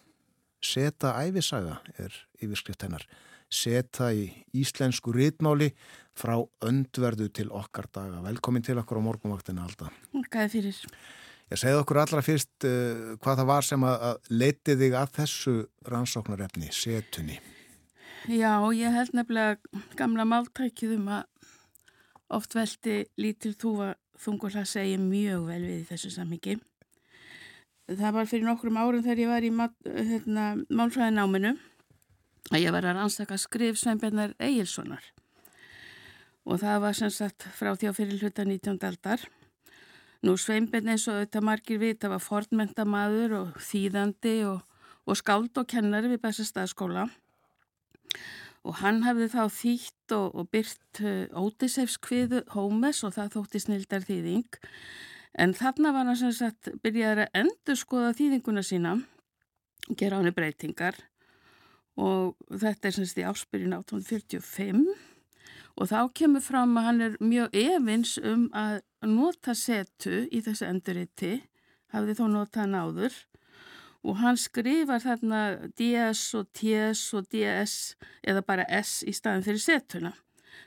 Seta 0.61 1.13
æfisaga 1.21 1.79
er 2.01 2.15
yfirskrift 2.41 2.85
hennar. 2.85 3.05
Seta 3.51 4.13
í 4.15 4.29
íslensku 4.55 5.11
ritmáli 5.11 5.71
frá 6.15 6.37
öndverðu 6.63 7.27
til 7.35 7.49
okkar 7.51 7.89
daga. 7.91 8.21
Velkomin 8.23 8.63
til 8.63 8.77
okkur 8.79 9.01
á 9.03 9.07
morgunvaktina 9.07 9.65
alltaf. 9.67 9.91
Gæði 10.31 10.51
fyrir. 10.55 10.79
Ég 11.51 11.59
segði 11.59 11.81
okkur 11.81 11.99
allra 11.99 12.21
fyrst 12.23 12.63
uh, 12.63 13.17
hvað 13.19 13.41
það 13.41 13.49
var 13.49 13.67
sem 13.67 13.83
að, 13.83 14.05
að 14.07 14.29
leiti 14.39 14.77
þig 14.79 14.93
að 14.95 15.17
þessu 15.17 15.55
rannsóknarefni, 15.91 16.69
setunni. 16.71 17.41
Já, 18.31 18.53
ég 18.77 18.95
held 18.95 19.15
nefnilega 19.17 19.81
gamla 19.99 20.27
máltækið 20.29 20.95
um 20.95 21.09
að 21.17 21.27
oft 22.31 22.55
veldi 22.55 23.01
lítil 23.19 23.51
þúfa 23.59 23.95
þungurlega 24.21 24.69
segja 24.69 24.99
mjög 25.01 25.47
vel 25.49 25.63
við 25.65 25.81
þessu 25.89 26.13
sammingi. 26.13 26.55
Það 27.91 28.15
var 28.15 28.29
fyrir 28.29 28.47
nokkrum 28.47 28.77
árum 28.79 29.03
þegar 29.03 29.19
ég 29.19 29.31
var 29.31 29.43
í 29.43 29.51
hérna, 29.51 30.45
málfræðináminu 30.69 31.55
að 32.49 32.63
ég 32.63 32.73
var 32.73 32.87
að 32.87 32.97
rannsaka 32.97 33.37
skrif 33.37 33.77
Sveinbjörnar 33.79 34.33
Egilsonar 34.41 35.03
og 36.45 36.57
það 36.63 36.81
var 36.81 36.97
sem 36.97 37.11
sagt 37.13 37.45
frá 37.53 37.75
því 37.75 37.91
á 37.91 37.93
fyrir 37.93 38.21
hluta 38.23 38.43
19. 38.47 38.79
aldar. 38.81 39.21
Nú 40.25 40.33
Sveinbjörn 40.37 40.89
eins 40.93 41.07
og 41.09 41.19
þetta 41.21 41.41
margir 41.45 41.81
vita 41.81 42.09
var 42.09 42.21
fornmentamaður 42.21 43.35
og 43.37 43.59
þýðandi 43.61 44.35
og, 44.49 44.63
og 45.05 45.17
skáld 45.17 45.57
og 45.57 45.69
kennari 45.69 46.09
við 46.11 46.23
Bessastæðaskóla 46.25 47.07
og 48.61 48.77
hann 48.81 49.01
hafði 49.05 49.29
þá 49.33 49.41
þýtt 49.49 50.15
og, 50.17 50.35
og 50.37 50.49
byrt 50.53 51.01
uh, 51.01 51.25
Ótisefskviðu 51.41 52.43
Hómes 52.53 53.01
og 53.07 53.15
það 53.15 53.37
þótti 53.37 53.63
snildar 53.63 54.05
þýðing 54.05 54.59
en 55.41 55.55
þarna 55.57 55.93
var 55.95 56.09
hann 56.09 56.19
sem 56.19 56.35
sagt 56.35 56.69
byrjaði 56.83 57.25
að 57.25 57.41
endur 57.41 57.79
skoða 57.79 58.13
þýðinguna 58.17 58.65
sína 58.65 58.97
gera 59.97 60.19
hann 60.19 60.35
breytingar 60.35 60.99
og 61.99 62.35
þetta 62.49 62.87
er 62.87 62.95
sem 62.95 63.07
sagt 63.07 63.21
í 63.21 63.27
áspyrjun 63.27 63.75
1845 63.79 64.85
og 65.81 65.89
þá 65.89 65.99
kemur 66.15 66.43
fram 66.43 66.77
að 66.79 66.87
hann 66.87 67.01
er 67.07 67.17
mjög 67.23 67.57
evins 67.57 68.15
um 68.21 68.47
að 68.57 68.81
nota 69.07 69.55
setu 69.57 70.25
í 70.31 70.41
þessu 70.45 70.67
enduriti 70.67 71.33
hafði 71.91 72.17
þó 72.19 72.25
notað 72.31 72.63
hann 72.63 72.79
áður 72.79 73.19
og 74.01 74.17
hann 74.21 74.39
skrifar 74.39 75.03
þarna 75.03 75.41
DS 75.77 76.23
og 76.39 76.49
TS 76.57 77.03
og 77.17 77.27
DS 77.33 77.75
eða 78.25 78.43
bara 78.45 78.65
S 78.81 79.01
í 79.05 79.13
staðin 79.13 79.45
fyrir 79.45 79.61
setuna. 79.61 80.13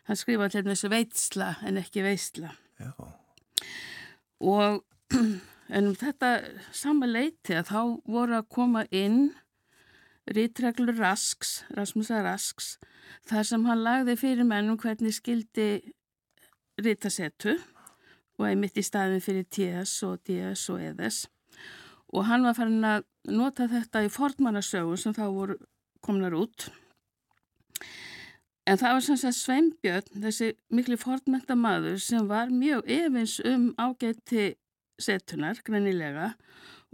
Hann 0.06 0.18
skrifar 0.20 0.52
til 0.52 0.64
þessu 0.66 0.90
veitsla 0.92 1.54
en 1.66 1.80
ekki 1.80 2.04
veistla. 2.04 2.52
Já. 2.78 2.92
Og 4.44 4.84
en 5.74 5.90
um 5.90 5.96
þetta 5.98 6.36
sama 6.74 7.08
leiti 7.10 7.56
að 7.58 7.72
þá 7.72 7.80
voru 8.06 8.38
að 8.38 8.50
koma 8.54 8.84
inn 8.94 9.32
rítreglur 10.30 10.96
Rasks, 10.98 11.64
Rasmusa 11.76 12.22
Rasks, 12.24 12.78
þar 13.28 13.48
sem 13.48 13.68
hann 13.68 13.84
lagði 13.84 14.16
fyrir 14.20 14.48
mennum 14.48 14.80
hvernig 14.80 15.14
skildi 15.16 15.68
rítasetu 16.80 17.58
og 18.38 18.48
einmitt 18.48 18.78
í 18.80 18.84
staðin 18.84 19.22
fyrir 19.22 19.46
TS 19.46 20.00
og 20.08 20.22
DS 20.26 20.68
og 20.72 20.82
EDS 20.82 21.24
og 22.14 22.26
hann 22.28 22.46
var 22.46 22.56
farin 22.56 22.86
að 22.86 23.04
nota 23.34 23.66
þetta 23.70 24.04
í 24.06 24.10
fornmannasögun 24.12 25.00
sem 25.00 25.14
þá 25.16 25.24
voru 25.34 25.58
komnar 26.04 26.36
út. 26.38 26.68
En 28.64 28.78
það 28.80 28.96
var 28.96 29.04
sem 29.04 29.18
sagt 29.20 29.38
Sveinbjörn, 29.40 30.22
þessi 30.24 30.52
miklu 30.72 30.96
fornmenta 31.00 31.56
maður 31.58 31.98
sem 32.00 32.28
var 32.28 32.52
mjög 32.52 32.86
efins 32.88 33.36
um 33.44 33.72
ágætti 33.76 34.54
setunar, 35.00 35.58
greinilega, 35.66 36.32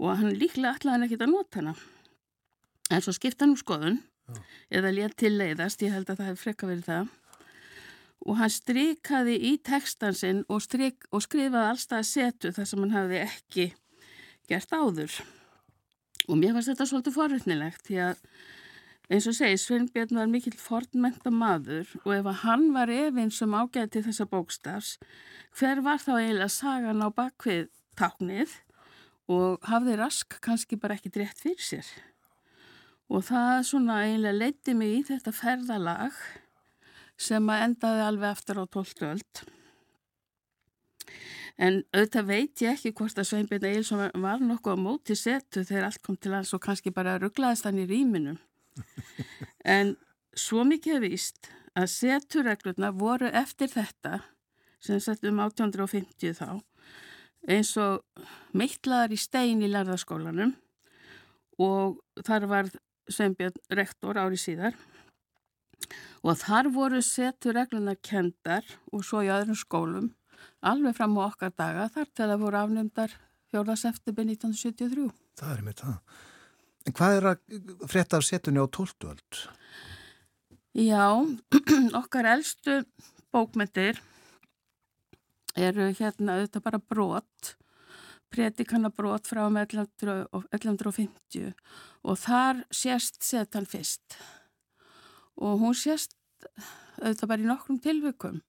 og 0.01 0.16
hann 0.19 0.35
líklega 0.40 0.90
hann 0.90 1.07
ekkit 1.07 1.27
að 1.27 1.35
nota 1.35 1.61
hana. 1.61 1.77
En 2.91 3.03
svo 3.05 3.15
skipta 3.15 3.47
hann 3.47 3.55
um 3.55 3.61
skoðun, 3.61 3.99
Já. 4.31 4.41
eða 4.81 4.95
létt 4.95 5.17
til 5.23 5.33
leiðast, 5.37 5.83
ég 5.83 5.95
held 5.95 6.11
að 6.11 6.21
það 6.21 6.31
hefði 6.31 6.43
frekka 6.45 6.71
verið 6.71 6.87
það, 6.89 7.11
og 8.27 8.39
hann 8.41 8.53
strykaði 8.53 9.37
í 9.49 9.53
tekstansinn 9.65 10.43
og, 10.49 10.65
og 11.11 11.25
skrifaði 11.25 11.67
allstað 11.71 12.09
setu 12.09 12.53
þar 12.57 12.69
sem 12.69 12.83
hann 12.85 12.97
hafði 12.97 13.21
ekki 13.25 13.67
gert 14.51 14.75
áður. 14.75 15.21
Og 16.29 16.37
mér 16.37 16.57
fannst 16.57 16.73
þetta 16.73 16.89
svolítið 16.91 17.17
forvittnilegt 17.17 17.87
því 17.87 18.01
að 18.11 18.25
eins 19.11 19.27
og 19.27 19.35
segi 19.35 19.59
Sveinbjörn 19.59 20.19
var 20.21 20.29
mikill 20.31 20.57
fornmenta 20.61 21.33
maður 21.35 21.89
og 22.05 22.12
ef 22.15 22.29
að 22.31 22.43
hann 22.45 22.67
var 22.77 22.93
efins 22.95 23.41
sem 23.41 23.57
ágæti 23.57 24.05
þessa 24.05 24.27
bókstafs 24.31 24.93
hver 25.59 25.81
var 25.87 26.03
þá 26.03 26.12
eiginlega 26.19 26.53
sagan 26.55 27.03
á 27.03 27.09
bakvið 27.11 27.71
táknið 27.99 28.53
og 29.31 29.67
hafði 29.67 29.97
rask 29.99 30.39
kannski 30.45 30.79
bara 30.79 30.99
ekki 30.99 31.11
drétt 31.15 31.43
fyrir 31.43 31.62
sér. 31.62 31.89
Og 33.11 33.24
það 33.27 33.65
svona 33.66 34.03
eiginlega 34.05 34.39
leiti 34.39 34.74
mig 34.78 34.93
í 34.95 35.07
þetta 35.09 35.32
ferðalag 35.35 36.19
sem 37.20 37.49
að 37.51 37.65
endaði 37.66 38.05
alveg 38.07 38.37
aftur 38.37 38.61
á 38.62 38.65
12. 38.70 39.09
öld. 39.09 39.41
En 41.61 41.81
auðvitað 41.93 42.28
veit 42.31 42.62
ég 42.65 42.77
ekki 42.77 42.93
hvort 42.97 43.19
að 43.20 43.27
Sveinbjörn 43.28 43.66
Eilsson 43.69 44.05
var 44.23 44.41
nokkuð 44.41 44.78
á 44.78 44.85
móti 44.85 45.16
setu 45.19 45.65
þegar 45.66 45.91
allt 45.91 46.03
kom 46.07 46.16
til 46.16 46.32
hans 46.32 46.55
og 46.57 46.62
kannski 46.65 46.93
bara 46.95 47.19
rugglaðist 47.20 47.66
hann 47.69 47.82
í 47.82 47.89
rýminu. 47.91 48.39
En 49.61 49.93
svo 50.32 50.62
mikið 50.65 50.95
hefur 50.95 51.03
víst 51.05 51.51
að 51.77 51.91
setureglurna 51.93 52.89
voru 52.97 53.28
eftir 53.28 53.69
þetta, 53.69 54.23
sem 54.81 55.01
sett 55.05 55.27
um 55.28 55.43
1850 55.45 56.32
þá, 56.39 56.62
eins 57.45 57.74
og 57.77 58.24
meittlaðar 58.57 59.12
í 59.12 59.19
stein 59.20 59.61
í 59.61 59.69
lærðaskólanum 59.69 60.55
og 61.61 62.01
þar 62.24 62.49
var 62.49 62.70
Sveinbjörn 63.11 63.59
rektor 63.77 64.19
ári 64.20 64.39
síðar 64.41 64.78
og 66.23 66.37
þar 66.41 66.70
voru 66.74 67.01
setureglurna 67.05 67.97
kendar 68.05 68.66
og 68.93 69.05
svo 69.07 69.23
í 69.24 69.31
öðrum 69.32 69.59
skólum 69.59 70.11
alveg 70.61 70.97
fram 70.97 71.16
á 71.19 71.27
okkar 71.27 71.55
daga 71.57 71.89
þar 71.93 72.11
til 72.15 72.28
að 72.28 72.43
voru 72.45 72.61
afnumdar 72.61 73.15
4. 73.51 73.77
september 73.77 74.28
1973. 74.28 75.09
Það 75.41 75.55
er 75.55 75.65
með 75.66 75.81
það. 75.81 75.97
En 76.87 76.97
hvað 76.97 77.16
er 77.16 77.27
að 77.31 77.89
frétta 77.91 78.20
af 78.20 78.27
setunni 78.27 78.62
á 78.62 78.66
12. 78.66 79.09
öld? 79.11 79.41
Já, 80.78 81.07
okkar 82.01 82.28
eldstu 82.37 82.82
bókmyndir 83.35 83.99
eru 85.59 85.89
hérna 85.99 86.39
auðvitað 86.39 86.65
bara 86.66 86.78
brot, 86.78 87.55
predikana 88.31 88.90
brot 88.94 89.27
frá 89.28 89.44
um 89.47 89.57
1150 89.59 91.52
og 92.05 92.19
þar 92.20 92.62
sést 92.74 93.23
setan 93.27 93.66
fyrst. 93.69 94.16
Og 95.40 95.59
hún 95.62 95.74
sést 95.77 96.16
auðvitað 97.01 97.31
bara 97.31 97.44
í 97.44 97.48
nokkrum 97.48 97.81
tilvikum. 97.82 98.40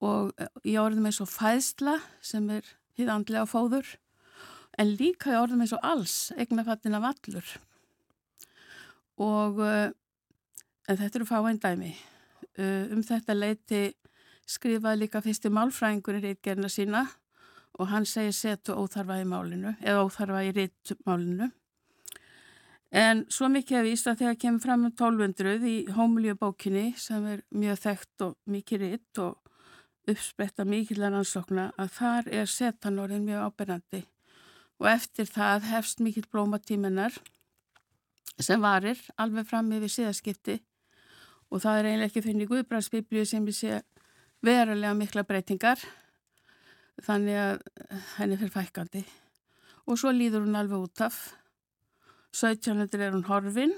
Og 0.00 0.32
eh, 0.40 0.48
í 0.64 0.76
orðum 0.80 1.08
eins 1.10 1.20
og 1.22 1.30
fæðsla 1.30 1.98
sem 2.24 2.46
er 2.52 2.66
hýð 2.98 3.12
andlega 3.14 3.48
fóður 3.48 3.96
en 4.80 4.94
líka 4.96 5.34
í 5.34 5.38
orðum 5.38 5.64
eins 5.64 5.74
og 5.76 5.84
alls 5.84 6.16
eignafattin 6.38 6.96
af 6.96 7.10
allur. 7.10 7.48
Og 9.20 9.58
uh, 9.60 9.90
en 10.88 11.00
þetta 11.00 11.20
eru 11.20 11.28
fáinn 11.28 11.60
dæmi. 11.60 11.90
Uh, 12.56 12.88
um 12.94 13.02
þetta 13.04 13.36
leiti 13.36 13.82
skrifaði 14.48 15.04
líka 15.04 15.20
fyrstu 15.22 15.52
málfræðingur 15.52 16.18
í 16.18 16.24
reitgerna 16.24 16.70
sína 16.72 17.04
og 17.78 17.88
hann 17.92 18.06
segir 18.08 18.34
setu 18.36 18.74
óþarfa 18.74 19.20
í 19.22 19.28
málinu 19.28 19.76
eða 19.80 20.04
óþarfa 20.06 20.44
í 20.48 20.54
reitmálinu 20.56 21.50
En 22.90 23.20
svo 23.30 23.46
mikið 23.46 23.76
að 23.86 24.16
þegar 24.18 24.38
kemur 24.42 24.62
fram 24.64 24.84
um 24.88 24.90
1200 24.90 25.62
í 25.62 25.74
hómulíubókinni 25.94 26.96
sem 26.98 27.26
er 27.30 27.42
mjög 27.54 27.78
þekkt 27.84 28.24
og 28.26 28.32
mikið 28.50 28.80
ritt 28.82 29.20
og 29.22 29.36
uppspretta 30.10 30.64
mikilvæg 30.66 31.12
rannsókna 31.12 31.68
að 31.78 31.92
þar 31.94 32.30
er 32.40 32.50
setanorðin 32.50 33.28
mjög 33.28 33.46
ábyrgandi 33.46 34.00
og 34.80 34.88
eftir 34.90 35.28
það 35.30 35.68
hefst 35.70 36.02
mikill 36.02 36.26
blómatíminar 36.32 37.14
sem 38.40 38.60
varir 38.60 38.98
alveg 39.20 39.46
fram 39.46 39.70
yfir 39.76 39.94
síðaskipti 39.94 40.58
og 41.50 41.62
það 41.62 41.78
er 41.78 41.88
eiginlega 41.90 42.10
ekki 42.10 42.24
fyrir 42.26 42.50
Guðbrandsbiblíu 42.50 43.26
sem 43.28 43.46
ég 43.46 43.58
sé 43.58 43.80
verulega 44.42 44.96
mikla 44.98 45.22
breytingar 45.28 45.78
þannig 47.06 47.38
að 47.40 47.62
henni 48.18 48.38
fyrir 48.40 48.54
fækandi 48.54 49.04
og 49.86 49.98
svo 49.98 50.12
líður 50.14 50.46
hún 50.46 50.58
alveg 50.58 50.88
út 50.88 51.04
af 51.06 51.20
1700 52.36 53.06
er 53.06 53.16
hún 53.16 53.26
horfin 53.26 53.72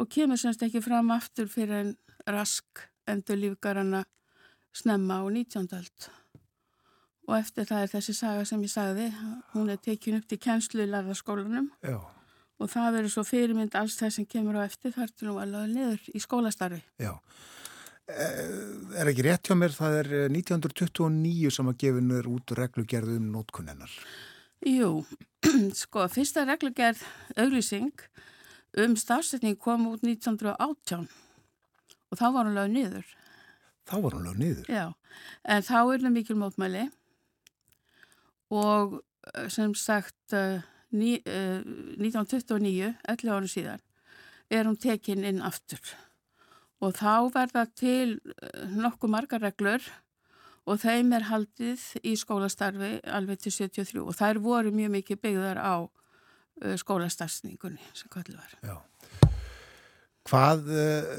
og 0.00 0.08
kemur 0.08 0.40
semst 0.40 0.62
ekki 0.64 0.82
fram 0.84 1.10
aftur 1.12 1.50
fyrir 1.50 1.82
en 1.82 1.92
rask 2.28 2.86
endur 3.10 3.38
lífgarana 3.40 4.04
snemma 4.72 5.20
á 5.20 5.24
19. 5.28 5.68
öld. 5.76 6.08
Og 7.28 7.36
eftir 7.38 7.66
það 7.68 7.84
er 7.84 7.92
þessi 7.92 8.14
saga 8.16 8.46
sem 8.48 8.62
ég 8.64 8.72
sagði, 8.72 9.10
hún 9.52 9.70
er 9.70 9.78
tekin 9.82 10.18
upp 10.18 10.26
til 10.30 10.40
kennslu 10.40 10.82
í 10.82 10.90
larðaskólanum 10.90 11.70
og 12.60 12.68
það 12.68 12.96
verður 12.96 13.12
svo 13.14 13.24
fyrirmynd 13.24 13.76
alls 13.78 13.96
þess 13.98 14.18
sem 14.18 14.26
kemur 14.28 14.58
á 14.58 14.66
eftir 14.66 14.94
þar 14.96 15.12
til 15.14 15.28
nú 15.28 15.38
alveg 15.42 15.70
niður 15.70 16.08
í 16.14 16.22
skólastarfi. 16.22 16.80
Já, 17.00 17.14
er 18.10 19.10
ekki 19.10 19.24
rétt 19.26 19.48
hjá 19.48 19.56
mér, 19.58 19.74
það 19.74 19.96
er 20.00 20.10
1929 20.30 21.46
eh, 21.46 21.54
sem 21.54 21.70
að 21.70 21.78
gefinur 21.82 22.28
út 22.30 22.54
reglugerð 22.58 23.16
um 23.16 23.30
nótkunnennar. 23.34 23.92
Jú, 24.66 24.90
sko, 25.82 26.06
fyrsta 26.12 26.44
reglugerð 26.48 27.02
auglýsing 27.40 28.04
um 28.80 28.96
stafsetning 28.98 29.58
kom 29.58 29.88
út 29.90 30.04
1918 30.06 31.08
og 32.10 32.18
þá 32.18 32.26
var 32.34 32.48
hún 32.48 32.58
lög 32.58 32.72
niður. 32.74 33.14
Þá 33.88 33.96
var 34.04 34.16
hún 34.18 34.26
lög 34.28 34.40
niður? 34.40 34.66
Já, 34.70 34.86
en 35.44 35.66
þá 35.66 35.78
er 35.80 36.04
það 36.04 36.16
mikil 36.18 36.38
mótmæli 36.38 36.84
og 38.50 39.00
eh, 39.34 39.48
sem 39.52 39.74
sagt 39.78 40.36
ní, 40.90 41.20
uh, 41.22 41.62
1929, 42.02 42.94
11 43.06 43.30
árum 43.30 43.50
síðan, 43.50 43.82
er 44.50 44.66
hún 44.66 44.78
tekin 44.80 45.22
inn 45.26 45.42
aftur 45.46 45.78
og 46.80 46.96
þá 46.96 47.14
verða 47.34 47.66
til 47.76 48.18
uh, 48.18 48.76
nokkuð 48.76 49.12
margar 49.12 49.44
reglur 49.44 49.84
og 50.68 50.80
þeim 50.82 51.14
er 51.16 51.26
haldið 51.30 51.82
í 52.06 52.14
skólastarfi 52.18 52.98
alveg 53.08 53.40
til 53.42 53.54
73 53.56 54.04
og 54.04 54.16
þær 54.16 54.40
voru 54.44 54.72
mjög 54.74 54.94
mikið 54.98 55.22
byggðar 55.24 55.60
á 55.60 55.74
uh, 55.84 56.76
skólastarfsningunni 56.80 57.82
sem 57.96 58.12
kallu 58.12 58.36
var. 58.36 58.56
Já. 58.64 58.78
Hvað 60.30 60.68
uh, 60.70 61.14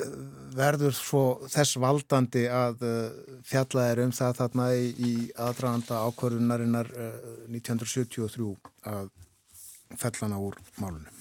verður 0.57 0.95
svo 0.95 1.23
þess 1.51 1.79
valdandi 1.81 2.45
að 2.47 2.85
uh, 2.87 3.39
fjalla 3.45 3.89
er 3.91 4.03
um 4.05 4.13
það 4.15 4.37
þarna 4.43 4.69
í, 4.77 4.91
í 4.97 5.13
aðdraganda 5.35 6.03
ákvörunarinnar 6.07 6.93
1973 7.49 8.53
að 8.93 9.09
fellana 9.99 10.39
úr 10.41 10.61
málunum? 10.79 11.20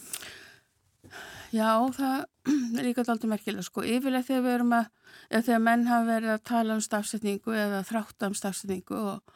Já, 1.51 1.83
það 1.97 2.27
er 2.79 2.87
líka 2.87 3.03
alltaf 3.03 3.27
merkilega 3.27 3.67
sko. 3.67 3.83
Yfirlega 3.83 4.27
þegar 4.29 4.43
við 4.45 4.57
erum 4.57 4.75
að, 4.77 4.91
eða 5.29 5.45
þegar 5.49 5.63
menn 5.67 5.87
hafa 5.89 6.07
verið 6.07 6.33
að 6.35 6.43
tala 6.51 6.77
um 6.77 6.83
stafsetningu 6.85 7.55
eða 7.59 7.81
þrátt 7.89 8.27
um 8.29 8.37
stafsetningu 8.39 8.99
og, 9.01 9.33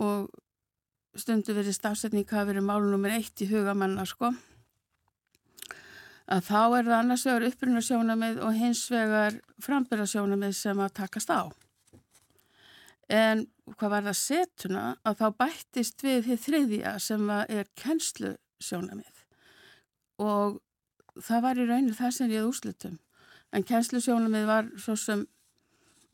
og 0.00 1.18
stundu 1.18 1.56
verið 1.56 1.76
stafsetning 1.76 2.28
hafa 2.30 2.48
verið 2.48 2.64
málunumir 2.64 3.18
eitt 3.18 3.42
í 3.44 3.48
hugamanna 3.50 4.06
sko. 4.08 4.32
Að 6.28 6.44
þá 6.44 6.60
er 6.60 6.88
það 6.88 6.96
annars 6.98 7.24
vegar 7.28 7.46
uppbyrnarsjónamið 7.48 8.40
og 8.44 8.56
hins 8.56 8.82
vegar 8.92 9.36
frambyrnarsjónamið 9.64 10.54
sem 10.56 10.80
að 10.84 10.94
takast 11.00 11.32
á. 11.32 11.44
En 13.08 13.46
hvað 13.76 13.92
var 13.94 14.08
það 14.08 14.18
setuna 14.20 14.86
að 15.08 15.20
þá 15.20 15.28
bættist 15.42 16.04
við 16.04 16.24
því 16.24 16.38
þriðja 16.44 16.94
sem 17.00 17.30
er 17.36 17.68
kennslu 17.76 18.34
sjónamið 18.64 19.24
og 20.20 20.58
það 21.24 21.44
var 21.44 21.60
í 21.60 21.66
rauninu 21.68 21.96
það 21.96 22.14
sem 22.18 22.34
ég 22.34 22.48
úslutum 22.48 22.98
en 23.52 23.64
kennslusjónumið 23.64 24.46
var 24.48 24.68
svo 24.80 24.96
sem 24.98 25.24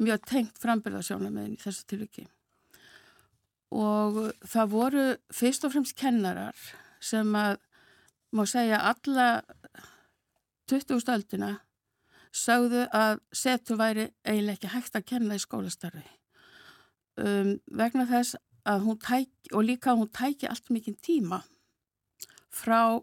mjög 0.03 0.25
tengt 0.29 0.59
frambyrðarsjónumiðin 0.63 1.57
í 1.57 1.61
þessu 1.63 1.87
tilviki 1.91 2.27
og 3.75 4.19
það 4.47 4.73
voru 4.73 5.05
fyrst 5.35 5.67
og 5.67 5.75
fremst 5.75 5.97
kennarar 5.99 6.59
sem 7.03 7.31
að 7.39 7.59
má 8.35 8.45
segja 8.51 8.81
alla 8.91 9.29
20. 10.71 10.99
stöldina 11.03 11.53
sögðu 12.35 12.87
að 12.95 13.21
setu 13.35 13.79
væri 13.79 14.09
eiginlega 14.27 14.57
ekki 14.57 14.73
hægt 14.73 14.99
að 14.99 15.09
kenna 15.13 15.39
í 15.39 15.43
skólastarfi 15.43 16.05
um, 17.23 17.55
vegna 17.71 18.07
þess 18.11 18.39
að 18.67 18.87
hún 18.89 18.99
tæki 19.03 19.53
og 19.53 19.67
líka 19.69 19.95
hún 19.95 20.11
tæki 20.11 20.49
allt 20.51 20.71
mikið 20.73 20.97
tíma 21.05 21.43
frá 22.55 23.03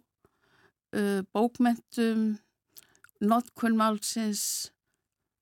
uh, 0.97 1.22
bókmentum, 1.34 2.38
notkunnmálsins, 3.22 4.72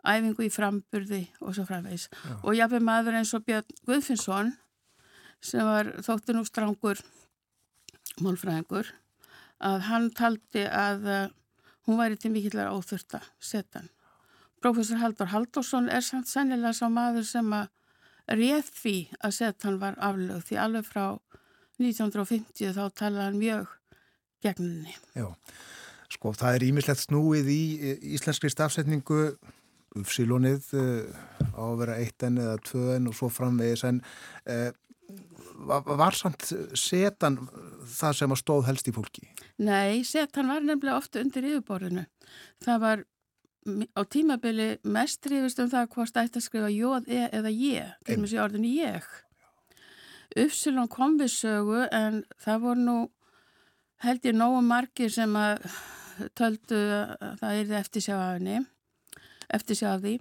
æfingu 0.08 0.48
í 0.48 0.52
framburði 0.54 1.26
og 1.44 1.56
svo 1.56 1.66
framvegs. 1.68 2.08
Já. 2.12 2.36
Og 2.44 2.58
jáfnveg 2.58 2.86
maður 2.88 3.20
eins 3.20 3.34
og 3.36 3.46
Björn 3.48 3.78
Guðfinnsson 3.88 4.54
sem 5.44 5.66
var 5.66 5.94
þóttin 6.04 6.42
úr 6.42 6.48
strangur 6.48 7.02
málfræðingur 8.20 8.90
að 9.64 9.86
hann 9.88 10.10
taldi 10.16 10.66
að 10.66 11.08
uh, 11.08 11.24
hún 11.88 12.00
væri 12.00 12.20
til 12.20 12.34
að 12.36 12.84
setja 13.40 13.80
hann. 13.80 13.90
Profesor 14.60 15.00
Haldur 15.00 15.32
Haldursson 15.32 15.88
er 15.90 16.04
samt 16.04 16.28
sennilega 16.28 16.76
sá 16.76 16.90
maður 16.92 17.24
sem 17.28 17.54
að 17.56 17.70
rétt 18.40 18.72
því 18.76 18.96
að 19.24 19.36
setja 19.38 19.70
hann 19.70 19.80
var 19.82 19.96
aflög 20.04 20.44
því 20.46 20.58
alveg 20.60 20.88
frá 20.88 21.06
1950 21.80 22.76
þá 22.76 22.84
talaði 22.92 23.26
hann 23.26 23.40
mjög 23.40 23.76
gegninni. 24.44 24.96
Já, 25.18 25.30
sko 26.16 26.34
það 26.38 26.58
er 26.58 26.68
ímislegt 26.70 27.06
snúið 27.06 27.50
í 27.54 27.62
íslenskri 28.16 28.52
stafsetningu 28.54 29.24
uppsílónið 29.98 30.74
uh, 30.78 31.10
á 31.58 31.64
að 31.66 31.80
vera 31.82 31.98
eitt 32.02 32.26
enn 32.28 32.42
eða 32.42 32.60
tvö 32.66 32.96
enn 32.96 33.10
og 33.10 33.18
svo 33.18 33.32
framvegis 33.34 33.86
en 33.90 34.04
uh, 34.46 34.70
var 35.68 36.16
samt 36.16 36.46
setan 36.78 37.38
það 37.90 38.18
sem 38.20 38.34
að 38.34 38.42
stóð 38.42 38.68
helst 38.70 38.90
í 38.90 38.96
fólki? 38.96 39.26
Nei, 39.60 40.04
setan 40.08 40.52
var 40.52 40.64
nefnilega 40.64 41.00
ofta 41.00 41.20
undir 41.24 41.48
yfirborðinu. 41.50 42.06
Það 42.64 42.84
var 42.86 43.04
á 43.96 44.02
tímabili 44.08 44.70
mest 44.88 45.26
rífist 45.28 45.60
um 45.60 45.72
það 45.72 45.90
hvort 45.96 46.20
ætti 46.22 46.40
að 46.40 46.46
skrifa 46.46 46.70
jóð, 46.72 47.10
e 47.12 47.26
eða 47.36 47.52
ég, 47.52 47.98
til 48.06 48.16
og 48.16 48.24
með 48.24 48.32
sér 48.32 48.44
orðinu 48.46 48.72
ég. 48.78 49.10
Uppsílón 50.40 50.92
kom 50.92 51.18
við 51.20 51.34
sögu 51.34 51.88
en 51.92 52.22
það 52.40 52.64
voru 52.66 52.86
nú 52.86 52.98
held 54.06 54.26
ég 54.26 54.36
nógu 54.38 54.62
margir 54.66 55.12
sem 55.14 55.36
að 55.36 55.64
töldu 56.38 56.80
að 56.80 57.40
það 57.42 57.62
er 57.62 57.74
eftir 57.80 58.06
sjá 58.06 58.16
af 58.18 58.36
henni 58.38 58.60
eftir 59.50 59.80
sjá 59.80 59.94
af 59.96 60.04
því. 60.04 60.16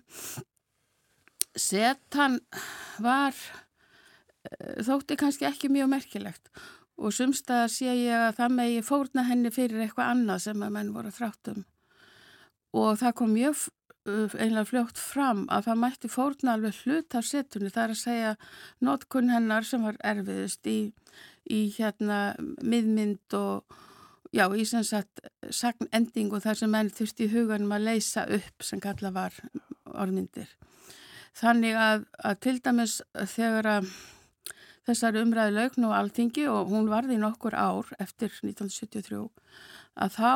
Setan 1.58 2.38
var 3.02 3.34
eh, 3.34 4.78
þótti 4.86 5.18
kannski 5.20 5.48
ekki 5.48 5.70
mjög 5.72 5.90
merkilegt 5.94 6.52
og 6.98 7.14
sumstaðar 7.14 7.70
sé 7.72 7.90
ég 7.94 8.28
að 8.28 8.38
það 8.40 8.54
megi 8.58 8.84
fórna 8.86 9.24
henni 9.28 9.52
fyrir 9.54 9.84
eitthvað 9.84 10.14
annað 10.14 10.46
sem 10.48 10.62
að 10.64 10.74
menn 10.74 10.94
voru 10.94 11.12
þráttum 11.14 11.66
og 12.78 12.98
það 13.00 13.14
kom 13.20 13.34
mjög 13.34 13.68
einlega 14.08 14.64
fljótt 14.68 15.00
fram 15.00 15.44
að 15.52 15.66
það 15.68 15.80
mætti 15.82 16.10
fórna 16.10 16.54
alveg 16.54 16.78
hlut 16.84 17.16
af 17.18 17.26
setunni. 17.28 17.72
Það 17.72 17.82
er 17.82 17.92
að 17.92 18.00
segja 18.00 18.30
notkunn 18.84 19.32
hennar 19.32 19.66
sem 19.68 19.84
var 19.84 19.98
erfiðust 20.00 20.68
í 20.70 20.78
í 21.50 21.68
hérna 21.76 22.34
miðmynd 22.38 23.36
og 23.38 23.78
já, 24.34 24.44
í 24.52 24.64
sem 24.68 24.84
sagt 24.84 25.22
sagnending 25.54 26.32
og 26.32 26.44
þar 26.44 26.60
sem 26.60 26.72
menn 26.72 26.92
þurfti 26.92 27.26
í 27.26 27.32
huganum 27.32 27.74
að 27.76 27.88
leysa 27.90 28.26
upp 28.38 28.66
sem 28.66 28.82
kalla 28.82 29.12
var 29.14 29.36
orðmyndir. 29.88 30.50
Þannig 31.38 31.76
að, 31.78 32.06
að 32.24 32.38
til 32.44 32.56
dæmis 32.64 33.00
þegar 33.34 33.72
að 33.78 33.90
þessar 34.88 35.18
umræði 35.20 35.54
laugn 35.54 35.86
og 35.88 35.94
alþingi 35.96 36.46
og 36.50 36.72
hún 36.72 36.88
varði 36.90 37.18
nokkur 37.20 37.56
ár 37.56 37.90
eftir 38.00 38.32
1973 38.40 39.26
að 39.98 40.14
þá 40.14 40.32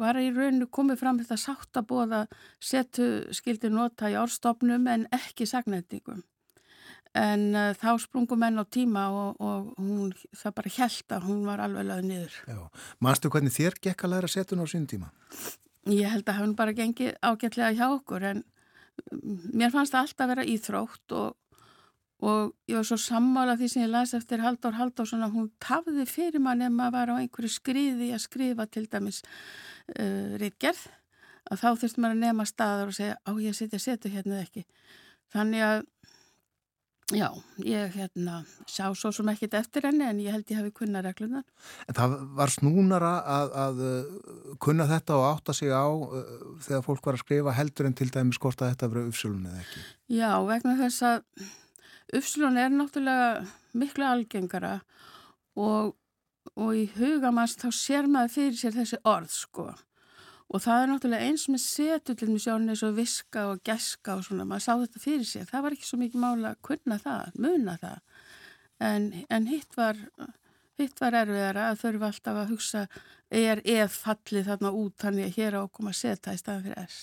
var 0.00 0.18
í 0.20 0.30
rauninu 0.34 0.68
komið 0.74 1.00
fram 1.00 1.20
þetta 1.20 1.38
sátt 1.40 1.78
að 1.78 1.88
bóða 1.92 2.22
setu 2.60 3.08
skildi 3.34 3.70
nota 3.72 4.10
í 4.10 4.18
orðstofnum 4.20 4.88
en 4.90 5.06
ekki 5.14 5.46
sagnendingum 5.48 6.24
en 7.16 7.44
uh, 7.54 7.70
þá 7.78 7.88
sprungum 8.02 8.40
menn 8.42 8.60
á 8.60 8.64
tíma 8.68 9.06
og, 9.14 9.40
og 9.40 9.72
hún, 9.80 10.12
það 10.36 10.54
bara 10.58 10.74
held 10.76 11.16
að 11.16 11.26
hún 11.28 11.40
var 11.48 11.62
alveg 11.64 11.88
lögð 11.88 12.06
niður. 12.08 12.36
Mannstu 13.04 13.32
hvernig 13.32 13.54
þér 13.54 13.78
gekk 13.88 14.04
að 14.04 14.14
læra 14.14 14.30
setun 14.32 14.62
á 14.62 14.66
sín 14.68 14.86
tíma? 14.90 15.10
Ég 15.88 16.10
held 16.12 16.28
að 16.28 16.40
hann 16.42 16.54
bara 16.58 16.76
gengi 16.76 17.12
ágætlega 17.24 17.74
hjá 17.78 17.86
okkur 17.88 18.26
en 18.32 18.42
mm, 19.12 19.54
mér 19.56 19.72
fannst 19.74 19.94
það 19.94 20.04
alltaf 20.04 20.24
að 20.26 20.32
vera 20.34 20.46
íþrótt 20.52 21.16
og, 21.16 21.64
og 22.28 22.52
ég 22.68 22.76
var 22.80 22.88
svo 22.90 23.00
sammála 23.00 23.56
því 23.56 23.72
sem 23.72 23.84
ég 23.86 23.92
las 23.94 24.14
eftir 24.18 24.44
Haldur 24.44 24.76
Haldursson 24.76 25.24
að 25.24 25.36
hún 25.38 25.50
tafði 25.64 26.06
fyrir 26.10 26.44
mann 26.44 26.64
ef 26.66 26.74
maður 26.74 26.96
var 26.98 27.14
á 27.16 27.20
einhverju 27.22 27.54
skriði 27.56 28.12
að 28.12 28.24
skrifa 28.26 28.68
til 28.68 28.84
dæmis 28.90 29.22
uh, 29.24 30.36
reitgerð 30.40 30.88
að 31.48 31.62
þá 31.62 31.68
þurftum 31.80 32.04
maður 32.04 32.16
að 32.16 32.24
nema 32.26 32.48
staður 32.48 32.90
og 32.90 32.98
segja 32.98 33.20
á 33.24 33.32
ég 33.40 33.56
setja 33.56 33.80
setu 33.80 34.12
hérna 34.12 34.36
eða 34.36 34.48
ekki 34.48 34.64
þannig 35.32 35.64
að 35.64 35.86
Já, 37.08 37.30
ég 37.64 37.94
hérna 37.96 38.42
sá 38.68 38.90
svo 38.92 39.08
sem 39.16 39.28
ekkit 39.32 39.54
eftir 39.56 39.86
henni 39.88 40.04
en 40.04 40.18
ég 40.20 40.34
held 40.34 40.50
ég 40.52 40.58
hafi 40.60 40.72
kunna 40.76 41.00
reglunar. 41.00 41.46
En 41.88 41.96
það 41.96 42.16
var 42.36 42.52
snúnara 42.52 43.12
að, 43.24 43.54
að 43.62 43.80
kunna 44.60 44.84
þetta 44.90 45.16
og 45.16 45.24
átta 45.30 45.54
sig 45.56 45.72
á 45.72 45.88
uh, 45.88 46.18
þegar 46.66 46.84
fólk 46.84 47.08
var 47.08 47.16
að 47.16 47.22
skrifa 47.24 47.56
heldur 47.56 47.88
en 47.88 47.96
til 47.96 48.10
dæmis 48.12 48.40
hvort 48.42 48.60
að 48.60 48.74
þetta 48.74 48.90
verið 48.92 49.08
uppsölun 49.08 49.48
eða 49.48 49.62
ekki? 49.64 49.86
Já, 50.18 50.30
vegna 50.50 50.76
þess 50.82 51.06
að 51.08 51.48
uppsölun 52.20 52.60
er 52.60 52.76
náttúrulega 52.76 53.32
miklu 53.80 54.08
algengara 54.10 54.74
og, 55.56 55.96
og 56.60 56.76
í 56.76 56.90
hugamanns 56.98 57.56
þá 57.56 57.70
sér 57.72 58.12
maður 58.12 58.36
fyrir 58.36 58.60
sér 58.60 58.76
þessi 58.82 59.00
orð 59.08 59.32
sko. 59.32 59.70
Og 60.48 60.62
það 60.64 60.82
er 60.82 60.88
náttúrulega 60.88 61.28
eins 61.28 61.44
með 61.52 61.60
setu 61.60 62.14
til 62.16 62.30
mjög 62.30 62.44
sjónu 62.46 62.72
eins 62.72 62.84
og 62.86 62.96
viska 62.96 63.44
og 63.50 63.60
geska 63.68 64.16
og 64.16 64.24
svona, 64.24 64.46
maður 64.48 64.64
sá 64.64 64.72
þetta 64.80 65.02
fyrir 65.02 65.28
sig. 65.28 65.44
Það 65.50 65.64
var 65.66 65.76
ekki 65.76 65.88
svo 65.90 66.00
mikið 66.00 66.22
mála 66.24 66.54
að 66.54 66.62
kunna 66.70 66.96
það, 67.02 67.36
muna 67.36 67.76
það. 67.82 68.24
En, 68.88 69.10
en 69.28 69.48
hitt 69.50 69.76
var, 69.76 70.00
hitt 70.80 71.02
var 71.02 71.18
erfiðara 71.20 71.68
að 71.68 71.82
þurfa 71.82 72.08
alltaf 72.12 72.40
að 72.40 72.52
hugsa 72.54 72.86
er 73.28 73.60
ef 73.68 73.98
fallið 74.06 74.46
þarna 74.48 74.70
út 74.72 74.94
þannig 75.02 75.26
að 75.28 75.34
hér 75.36 75.56
á 75.60 75.62
koma 75.68 75.92
að 75.92 75.98
setja 75.98 76.32
í 76.32 76.40
staðan 76.40 76.64
fyrir 76.64 76.86
S. 76.86 76.96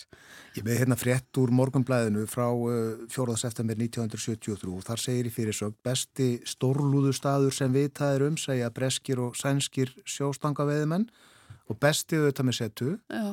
Ég 0.57 0.65
með 0.65 0.79
hérna 0.81 0.97
frétt 0.97 1.39
úr 1.41 1.53
morgunblæðinu 1.53 2.25
frá 2.31 2.47
4. 2.49 3.37
september 3.37 3.77
1973 3.77 4.73
og 4.73 4.87
þar 4.87 5.03
segir 5.03 5.29
í 5.29 5.35
fyrirsög 5.35 5.77
besti 5.85 6.31
stórlúðu 6.49 7.13
staður 7.13 7.53
sem 7.53 7.77
vitaðir 7.77 8.25
um 8.31 8.41
segja 8.41 8.73
breskir 8.73 9.21
og 9.21 9.37
sænskir 9.37 9.93
sjóstangaveðimenn 10.01 11.05
og 11.69 11.79
bestið 11.81 12.25
auðvitað 12.25 12.47
með 12.49 12.57
setu 12.59 12.91
Já, 13.09 13.25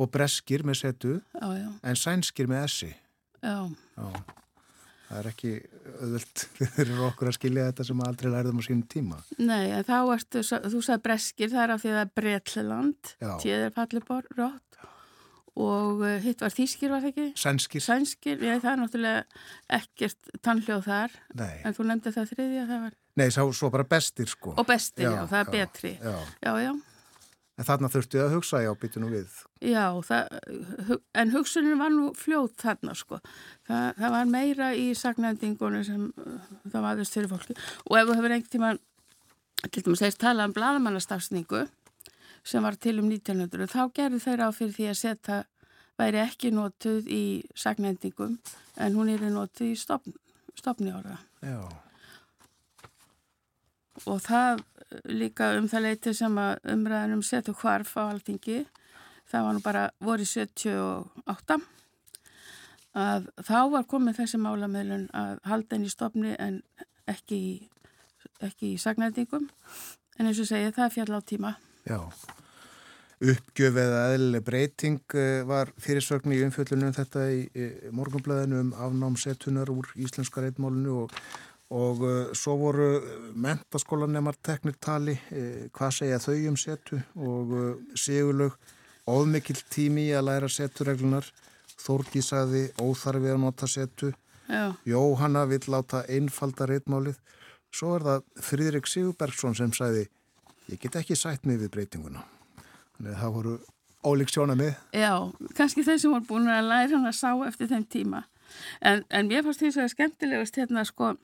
og 0.00 0.10
breskir 0.14 0.62
með 0.68 0.78
setu 0.82 1.14
já, 1.20 1.48
já, 1.60 1.70
en 1.84 1.96
sænskir 1.96 2.48
með 2.50 2.64
essi. 2.68 2.92
já, 3.42 3.56
Já. 3.96 4.12
Það 5.10 5.18
er 5.18 5.26
ekki 5.32 5.48
auðvöld 5.90 6.42
fyrir 6.76 6.98
okkur 7.08 7.28
að 7.32 7.34
skilja 7.34 7.64
þetta 7.72 7.86
sem 7.88 8.02
aldrei 8.06 8.28
lærðum 8.30 8.60
á 8.60 8.62
sínum 8.62 8.84
tíma. 8.86 9.16
Nei, 9.42 9.72
en 9.74 9.82
þá 9.88 9.96
ertu, 10.14 10.42
þú 10.46 10.82
sagði 10.86 11.02
breskir, 11.08 11.50
það 11.50 11.64
er 11.64 11.72
af 11.74 11.80
því 11.82 11.90
að 11.90 11.96
það 11.96 12.04
er 12.04 12.12
Bretleland, 12.20 13.10
Já. 13.18 13.32
tíðir 13.42 13.72
falli 13.74 14.02
brott 14.06 14.76
og 15.60 15.98
uh, 16.06 16.12
hitt 16.22 16.40
var 16.44 16.52
þýskir 16.54 16.92
var 16.94 17.02
það 17.02 17.10
ekki? 17.10 17.24
Sænskir? 17.42 17.82
Sænskir, 17.82 18.38
já 18.46 18.54
það 18.62 18.70
er 18.70 18.78
náttúrulega 18.84 19.24
ekkert 19.80 20.30
tannljóð 20.46 20.84
þar, 20.86 21.16
Nei. 21.40 21.56
en 21.66 21.74
þú 21.76 21.86
nefndi 21.90 22.12
það 22.14 22.30
þriðja, 22.30 22.62
það 22.70 22.84
var, 22.86 22.94
Nei, 23.20 23.26
sá, 23.34 23.40
svo 23.58 23.70
bara 23.74 23.86
bestir 23.90 24.30
sko. 24.30 24.54
og 24.54 24.68
bestir, 24.70 25.08
já, 25.10 25.24
það 25.26 25.40
er 25.40 25.50
já, 25.50 25.52
betri. 25.58 25.92
Já. 25.98 26.14
Já, 26.46 26.52
já, 26.62 26.70
En 27.60 27.66
þarna 27.68 27.90
þurftu 27.92 28.22
að 28.22 28.34
hugsa 28.38 28.62
já, 28.64 28.70
býtu 28.80 29.02
nú 29.02 29.10
við. 29.12 29.32
já, 29.60 29.84
það, 30.06 30.38
en 31.20 31.32
hugsunin 31.34 31.80
var 31.80 31.90
nú 31.92 32.06
fljót 32.16 32.54
þarna, 32.62 32.94
sko. 32.96 33.18
Það, 33.68 33.98
það 33.98 34.14
var 34.14 34.30
meira 34.30 34.70
í 34.72 34.86
sagnendingunum 34.96 35.84
sem 35.84 36.06
uh, 36.08 36.38
það 36.70 36.78
var 36.78 36.94
aðeins 36.94 37.12
fyrir 37.12 37.28
fólki. 37.28 37.56
Og 37.84 37.98
ef 38.00 38.08
þú 38.08 38.16
hefur 38.16 38.36
einhvern 38.36 38.54
tíma, 38.54 38.70
til 39.66 39.84
dæmis 39.84 40.04
þeir 40.06 40.16
tala 40.24 40.48
um 40.48 40.56
bladamannastafsningu, 40.56 41.66
sem 42.48 42.64
var 42.64 42.80
til 42.80 42.96
um 43.02 43.12
1900, 43.12 43.68
þá 43.68 43.82
gerðu 44.00 44.22
þeir 44.24 44.46
á 44.46 44.48
fyrir 44.56 44.74
því 44.78 44.88
að 44.88 44.98
setja 45.02 45.38
væri 46.00 46.24
ekki 46.24 46.54
notuð 46.56 47.12
í 47.12 47.22
sagnendingum, 47.52 48.38
en 48.80 48.96
hún 48.96 49.12
er 49.12 49.28
notuð 49.28 49.74
í 49.74 49.76
stopn, 49.76 50.16
stopni 50.56 50.96
ára. 50.96 51.20
Já. 51.44 51.60
og 54.08 54.20
það 54.24 54.62
líka 55.08 55.52
um 55.58 55.68
það 55.70 55.86
leiti 55.86 56.14
sem 56.16 56.38
að 56.40 56.72
umræðan 56.74 57.16
um 57.18 57.22
setu 57.26 57.54
hvarf 57.56 57.96
á 57.98 58.10
alþingi. 58.10 58.64
Það 59.30 59.46
var 59.46 59.54
nú 59.54 59.62
bara 59.62 59.84
voru 60.02 60.26
78 60.26 61.60
að 62.98 63.28
þá 63.46 63.58
var 63.70 63.86
komið 63.86 64.22
þessi 64.22 64.40
málameðlun 64.42 65.06
að 65.14 65.38
halda 65.46 65.76
henni 65.76 65.90
í 65.90 65.94
stopni 65.94 66.34
en 66.38 66.60
ekki 67.10 67.38
í, 67.38 67.54
ekki 68.42 68.74
í 68.74 68.80
sagnætingum 68.82 69.46
en 70.18 70.26
eins 70.26 70.40
og 70.42 70.48
segja 70.50 70.74
það 70.74 70.94
fjall 70.96 71.14
á 71.14 71.20
tíma. 71.22 71.52
Já. 71.86 72.00
Uppgjöf 73.20 73.76
eða 73.76 74.00
eðlileg 74.14 74.44
breyting 74.46 75.14
eh, 75.20 75.42
var 75.44 75.70
fyrirsögn 75.80 76.32
í 76.32 76.40
umfjöllunum 76.46 76.94
þetta 76.96 77.26
í, 77.28 77.42
í 77.52 77.66
morgunblæðinu 77.92 78.62
um 78.64 78.70
afnámsetunar 78.86 79.70
úr 79.72 79.90
íslenska 80.00 80.40
reitmálinu 80.40 81.02
og, 81.02 81.14
og 81.70 82.02
uh, 82.02 82.32
svo 82.34 82.56
voru 82.58 82.88
mentaskólanemar 83.38 84.38
teknirtali, 84.42 85.14
uh, 85.14 85.68
hvað 85.76 85.96
segja 86.00 86.20
þau 86.22 86.36
um 86.50 86.58
setu 86.58 87.00
og 87.16 87.54
uh, 87.54 87.72
sigurlaug. 87.94 88.58
Óðmikill 89.10 89.58
tími 89.72 90.10
í 90.10 90.14
að 90.14 90.28
læra 90.28 90.48
setureglunar, 90.52 91.26
Þórki 91.80 92.20
saði 92.20 92.66
óþarfi 92.76 93.30
að 93.32 93.38
nota 93.40 93.66
setu, 93.70 94.10
Já, 94.50 94.74
Jóhanna 94.84 95.46
vill 95.48 95.62
láta 95.72 96.02
einfalda 96.10 96.66
reitmálið, 96.68 97.16
svo 97.72 97.94
er 97.96 98.04
það 98.04 98.24
Fríðrik 98.44 98.90
Sigurbergsson 98.90 99.54
sem 99.56 99.72
sagði 99.72 100.04
ég 100.70 100.80
get 100.82 100.98
ekki 101.00 101.16
sætt 101.18 101.46
mig 101.46 101.60
við 101.60 101.72
breytinguna. 101.74 102.22
Þannig 102.96 103.14
að 103.14 103.22
það 103.22 103.34
voru 103.36 103.54
ólík 104.06 104.32
sjónamið. 104.32 104.74
já, 104.92 105.14
kannski 105.56 105.84
þeir 105.86 105.98
sem 106.02 106.14
voru 106.14 106.26
búin 106.28 106.50
að 106.50 106.68
læra 106.68 106.96
hann 106.96 107.08
að 107.10 107.16
sá 107.18 107.30
eftir 107.46 107.70
þeim 107.70 107.86
tíma. 107.90 108.22
En, 108.82 109.04
en 109.10 109.28
mér 109.30 109.44
fannst 109.46 109.62
því 109.62 109.72
að 109.78 109.92
skemmtilegast 109.94 110.58
hérna 110.58 110.84
sko, 110.84 111.14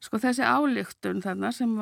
sko 0.00 0.20
þessi 0.22 0.46
álíktun 0.46 1.22
þarna 1.24 1.52
sem 1.54 1.72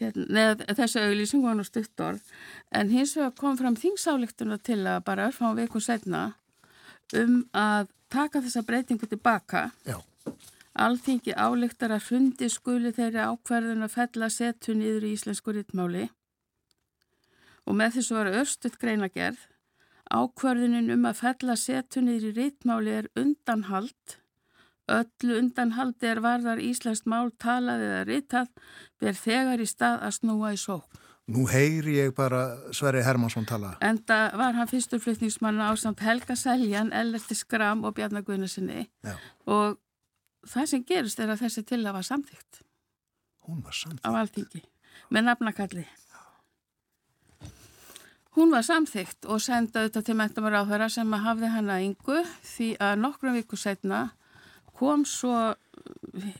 hérna, 0.00 0.26
neða, 0.28 0.68
þessu 0.76 1.04
auglýsing 1.04 1.44
var 1.44 1.58
nú 1.58 1.66
stutt 1.66 2.00
orð 2.04 2.32
en 2.72 2.92
hins 2.92 3.16
vegar 3.18 3.36
kom 3.40 3.58
fram 3.60 3.78
þingsáleiktuna 3.80 4.58
til 4.62 4.82
að 4.82 5.04
bara 5.06 5.28
örfá 5.30 5.52
viku 5.56 5.82
setna 5.82 6.24
um 7.16 7.44
að 7.52 7.88
taka 8.12 8.42
þessa 8.44 8.64
breytingu 8.66 9.08
tilbaka 9.10 9.70
Já. 9.88 9.98
Alþingi 10.74 11.36
álíktar 11.38 11.92
að 11.94 12.08
hrundi 12.08 12.48
skuli 12.50 12.90
þeirri 12.94 13.22
ákverðun 13.22 13.86
að 13.86 13.92
fella 13.94 14.28
setu 14.32 14.74
niður 14.74 15.04
í 15.06 15.12
íslensku 15.14 15.54
rittmáli 15.54 16.08
og 17.64 17.76
með 17.78 17.98
þessu 17.98 18.16
var 18.18 18.30
östuð 18.40 18.78
greinagerð. 18.80 19.38
Ákverðunin 20.12 20.92
um 20.96 21.06
að 21.08 21.20
fella 21.22 21.56
setu 21.56 22.02
niður 22.04 22.26
í 22.28 22.34
rittmáli 22.40 22.96
er 22.98 23.08
undanhald. 23.18 24.18
Öllu 24.92 25.38
undanhaldi 25.40 26.06
er 26.10 26.20
varðar 26.20 26.60
íslenskt 26.60 27.06
mál 27.08 27.30
talað 27.40 27.80
eða 27.86 28.02
rittað 28.08 28.50
ber 29.00 29.16
þegar 29.16 29.62
í 29.64 29.68
stað 29.68 30.02
að 30.04 30.12
snúa 30.18 30.50
í 30.52 30.58
sók. 30.60 31.00
Nú 31.32 31.46
heyri 31.48 31.94
ég 32.02 32.10
bara 32.12 32.42
Sverri 32.76 33.00
Hermansson 33.00 33.46
tala. 33.48 33.70
Enda 33.80 34.28
var 34.36 34.52
hann 34.58 34.68
fyrsturflutningsmann 34.68 35.56
á 35.56 35.72
samt 35.80 36.02
Helga 36.04 36.36
Seljan, 36.36 36.92
Ellerti 36.92 37.32
Skram 37.38 37.86
og 37.88 37.94
Bjarnar 37.96 38.26
Guðnarsinni 38.26 38.84
og 39.48 39.78
það 40.44 40.66
sem 40.68 40.84
gerist 40.84 41.20
er 41.24 41.32
að 41.32 41.46
þessi 41.46 41.64
til 41.64 41.80
að 41.80 41.96
var 41.96 42.04
samþygt 42.10 42.60
Hún 43.48 43.62
var 43.64 43.72
samt. 43.72 44.04
á 44.04 44.12
alþingi 44.12 44.60
með 45.08 45.30
nafnakalli. 45.30 45.86
Hún 48.34 48.50
var 48.50 48.64
samþygt 48.66 49.24
og 49.30 49.40
senda 49.40 49.86
þetta 49.86 50.02
til 50.04 50.16
mentamar 50.18 50.56
áþara 50.60 50.88
sem 50.90 51.08
að 51.14 51.24
hafði 51.28 51.50
hana 51.54 51.76
yngu 51.86 52.20
því 52.42 52.68
að 52.82 53.00
nokkrum 53.00 53.36
viku 53.38 53.56
setna 53.56 54.00
kom 54.74 55.04
svo 55.08 55.54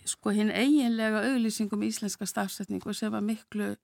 sko 0.09 0.33
hinn 0.35 0.51
eiginlega 0.51 1.25
auglýsingum 1.31 1.83
íslenska 1.87 2.27
stafsetningu 2.27 2.95
sem 2.95 3.13
var 3.13 3.21
miklu 3.25 3.75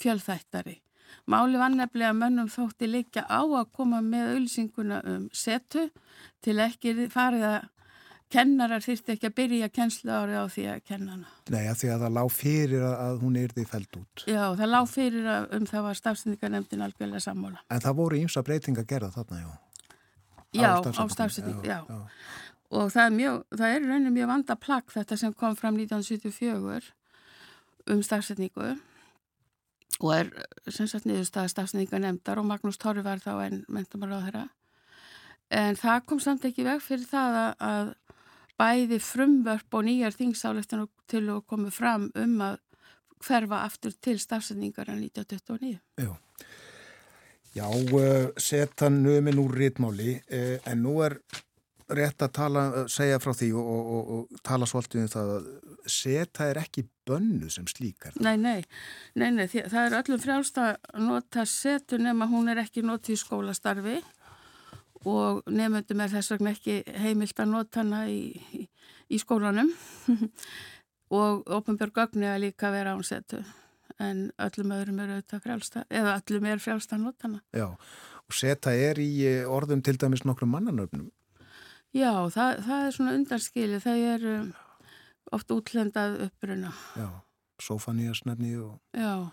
fjölþættari. 0.00 0.78
Máli 1.26 1.58
var 1.58 1.72
nefnilega 1.74 2.12
að 2.14 2.20
mönnum 2.22 2.48
þótti 2.52 2.86
líka 2.88 3.24
á 3.26 3.42
að 3.42 3.68
koma 3.76 3.98
með 4.00 4.34
auglýsinguna 4.36 5.00
um 5.10 5.28
setu 5.34 5.88
til 6.42 6.56
ekki 6.62 6.94
farið 7.12 7.44
að 7.50 7.68
kennarar 8.30 8.78
þyrfti 8.84 9.16
ekki 9.16 9.26
að 9.26 9.34
byrja 9.40 9.68
kennslu 9.74 10.12
árið 10.14 10.36
á 10.38 10.46
því 10.54 10.64
að 10.70 10.82
kenna 10.86 11.10
hana. 11.16 11.30
Nei, 11.50 11.64
að 11.66 11.80
því 11.80 11.88
að 11.90 12.04
það 12.04 12.12
lág 12.18 12.28
fyrir 12.30 12.84
að- 12.86 13.00
að 13.06 13.16
hún 13.24 13.38
yrði 13.40 13.64
fælt 13.66 13.96
út. 13.98 14.24
Já, 14.30 14.44
það 14.54 14.70
lág 14.70 14.86
fyrir 14.92 15.26
að 15.26 15.48
um 15.58 15.66
það 15.66 15.82
var 15.88 15.94
stafsendingarnemdin 15.98 16.82
algjörlega 16.86 17.20
sammála. 17.26 17.58
En 17.70 17.80
það 17.80 17.96
voru 17.98 18.16
ímsa 18.22 18.42
breytinga 18.46 18.82
að 18.84 18.86
gera 18.94 19.10
þarna, 19.10 19.40
já. 19.42 19.50
Já, 20.52 20.70
á 20.78 21.04
stafsendingu, 21.10 21.62
já. 21.66 21.82
já. 21.88 22.06
Og 22.70 22.92
það 22.94 23.04
er 23.04 23.16
mjög, 23.16 23.40
það 23.58 23.74
er 23.74 23.88
raunin 23.88 24.14
mjög 24.14 24.30
vanda 24.30 24.56
plagg 24.56 24.92
þetta 24.94 25.16
sem 25.18 25.34
kom 25.34 25.56
fram 25.58 25.78
1974 25.80 26.92
um 27.90 28.02
stafsendingu 28.06 28.76
og 30.00 30.12
er 30.14 30.30
sem 30.72 30.88
sagt 30.88 31.08
niðurstaða 31.08 31.50
stafsendingarnemdar 31.52 32.40
og 32.40 32.46
Magnús 32.48 32.78
Torri 32.80 33.02
var 33.04 33.20
þá 33.20 33.32
en 33.44 33.64
mentamar 33.68 34.14
á 34.16 34.24
þeirra. 34.24 34.44
En 35.50 35.76
það 35.76 36.06
kom 36.06 36.22
samt 36.22 36.46
ekki 36.46 36.64
veg 36.64 36.80
fyrir 36.84 37.08
það 37.10 37.38
að, 37.58 37.92
bæði 38.60 39.00
frumvörp 39.02 39.76
og 39.76 39.86
nýjar 39.86 40.16
þingsáleiktan 40.16 40.86
til 41.10 41.22
að 41.32 41.44
komi 41.48 41.70
fram 41.72 42.10
um 42.14 42.34
að 42.44 42.58
hverfa 43.24 43.62
aftur 43.66 43.94
til 44.04 44.18
stafsendingar 44.20 44.90
en 44.92 45.02
1929. 45.04 45.78
Já, 46.00 46.12
já 47.56 47.66
uh, 47.68 48.30
setan 48.40 49.02
numin 49.04 49.40
úr 49.40 49.56
rítmáli, 49.56 50.18
uh, 50.20 50.56
en 50.68 50.84
nú 50.84 50.98
er 51.04 51.18
rétt 51.96 52.22
að 52.24 52.32
tala, 52.36 52.62
segja 52.92 53.18
frá 53.22 53.32
því 53.36 53.50
og, 53.58 53.68
og, 53.74 53.90
og, 53.90 54.10
og 54.16 54.44
tala 54.46 54.68
svolítið 54.68 55.02
um 55.02 55.10
það 55.12 55.32
að 55.34 55.50
seta 55.90 56.48
er 56.50 56.60
ekki 56.62 56.84
bönnu 57.08 57.50
sem 57.52 57.66
slíkar. 57.70 58.16
Nei, 58.22 58.36
nei, 58.40 58.60
nei, 59.18 59.30
nei 59.34 59.46
það 59.50 59.80
er 59.82 59.98
öllum 60.00 60.22
frjálst 60.22 60.60
að 60.62 60.72
nota 61.02 61.46
setu 61.48 62.00
nema 62.00 62.28
hún 62.30 62.50
er 62.52 62.62
ekki 62.62 62.84
notið 62.86 63.16
í 63.16 63.20
skólastarfi 63.22 63.98
og 65.08 65.46
nefndum 65.48 66.02
er 66.04 66.12
þess 66.12 66.34
vegna 66.34 66.52
ekki 66.54 66.82
heimilt 67.00 67.40
að 67.40 67.54
nota 67.54 67.80
hana 67.82 68.04
í, 68.12 68.34
í, 68.56 68.66
í 69.08 69.20
skólanum 69.20 69.72
og 71.20 71.48
Ópenbjörg 71.48 71.96
Gögni 71.96 72.28
að 72.28 72.44
líka 72.46 72.72
vera 72.74 72.94
án 72.94 73.06
setu 73.06 73.40
en 74.00 74.28
öllum 74.40 74.74
öðrum 74.76 75.00
eru 75.02 75.18
auðvitað 75.18 75.44
frjálsta 75.44 75.84
eða 75.88 76.16
öllum 76.20 76.48
er 76.48 76.62
frjálsta 76.62 76.96
að 76.96 77.06
nota 77.06 77.28
hana. 77.28 77.40
Já, 77.56 77.66
og 78.30 78.36
seta 78.36 78.74
er 78.76 79.00
í 79.02 79.10
eh, 79.28 79.48
orðum 79.48 79.82
til 79.84 79.96
dæmis 80.00 80.24
nokkrum 80.28 80.52
mannanöfnum. 80.54 81.08
Já, 81.96 82.12
það, 82.30 82.60
það 82.66 82.86
er 82.86 82.94
svona 82.94 83.12
undanskili, 83.18 83.80
það 83.82 84.02
er 84.14 84.26
um, 84.30 84.48
oft 85.34 85.50
útlendað 85.50 86.20
uppruna. 86.28 86.70
Já, 86.96 87.08
Sofanías 87.60 88.22
nefni 88.28 88.54
og 88.62 88.78
Já, 88.96 89.30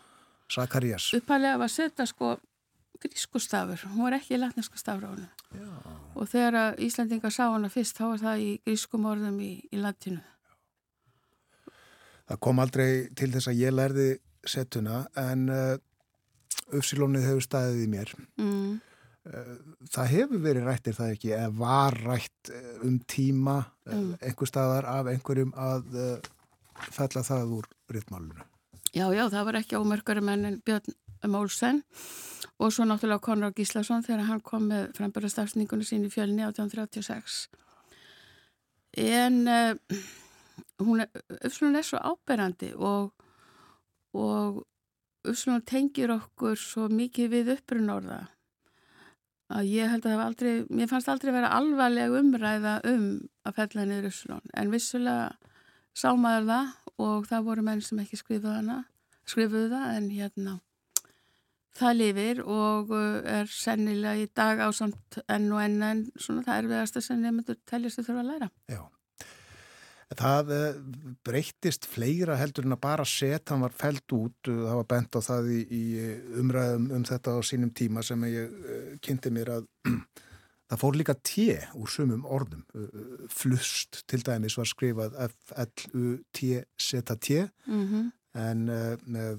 Sakarías. 0.51 1.11
upphælega 1.13 1.59
var 1.61 1.69
seta 1.69 2.05
sko 2.09 2.37
grískustafur, 3.03 3.83
hún 3.93 4.07
var 4.07 4.15
ekki 4.17 4.39
latneska 4.41 4.77
stafur 4.81 5.05
á 5.05 5.11
hennu. 5.13 5.27
Já, 5.53 5.69
Og 6.17 6.25
þegar 6.31 6.55
að 6.57 6.79
Íslandingar 6.87 7.29
sá 7.31 7.43
hana 7.53 7.69
fyrst, 7.69 7.99
þá 7.99 8.07
var 8.09 8.23
það 8.23 8.41
í 8.41 8.49
grískum 8.65 9.05
orðum 9.05 9.37
í, 9.45 9.51
í 9.71 9.77
latinu. 9.77 10.23
það 12.27 12.39
kom 12.43 12.59
aldrei 12.59 12.89
til 13.15 13.29
þess 13.31 13.47
að 13.51 13.59
ég 13.61 13.71
lærði 13.75 14.07
setuna 14.47 15.03
en 15.15 15.45
uh, 15.53 15.77
uppsilónið 16.73 17.27
hefur 17.29 17.45
staðið 17.45 17.83
í 17.85 17.87
mér. 17.91 18.11
Mm. 18.41 18.79
Það 19.91 20.11
hefur 20.13 20.43
verið 20.43 20.67
rættir 20.67 20.95
það 20.97 21.13
ekki, 21.15 21.31
eða 21.35 21.49
var 21.57 21.97
rætt 22.05 22.51
eh, 22.53 22.69
um 22.87 22.99
tíma 23.03 23.57
mm. 23.61 23.93
Mm. 23.93 24.11
einhver 24.21 24.51
staðar 24.51 24.87
af 24.91 25.09
einhverjum 25.11 25.51
að 25.57 25.97
fella 26.93 27.23
það 27.25 27.57
úr 27.57 27.67
rittmálunu. 27.91 28.45
Já, 28.95 29.07
já, 29.13 29.27
það 29.29 29.45
var 29.49 29.59
ekki 29.59 29.77
ómörkari 29.77 30.23
menn 30.23 30.45
en 30.47 30.61
Björn 30.65 30.95
Mólsen 31.27 31.81
og 32.57 32.71
svo 32.73 32.85
náttúrulega 32.87 33.21
Konrad 33.25 33.57
Gíslason 33.57 34.05
þegar 34.05 34.27
hann 34.29 34.43
kom 34.45 34.69
með 34.71 34.91
frambörðastafsningunni 34.97 35.85
sín 35.85 36.05
í 36.07 36.13
fjölni 36.13 36.45
1836. 36.45 37.47
En 38.97 39.43
uh, 39.45 39.99
hún 40.81 41.03
er, 41.03 41.11
Uppslun 41.41 41.77
er 41.77 41.85
svo 41.85 42.01
áberandi 42.01 42.71
og, 42.73 43.11
og 44.17 44.63
Uppslun 45.27 45.65
tengir 45.67 46.13
okkur 46.15 46.57
svo 46.57 46.87
mikið 46.89 47.33
við 47.33 47.53
upprunnorða 47.57 48.23
að 49.47 49.71
ég 49.71 49.91
held 49.91 50.03
að 50.03 50.11
það 50.11 50.19
var 50.19 50.29
aldrei, 50.31 50.53
mér 50.69 50.91
fannst 50.91 51.11
aldrei 51.11 51.31
vera 51.35 51.53
alvarleg 51.55 52.15
umræða 52.19 52.77
um 52.91 53.07
að 53.47 53.59
fella 53.61 53.87
niður 53.87 54.09
Uppslun 54.11 54.53
en 54.59 54.73
vissulega 54.73 55.29
sá 55.97 56.09
maður 56.19 56.49
það 56.51 57.03
og 57.07 57.27
það 57.29 57.49
voru 57.49 57.67
menn 57.67 57.83
sem 57.85 58.01
ekki 58.03 58.19
skrifuðu 58.19 58.55
hana 58.57 58.79
skrifuðu 59.27 59.69
það 59.71 59.93
en 59.95 60.09
hérna 60.11 60.57
það 61.77 61.97
lifir 62.01 62.43
og 62.43 62.91
uh, 62.95 63.21
er 63.39 63.49
sennilega 63.51 64.23
í 64.23 64.27
dag 64.35 64.61
á 64.63 64.69
samt 64.75 65.19
enn 65.29 65.49
og 65.53 65.63
enn 65.63 65.81
en 65.85 66.05
svona 66.17 66.45
það 66.45 66.63
erfiðasta 66.63 67.03
sem 67.05 67.21
nefndur 67.21 67.59
teljast 67.69 68.01
þau 68.01 68.07
þurfa 68.07 68.23
að 68.23 68.31
læra. 68.31 68.49
Já. 68.71 68.81
Það 70.15 70.51
uh, 70.55 70.75
breyttist 71.27 71.83
fleira 71.89 72.37
heldur 72.39 72.63
en 72.67 72.75
að 72.77 72.83
bara 72.85 73.05
set 73.07 73.49
hann 73.51 73.63
var 73.65 73.73
fælt 73.75 74.13
út, 74.15 74.37
uh, 74.47 74.61
það 74.69 74.77
var 74.79 74.87
bent 74.93 75.17
á 75.19 75.21
það 75.25 75.43
í, 75.51 75.59
í 75.67 75.83
umræðum 76.39 76.85
um 76.95 77.03
þetta 77.07 77.29
á 77.35 77.39
sínum 77.43 77.71
tíma 77.75 77.99
sem 78.05 78.21
ég 78.29 78.47
kynnti 79.03 79.29
mér 79.35 79.49
að 79.57 79.63
það 80.69 80.81
fór 80.83 80.93
líka 80.99 81.15
tje 81.27 81.57
úr 81.75 81.89
sumum 81.91 82.23
orðum, 82.23 82.63
flust 83.31 83.91
til 84.07 84.21
dæmis 84.23 84.57
var 84.59 84.67
skrifað 84.67 85.11
F-L-U-T-Z-T 85.27 87.27
Mm 87.67 87.85
-hmm. 87.87 88.05
en 88.39 88.59
með 89.07 89.37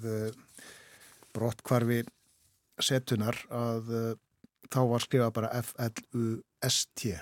brottkvarfi 1.32 2.04
setunar 2.80 3.36
að 3.48 4.16
þá 4.72 4.80
var 4.90 5.04
skrifað 5.04 5.34
bara 5.38 5.50
F-L-U-S-T 5.62 7.12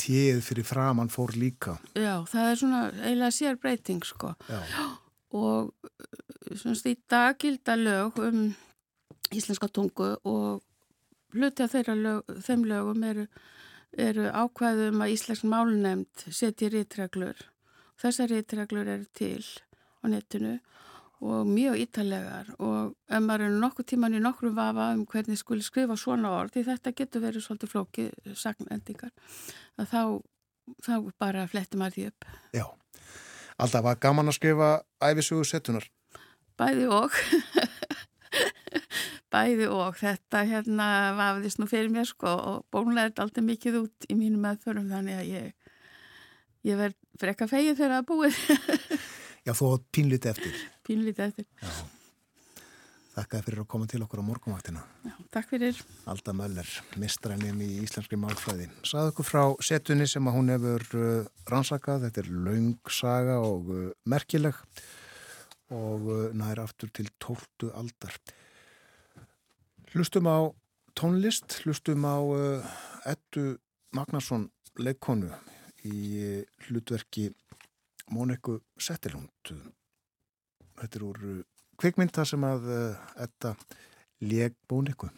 T-ið 0.00 0.40
fyrir 0.46 0.66
framann 0.66 1.12
fór 1.12 1.34
líka. 1.38 1.76
Já, 1.98 2.22
það 2.30 2.48
er 2.48 2.58
svona 2.60 2.82
eiginlega 3.00 3.36
sér 3.36 3.60
breyting 3.60 4.04
sko. 4.06 4.34
Já, 4.50 4.60
og 5.36 5.70
uh, 5.70 6.56
svona 6.56 6.76
í 6.90 6.96
dag 7.10 7.38
gilda 7.40 7.76
lög 7.78 8.18
um 8.22 8.42
íslenska 9.30 9.70
tungu 9.70 10.12
og 10.26 10.62
hluti 11.34 11.64
af 11.64 11.74
þeirra 11.74 11.94
lög, 11.94 12.34
þeim 12.42 12.66
lögum 12.66 13.04
eru, 13.06 13.26
eru 13.94 14.26
ákvæðum 14.30 15.04
að 15.04 15.14
íslensk 15.14 15.46
málunemnd 15.46 16.26
setji 16.26 16.70
rítreglur. 16.74 17.38
Þessar 18.00 18.32
rítreglur 18.32 18.88
eru 18.88 19.06
til 19.14 19.44
á 20.02 20.04
netinu 20.10 20.58
og 21.20 21.46
mjög 21.48 21.76
ítalegar 21.82 22.48
og 22.58 22.94
ef 23.10 23.22
maður 23.24 23.46
er 23.46 23.56
nokkuð 23.60 23.88
tíman 23.92 24.16
í 24.16 24.22
nokkru 24.24 24.54
vafa 24.56 24.90
um 24.96 25.04
hvernig 25.08 25.38
skuli 25.38 25.64
skrifa 25.64 25.96
svona 26.00 26.32
orð, 26.38 26.54
því 26.54 26.66
þetta 26.70 26.94
getur 26.96 27.24
verið 27.26 27.44
svolítið 27.44 27.72
flókið 27.74 28.36
sagnendingar, 28.40 29.12
að 29.76 29.90
þá, 29.92 30.02
þá 30.86 30.94
bara 31.20 31.48
flettir 31.50 31.80
maður 31.80 31.98
því 31.98 32.06
upp. 32.12 32.30
já 32.56 32.66
Alltaf 33.60 33.84
var 33.84 33.98
gaman 34.00 34.30
að 34.30 34.38
skrifa 34.38 34.68
æfisugu 35.04 35.44
setunar. 35.44 35.84
Bæði 36.56 36.86
og. 36.96 37.12
Bæði 39.32 39.66
og. 39.68 39.98
Þetta 40.00 40.44
hérna 40.48 40.86
vafðist 41.18 41.60
nú 41.60 41.68
fyrir 41.68 41.92
mér 41.92 42.08
sko 42.08 42.30
og 42.30 42.62
bónlega 42.72 43.10
þetta 43.10 43.26
alltaf 43.26 43.44
mikið 43.44 43.76
út 43.82 44.08
í 44.08 44.16
mínu 44.16 44.40
meðförum 44.40 44.88
þannig 44.88 45.20
að 45.20 45.32
ég 45.34 45.50
ég 46.70 46.80
verð 46.80 46.96
frekka 47.20 47.48
fegið 47.50 47.82
þegar 47.82 47.92
það 47.92 48.00
er 48.00 48.08
búið. 48.08 48.40
Já, 49.46 49.52
þú 49.56 49.70
átt 49.74 49.86
pínlítið 49.96 50.32
eftir 50.34 50.56
pínlítið 50.90 51.26
eftir. 51.30 51.48
Þakkaði 53.10 53.44
fyrir 53.46 53.60
að 53.64 53.68
koma 53.72 53.88
til 53.90 54.00
okkur 54.04 54.22
á 54.22 54.24
morgunvaktina 54.24 54.82
Já, 55.02 55.14
takk 55.34 55.48
fyrir. 55.50 55.78
Alda 56.10 56.34
Möller, 56.36 56.68
mistrænum 57.00 57.58
í 57.64 57.68
íslenski 57.82 58.18
málfræði 58.20 58.68
Saðu 58.86 59.10
okkur 59.10 59.26
frá 59.26 59.42
setunni 59.66 60.06
sem 60.08 60.28
að 60.30 60.36
hún 60.36 60.52
hefur 60.54 60.84
uh, 60.94 61.30
rannsakað 61.50 62.06
Þetta 62.06 62.22
er 62.22 62.30
laung 62.46 62.92
saga 62.94 63.40
og 63.42 63.72
uh, 63.74 63.82
merkileg 64.08 64.60
og 65.74 66.06
uh, 66.06 66.22
nær 66.38 66.62
aftur 66.62 66.92
til 66.94 67.10
12. 67.18 67.72
aldar 67.74 68.14
Hlustum 69.90 70.30
á 70.30 70.38
tónlist, 70.94 71.58
hlustum 71.64 72.06
á 72.06 72.18
Eddu 73.10 73.56
Magnarsson 73.96 74.46
leikonu 74.78 75.32
í 75.82 76.44
hlutverki 76.68 77.30
Móniku 78.14 78.60
Settilund. 78.78 79.50
Þetta 80.80 80.96
er 80.96 81.02
úr 81.04 81.24
uh, 81.28 81.40
kvikmynda 81.80 82.24
sem 82.28 82.44
að 82.48 82.68
uh, 82.72 83.10
Edda 83.20 83.52
leg 84.24 84.56
Móniku. 84.72 85.10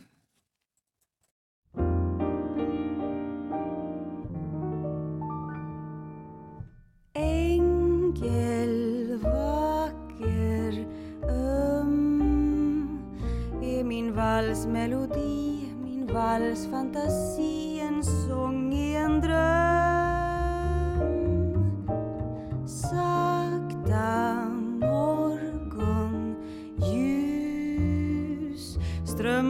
Engel 7.15 8.77
vacker 9.23 10.83
öm 11.31 11.97
är 13.63 13.85
min 13.85 14.13
valsmelodi, 14.19 15.71
min 15.79 16.07
valsfantasi, 16.11 17.81
en 17.87 18.03
sång 18.03 18.73
i 18.75 18.95
en 18.97 19.21
dröm. 19.21 19.62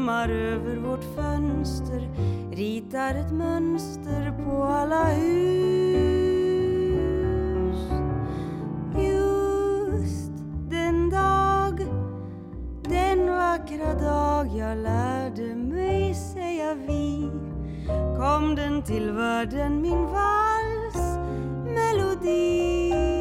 Strömmar 0.02 0.28
över 0.28 0.76
vårt 0.76 1.04
fönster, 1.16 2.08
ritar 2.52 3.14
ett 3.14 3.32
mönster 3.32 4.34
på 4.44 4.62
alla 4.64 5.04
hus. 5.04 6.32
Just 8.98 10.32
den 10.70 11.10
dag, 11.10 11.86
den 12.88 13.26
vackra 13.26 13.94
dag 13.94 14.46
jag 14.46 14.78
lärde 14.78 15.54
mig 15.54 16.14
säga 16.14 16.74
vi 16.74 17.30
kom 18.18 18.54
den 18.54 18.82
till 18.82 19.10
världen 19.10 19.82
min 19.82 20.06
vals 20.06 21.18
melodi 21.64 23.11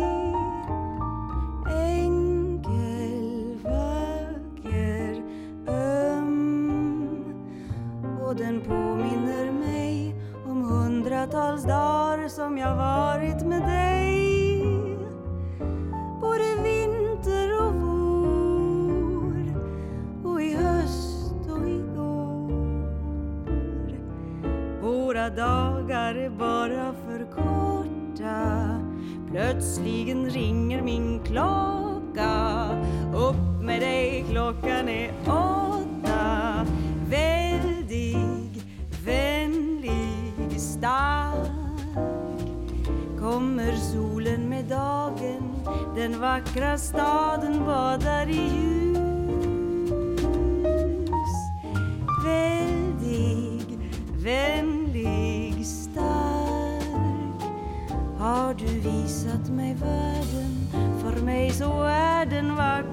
den 8.41 8.61
påminner 8.61 9.51
mig 9.51 10.15
om 10.45 10.61
hundratals 10.63 11.63
dagar 11.63 12.27
som 12.27 12.57
jag 12.57 12.75
varit 12.75 13.45
med 13.45 13.61
dig. 13.61 14.65
Både 16.21 16.63
vinter 16.63 17.61
och 17.61 17.73
vår 17.73 19.43
och 20.31 20.41
i 20.41 20.55
höst 20.55 21.33
och 21.49 21.69
igår 21.69 22.51
Våra 24.81 25.29
dagar 25.29 26.15
är 26.15 26.29
bara 26.29 26.93
för 26.93 27.25
korta. 27.31 28.67
Plötsligen 29.31 30.29
ringer 30.29 30.81
min 30.81 31.19
klocka 31.19 31.70
Den 45.95 46.19
vackra 46.19 46.77
staden 46.77 47.65
badar 47.65 48.29
i 48.29 48.41
ljus. 48.41 49.01
Väldig, 52.25 53.79
vänlig, 54.23 55.65
stark. 55.65 57.41
Har 58.19 58.53
du 58.53 58.65
visat 58.65 59.49
mig 59.49 59.73
världen? 59.73 60.67
För 61.01 61.25
mig 61.25 61.51
så 61.51 61.83
är 61.83 62.25
den 62.25 62.55
vacker. 62.55 62.90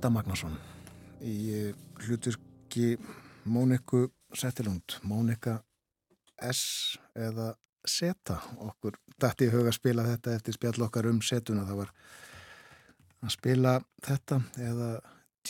Edda 0.00 0.08
Magnason 0.14 0.54
í 1.28 1.32
eh, 1.52 1.72
hlutverki 2.00 2.94
Móniku 3.52 4.06
Settilund, 4.32 4.94
Mónika 5.04 5.58
S 6.40 6.94
eða 7.12 7.50
Seta 7.84 8.38
okkur 8.64 8.96
dætti 9.20 9.50
í 9.50 9.52
huga 9.52 9.68
að 9.68 9.76
spila 9.76 10.06
þetta 10.06 10.38
eftir 10.38 10.56
spjall 10.56 10.86
okkar 10.86 11.10
um 11.10 11.20
setuna 11.20 11.66
það 11.68 11.82
var 11.82 11.92
að 13.20 13.34
spila 13.34 13.74
þetta 14.08 14.40
eða 14.70 14.88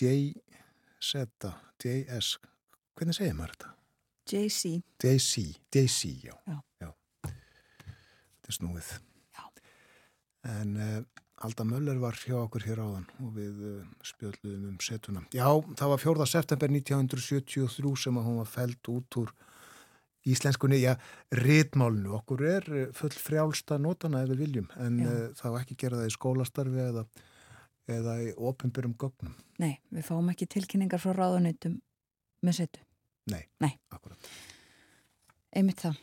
J 0.00 0.16
Seta, 0.98 1.52
JS 1.78 2.32
hvernig 2.98 3.20
segir 3.20 3.38
maður 3.38 3.54
þetta? 3.54 3.72
JC 4.34 4.80
JC, 4.98 5.46
JC, 5.70 6.16
já. 6.26 6.34
Já. 6.50 6.90
Þetta 7.22 8.50
er 8.50 8.58
snúið. 8.58 8.90
Já. 9.30 9.46
En 10.58 10.74
uh, 10.74 10.98
Alda 11.40 11.64
Möller 11.64 11.96
var 12.02 12.18
hjá 12.20 12.34
okkur 12.36 12.64
hér 12.68 12.82
áðan 12.84 13.06
og 13.24 13.30
við 13.38 13.60
uh, 13.64 13.76
spjöldluðum 14.04 14.66
um 14.74 14.80
setuna. 14.84 15.22
Já, 15.32 15.46
það 15.78 15.92
var 15.94 16.02
4. 16.02 16.26
september 16.28 16.74
1973 16.76 17.94
sem 18.02 18.18
að 18.20 18.26
hún 18.28 18.36
var 18.42 18.50
fælt 18.50 18.90
út 18.92 19.18
úr 19.22 19.32
íslenskunni, 20.28 20.82
já, 20.82 20.98
rítmálnu. 21.32 22.12
Okkur 22.18 22.44
er 22.44 22.68
uh, 22.68 22.82
full 22.96 23.16
frjálsta 23.16 23.78
nótana 23.80 24.20
ef 24.26 24.34
við 24.34 24.42
viljum, 24.44 24.68
en 24.84 25.00
Já. 25.00 25.08
uh, 25.08 25.24
það 25.40 25.54
var 25.56 25.64
ekki 25.64 25.78
gera 25.80 26.02
það 26.02 26.10
í 26.10 26.14
skólastarfi 26.18 26.84
eða, 26.90 27.06
eða 27.96 28.18
í 28.26 28.28
opinbyrjum 28.50 28.98
gögnum. 29.00 29.34
Nei, 29.64 29.72
við 29.96 30.08
fáum 30.12 30.28
ekki 30.34 30.50
tilkynningar 30.58 31.00
frá 31.00 31.16
ráðuneytum 31.16 31.80
með 32.44 32.60
setu. 32.60 32.84
Nei, 33.32 33.46
Nei. 33.64 33.72
akkurat. 33.96 34.30
Einmitt 35.56 35.80
það. 35.88 35.96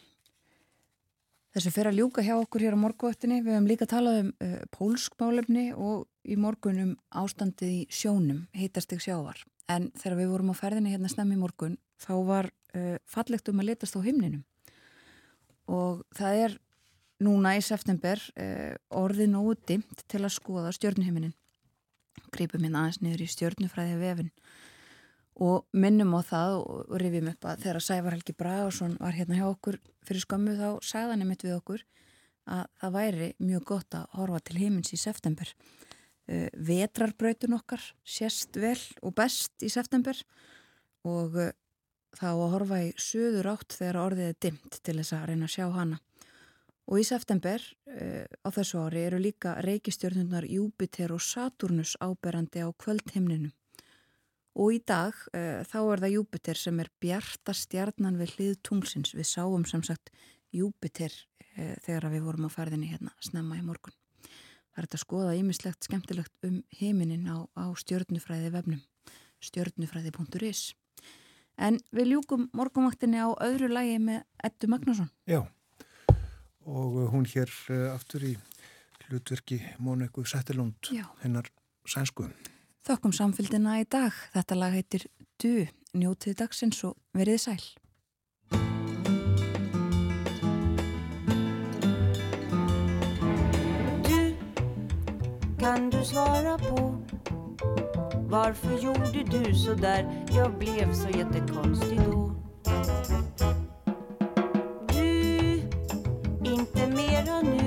Þessu 1.58 1.72
fyrir 1.74 1.90
að 1.90 1.96
ljúka 1.98 2.22
hjá 2.22 2.36
okkur 2.38 2.62
hér 2.62 2.76
á 2.78 2.84
morguöttinni. 2.84 3.40
Við 3.42 3.56
hefum 3.56 3.66
líka 3.66 3.86
talað 3.90 4.18
um 4.22 4.28
uh, 4.46 4.60
pólskmálefni 4.76 5.64
og 5.74 6.04
í 6.22 6.36
morgun 6.38 6.82
um 6.84 6.92
ástandið 7.18 7.72
í 7.72 7.80
sjónum, 7.90 8.44
heitastig 8.54 9.02
sjávar. 9.02 9.42
En 9.66 9.88
þegar 9.98 10.20
við 10.20 10.30
vorum 10.36 10.52
á 10.54 10.60
ferðinni 10.60 10.94
hérna 10.94 11.10
snemmi 11.10 11.34
í 11.34 11.42
morgun, 11.42 11.80
þá 11.98 12.14
var 12.28 12.52
uh, 12.78 13.00
fallegt 13.10 13.50
um 13.50 13.64
að 13.64 13.72
letast 13.72 13.98
á 13.98 14.06
himninum. 14.06 14.46
Og 15.66 16.06
það 16.14 16.44
er 16.44 16.58
núna 17.26 17.56
í 17.58 17.66
september 17.66 18.22
uh, 18.38 18.78
orðið 18.94 19.34
nógu 19.34 19.58
dimt 19.66 20.06
til 20.06 20.22
að 20.22 20.36
skoða 20.38 20.78
stjörnuhiminin. 20.78 21.34
Gripum 22.38 22.70
hérna 22.70 22.86
aðeins 22.86 23.02
niður 23.02 23.26
í 23.26 23.32
stjörnufræði 23.34 23.98
vefin 24.06 24.30
og 25.38 25.68
minnum 25.78 26.16
á 26.18 26.22
það 26.26 26.56
og 26.64 26.96
rifjum 26.98 27.30
upp 27.30 27.46
að 27.46 27.62
þegar 27.66 27.84
Sævar 27.86 28.16
Helgi 28.16 28.34
Bragarsson 28.38 28.96
var 28.98 29.14
hérna 29.14 29.38
hjá 29.38 29.46
okkur 29.52 29.78
fyrir 30.08 30.24
skömmu 30.24 30.56
þá 30.58 30.70
sagði 30.82 31.14
hann 31.14 31.26
einmitt 31.26 31.46
við 31.46 31.58
okkur 31.60 31.84
að 32.48 32.64
það 32.82 32.96
væri 32.96 33.28
mjög 33.44 33.68
gott 33.70 33.98
að 34.00 34.18
horfa 34.18 34.40
til 34.48 34.58
heimins 34.62 34.94
í 34.96 35.00
september. 35.00 35.52
Uh, 36.28 36.48
vetrarbrautun 36.54 37.56
okkar 37.56 37.84
sést 38.04 38.58
vel 38.60 38.80
og 39.06 39.14
best 39.16 39.64
í 39.64 39.70
september 39.72 40.18
og 41.08 41.38
uh, 41.40 41.54
þá 42.18 42.28
að 42.34 42.52
horfa 42.56 42.82
í 42.84 42.90
söður 43.00 43.54
átt 43.54 43.78
þegar 43.78 44.02
orðið 44.02 44.32
er 44.32 44.42
dimt 44.48 44.82
til 44.82 44.98
þess 44.98 45.16
að 45.16 45.30
reyna 45.30 45.48
að 45.48 45.54
sjá 45.54 45.68
hana. 45.76 46.02
Og 46.88 47.04
í 47.04 47.06
september 47.08 47.62
uh, 47.62 48.26
á 48.26 48.50
þessu 48.58 48.82
ári 48.82 49.06
eru 49.06 49.22
líka 49.22 49.56
reykistjörnunar 49.64 50.50
Júpiter 50.50 51.14
og 51.14 51.24
Saturnus 51.24 51.96
áberandi 52.02 52.66
á 52.66 52.72
kvöldhimninum. 52.74 53.54
Og 54.58 54.74
í 54.74 54.80
dag 54.82 55.14
uh, 55.38 55.62
þá 55.68 55.78
er 55.84 56.02
það 56.04 56.14
Júpiter 56.16 56.60
sem 56.60 56.80
er 56.82 56.90
bjarta 57.02 57.54
stjarnan 57.54 58.18
við 58.18 58.34
hlið 58.36 58.56
tunglsins. 58.66 59.14
Við 59.18 59.30
sáum 59.30 59.68
sem 59.70 59.84
sagt 59.86 60.10
Júpiter 60.56 61.14
uh, 61.14 61.76
þegar 61.86 62.10
við 62.16 62.26
vorum 62.26 62.50
á 62.50 62.52
ferðinni 62.52 62.90
hérna 62.90 63.14
snemma 63.22 63.60
í 63.60 63.66
morgun. 63.66 63.94
Það 64.24 64.82
er 64.82 64.88
þetta 64.88 64.98
að 64.98 65.04
skoða 65.06 65.38
ýmislegt 65.38 65.88
skemmtilegt 65.88 66.50
um 66.50 66.58
heiminin 66.80 67.30
á, 67.30 67.46
á 67.58 67.66
stjörnufræði 67.78 68.52
vefnum, 68.54 68.82
stjörnufræði.is. 69.46 70.66
En 71.58 71.80
við 71.90 72.12
ljúkum 72.14 72.50
morgunvaktinni 72.54 73.18
á 73.18 73.34
öðru 73.42 73.72
lægi 73.72 73.98
með 74.02 74.26
Eddu 74.46 74.70
Magnússon. 74.70 75.10
Já, 75.26 75.42
og 76.68 77.00
hún 77.14 77.26
hér 77.30 77.50
uh, 77.72 77.96
aftur 77.96 78.26
í 78.28 78.36
hlutverki 79.08 79.62
Móniku 79.80 80.26
Settilund, 80.28 80.92
Já. 80.92 81.06
hennar 81.24 81.50
sænsku. 81.88 82.28
Þokkum 82.88 83.12
samfélgina 83.12 83.82
í 83.82 83.84
dag. 83.84 84.16
Þetta 84.32 84.56
lag 84.56 84.72
heitir 84.72 85.04
Du, 85.44 85.68
njótið 85.92 86.38
dagsins 86.40 86.78
og 86.88 86.96
verið 87.12 87.42
sæl. 87.44 87.66
Du, 94.08 94.22
kan 95.60 95.90
du 95.92 96.00
svara 96.08 96.56
på 96.64 96.88
Varför 98.30 98.80
gjorde 98.80 99.24
du 99.24 99.56
så 99.56 99.74
där? 99.74 100.26
Jag 100.32 100.58
blev 100.58 100.94
så 100.94 101.10
jättekonstig 101.10 102.00
då 102.00 102.32
Du, 104.94 105.62
inte 106.44 106.88
mera 106.88 107.42
nu 107.42 107.67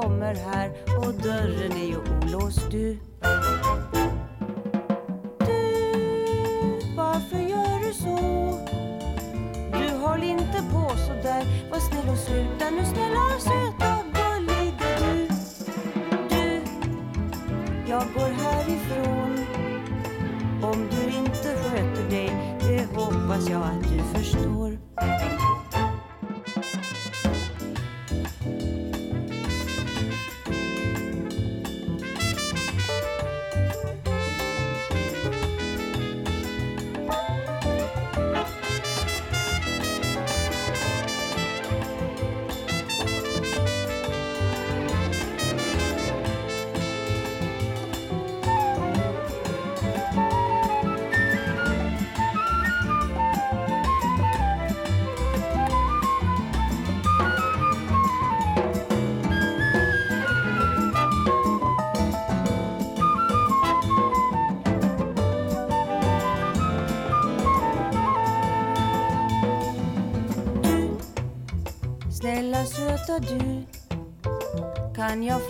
kommer 0.00 0.34
här 0.34 0.70
och 0.98 1.14
dörren 1.14 1.72
är 1.72 1.86
ju 1.86 1.96
olåst. 1.96 2.70
Du 2.70 2.98
Du, 5.38 5.66
varför 6.96 7.38
gör 7.38 7.86
du 7.86 7.92
så? 7.94 8.18
Du 9.72 9.96
håll 9.96 10.22
inte 10.22 10.62
på 10.72 10.96
så 10.96 11.12
där. 11.12 11.70
Var 11.70 11.78
snäll 11.78 12.08
och 12.12 12.18
sluta. 12.18 12.70
Nu 12.70 12.84
snälla 12.84 13.38
söta 13.38 13.98
gulliga 14.14 14.98
du? 15.00 15.28
Du, 16.28 16.60
jag 17.86 18.02
går 18.14 18.30
härifrån. 18.42 19.46
Om 20.62 20.88
du 20.90 21.16
inte 21.16 21.62
sköter 21.62 22.10
dig 22.10 22.58
Det 22.60 23.00
hoppas 23.00 23.48
jag 23.48 23.62
att 23.62 23.82
du 23.82 24.18
förstår. 24.18 25.37
Kan 75.18 75.26
jag 75.26 75.46